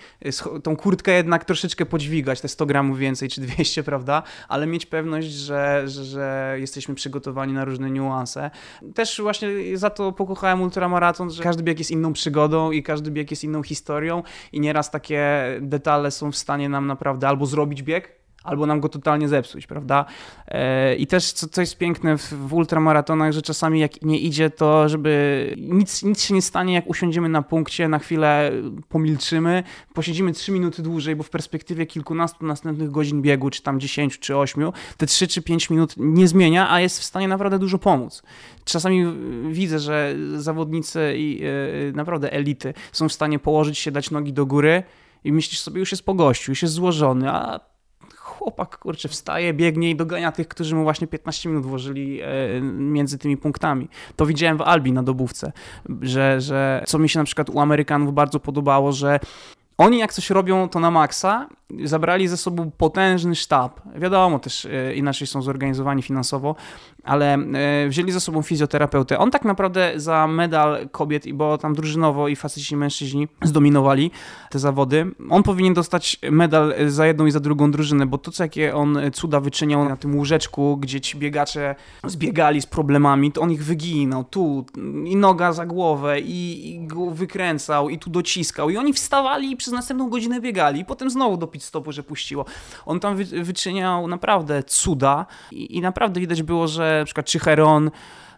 tą 0.62 0.76
kurtkę 0.76 1.12
jednak 1.12 1.44
troszeczkę 1.44 1.86
podźwigać, 1.86 2.40
te 2.40 2.48
100 2.48 2.66
gramów 2.66 2.75
więcej 2.94 3.28
czy 3.28 3.40
200, 3.40 3.82
prawda? 3.90 4.22
Ale 4.48 4.66
mieć 4.66 4.86
pewność, 4.86 5.28
że, 5.28 5.82
że, 5.86 6.04
że 6.04 6.56
jesteśmy 6.58 6.94
przygotowani 6.94 7.52
na 7.52 7.64
różne 7.64 7.90
niuanse. 7.90 8.50
Też 8.94 9.20
właśnie 9.20 9.48
za 9.74 9.90
to 9.90 10.12
pokochałem 10.12 10.62
ultramaraton, 10.62 11.30
że 11.30 11.42
każdy 11.42 11.62
bieg 11.62 11.78
jest 11.78 11.90
inną 11.90 12.12
przygodą 12.12 12.70
i 12.70 12.82
każdy 12.82 13.10
bieg 13.10 13.30
jest 13.30 13.44
inną 13.44 13.62
historią 13.62 14.22
i 14.52 14.60
nieraz 14.60 14.90
takie 14.90 15.44
detale 15.60 16.10
są 16.10 16.32
w 16.32 16.36
stanie 16.36 16.68
nam 16.68 16.86
naprawdę 16.86 17.28
albo 17.28 17.46
zrobić 17.46 17.82
bieg, 17.82 18.25
albo 18.46 18.66
nam 18.66 18.80
go 18.80 18.88
totalnie 18.88 19.28
zepsuć, 19.28 19.66
prawda? 19.66 20.04
E, 20.48 20.94
I 20.96 21.06
też 21.06 21.32
co, 21.32 21.48
co 21.48 21.60
jest 21.60 21.78
piękne 21.78 22.18
w, 22.18 22.32
w 22.32 22.54
ultramaratonach, 22.54 23.32
że 23.32 23.42
czasami 23.42 23.80
jak 23.80 24.02
nie 24.02 24.18
idzie, 24.18 24.50
to 24.50 24.88
żeby 24.88 25.54
nic, 25.58 26.02
nic 26.02 26.22
się 26.22 26.34
nie 26.34 26.42
stanie, 26.42 26.74
jak 26.74 26.86
usiądziemy 26.86 27.28
na 27.28 27.42
punkcie, 27.42 27.88
na 27.88 27.98
chwilę 27.98 28.52
pomilczymy, 28.88 29.62
posiedzimy 29.94 30.32
3 30.32 30.52
minuty 30.52 30.82
dłużej, 30.82 31.16
bo 31.16 31.22
w 31.22 31.30
perspektywie 31.30 31.86
kilkunastu 31.86 32.46
następnych 32.46 32.90
godzin 32.90 33.22
biegu, 33.22 33.50
czy 33.50 33.62
tam 33.62 33.80
10 33.80 34.18
czy 34.18 34.36
8, 34.36 34.72
te 34.96 35.06
3 35.06 35.28
czy 35.28 35.42
5 35.42 35.70
minut 35.70 35.94
nie 35.96 36.28
zmienia, 36.28 36.70
a 36.70 36.80
jest 36.80 37.00
w 37.00 37.04
stanie 37.04 37.28
naprawdę 37.28 37.58
dużo 37.58 37.78
pomóc. 37.78 38.22
Czasami 38.64 39.06
widzę, 39.50 39.78
że 39.78 40.14
zawodnicy 40.36 41.14
i 41.16 41.40
yy, 41.40 41.92
naprawdę 41.94 42.32
elity 42.32 42.74
są 42.92 43.08
w 43.08 43.12
stanie 43.12 43.38
położyć 43.38 43.78
się, 43.78 43.90
dać 43.90 44.10
nogi 44.10 44.32
do 44.32 44.46
góry 44.46 44.82
i 45.24 45.32
myślisz 45.32 45.60
sobie, 45.60 45.80
już 45.80 45.90
jest 45.90 46.04
po 46.04 46.14
gościu, 46.14 46.52
już 46.52 46.62
jest 46.62 46.74
złożony, 46.74 47.30
a 47.30 47.60
chłopak, 48.38 48.78
kurczę, 48.78 49.08
wstaje, 49.08 49.54
biegnie 49.54 49.90
i 49.90 49.96
dogania 49.96 50.32
tych, 50.32 50.48
którzy 50.48 50.74
mu 50.74 50.82
właśnie 50.82 51.06
15 51.06 51.48
minut 51.48 51.66
włożyli 51.66 52.20
e, 52.22 52.28
między 52.60 53.18
tymi 53.18 53.36
punktami. 53.36 53.88
To 54.16 54.26
widziałem 54.26 54.58
w 54.58 54.62
Albi 54.62 54.92
na 54.92 55.02
dobówce, 55.02 55.52
że, 56.00 56.40
że 56.40 56.84
co 56.86 56.98
mi 56.98 57.08
się 57.08 57.18
na 57.18 57.24
przykład 57.24 57.50
u 57.50 57.60
Amerykanów 57.60 58.14
bardzo 58.14 58.40
podobało, 58.40 58.92
że 58.92 59.20
oni 59.78 59.98
jak 59.98 60.12
coś 60.12 60.30
robią, 60.30 60.68
to 60.68 60.80
na 60.80 60.90
maksa. 60.90 61.48
Zabrali 61.84 62.28
ze 62.28 62.36
sobą 62.36 62.70
potężny 62.70 63.34
sztab. 63.34 63.80
Wiadomo, 63.96 64.38
też 64.38 64.64
e, 64.64 64.94
inaczej 64.94 65.26
są 65.26 65.42
zorganizowani 65.42 66.02
finansowo, 66.02 66.56
ale 67.06 67.34
e, 67.34 67.88
wzięli 67.88 68.12
ze 68.12 68.20
sobą 68.20 68.42
fizjoterapeutę. 68.42 69.18
On 69.18 69.30
tak 69.30 69.44
naprawdę 69.44 69.92
za 69.96 70.26
medal 70.26 70.88
kobiet, 70.88 71.32
bo 71.32 71.58
tam 71.58 71.74
drużynowo 71.74 72.28
i 72.28 72.36
faceci 72.36 72.74
i 72.74 72.76
mężczyźni 72.76 73.28
zdominowali 73.42 74.10
te 74.50 74.58
zawody, 74.58 75.06
on 75.30 75.42
powinien 75.42 75.74
dostać 75.74 76.20
medal 76.30 76.74
za 76.86 77.06
jedną 77.06 77.26
i 77.26 77.30
za 77.30 77.40
drugą 77.40 77.70
drużynę, 77.70 78.06
bo 78.06 78.18
to, 78.18 78.30
co 78.30 78.44
jakie 78.44 78.74
on 78.74 78.98
cuda 79.12 79.40
wyczyniał 79.40 79.88
na 79.88 79.96
tym 79.96 80.16
łóżeczku, 80.16 80.76
gdzie 80.76 81.00
ci 81.00 81.18
biegacze 81.18 81.74
zbiegali 82.04 82.62
z 82.62 82.66
problemami, 82.66 83.32
to 83.32 83.40
on 83.40 83.52
ich 83.52 83.64
wyginał 83.64 84.24
tu 84.24 84.66
i 85.04 85.16
noga 85.16 85.52
za 85.52 85.66
głowę 85.66 86.20
i, 86.20 86.70
i 86.74 86.86
go 86.86 87.10
wykręcał 87.10 87.88
i 87.88 87.98
tu 87.98 88.10
dociskał 88.10 88.70
i 88.70 88.76
oni 88.76 88.92
wstawali 88.92 89.50
i 89.50 89.56
przez 89.56 89.72
następną 89.72 90.10
godzinę 90.10 90.40
biegali 90.40 90.80
i 90.80 90.84
potem 90.84 91.10
znowu 91.10 91.36
do 91.36 91.46
pit 91.46 91.62
stopu, 91.62 91.92
że 91.92 92.02
puściło. 92.02 92.44
On 92.86 93.00
tam 93.00 93.16
wy, 93.16 93.24
wyczyniał 93.44 94.08
naprawdę 94.08 94.62
cuda 94.62 95.26
i, 95.52 95.76
i 95.76 95.80
naprawdę 95.80 96.20
widać 96.20 96.42
było, 96.42 96.68
że 96.68 96.95
na 96.98 97.04
przykład 97.04 97.26
czy 97.26 97.38
Heron, 97.38 97.90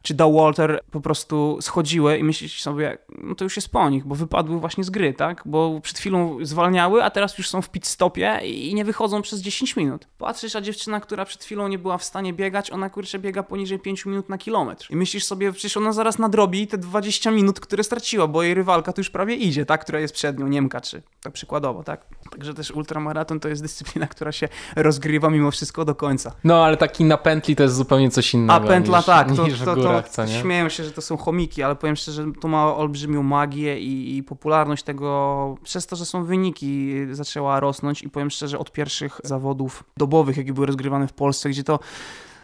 czy 0.02 0.14
Dow 0.14 0.34
Walter 0.34 0.80
po 0.90 1.00
prostu 1.00 1.58
schodziły 1.60 2.18
i 2.18 2.24
myślicie 2.24 2.62
sobie, 2.62 2.98
no 3.22 3.34
to 3.34 3.44
już 3.44 3.56
jest 3.56 3.68
po 3.68 3.90
nich, 3.90 4.04
bo 4.04 4.14
wypadły 4.14 4.60
właśnie 4.60 4.84
z 4.84 4.90
gry, 4.90 5.14
tak? 5.14 5.42
Bo 5.46 5.80
przed 5.80 5.98
chwilą 5.98 6.38
zwalniały, 6.42 7.04
a 7.04 7.10
teraz 7.10 7.38
już 7.38 7.48
są 7.48 7.62
w 7.62 7.70
pit 7.70 7.86
stopie 7.86 8.40
i 8.44 8.74
nie 8.74 8.84
wychodzą 8.84 9.22
przez 9.22 9.40
10 9.40 9.76
minut. 9.76 10.06
Patrzysz, 10.18 10.56
a 10.56 10.60
dziewczyna, 10.60 11.00
która 11.00 11.24
przed 11.24 11.44
chwilą 11.44 11.68
nie 11.68 11.78
była 11.78 11.98
w 11.98 12.04
stanie 12.04 12.32
biegać, 12.32 12.70
ona 12.70 12.90
kurczę 12.90 13.18
biega 13.18 13.42
poniżej 13.42 13.78
5 13.78 14.06
minut 14.06 14.28
na 14.28 14.38
kilometr. 14.38 14.86
I 14.90 14.96
myślisz 14.96 15.24
sobie, 15.24 15.52
przecież 15.52 15.76
ona 15.76 15.92
zaraz 15.92 16.18
nadrobi 16.18 16.66
te 16.66 16.78
20 16.78 17.30
minut, 17.30 17.60
które 17.60 17.84
straciła, 17.84 18.26
bo 18.26 18.42
jej 18.42 18.54
rywalka 18.54 18.92
tu 18.92 19.00
już 19.00 19.10
prawie 19.10 19.34
idzie, 19.34 19.66
tak? 19.66 19.80
Która 19.80 20.00
jest 20.00 20.14
przed 20.14 20.38
nią, 20.38 20.48
Niemka, 20.48 20.80
czy 20.80 21.02
tak 21.22 21.32
przykładowo, 21.32 21.84
tak? 21.84 22.06
Także 22.30 22.54
też 22.54 22.70
ultramaraton 22.70 23.40
to 23.40 23.48
jest 23.48 23.62
dyscyplina, 23.62 24.06
która 24.06 24.32
się 24.32 24.48
rozgrywa 24.76 25.30
mimo 25.30 25.50
wszystko 25.50 25.84
do 25.84 25.94
końca. 25.94 26.32
No, 26.44 26.64
ale 26.64 26.76
taki 26.76 27.04
na 27.04 27.16
pętli 27.16 27.56
to 27.56 27.62
jest 27.62 27.74
zupełnie 27.74 28.10
coś 28.10 28.34
innego. 28.34 28.52
A 28.52 28.68
pętla 28.68 28.98
niż, 28.98 29.06
tak, 29.06 29.36
to, 29.36 29.46
niż 29.46 29.60
to, 29.60 29.74
górach, 29.74 30.08
to 30.08 30.26
śmieją 30.26 30.68
się, 30.68 30.84
że 30.84 30.90
to 30.90 31.02
są 31.02 31.16
chomiki, 31.16 31.62
ale 31.62 31.76
powiem 31.76 31.96
szczerze, 31.96 32.24
to 32.40 32.48
ma 32.48 32.74
olbrzymią 32.76 33.22
magię 33.22 33.80
i, 33.80 34.16
i, 34.16 34.22
popularność 34.22 34.82
tego 34.82 35.54
przez 35.62 35.86
to, 35.86 35.96
że 35.96 36.06
są 36.06 36.24
wyniki 36.24 36.94
zaczęła 37.10 37.60
rosnąć 37.60 38.02
i 38.02 38.10
powiem 38.10 38.30
szczerze, 38.30 38.58
od 38.58 38.72
pierwszych 38.72 39.20
zawodów 39.24 39.84
dobowych, 39.96 40.36
jakie 40.36 40.52
były 40.52 40.66
rozgrywane 40.66 41.08
w 41.08 41.12
Polsce, 41.12 41.48
gdzie 41.48 41.64
to 41.64 41.78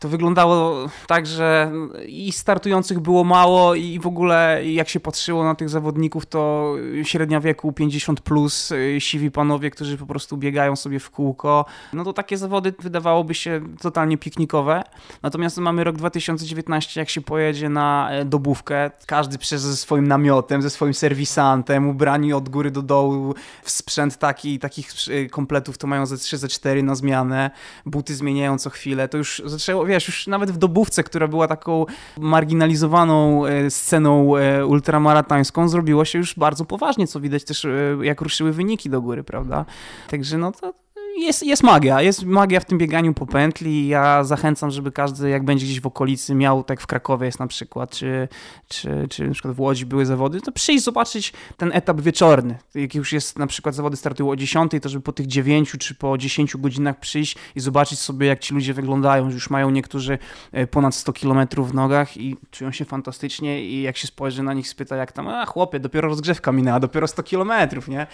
to 0.01 0.09
wyglądało 0.09 0.89
tak, 1.07 1.27
że 1.27 1.73
i 2.07 2.33
startujących 2.33 3.01
było 3.01 3.25
mało 3.25 3.75
i 3.75 3.99
w 3.99 4.07
ogóle 4.07 4.61
jak 4.65 4.89
się 4.89 5.01
patrzyło 5.01 5.45
na 5.45 5.55
tych 5.55 5.69
zawodników, 5.69 6.27
to 6.27 6.75
średnia 7.03 7.41
wieku 7.41 7.73
50 7.73 8.21
plus, 8.21 8.71
y, 8.71 8.97
siwi 9.01 9.31
panowie, 9.31 9.71
którzy 9.71 9.99
po 9.99 10.07
prostu 10.07 10.37
biegają 10.37 10.77
sobie 10.77 11.01
w 11.01 11.11
kółko. 11.11 11.65
No 11.93 12.05
to 12.05 12.13
takie 12.13 12.37
zawody 12.37 12.75
wydawałoby 12.79 13.35
się 13.35 13.61
totalnie 13.81 14.19
piknikowe. 14.19 14.83
Natomiast 15.23 15.59
mamy 15.59 15.85
rok 15.85 15.97
2019, 15.97 17.01
jak 17.01 17.11
się 17.11 17.21
pojedzie 17.21 17.69
na 17.69 18.11
e, 18.11 18.25
dobówkę, 18.25 18.91
każdy 19.07 19.39
przyjeżdża 19.39 19.69
ze 19.69 19.77
swoim 19.77 20.09
namiotem, 20.09 20.63
ze 20.63 20.71
swoim 20.71 20.95
serwisantem, 20.95 21.89
ubrani 21.89 22.33
od 22.33 22.49
góry 22.49 22.71
do 22.71 22.83
dołu 22.83 23.35
w 23.63 23.71
sprzęt 23.71 24.19
taki, 24.19 24.59
takich 24.59 24.91
y, 25.09 25.29
kompletów 25.31 25.79
to 25.79 25.87
mają 25.87 26.07
ze 26.07 26.19
3, 26.19 26.39
ze 26.39 26.49
4 26.49 26.83
na 26.83 26.95
zmianę, 26.95 27.51
buty 27.87 28.15
zmieniają 28.15 28.59
co 28.59 28.71
chwilę, 28.71 29.09
to 29.09 29.19
już 29.19 29.43
zaczęło, 29.45 29.87
wiesz, 29.95 30.07
już 30.09 30.27
nawet 30.27 30.51
w 30.51 30.57
Dobówce, 30.57 31.03
która 31.03 31.29
była 31.29 31.49
taką 31.49 31.87
marginalizowaną 32.19 33.47
e, 33.47 33.71
sceną 33.71 34.37
e, 34.37 34.67
ultramaratońską, 34.67 35.69
zrobiło 35.69 36.05
się 36.05 36.19
już 36.19 36.35
bardzo 36.35 36.65
poważnie, 36.65 37.07
co 37.07 37.21
widać 37.21 37.45
też, 37.45 37.65
e, 37.65 37.71
jak 38.03 38.21
ruszyły 38.21 38.53
wyniki 38.53 38.91
do 38.91 39.03
góry, 39.03 39.25
prawda? 39.25 39.65
Także 40.09 40.39
no 40.39 40.53
to 40.53 40.84
jest, 41.17 41.43
jest 41.43 41.63
magia, 41.63 42.03
jest 42.03 42.25
magia 42.25 42.61
w 42.61 42.65
tym 42.65 42.79
bieganiu 42.79 43.15
po 43.15 43.27
pętli. 43.27 43.89
Ja 43.89 44.25
zachęcam, 44.25 44.71
żeby 44.71 44.93
każdy, 44.93 45.31
jak 45.31 45.45
będzie 45.45 45.67
gdzieś 45.67 45.81
w 45.81 45.87
okolicy, 45.87 46.35
miał, 46.35 46.65
tak 46.65 46.81
w 46.81 46.87
Krakowie 46.87 47.27
jest 47.27 47.41
na 47.41 47.47
przykład, 47.47 47.91
czy, 47.91 48.29
czy, 48.69 49.07
czy 49.11 49.27
na 49.27 49.33
przykład 49.33 49.55
w 49.55 49.61
Łodzi 49.61 49.87
były 49.87 50.07
zawody, 50.07 50.41
to 50.41 50.53
przyjść 50.53 50.85
zobaczyć 50.85 51.33
ten 51.57 51.71
etap 51.73 52.01
wieczorny. 52.01 52.59
Jak 52.75 52.95
już 52.95 53.13
jest 53.13 53.39
na 53.39 53.47
przykład 53.47 53.75
zawody 53.75 53.97
startują 53.97 54.31
o 54.31 54.37
10, 54.37 54.73
to 54.83 54.89
żeby 54.89 55.03
po 55.03 55.13
tych 55.13 55.27
9 55.27 55.77
czy 55.79 55.95
po 55.95 56.19
10 56.19 56.57
godzinach 56.57 57.01
przyjść 57.01 57.37
i 57.57 57.61
zobaczyć 57.61 57.99
sobie, 57.99 58.27
jak 58.27 58.39
ci 58.39 58.55
ludzie 58.55 58.75
wyglądają. 58.75 59.31
Już 59.31 59.51
mają 59.51 59.71
niektórzy 59.71 60.19
e, 60.53 60.67
ponad 60.67 60.95
100 60.95 61.13
km 61.13 61.49
w 61.59 61.75
nogach 61.75 62.17
i 62.17 62.37
czują 62.51 62.73
się 62.73 62.85
fantastycznie 62.85 63.65
i 63.65 63.83
jak 63.83 63.97
się 63.97 64.07
spojrzy 64.07 64.43
na 64.43 64.55
nich, 64.55 64.69
spyta 64.69 64.97
jak 64.97 65.13
tam, 65.13 65.29
a 65.29 65.47
chłopie, 65.47 65.81
dopiero 65.81 66.09
rozgrzewka 66.09 66.53
minęła, 66.53 66.81
dopiero 66.81 67.09
100 67.09 67.23
km, 67.23 67.53
nie? 67.89 68.07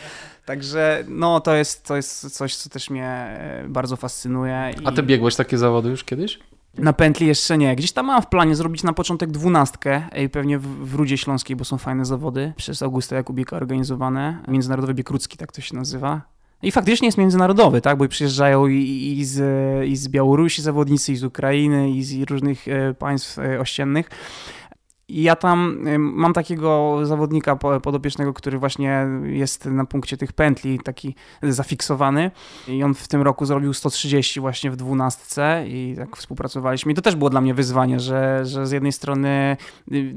Także 0.50 1.04
no 1.08 1.40
to 1.40 1.54
jest, 1.54 1.86
to 1.86 1.96
jest 1.96 2.36
coś, 2.36 2.56
co 2.56 2.70
też 2.70 2.90
mnie 2.90 3.06
e, 3.06 3.64
bardzo 3.68 3.96
fascynuje. 3.96 4.70
A 4.84 4.92
ty 4.92 5.02
biegłeś 5.02 5.36
takie 5.36 5.58
zawody 5.58 5.88
już 5.88 6.04
kiedyś? 6.04 6.38
Na 6.78 6.92
pętli 6.92 7.26
jeszcze 7.26 7.58
nie. 7.58 7.76
Gdzieś 7.76 7.92
tam 7.92 8.06
mam 8.06 8.22
w 8.22 8.26
planie 8.26 8.54
zrobić 8.54 8.82
na 8.82 8.92
początek 8.92 9.30
dwunastkę, 9.30 10.02
i 10.24 10.28
pewnie 10.28 10.58
w, 10.58 10.66
w 10.66 10.94
Rudzie 10.94 11.18
Śląskiej, 11.18 11.56
bo 11.56 11.64
są 11.64 11.78
fajne 11.78 12.04
zawody 12.04 12.52
przez 12.56 12.82
Augusta 12.82 13.16
Jakubika 13.16 13.56
organizowane. 13.56 14.42
Międzynarodowy 14.48 14.94
Bieg 14.94 15.06
Krótki, 15.06 15.38
tak 15.38 15.52
to 15.52 15.60
się 15.60 15.76
nazywa. 15.76 16.22
I 16.62 16.72
faktycznie 16.72 17.08
jest 17.08 17.18
międzynarodowy, 17.18 17.80
tak? 17.80 17.98
Bo 17.98 18.08
przyjeżdżają 18.08 18.66
i, 18.66 19.16
i, 19.18 19.24
z, 19.24 19.38
i 19.88 19.96
z 19.96 20.08
Białorusi 20.08 20.62
zawodnicy, 20.62 21.12
i 21.12 21.16
z 21.16 21.24
Ukrainy, 21.24 21.90
i 21.90 22.02
z 22.02 22.30
różnych 22.30 22.68
e, 22.68 22.94
państw 22.94 23.38
e, 23.38 23.60
ościennych. 23.60 24.10
I 25.10 25.22
ja 25.22 25.36
tam 25.36 25.88
mam 25.98 26.32
takiego 26.32 26.98
zawodnika 27.02 27.56
podopiecznego, 27.56 28.32
który 28.32 28.58
właśnie 28.58 29.06
jest 29.24 29.66
na 29.66 29.84
punkcie 29.84 30.16
tych 30.16 30.32
pętli, 30.32 30.78
taki 30.78 31.14
zafiksowany. 31.42 32.30
I 32.68 32.82
on 32.82 32.94
w 32.94 33.08
tym 33.08 33.22
roku 33.22 33.46
zrobił 33.46 33.74
130 33.74 34.40
właśnie 34.40 34.70
w 34.70 34.76
dwunastce 34.76 35.64
i 35.68 35.94
tak 35.96 36.16
współpracowaliśmy. 36.16 36.92
I 36.92 36.94
to 36.94 37.02
też 37.02 37.16
było 37.16 37.30
dla 37.30 37.40
mnie 37.40 37.54
wyzwanie, 37.54 38.00
że, 38.00 38.46
że 38.46 38.66
z 38.66 38.70
jednej 38.70 38.92
strony 38.92 39.56
y, 39.92 40.14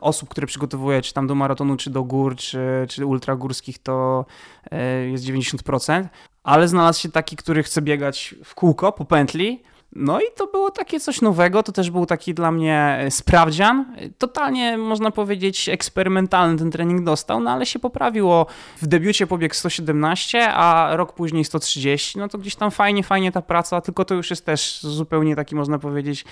osób, 0.00 0.28
które 0.28 0.46
przygotowuję, 0.46 1.02
czy 1.02 1.14
tam 1.14 1.26
do 1.26 1.34
maratonu, 1.34 1.76
czy 1.76 1.90
do 1.90 2.04
gór, 2.04 2.36
czy, 2.36 2.86
czy 2.88 3.06
ultragórskich, 3.06 3.78
to 3.78 4.26
e, 4.70 5.08
jest 5.08 5.24
90%, 5.24 6.04
ale 6.42 6.68
znalazł 6.68 7.00
się 7.00 7.08
taki, 7.08 7.36
który 7.36 7.62
chce 7.62 7.82
biegać 7.82 8.34
w 8.44 8.54
kółko 8.54 8.92
po 8.92 9.04
pętli, 9.04 9.62
no 9.98 10.20
i 10.20 10.24
to 10.36 10.46
było 10.46 10.70
takie 10.70 11.00
coś 11.00 11.20
nowego, 11.20 11.62
to 11.62 11.72
też 11.72 11.90
był 11.90 12.06
taki 12.06 12.34
dla 12.34 12.52
mnie 12.52 12.96
e, 13.00 13.10
sprawdzian. 13.10 13.96
Totalnie, 14.18 14.78
można 14.78 15.10
powiedzieć, 15.10 15.68
eksperymentalny 15.68 16.58
ten 16.58 16.70
trening 16.70 17.04
dostał, 17.04 17.40
no 17.40 17.50
ale 17.50 17.66
się 17.66 17.78
poprawiło. 17.78 18.46
W 18.82 18.86
debiucie 18.86 19.26
pobiegł 19.26 19.54
117, 19.54 20.48
a 20.48 20.96
rok 20.96 21.12
później 21.12 21.44
130, 21.44 22.18
no 22.18 22.28
to 22.28 22.38
gdzieś 22.38 22.56
tam 22.56 22.70
fajnie, 22.70 23.02
fajnie 23.02 23.32
ta 23.32 23.42
praca, 23.42 23.80
tylko 23.80 24.04
to 24.04 24.14
już 24.14 24.30
jest 24.30 24.46
też 24.46 24.82
zupełnie 24.82 25.36
taki, 25.36 25.54
można 25.54 25.78
powiedzieć, 25.78 26.24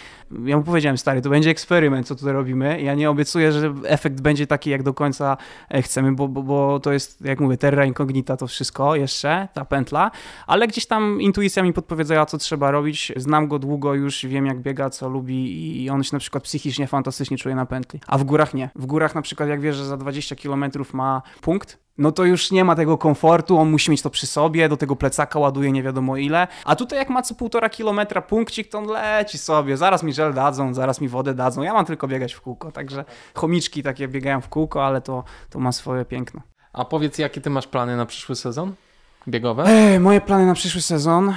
ja 0.45 0.57
mu 0.57 0.62
powiedziałem, 0.62 0.99
stary, 0.99 1.23
to 1.23 1.31
będzie 1.31 1.51
eksperyment, 1.51 2.07
co 2.07 2.15
tutaj 2.15 2.33
robimy. 2.33 2.83
Ja 2.83 2.95
nie 2.95 3.11
obiecuję, 3.11 3.53
że 3.53 3.75
efekt 3.85 4.21
będzie 4.21 4.47
taki, 4.47 4.71
jak 4.71 4.83
do 4.83 4.95
końca 4.95 5.37
e, 5.71 5.83
chcemy, 5.83 6.12
bo, 6.12 6.29
bo, 6.29 6.43
bo 6.43 6.81
to 6.81 6.93
jest, 6.93 7.21
jak 7.25 7.41
mówię, 7.41 7.57
terra 7.57 7.85
incognita 7.85 8.37
to 8.37 8.47
wszystko 8.47 8.97
jeszcze, 8.97 9.49
ta 9.55 9.65
pętla, 9.65 10.11
ale 10.47 10.69
gdzieś 10.69 10.87
tam 10.87 11.21
intuicja 11.21 11.62
mi 11.62 11.73
podpowiedziała, 11.73 12.27
co 12.27 12.39
trzeba 12.39 12.71
robić, 12.71 13.12
znam 13.17 13.49
go 13.49 13.53
go 13.55 13.59
długo 13.59 13.94
już, 13.94 14.26
wiem 14.26 14.46
jak 14.46 14.61
biega, 14.61 14.90
co 14.90 15.09
lubi 15.09 15.82
i 15.82 15.90
on 15.90 16.02
się 16.02 16.11
na 16.12 16.18
przykład 16.18 16.44
psychicznie 16.44 16.86
fantastycznie 16.86 17.36
czuje 17.36 17.55
na 17.55 17.66
pętli. 17.66 18.00
A 18.07 18.18
w 18.18 18.24
górach 18.24 18.55
nie. 18.55 18.70
W 18.74 18.86
górach 18.86 19.14
na 19.14 19.22
przykład 19.22 19.48
jak 19.48 19.61
wiesz, 19.61 19.76
że 19.76 19.84
za 19.84 19.96
20 19.96 20.36
km 20.36 20.64
ma 20.93 21.22
punkt, 21.40 21.78
no 21.98 22.12
to 22.12 22.24
już 22.24 22.51
nie 22.51 22.64
ma 22.64 22.74
tego 22.76 22.98
komfortu, 22.98 23.59
on 23.59 23.70
musi 23.70 23.90
mieć 23.90 24.02
to 24.02 24.10
przy 24.10 24.26
sobie, 24.26 24.68
do 24.68 24.76
tego 24.76 24.97
plecaka 24.97 25.39
ładuje 25.39 25.72
nie 25.72 25.82
wiadomo 25.82 26.16
ile. 26.16 26.47
A 26.64 26.76
tutaj 26.76 26.98
jak 26.98 27.10
ma 27.10 27.22
co 27.22 27.35
półtora 27.35 27.68
kilometra 27.68 28.22
punkcik, 28.22 28.68
to 28.68 28.78
on 28.78 28.86
leci 28.86 29.39
sobie, 29.39 29.76
zaraz 29.76 30.02
mi 30.02 30.12
żel 30.12 30.35
dadzą, 30.35 30.74
zaraz 30.74 31.01
mi 31.01 31.09
wodę 31.09 31.35
dadzą, 31.35 31.62
ja 31.62 31.72
mam 31.72 31.85
tylko 31.85 32.09
biegać 32.09 32.32
w 32.32 32.40
kółko. 32.40 32.72
Także 32.72 33.05
chomiczki 33.35 33.82
takie 33.82 34.09
biegają 34.09 34.40
w 34.40 34.48
kółko, 34.48 34.86
ale 34.86 35.01
to, 35.01 35.24
to 35.51 35.59
ma 35.59 35.72
swoje 35.72 36.05
piękno. 36.05 36.40
A 36.72 36.85
powiedz, 36.85 37.18
jakie 37.18 37.40
ty 37.40 37.51
masz 37.51 37.66
plany 37.66 37.97
na 37.97 38.06
przyszły 38.06 38.36
sezon? 38.36 38.74
Biegowe? 39.28 39.62
E, 39.64 40.01
moje 40.01 40.20
plany 40.20 40.46
na 40.46 40.55
przyszły 40.55 40.80
sezon. 40.80 41.34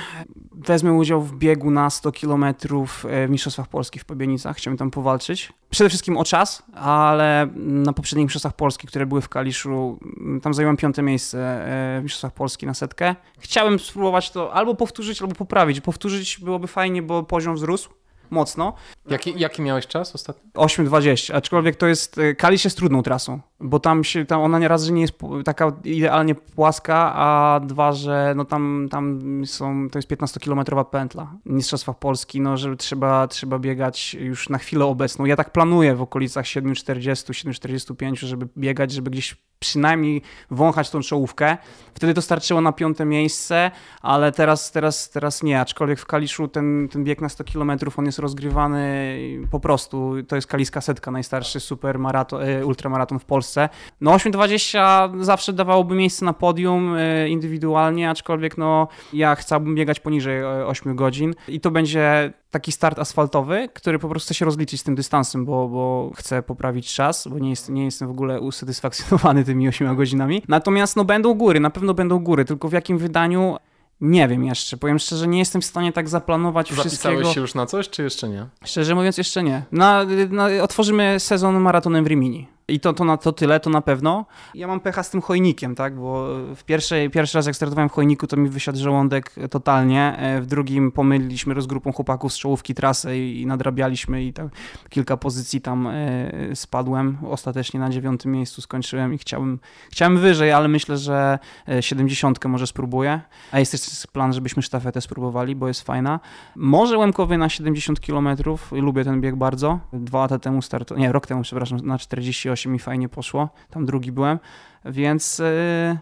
Wezmę 0.52 0.94
udział 0.94 1.22
w 1.22 1.38
biegu 1.38 1.72
na 1.72 1.90
100 1.90 2.12
km 2.12 2.46
w 2.88 3.06
Mistrzostwach 3.30 3.68
Polski 3.68 4.00
w 4.00 4.06
Pobienicach. 4.06 4.58
Chciałbym 4.58 4.78
tam 4.78 4.92
powalczyć. 4.92 5.54
Przede 5.70 5.90
wszystkim 5.90 6.18
o 6.18 6.24
czas, 6.24 6.64
ale 6.74 7.48
na 7.56 7.94
poprzednich 7.94 8.26
Mistrzostwach 8.26 8.56
Polski, 8.56 8.88
które 8.88 9.06
były 9.06 9.22
w 9.22 9.30
Kaliszu, 9.30 10.00
tam 10.42 10.54
zająłem 10.54 10.78
piąte 10.78 11.02
miejsce 11.02 11.66
e, 11.98 12.00
w 12.00 12.04
Mistrzostwach 12.04 12.34
Polski 12.34 12.66
na 12.66 12.74
setkę. 12.74 13.16
Chciałem 13.40 13.80
spróbować 13.80 14.32
to 14.32 14.54
albo 14.54 14.76
powtórzyć, 14.76 15.22
albo 15.22 15.36
poprawić. 15.36 15.82
Powtórzyć 15.82 16.40
byłoby 16.44 16.68
fajnie, 16.68 17.02
bo 17.02 17.24
poziom 17.24 17.56
wzrósł 17.56 17.90
mocno. 18.32 18.74
Jaki, 19.10 19.34
jaki 19.40 19.62
miałeś 19.62 19.88
czas 19.88 20.16
ostatnio? 20.16 20.44
8.20, 20.54 21.36
aczkolwiek 21.36 21.76
to 21.76 21.88
jest, 21.88 22.18
e, 22.18 22.36
Kalisz 22.36 22.64
jest 22.64 22.78
trudną 22.78 23.04
trasą, 23.04 23.40
bo 23.60 23.80
tam 23.80 24.04
się, 24.04 24.26
tam 24.26 24.42
ona 24.42 24.68
raz, 24.68 24.84
że 24.84 24.92
nie 24.94 25.02
jest 25.02 25.14
taka 25.46 25.72
idealnie 25.84 26.36
płaska, 26.36 27.14
a 27.16 27.60
dwa, 27.60 27.92
że 27.92 28.34
no 28.36 28.46
tam, 28.46 28.88
tam 28.92 29.22
są, 29.46 29.90
to 29.90 29.98
jest 29.98 30.10
15-kilometrowa 30.10 30.86
pętla 30.86 31.34
w 31.46 31.50
Mistrzostwach 31.50 32.00
Polski, 32.00 32.42
no 32.42 32.58
że 32.58 32.76
trzeba, 32.76 33.28
trzeba 33.28 33.60
biegać 33.60 34.14
już 34.14 34.50
na 34.50 34.58
chwilę 34.58 34.86
obecną. 34.86 35.26
Ja 35.26 35.36
tak 35.36 35.52
planuję 35.52 35.96
w 35.96 36.02
okolicach 36.02 36.46
7.40, 36.46 37.32
7.45, 37.32 38.16
żeby 38.26 38.48
biegać, 38.58 38.92
żeby 38.92 39.10
gdzieś 39.10 39.36
przynajmniej 39.60 40.22
wąchać 40.52 40.90
tą 40.90 41.02
czołówkę. 41.02 41.58
Wtedy 41.94 42.14
to 42.14 42.22
starczyło 42.22 42.62
na 42.62 42.72
piąte 42.72 43.06
miejsce, 43.06 43.72
ale 44.02 44.32
teraz, 44.32 44.72
teraz, 44.72 45.10
teraz 45.10 45.44
nie, 45.44 45.62
aczkolwiek 45.62 46.00
w 46.00 46.06
Kaliszu 46.06 46.48
ten, 46.48 46.88
ten 46.92 47.04
bieg 47.04 47.22
na 47.22 47.30
100 47.30 47.44
km 47.44 47.72
on 47.98 48.06
jest 48.06 48.17
rozgrywany 48.20 49.18
po 49.52 49.60
prostu, 49.60 50.14
to 50.28 50.36
jest 50.36 50.48
Kaliska 50.48 50.82
Setka, 50.82 51.12
najstarszy 51.12 51.60
super 51.60 52.00
maraton, 52.00 52.44
e, 52.44 52.66
ultramaraton 52.66 53.20
w 53.20 53.26
Polsce. 53.26 53.70
No 54.02 54.12
8.20 54.12 55.24
zawsze 55.24 55.54
dawałoby 55.54 55.96
miejsce 55.96 56.26
na 56.26 56.34
podium 56.34 56.96
e, 56.96 57.30
indywidualnie, 57.30 58.10
aczkolwiek 58.10 58.58
no 58.58 58.88
ja 59.14 59.36
chciałbym 59.36 59.76
biegać 59.76 60.00
poniżej 60.00 60.46
8 60.46 60.92
e, 60.92 60.96
godzin 60.96 61.36
i 61.48 61.60
to 61.60 61.72
będzie 61.72 62.34
taki 62.52 62.72
start 62.72 63.00
asfaltowy, 63.00 63.70
który 63.74 64.00
po 64.00 64.10
prostu 64.10 64.28
chce 64.28 64.34
się 64.34 64.46
rozliczyć 64.46 64.82
z 64.82 64.84
tym 64.84 64.96
dystansem, 64.96 65.46
bo, 65.46 65.68
bo 65.68 66.12
chcę 66.16 66.44
poprawić 66.44 66.94
czas, 66.94 67.28
bo 67.28 67.40
nie, 67.40 67.50
jest, 67.50 67.70
nie 67.70 67.86
jestem 67.86 68.08
w 68.08 68.12
ogóle 68.12 68.42
usatysfakcjonowany 68.42 69.44
tymi 69.44 69.68
8 69.68 69.96
godzinami. 69.96 70.44
Natomiast 70.48 70.96
no 70.96 71.06
będą 71.06 71.34
góry, 71.34 71.60
na 71.60 71.70
pewno 71.70 71.94
będą 71.94 72.20
góry, 72.20 72.46
tylko 72.46 72.70
w 72.70 72.74
jakim 72.74 72.98
wydaniu 72.98 73.58
nie 74.02 74.28
wiem 74.28 74.44
jeszcze. 74.44 74.78
Powiem 74.78 75.00
szczerze, 75.00 75.28
nie 75.28 75.40
jestem 75.40 75.62
w 75.62 75.66
stanie 75.66 75.94
tak 75.94 76.10
zaplanować 76.10 76.68
Zapisałeś 76.68 76.88
wszystkiego. 76.88 77.16
Zapisałeś 77.16 77.36
się 77.36 77.42
już 77.42 77.56
na 77.56 77.66
coś, 77.66 77.90
czy 77.90 78.04
jeszcze 78.04 78.30
nie? 78.30 78.46
Szczerze 78.66 78.96
mówiąc, 78.96 79.18
jeszcze 79.18 79.44
nie. 79.44 79.64
Na, 79.72 80.06
na, 80.30 80.48
otworzymy 80.64 81.20
sezon 81.20 81.60
maratonem 81.60 82.04
w 82.04 82.08
Rimini. 82.08 82.48
I 82.70 82.80
to, 82.80 82.94
to, 82.94 83.06
na, 83.06 83.18
to 83.18 83.32
tyle, 83.32 83.60
to 83.60 83.70
na 83.70 83.82
pewno. 83.82 84.26
Ja 84.56 84.68
mam 84.68 84.80
pecha 84.80 85.04
z 85.04 85.10
tym 85.10 85.22
chojnikiem, 85.22 85.76
tak, 85.76 85.96
bo 85.96 86.28
w 86.56 86.64
pierwszej, 86.64 87.10
pierwszy 87.10 87.38
raz 87.38 87.46
jak 87.46 87.56
startowałem 87.56 87.90
w 87.90 87.92
chojniku, 87.92 88.28
to 88.28 88.38
mi 88.38 88.50
wysiadł 88.50 88.80
żołądek 88.80 89.36
totalnie. 89.50 90.18
E, 90.18 90.42
w 90.42 90.46
drugim 90.46 90.92
pomyliliśmy 90.92 91.54
rozgrupą 91.54 91.92
chłopaków 91.92 92.34
z 92.34 92.38
czołówki 92.38 92.74
trasę 92.74 93.20
i, 93.20 93.46
nadrabialiśmy 93.46 94.24
i 94.24 94.34
tak 94.34 94.48
kilka 94.90 95.18
pozycji 95.18 95.62
tam 95.62 95.88
e, 95.88 96.56
spadłem. 96.56 97.18
Ostatecznie 97.30 97.80
na 97.80 97.90
dziewiątym 97.90 98.32
miejscu 98.32 98.62
skończyłem 98.62 99.14
i 99.14 99.18
chciałem, 99.18 99.60
chciałem 99.92 100.18
wyżej, 100.18 100.52
ale 100.52 100.68
myślę, 100.68 100.98
że 100.98 101.40
e, 101.68 101.84
siedemdziesiątkę 101.84 102.50
może 102.50 102.68
spróbuję. 102.68 103.22
A 103.52 103.60
jest 103.60 103.72
też 103.72 104.08
plan, 104.12 104.34
żebyśmy 104.34 104.64
sztafetę 104.64 105.02
spróbowali, 105.02 105.56
bo 105.56 105.68
jest 105.68 105.82
fajna. 105.82 106.20
Może 106.56 106.98
Łemkowie 106.98 107.38
na 107.38 107.50
70 107.50 108.00
km, 108.00 108.30
lubię 108.72 109.04
ten 109.04 109.22
bieg 109.22 109.36
bardzo. 109.36 109.80
Dwa 109.94 110.20
lata 110.20 110.40
temu 110.40 110.62
startowałem, 110.62 111.08
nie, 111.08 111.12
rok 111.12 111.28
temu, 111.28 111.42
przepraszam, 111.42 111.80
na 111.84 111.98
48 111.98 112.57
mi 112.66 112.80
fajnie 112.80 113.10
poszło. 113.10 113.50
Tam 113.70 113.86
drugi 113.86 114.12
byłem, 114.12 114.40
więc 114.86 115.40
yy, 115.40 115.98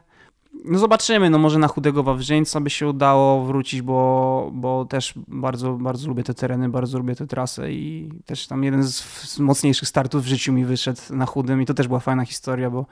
no 0.66 0.80
zobaczymy. 0.80 1.30
No 1.30 1.38
może 1.38 1.60
na 1.60 1.68
chudego 1.68 2.04
Wawrzyńca 2.04 2.62
by 2.62 2.70
się 2.70 2.88
udało 2.88 3.46
wrócić, 3.46 3.82
bo, 3.82 4.50
bo 4.54 4.86
też 4.86 5.14
bardzo, 5.28 5.74
bardzo 5.74 6.08
lubię 6.08 6.24
te 6.24 6.34
tereny, 6.34 6.70
bardzo 6.70 6.98
lubię 6.98 7.16
te 7.16 7.28
trasy 7.28 7.72
i 7.72 8.10
też 8.26 8.48
tam 8.48 8.64
jeden 8.64 8.84
z, 8.84 9.40
mocniejszych 9.40 9.88
startów 9.88 10.24
w 10.24 10.28
życiu 10.28 10.54
mi 10.54 10.66
wyszedł 10.66 11.02
na 11.10 11.26
chudym 11.26 11.62
i 11.62 11.66
to 11.66 11.74
też 11.74 11.88
była 11.88 12.00
fajna 12.00 12.26
historia, 12.26 12.70
bo 12.70 12.86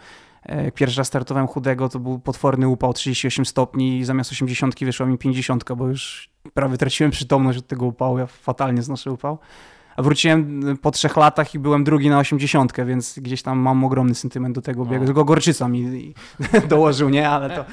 jak 0.45 0.57
e, 0.67 0.71
pierwszy 0.71 0.97
raz 0.97 1.07
startowałem 1.07 1.47
chudego, 1.47 1.89
to 1.89 1.99
był 1.99 2.19
potworny 2.19 2.67
upał 2.67 2.93
38 2.93 3.45
stopni 3.45 3.97
i 3.97 4.05
zamiast 4.05 4.31
80 4.31 4.79
wyszła 4.79 5.05
mi 5.05 5.17
50, 5.17 5.73
bo 5.73 5.87
już 5.87 6.29
prawie 6.53 6.77
traciłem 6.77 7.11
przytomność 7.11 7.59
od 7.59 7.67
tego 7.67 7.85
upału, 7.85 8.17
ja 8.17 8.25
fatalnie 8.27 8.81
znoszę 8.81 9.11
upał 9.11 9.37
a 9.97 10.01
wróciłem 10.01 10.61
po 10.81 10.91
trzech 10.91 11.17
latach 11.17 11.55
i 11.55 11.59
byłem 11.59 11.83
drugi 11.83 12.09
na 12.09 12.19
80, 12.19 12.73
więc 12.85 13.19
gdzieś 13.19 13.41
tam 13.41 13.59
mam 13.59 13.83
ogromny 13.83 14.15
sentyment 14.15 14.55
do 14.55 14.61
tego 14.61 14.85
biegu. 14.85 15.05
Tylko 15.05 15.25
Gorczyca 15.25 15.67
mi 15.67 16.13
dołożył, 16.69 17.09
nie? 17.09 17.29
Ale 17.29 17.49
to, 17.49 17.65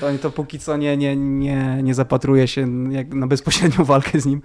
to, 0.00 0.18
to 0.22 0.30
póki 0.30 0.58
co 0.58 0.76
nie, 0.76 0.96
nie, 0.96 1.16
nie, 1.16 1.78
nie 1.82 1.94
zapatruję 1.94 2.48
się 2.48 2.66
na 3.10 3.26
bezpośrednią 3.26 3.84
walkę 3.84 4.20
z 4.20 4.26
nim. 4.26 4.42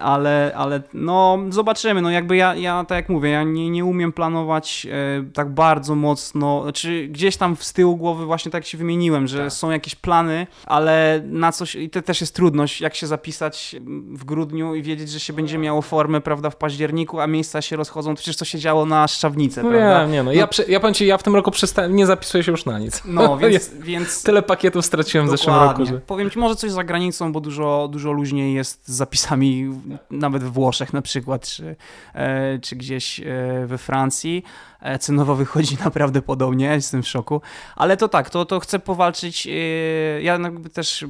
Ale, 0.00 0.52
ale 0.56 0.82
no 0.94 1.38
zobaczymy. 1.48 2.02
No 2.02 2.10
jakby 2.10 2.36
ja, 2.36 2.54
ja 2.54 2.84
tak 2.84 2.96
jak 2.96 3.08
mówię, 3.08 3.30
ja 3.30 3.42
nie, 3.42 3.70
nie 3.70 3.84
umiem 3.84 4.12
planować 4.12 4.86
e, 4.90 5.24
tak 5.32 5.50
bardzo 5.50 5.94
mocno, 5.94 6.72
czy 6.72 6.84
znaczy 6.84 7.08
gdzieś 7.08 7.36
tam 7.36 7.56
z 7.56 7.72
tyłu 7.72 7.96
głowy 7.96 8.26
właśnie 8.26 8.52
tak 8.52 8.66
się 8.66 8.78
wymieniłem, 8.78 9.26
że 9.26 9.38
tak. 9.38 9.52
są 9.52 9.70
jakieś 9.70 9.94
plany, 9.94 10.46
ale 10.66 11.22
na 11.24 11.52
coś, 11.52 11.74
i 11.74 11.90
to 11.90 12.02
też 12.02 12.20
jest 12.20 12.34
trudność, 12.34 12.80
jak 12.80 12.94
się 12.94 13.06
zapisać 13.06 13.76
w 14.12 14.24
grudniu 14.24 14.74
i 14.74 14.82
wiedzieć, 14.82 15.10
że 15.10 15.20
się 15.20 15.32
będzie 15.32 15.58
miało 15.58 15.82
formę 15.82 16.20
prawda, 16.24 16.50
w 16.50 16.56
październiku, 16.56 17.20
a 17.20 17.26
miejsca 17.26 17.62
się 17.62 17.76
rozchodzą. 17.76 18.14
To 18.14 18.16
przecież 18.16 18.36
to 18.36 18.44
się 18.44 18.58
działo 18.58 18.86
na 18.86 19.08
Szczawnicę, 19.08 19.62
no 19.62 19.68
prawda? 19.68 20.06
Nie, 20.06 20.12
nie, 20.12 20.22
no. 20.22 20.32
Ja, 20.32 20.48
no. 20.58 20.64
ja 20.68 20.80
powiem 20.80 20.94
ci, 20.94 21.06
ja 21.06 21.18
w 21.18 21.22
tym 21.22 21.34
roku 21.34 21.50
przestałem, 21.50 21.96
nie 21.96 22.06
zapisuję 22.06 22.44
się 22.44 22.50
już 22.50 22.64
na 22.64 22.78
nic. 22.78 23.02
No, 23.04 23.36
więc... 23.38 23.70
więc... 23.74 24.22
Tyle 24.22 24.42
pakietów 24.42 24.86
straciłem 24.86 25.26
Dokładnie. 25.26 25.36
w 25.36 25.40
zeszłym 25.40 25.68
roku, 25.68 25.86
że... 25.86 26.00
Powiem 26.00 26.30
ci, 26.30 26.38
może 26.38 26.56
coś 26.56 26.70
za 26.70 26.84
granicą, 26.84 27.32
bo 27.32 27.40
dużo, 27.40 27.88
dużo 27.92 28.12
luźniej 28.12 28.54
jest 28.54 28.88
z 28.88 28.92
zapisami, 28.92 29.70
nawet 30.10 30.44
w 30.44 30.52
Włoszech 30.52 30.92
na 30.92 31.02
przykład, 31.02 31.48
czy, 31.48 31.76
e, 32.14 32.58
czy 32.58 32.76
gdzieś 32.76 33.20
e, 33.20 33.24
we 33.66 33.78
Francji. 33.78 34.44
E, 34.80 34.98
cenowo 34.98 35.34
wychodzi 35.34 35.76
naprawdę 35.84 36.22
podobnie, 36.22 36.66
jestem 36.66 37.02
w 37.02 37.08
szoku. 37.08 37.40
Ale 37.76 37.96
to 37.96 38.08
tak, 38.08 38.30
to, 38.30 38.44
to 38.44 38.60
chcę 38.60 38.78
powalczyć. 38.78 39.46
Ja 40.20 40.38
jakby 40.38 40.70
też 40.70 41.04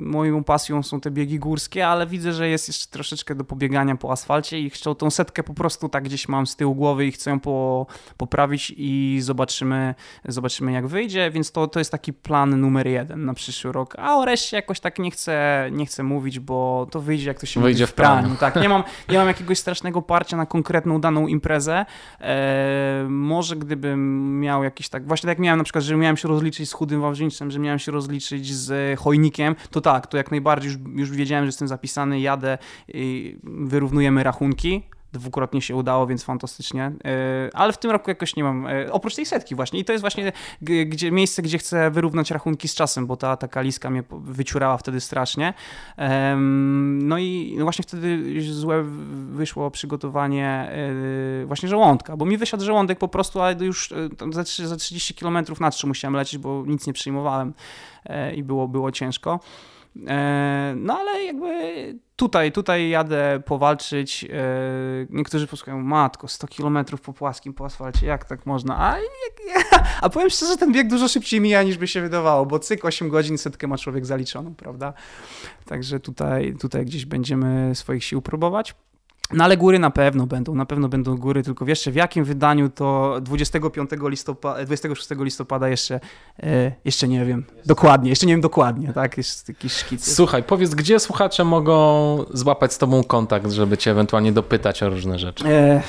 moją 0.00 0.44
pasją 0.44 0.82
są 0.82 1.00
te 1.00 1.10
biegi 1.10 1.38
górskie, 1.38 1.88
ale 1.88 2.06
widzę, 2.06 2.32
że 2.32 2.48
jest 2.48 2.68
jeszcze 2.68 2.86
troszeczkę 2.86 3.34
do 3.34 3.44
pobiegania 3.44 3.96
po 3.96 4.12
asfalcie 4.12 4.59
i 4.60 4.70
chcę 4.70 4.94
tą 4.94 5.10
setkę 5.10 5.42
po 5.42 5.54
prostu 5.54 5.88
tak 5.88 6.04
gdzieś 6.04 6.28
mam 6.28 6.46
z 6.46 6.56
tyłu 6.56 6.74
głowy 6.74 7.06
i 7.06 7.12
chcę 7.12 7.30
ją 7.30 7.40
po, 7.40 7.86
poprawić 8.16 8.74
i 8.76 9.18
zobaczymy, 9.22 9.94
zobaczymy 10.24 10.72
jak 10.72 10.86
wyjdzie, 10.86 11.30
więc 11.30 11.52
to, 11.52 11.66
to 11.66 11.78
jest 11.78 11.90
taki 11.90 12.12
plan 12.12 12.60
numer 12.60 12.86
jeden 12.86 13.24
na 13.24 13.34
przyszły 13.34 13.72
rok. 13.72 13.96
A 13.98 14.16
o 14.16 14.24
reszcie 14.24 14.56
jakoś 14.56 14.80
tak 14.80 14.98
nie 14.98 15.10
chcę, 15.10 15.68
nie 15.72 15.86
chcę 15.86 16.02
mówić, 16.02 16.40
bo 16.40 16.86
to 16.90 17.00
wyjdzie 17.00 17.28
jak 17.28 17.40
to 17.40 17.46
się 17.46 17.60
wyjdzie 17.60 17.86
w 17.86 17.92
praniu. 17.92 18.36
Tak, 18.40 18.56
nie 18.56 18.68
mam, 18.68 18.84
nie 19.08 19.18
mam 19.18 19.28
jakiegoś 19.28 19.58
strasznego 19.58 20.02
parcia 20.02 20.36
na 20.36 20.46
konkretną 20.46 21.00
daną 21.00 21.26
imprezę. 21.26 21.86
Eee, 22.20 23.08
może 23.08 23.56
gdybym 23.56 24.40
miał 24.40 24.64
jakiś 24.64 24.88
tak, 24.88 25.06
właśnie 25.06 25.26
tak 25.26 25.38
jak 25.38 25.38
miałem 25.38 25.58
na 25.58 25.64
przykład, 25.64 25.84
że 25.84 25.96
miałem 25.96 26.16
się 26.16 26.28
rozliczyć 26.28 26.68
z 26.70 26.72
chudym 26.72 27.00
wawrzyńcem, 27.00 27.50
że 27.50 27.58
miałem 27.58 27.78
się 27.78 27.92
rozliczyć 27.92 28.54
z 28.54 29.00
chojnikiem, 29.00 29.54
to 29.70 29.80
tak, 29.80 30.06
to 30.06 30.16
jak 30.16 30.30
najbardziej 30.30 30.72
już, 30.72 30.80
już 30.94 31.10
wiedziałem, 31.10 31.44
że 31.44 31.48
jestem 31.48 31.68
zapisany, 31.68 32.20
jadę 32.20 32.58
i 32.88 33.36
wyrównujemy 33.44 34.22
dwukrotnie 35.12 35.62
się 35.62 35.76
udało, 35.76 36.06
więc 36.06 36.24
fantastycznie. 36.24 36.92
E, 37.04 37.50
ale 37.52 37.72
w 37.72 37.78
tym 37.78 37.90
roku 37.90 38.10
jakoś 38.10 38.36
nie 38.36 38.44
mam, 38.44 38.66
e, 38.66 38.92
oprócz 38.92 39.14
tej 39.14 39.26
setki 39.26 39.54
właśnie. 39.54 39.80
I 39.80 39.84
to 39.84 39.92
jest 39.92 40.02
właśnie 40.02 40.32
gdzie, 40.86 41.12
miejsce, 41.12 41.42
gdzie 41.42 41.58
chcę 41.58 41.90
wyrównać 41.90 42.30
rachunki 42.30 42.68
z 42.68 42.74
czasem, 42.74 43.06
bo 43.06 43.16
ta 43.16 43.36
taka 43.36 43.60
liska 43.60 43.90
mnie 43.90 44.02
wyciurała 44.10 44.76
wtedy 44.76 45.00
strasznie. 45.00 45.54
No 46.98 47.18
i 47.18 47.56
właśnie 47.60 47.82
wtedy 47.82 48.42
złe 48.42 48.82
wyszło 49.32 49.70
przygotowanie 49.70 50.72
e, 51.42 51.46
właśnie 51.46 51.68
żołądka, 51.68 52.16
bo 52.16 52.24
mi 52.24 52.36
wysiadł 52.36 52.64
żołądek 52.64 52.98
po 52.98 53.08
prostu, 53.08 53.40
ale 53.40 53.64
już 53.64 53.94
za 54.64 54.76
30 54.76 55.14
km 55.14 55.44
na 55.60 55.70
trzy 55.70 55.86
musiałem 55.86 56.14
lecieć, 56.14 56.38
bo 56.38 56.64
nic 56.66 56.86
nie 56.86 56.92
przyjmowałem 56.92 57.54
i 58.36 58.42
było, 58.42 58.68
było 58.68 58.92
ciężko. 58.92 59.40
No 60.76 60.98
ale 60.98 61.24
jakby 61.24 61.48
tutaj, 62.20 62.52
tutaj 62.52 62.88
jadę 62.88 63.42
powalczyć. 63.46 64.24
E, 64.24 64.28
niektórzy 65.10 65.46
posłuchają, 65.46 65.82
matko, 65.82 66.28
100 66.28 66.46
km 66.48 66.78
po 67.04 67.12
płaskim, 67.12 67.54
po 67.54 67.64
asfalcie, 67.64 68.06
jak 68.06 68.24
tak 68.24 68.46
można? 68.46 68.76
A, 68.78 68.96
a 70.02 70.08
powiem 70.08 70.30
szczerze, 70.30 70.56
ten 70.56 70.72
bieg 70.72 70.88
dużo 70.88 71.08
szybciej 71.08 71.40
mija 71.40 71.62
niż 71.62 71.78
by 71.78 71.88
się 71.88 72.00
wydawało, 72.00 72.46
bo 72.46 72.58
cykl 72.58 72.86
8 72.86 73.08
godzin, 73.08 73.38
setkę 73.38 73.68
ma 73.68 73.78
człowiek 73.78 74.06
zaliczoną, 74.06 74.54
prawda? 74.54 74.92
Także 75.64 76.00
tutaj, 76.00 76.54
tutaj 76.60 76.84
gdzieś 76.84 77.06
będziemy 77.06 77.74
swoich 77.74 78.04
sił 78.04 78.22
próbować. 78.22 78.74
No 79.32 79.44
ale 79.44 79.56
góry 79.56 79.78
na 79.78 79.90
pewno 79.90 80.26
będą, 80.26 80.54
na 80.54 80.66
pewno 80.66 80.88
będą 80.88 81.16
góry, 81.16 81.42
tylko 81.42 81.64
wiesz, 81.64 81.88
w 81.88 81.94
jakim 81.94 82.24
wydaniu 82.24 82.68
to 82.68 83.18
25 83.22 83.90
listopada, 84.02 84.64
26 84.64 85.10
listopada 85.20 85.68
jeszcze, 85.68 86.00
e, 86.42 86.72
jeszcze 86.84 87.08
nie 87.08 87.24
wiem 87.24 87.44
dokładnie, 87.66 88.10
jeszcze 88.10 88.26
nie 88.26 88.32
wiem 88.32 88.40
dokładnie, 88.40 88.92
tak, 88.92 89.16
jest 89.16 89.48
jakiś 89.48 89.72
szkic. 89.72 90.14
Słuchaj, 90.14 90.42
powiedz, 90.42 90.74
gdzie 90.74 91.00
słuchacze 91.00 91.44
mogą 91.44 92.24
złapać 92.32 92.72
z 92.72 92.78
tobą 92.78 93.04
kontakt, 93.04 93.50
żeby 93.50 93.78
cię 93.78 93.90
ewentualnie 93.90 94.32
dopytać 94.32 94.82
o 94.82 94.90
różne 94.90 95.18
rzeczy? 95.18 95.44
E, 95.48 95.82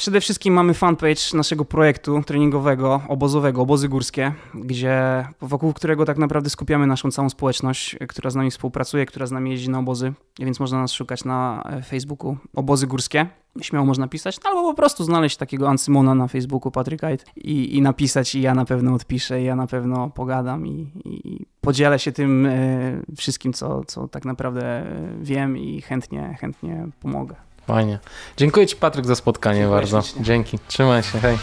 Przede 0.00 0.20
wszystkim 0.20 0.54
mamy 0.54 0.74
fanpage 0.74 1.20
naszego 1.34 1.64
projektu 1.64 2.22
treningowego, 2.22 3.02
obozowego, 3.08 3.62
Obozy 3.62 3.88
Górskie, 3.88 4.32
gdzie 4.54 5.26
wokół 5.40 5.72
którego 5.72 6.04
tak 6.04 6.18
naprawdę 6.18 6.50
skupiamy 6.50 6.86
naszą 6.86 7.10
całą 7.10 7.30
społeczność, 7.30 7.96
która 8.08 8.30
z 8.30 8.34
nami 8.34 8.50
współpracuje, 8.50 9.06
która 9.06 9.26
z 9.26 9.32
nami 9.32 9.50
jeździ 9.50 9.70
na 9.70 9.78
obozy, 9.78 10.12
więc 10.38 10.60
można 10.60 10.80
nas 10.80 10.92
szukać 10.92 11.24
na 11.24 11.62
e, 11.66 11.82
Facebooku 11.82 12.36
Obozy 12.56 12.86
Górskie. 12.86 13.26
Śmiało 13.60 13.86
można 13.86 14.08
pisać, 14.08 14.38
no, 14.44 14.50
albo 14.50 14.62
po 14.62 14.74
prostu 14.74 15.04
znaleźć 15.04 15.36
takiego 15.36 15.68
Ancymona 15.68 16.14
na 16.14 16.28
Facebooku, 16.28 16.70
Patrick 16.70 17.04
Hyde 17.04 17.24
i, 17.36 17.76
i 17.76 17.82
napisać 17.82 18.34
i 18.34 18.40
ja 18.40 18.54
na 18.54 18.64
pewno 18.64 18.94
odpiszę, 18.94 19.42
i 19.42 19.44
ja 19.44 19.56
na 19.56 19.66
pewno 19.66 20.10
pogadam 20.10 20.66
i, 20.66 20.90
i 21.04 21.46
podzielę 21.60 21.98
się 21.98 22.12
tym 22.12 22.46
e, 22.46 23.02
wszystkim, 23.16 23.52
co, 23.52 23.84
co 23.84 24.08
tak 24.08 24.24
naprawdę 24.24 24.62
e, 24.62 24.84
wiem 25.20 25.58
i 25.58 25.82
chętnie, 25.82 26.36
chętnie 26.40 26.88
pomogę. 27.00 27.34
Fajnie. 27.70 27.98
Dziękuję 28.36 28.66
Ci, 28.66 28.76
Patryk, 28.76 29.06
za 29.06 29.14
spotkanie 29.14 29.60
Dziękuję 29.60 29.80
bardzo. 29.80 30.02
Ślicznie. 30.02 30.22
Dzięki. 30.24 30.58
Trzymaj 30.68 31.02
się. 31.02 31.18
Hej. 31.18 31.38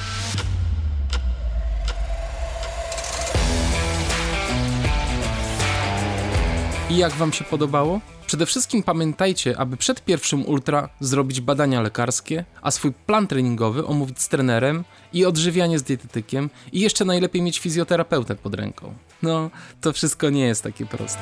I 6.90 6.98
jak 6.98 7.14
Wam 7.14 7.34
się 7.34 7.44
podobało? 7.44 8.00
Przede 8.26 8.46
wszystkim 8.46 8.84
pamiętajcie, 8.84 9.58
aby 9.58 9.78
przed 9.78 10.06
pierwszym 10.06 10.46
ultra 10.46 10.90
zrobić 11.00 11.42
badania 11.42 11.82
lekarskie, 11.82 12.46
a 12.62 12.72
swój 12.72 12.94
plan 12.94 13.28
treningowy 13.28 13.86
omówić 13.86 14.22
z 14.22 14.30
trenerem 14.30 14.84
i 15.14 15.26
odżywianie 15.26 15.80
z 15.80 15.84
dietetykiem 15.84 16.50
i 16.72 16.80
jeszcze 16.80 17.06
najlepiej 17.06 17.42
mieć 17.42 17.60
fizjoterapeutę 17.60 18.36
pod 18.36 18.54
ręką. 18.54 18.94
No, 19.24 19.50
to 19.82 19.94
wszystko 19.94 20.30
nie 20.30 20.46
jest 20.46 20.64
takie 20.64 20.86
proste. 20.86 21.22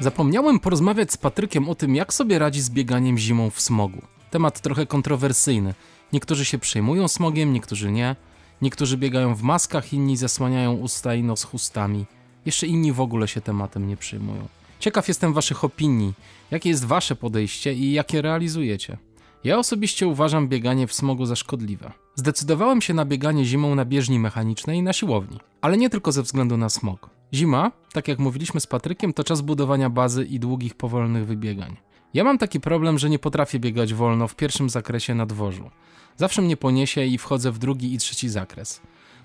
Zapomniałem 0.00 0.60
porozmawiać 0.60 1.12
z 1.12 1.16
Patrykiem 1.16 1.68
o 1.68 1.74
tym, 1.74 1.94
jak 1.94 2.14
sobie 2.14 2.38
radzi 2.38 2.60
z 2.60 2.70
bieganiem 2.70 3.18
zimą 3.18 3.50
w 3.50 3.60
smogu. 3.60 4.02
Temat 4.30 4.60
trochę 4.60 4.86
kontrowersyjny. 4.86 5.74
Niektórzy 6.12 6.44
się 6.44 6.58
przejmują 6.58 7.08
smogiem, 7.08 7.52
niektórzy 7.52 7.92
nie. 7.92 8.16
Niektórzy 8.62 8.96
biegają 8.96 9.34
w 9.34 9.42
maskach, 9.42 9.92
inni 9.92 10.16
zasłaniają 10.16 10.72
usta 10.72 11.14
i 11.14 11.22
nos 11.22 11.44
chustami. 11.44 12.06
Jeszcze 12.46 12.66
inni 12.66 12.92
w 12.92 13.00
ogóle 13.00 13.28
się 13.28 13.40
tematem 13.40 13.88
nie 13.88 13.96
przejmują. 13.96 14.48
Ciekaw 14.80 15.08
jestem 15.08 15.32
Waszych 15.32 15.64
opinii, 15.64 16.14
jakie 16.50 16.68
jest 16.68 16.84
Wasze 16.84 17.16
podejście 17.16 17.74
i 17.74 17.92
jakie 17.92 18.22
realizujecie. 18.22 18.98
Ja 19.44 19.58
osobiście 19.58 20.06
uważam 20.06 20.48
bieganie 20.48 20.86
w 20.86 20.92
smogu 20.92 21.26
za 21.26 21.36
szkodliwe. 21.36 21.92
Zdecydowałem 22.14 22.82
się 22.82 22.94
na 22.94 23.04
bieganie 23.04 23.44
zimą 23.44 23.74
na 23.74 23.84
bieżni 23.84 24.18
mechanicznej 24.18 24.78
i 24.78 24.82
na 24.82 24.92
siłowni, 24.92 25.40
ale 25.60 25.76
nie 25.76 25.90
tylko 25.90 26.12
ze 26.12 26.22
względu 26.22 26.56
na 26.56 26.68
smog. 26.68 27.17
Zima, 27.34 27.72
tak 27.92 28.08
jak 28.08 28.18
mówiliśmy 28.18 28.60
z 28.60 28.66
Patrykiem, 28.66 29.12
to 29.12 29.24
czas 29.24 29.40
budowania 29.40 29.90
bazy 29.90 30.24
i 30.24 30.40
długich, 30.40 30.74
powolnych 30.74 31.26
wybiegań. 31.26 31.76
Ja 32.14 32.24
mam 32.24 32.38
taki 32.38 32.60
problem, 32.60 32.98
że 32.98 33.10
nie 33.10 33.18
potrafię 33.18 33.58
biegać 33.58 33.94
wolno 33.94 34.28
w 34.28 34.36
pierwszym 34.36 34.70
zakresie 34.70 35.14
na 35.14 35.26
dworzu. 35.26 35.70
Zawsze 36.16 36.42
mnie 36.42 36.56
poniesie 36.56 37.04
i 37.04 37.18
wchodzę 37.18 37.52
w 37.52 37.58
drugi 37.58 37.94
i 37.94 37.98
trzeci 37.98 38.28
zakres. 38.28 38.80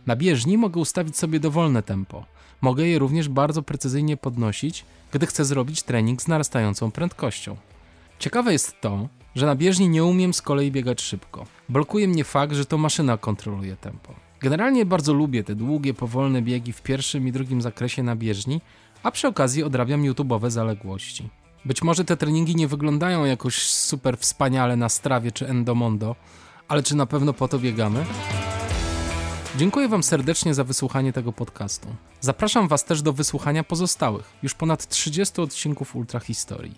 Na 0.05 0.15
bieżni 0.15 0.57
mogę 0.57 0.81
ustawić 0.81 1.17
sobie 1.17 1.39
dowolne 1.39 1.84
tempo. 1.84 2.25
Mogę 2.61 2.88
je 2.88 2.99
również 2.99 3.30
bardzo 3.30 3.61
precyzyjnie 3.61 4.17
podnosić, 4.17 4.85
gdy 5.11 5.25
chcę 5.25 5.45
zrobić 5.45 5.84
trening 5.84 6.21
z 6.21 6.27
narastającą 6.27 6.91
prędkością. 6.91 7.57
Ciekawe 8.19 8.53
jest 8.53 8.81
to, 8.81 9.07
że 9.35 9.45
na 9.45 9.55
bieżni 9.55 9.89
nie 9.89 10.03
umiem 10.03 10.34
z 10.34 10.41
kolei 10.41 10.71
biegać 10.71 11.01
szybko. 11.01 11.45
Blokuje 11.69 12.07
mnie 12.07 12.23
fakt, 12.23 12.53
że 12.53 12.65
to 12.65 12.77
maszyna 12.77 13.17
kontroluje 13.17 13.75
tempo. 13.75 14.13
Generalnie 14.44 14.86
bardzo 14.86 15.14
lubię 15.14 15.44
te 15.44 15.56
długie, 15.56 15.94
powolne 15.94 16.41
biegi 16.41 16.74
w 16.74 16.82
pierwszym 16.82 17.28
i 17.28 17.32
drugim 17.32 17.61
zakresie 17.61 18.03
na 18.03 18.15
bieżni, 18.15 18.61
a 19.03 19.11
przy 19.11 19.28
okazji 19.28 19.64
odrabiam 19.64 20.03
YouTube'owe 20.03 20.49
zaległości. 20.49 21.30
Być 21.65 21.82
może 21.82 22.06
te 22.06 22.18
treningi 22.18 22.56
nie 22.56 22.68
wyglądają 22.68 23.26
jakoś 23.26 23.64
super 23.64 24.18
wspaniale 24.18 24.76
na 24.76 24.90
strawie 24.90 25.32
czy 25.32 25.48
Endomondo, 25.48 26.15
ale 26.68 26.84
czy 26.84 26.95
na 26.95 27.06
pewno 27.06 27.34
po 27.34 27.48
to 27.48 27.60
biegamy? 27.60 28.06
Dziękuję 29.57 29.88
Wam 29.88 30.03
serdecznie 30.03 30.53
za 30.53 30.64
wysłuchanie 30.64 31.14
tego 31.14 31.34
podcastu. 31.34 31.88
Zapraszam 32.22 32.68
Was 32.68 32.86
też 32.86 33.02
do 33.02 33.14
wysłuchania 33.14 33.64
pozostałych, 33.64 34.34
już 34.44 34.53
ponad 34.53 34.88
30 34.88 35.41
odcinków 35.41 35.95
Ultra 35.95 36.20
Historii. 36.20 36.76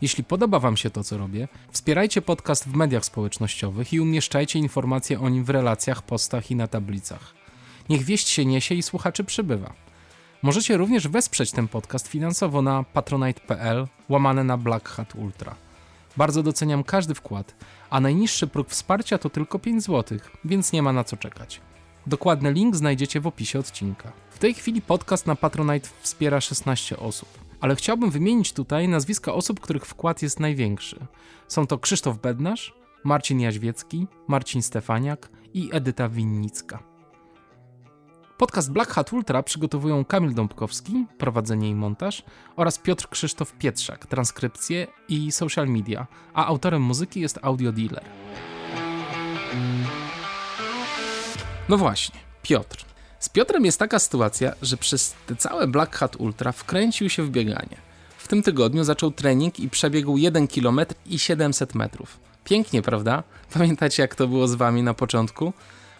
Jeśli 0.00 0.24
podoba 0.24 0.58
Wam 0.58 0.76
się 0.76 0.90
to, 0.90 1.04
co 1.04 1.18
robię, 1.18 1.48
wspierajcie 1.70 2.22
podcast 2.22 2.68
w 2.68 2.74
mediach 2.74 3.04
społecznościowych 3.04 3.92
i 3.92 4.00
umieszczajcie 4.00 4.58
informacje 4.58 5.20
o 5.20 5.28
nim 5.28 5.44
w 5.44 5.50
relacjach, 5.50 6.02
postach 6.02 6.50
i 6.50 6.56
na 6.56 6.68
tablicach. 6.68 7.34
Niech 7.88 8.02
wieść 8.02 8.28
się 8.28 8.44
niesie 8.44 8.74
i 8.74 8.82
słuchaczy 8.82 9.24
przybywa. 9.24 9.72
Możecie 10.42 10.76
również 10.76 11.08
wesprzeć 11.08 11.52
ten 11.52 11.68
podcast 11.68 12.08
finansowo 12.08 12.62
na 12.62 12.82
patronite.pl 12.82 13.86
łamane 14.08 14.44
na 14.44 14.56
Black 14.56 14.88
Hat 14.88 15.14
Ultra. 15.14 15.54
Bardzo 16.16 16.42
doceniam 16.42 16.84
każdy 16.84 17.14
wkład, 17.14 17.54
a 17.90 18.00
najniższy 18.00 18.46
próg 18.46 18.68
wsparcia 18.68 19.18
to 19.18 19.30
tylko 19.30 19.58
5 19.58 19.82
zł, 19.82 20.18
więc 20.44 20.72
nie 20.72 20.82
ma 20.82 20.92
na 20.92 21.04
co 21.04 21.16
czekać. 21.16 21.60
Dokładny 22.06 22.52
link 22.52 22.76
znajdziecie 22.76 23.20
w 23.20 23.26
opisie 23.26 23.58
odcinka. 23.58 24.12
W 24.30 24.38
tej 24.38 24.54
chwili 24.54 24.82
podcast 24.82 25.26
na 25.26 25.36
Patronite 25.36 25.88
wspiera 26.02 26.40
16 26.40 26.96
osób 26.96 27.47
ale 27.60 27.76
chciałbym 27.76 28.10
wymienić 28.10 28.52
tutaj 28.52 28.88
nazwiska 28.88 29.34
osób, 29.34 29.60
których 29.60 29.86
wkład 29.86 30.22
jest 30.22 30.40
największy. 30.40 31.06
Są 31.48 31.66
to 31.66 31.78
Krzysztof 31.78 32.18
Bednarz, 32.18 32.74
Marcin 33.04 33.40
Jaźwiecki, 33.40 34.06
Marcin 34.28 34.62
Stefaniak 34.62 35.30
i 35.54 35.70
Edyta 35.72 36.08
Winnicka. 36.08 36.82
Podcast 38.38 38.72
Black 38.72 38.90
Hat 38.90 39.12
Ultra 39.12 39.42
przygotowują 39.42 40.04
Kamil 40.04 40.34
Dąbkowski, 40.34 41.06
prowadzenie 41.18 41.68
i 41.68 41.74
montaż, 41.74 42.24
oraz 42.56 42.78
Piotr 42.78 43.08
Krzysztof 43.08 43.52
Pietrzak, 43.52 44.06
transkrypcje 44.06 44.86
i 45.08 45.32
social 45.32 45.68
media, 45.68 46.06
a 46.34 46.46
autorem 46.46 46.82
muzyki 46.82 47.20
jest 47.20 47.38
Audio 47.42 47.72
Dealer. 47.72 48.04
No 51.68 51.76
właśnie, 51.76 52.20
Piotr. 52.42 52.84
Z 53.20 53.28
Piotrem 53.28 53.64
jest 53.64 53.78
taka 53.78 53.98
sytuacja, 53.98 54.54
że 54.62 54.76
przez 54.76 55.14
te 55.26 55.36
całe 55.36 55.66
Black 55.66 55.96
Hat 55.96 56.16
Ultra 56.16 56.52
wkręcił 56.52 57.10
się 57.10 57.22
w 57.22 57.30
bieganie. 57.30 57.76
W 58.18 58.28
tym 58.28 58.42
tygodniu 58.42 58.84
zaczął 58.84 59.10
trening 59.10 59.60
i 59.60 59.70
przebiegł 59.70 60.16
1 60.16 60.48
km 60.48 60.80
i 61.06 61.18
700 61.18 61.74
metrów. 61.74 62.20
Pięknie, 62.44 62.82
prawda? 62.82 63.22
Pamiętacie 63.54 64.02
jak 64.02 64.14
to 64.14 64.28
było 64.28 64.48
z 64.48 64.54
wami 64.54 64.82
na 64.82 64.94
początku? 64.94 65.52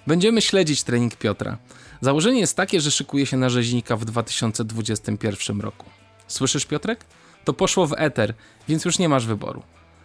Będziemy 0.07 0.43
śledzić 0.43 0.83
trening 0.83 1.17
Piotra. 1.17 1.59
Założenie 2.01 2.41
jest 2.41 2.57
takie, 2.57 2.81
że 2.81 2.91
szykuje 2.91 3.27
się 3.27 3.37
na 3.37 3.49
rzeźnika 3.49 3.97
w 3.97 4.05
2021 4.05 5.61
roku. 5.61 5.87
Słyszysz 6.29 6.67
Piotrek? 6.67 7.05
To 7.45 7.53
poszło 7.53 7.87
w 7.87 7.95
eter, 7.97 8.35
więc 8.69 8.85
już 8.85 8.99
nie 8.99 9.09
masz 9.09 9.27
wyboru. 9.27 9.63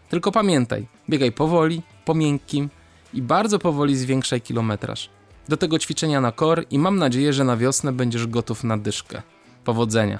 Tylko 0.09 0.31
pamiętaj, 0.31 0.87
biegaj 1.09 1.31
powoli, 1.31 1.81
po 2.05 2.15
miękkim 2.15 2.69
i 3.13 3.21
bardzo 3.21 3.59
powoli 3.59 3.97
zwiększaj 3.97 4.41
kilometraż 4.41 5.09
do 5.47 5.57
tego 5.57 5.79
ćwiczenia 5.79 6.21
na 6.21 6.31
kor 6.31 6.65
i 6.69 6.79
mam 6.79 6.97
nadzieję, 6.97 7.33
że 7.33 7.43
na 7.43 7.57
wiosnę 7.57 7.91
będziesz 7.91 8.27
gotów 8.27 8.63
na 8.63 8.77
dyszkę. 8.77 9.21
Powodzenia. 9.63 10.19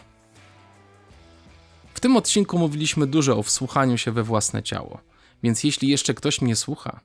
W 1.94 2.00
tym 2.00 2.18
odcinku 2.18 2.60
mówiliśmy 2.60 3.08
dużo 3.08 3.38
o 3.38 3.44
wsłuchaniu 3.44 3.98
się 3.98 4.12
we 4.12 4.24
własne 4.24 4.64
ciało, 4.64 5.02
więc 5.44 5.64
jeśli 5.64 5.90
jeszcze 5.90 6.14
ktoś 6.14 6.41
mnie 6.41 6.56
słucha, 6.56 7.00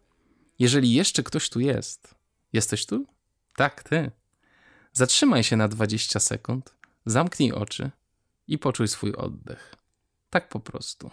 jeżeli 0.58 0.94
jeszcze 0.94 1.22
ktoś 1.22 1.50
tu 1.50 1.60
jest, 1.60 2.14
jesteś 2.52 2.86
tu? 2.86 3.06
Tak, 3.56 3.82
ty. 3.82 4.10
Zatrzymaj 4.92 5.44
się 5.44 5.56
na 5.56 5.68
20 5.68 6.20
sekund, 6.20 6.74
zamknij 7.06 7.52
oczy 7.52 7.90
i 8.46 8.58
poczuj 8.58 8.88
swój 8.88 9.12
oddech. 9.14 9.74
Tak 10.30 10.48
po 10.48 10.60
prostu. 10.60 11.10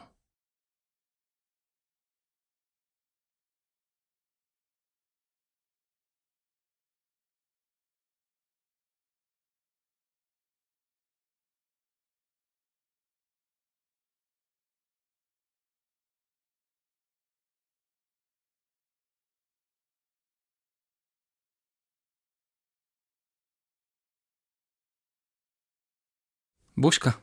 Буська. 26.76 27.14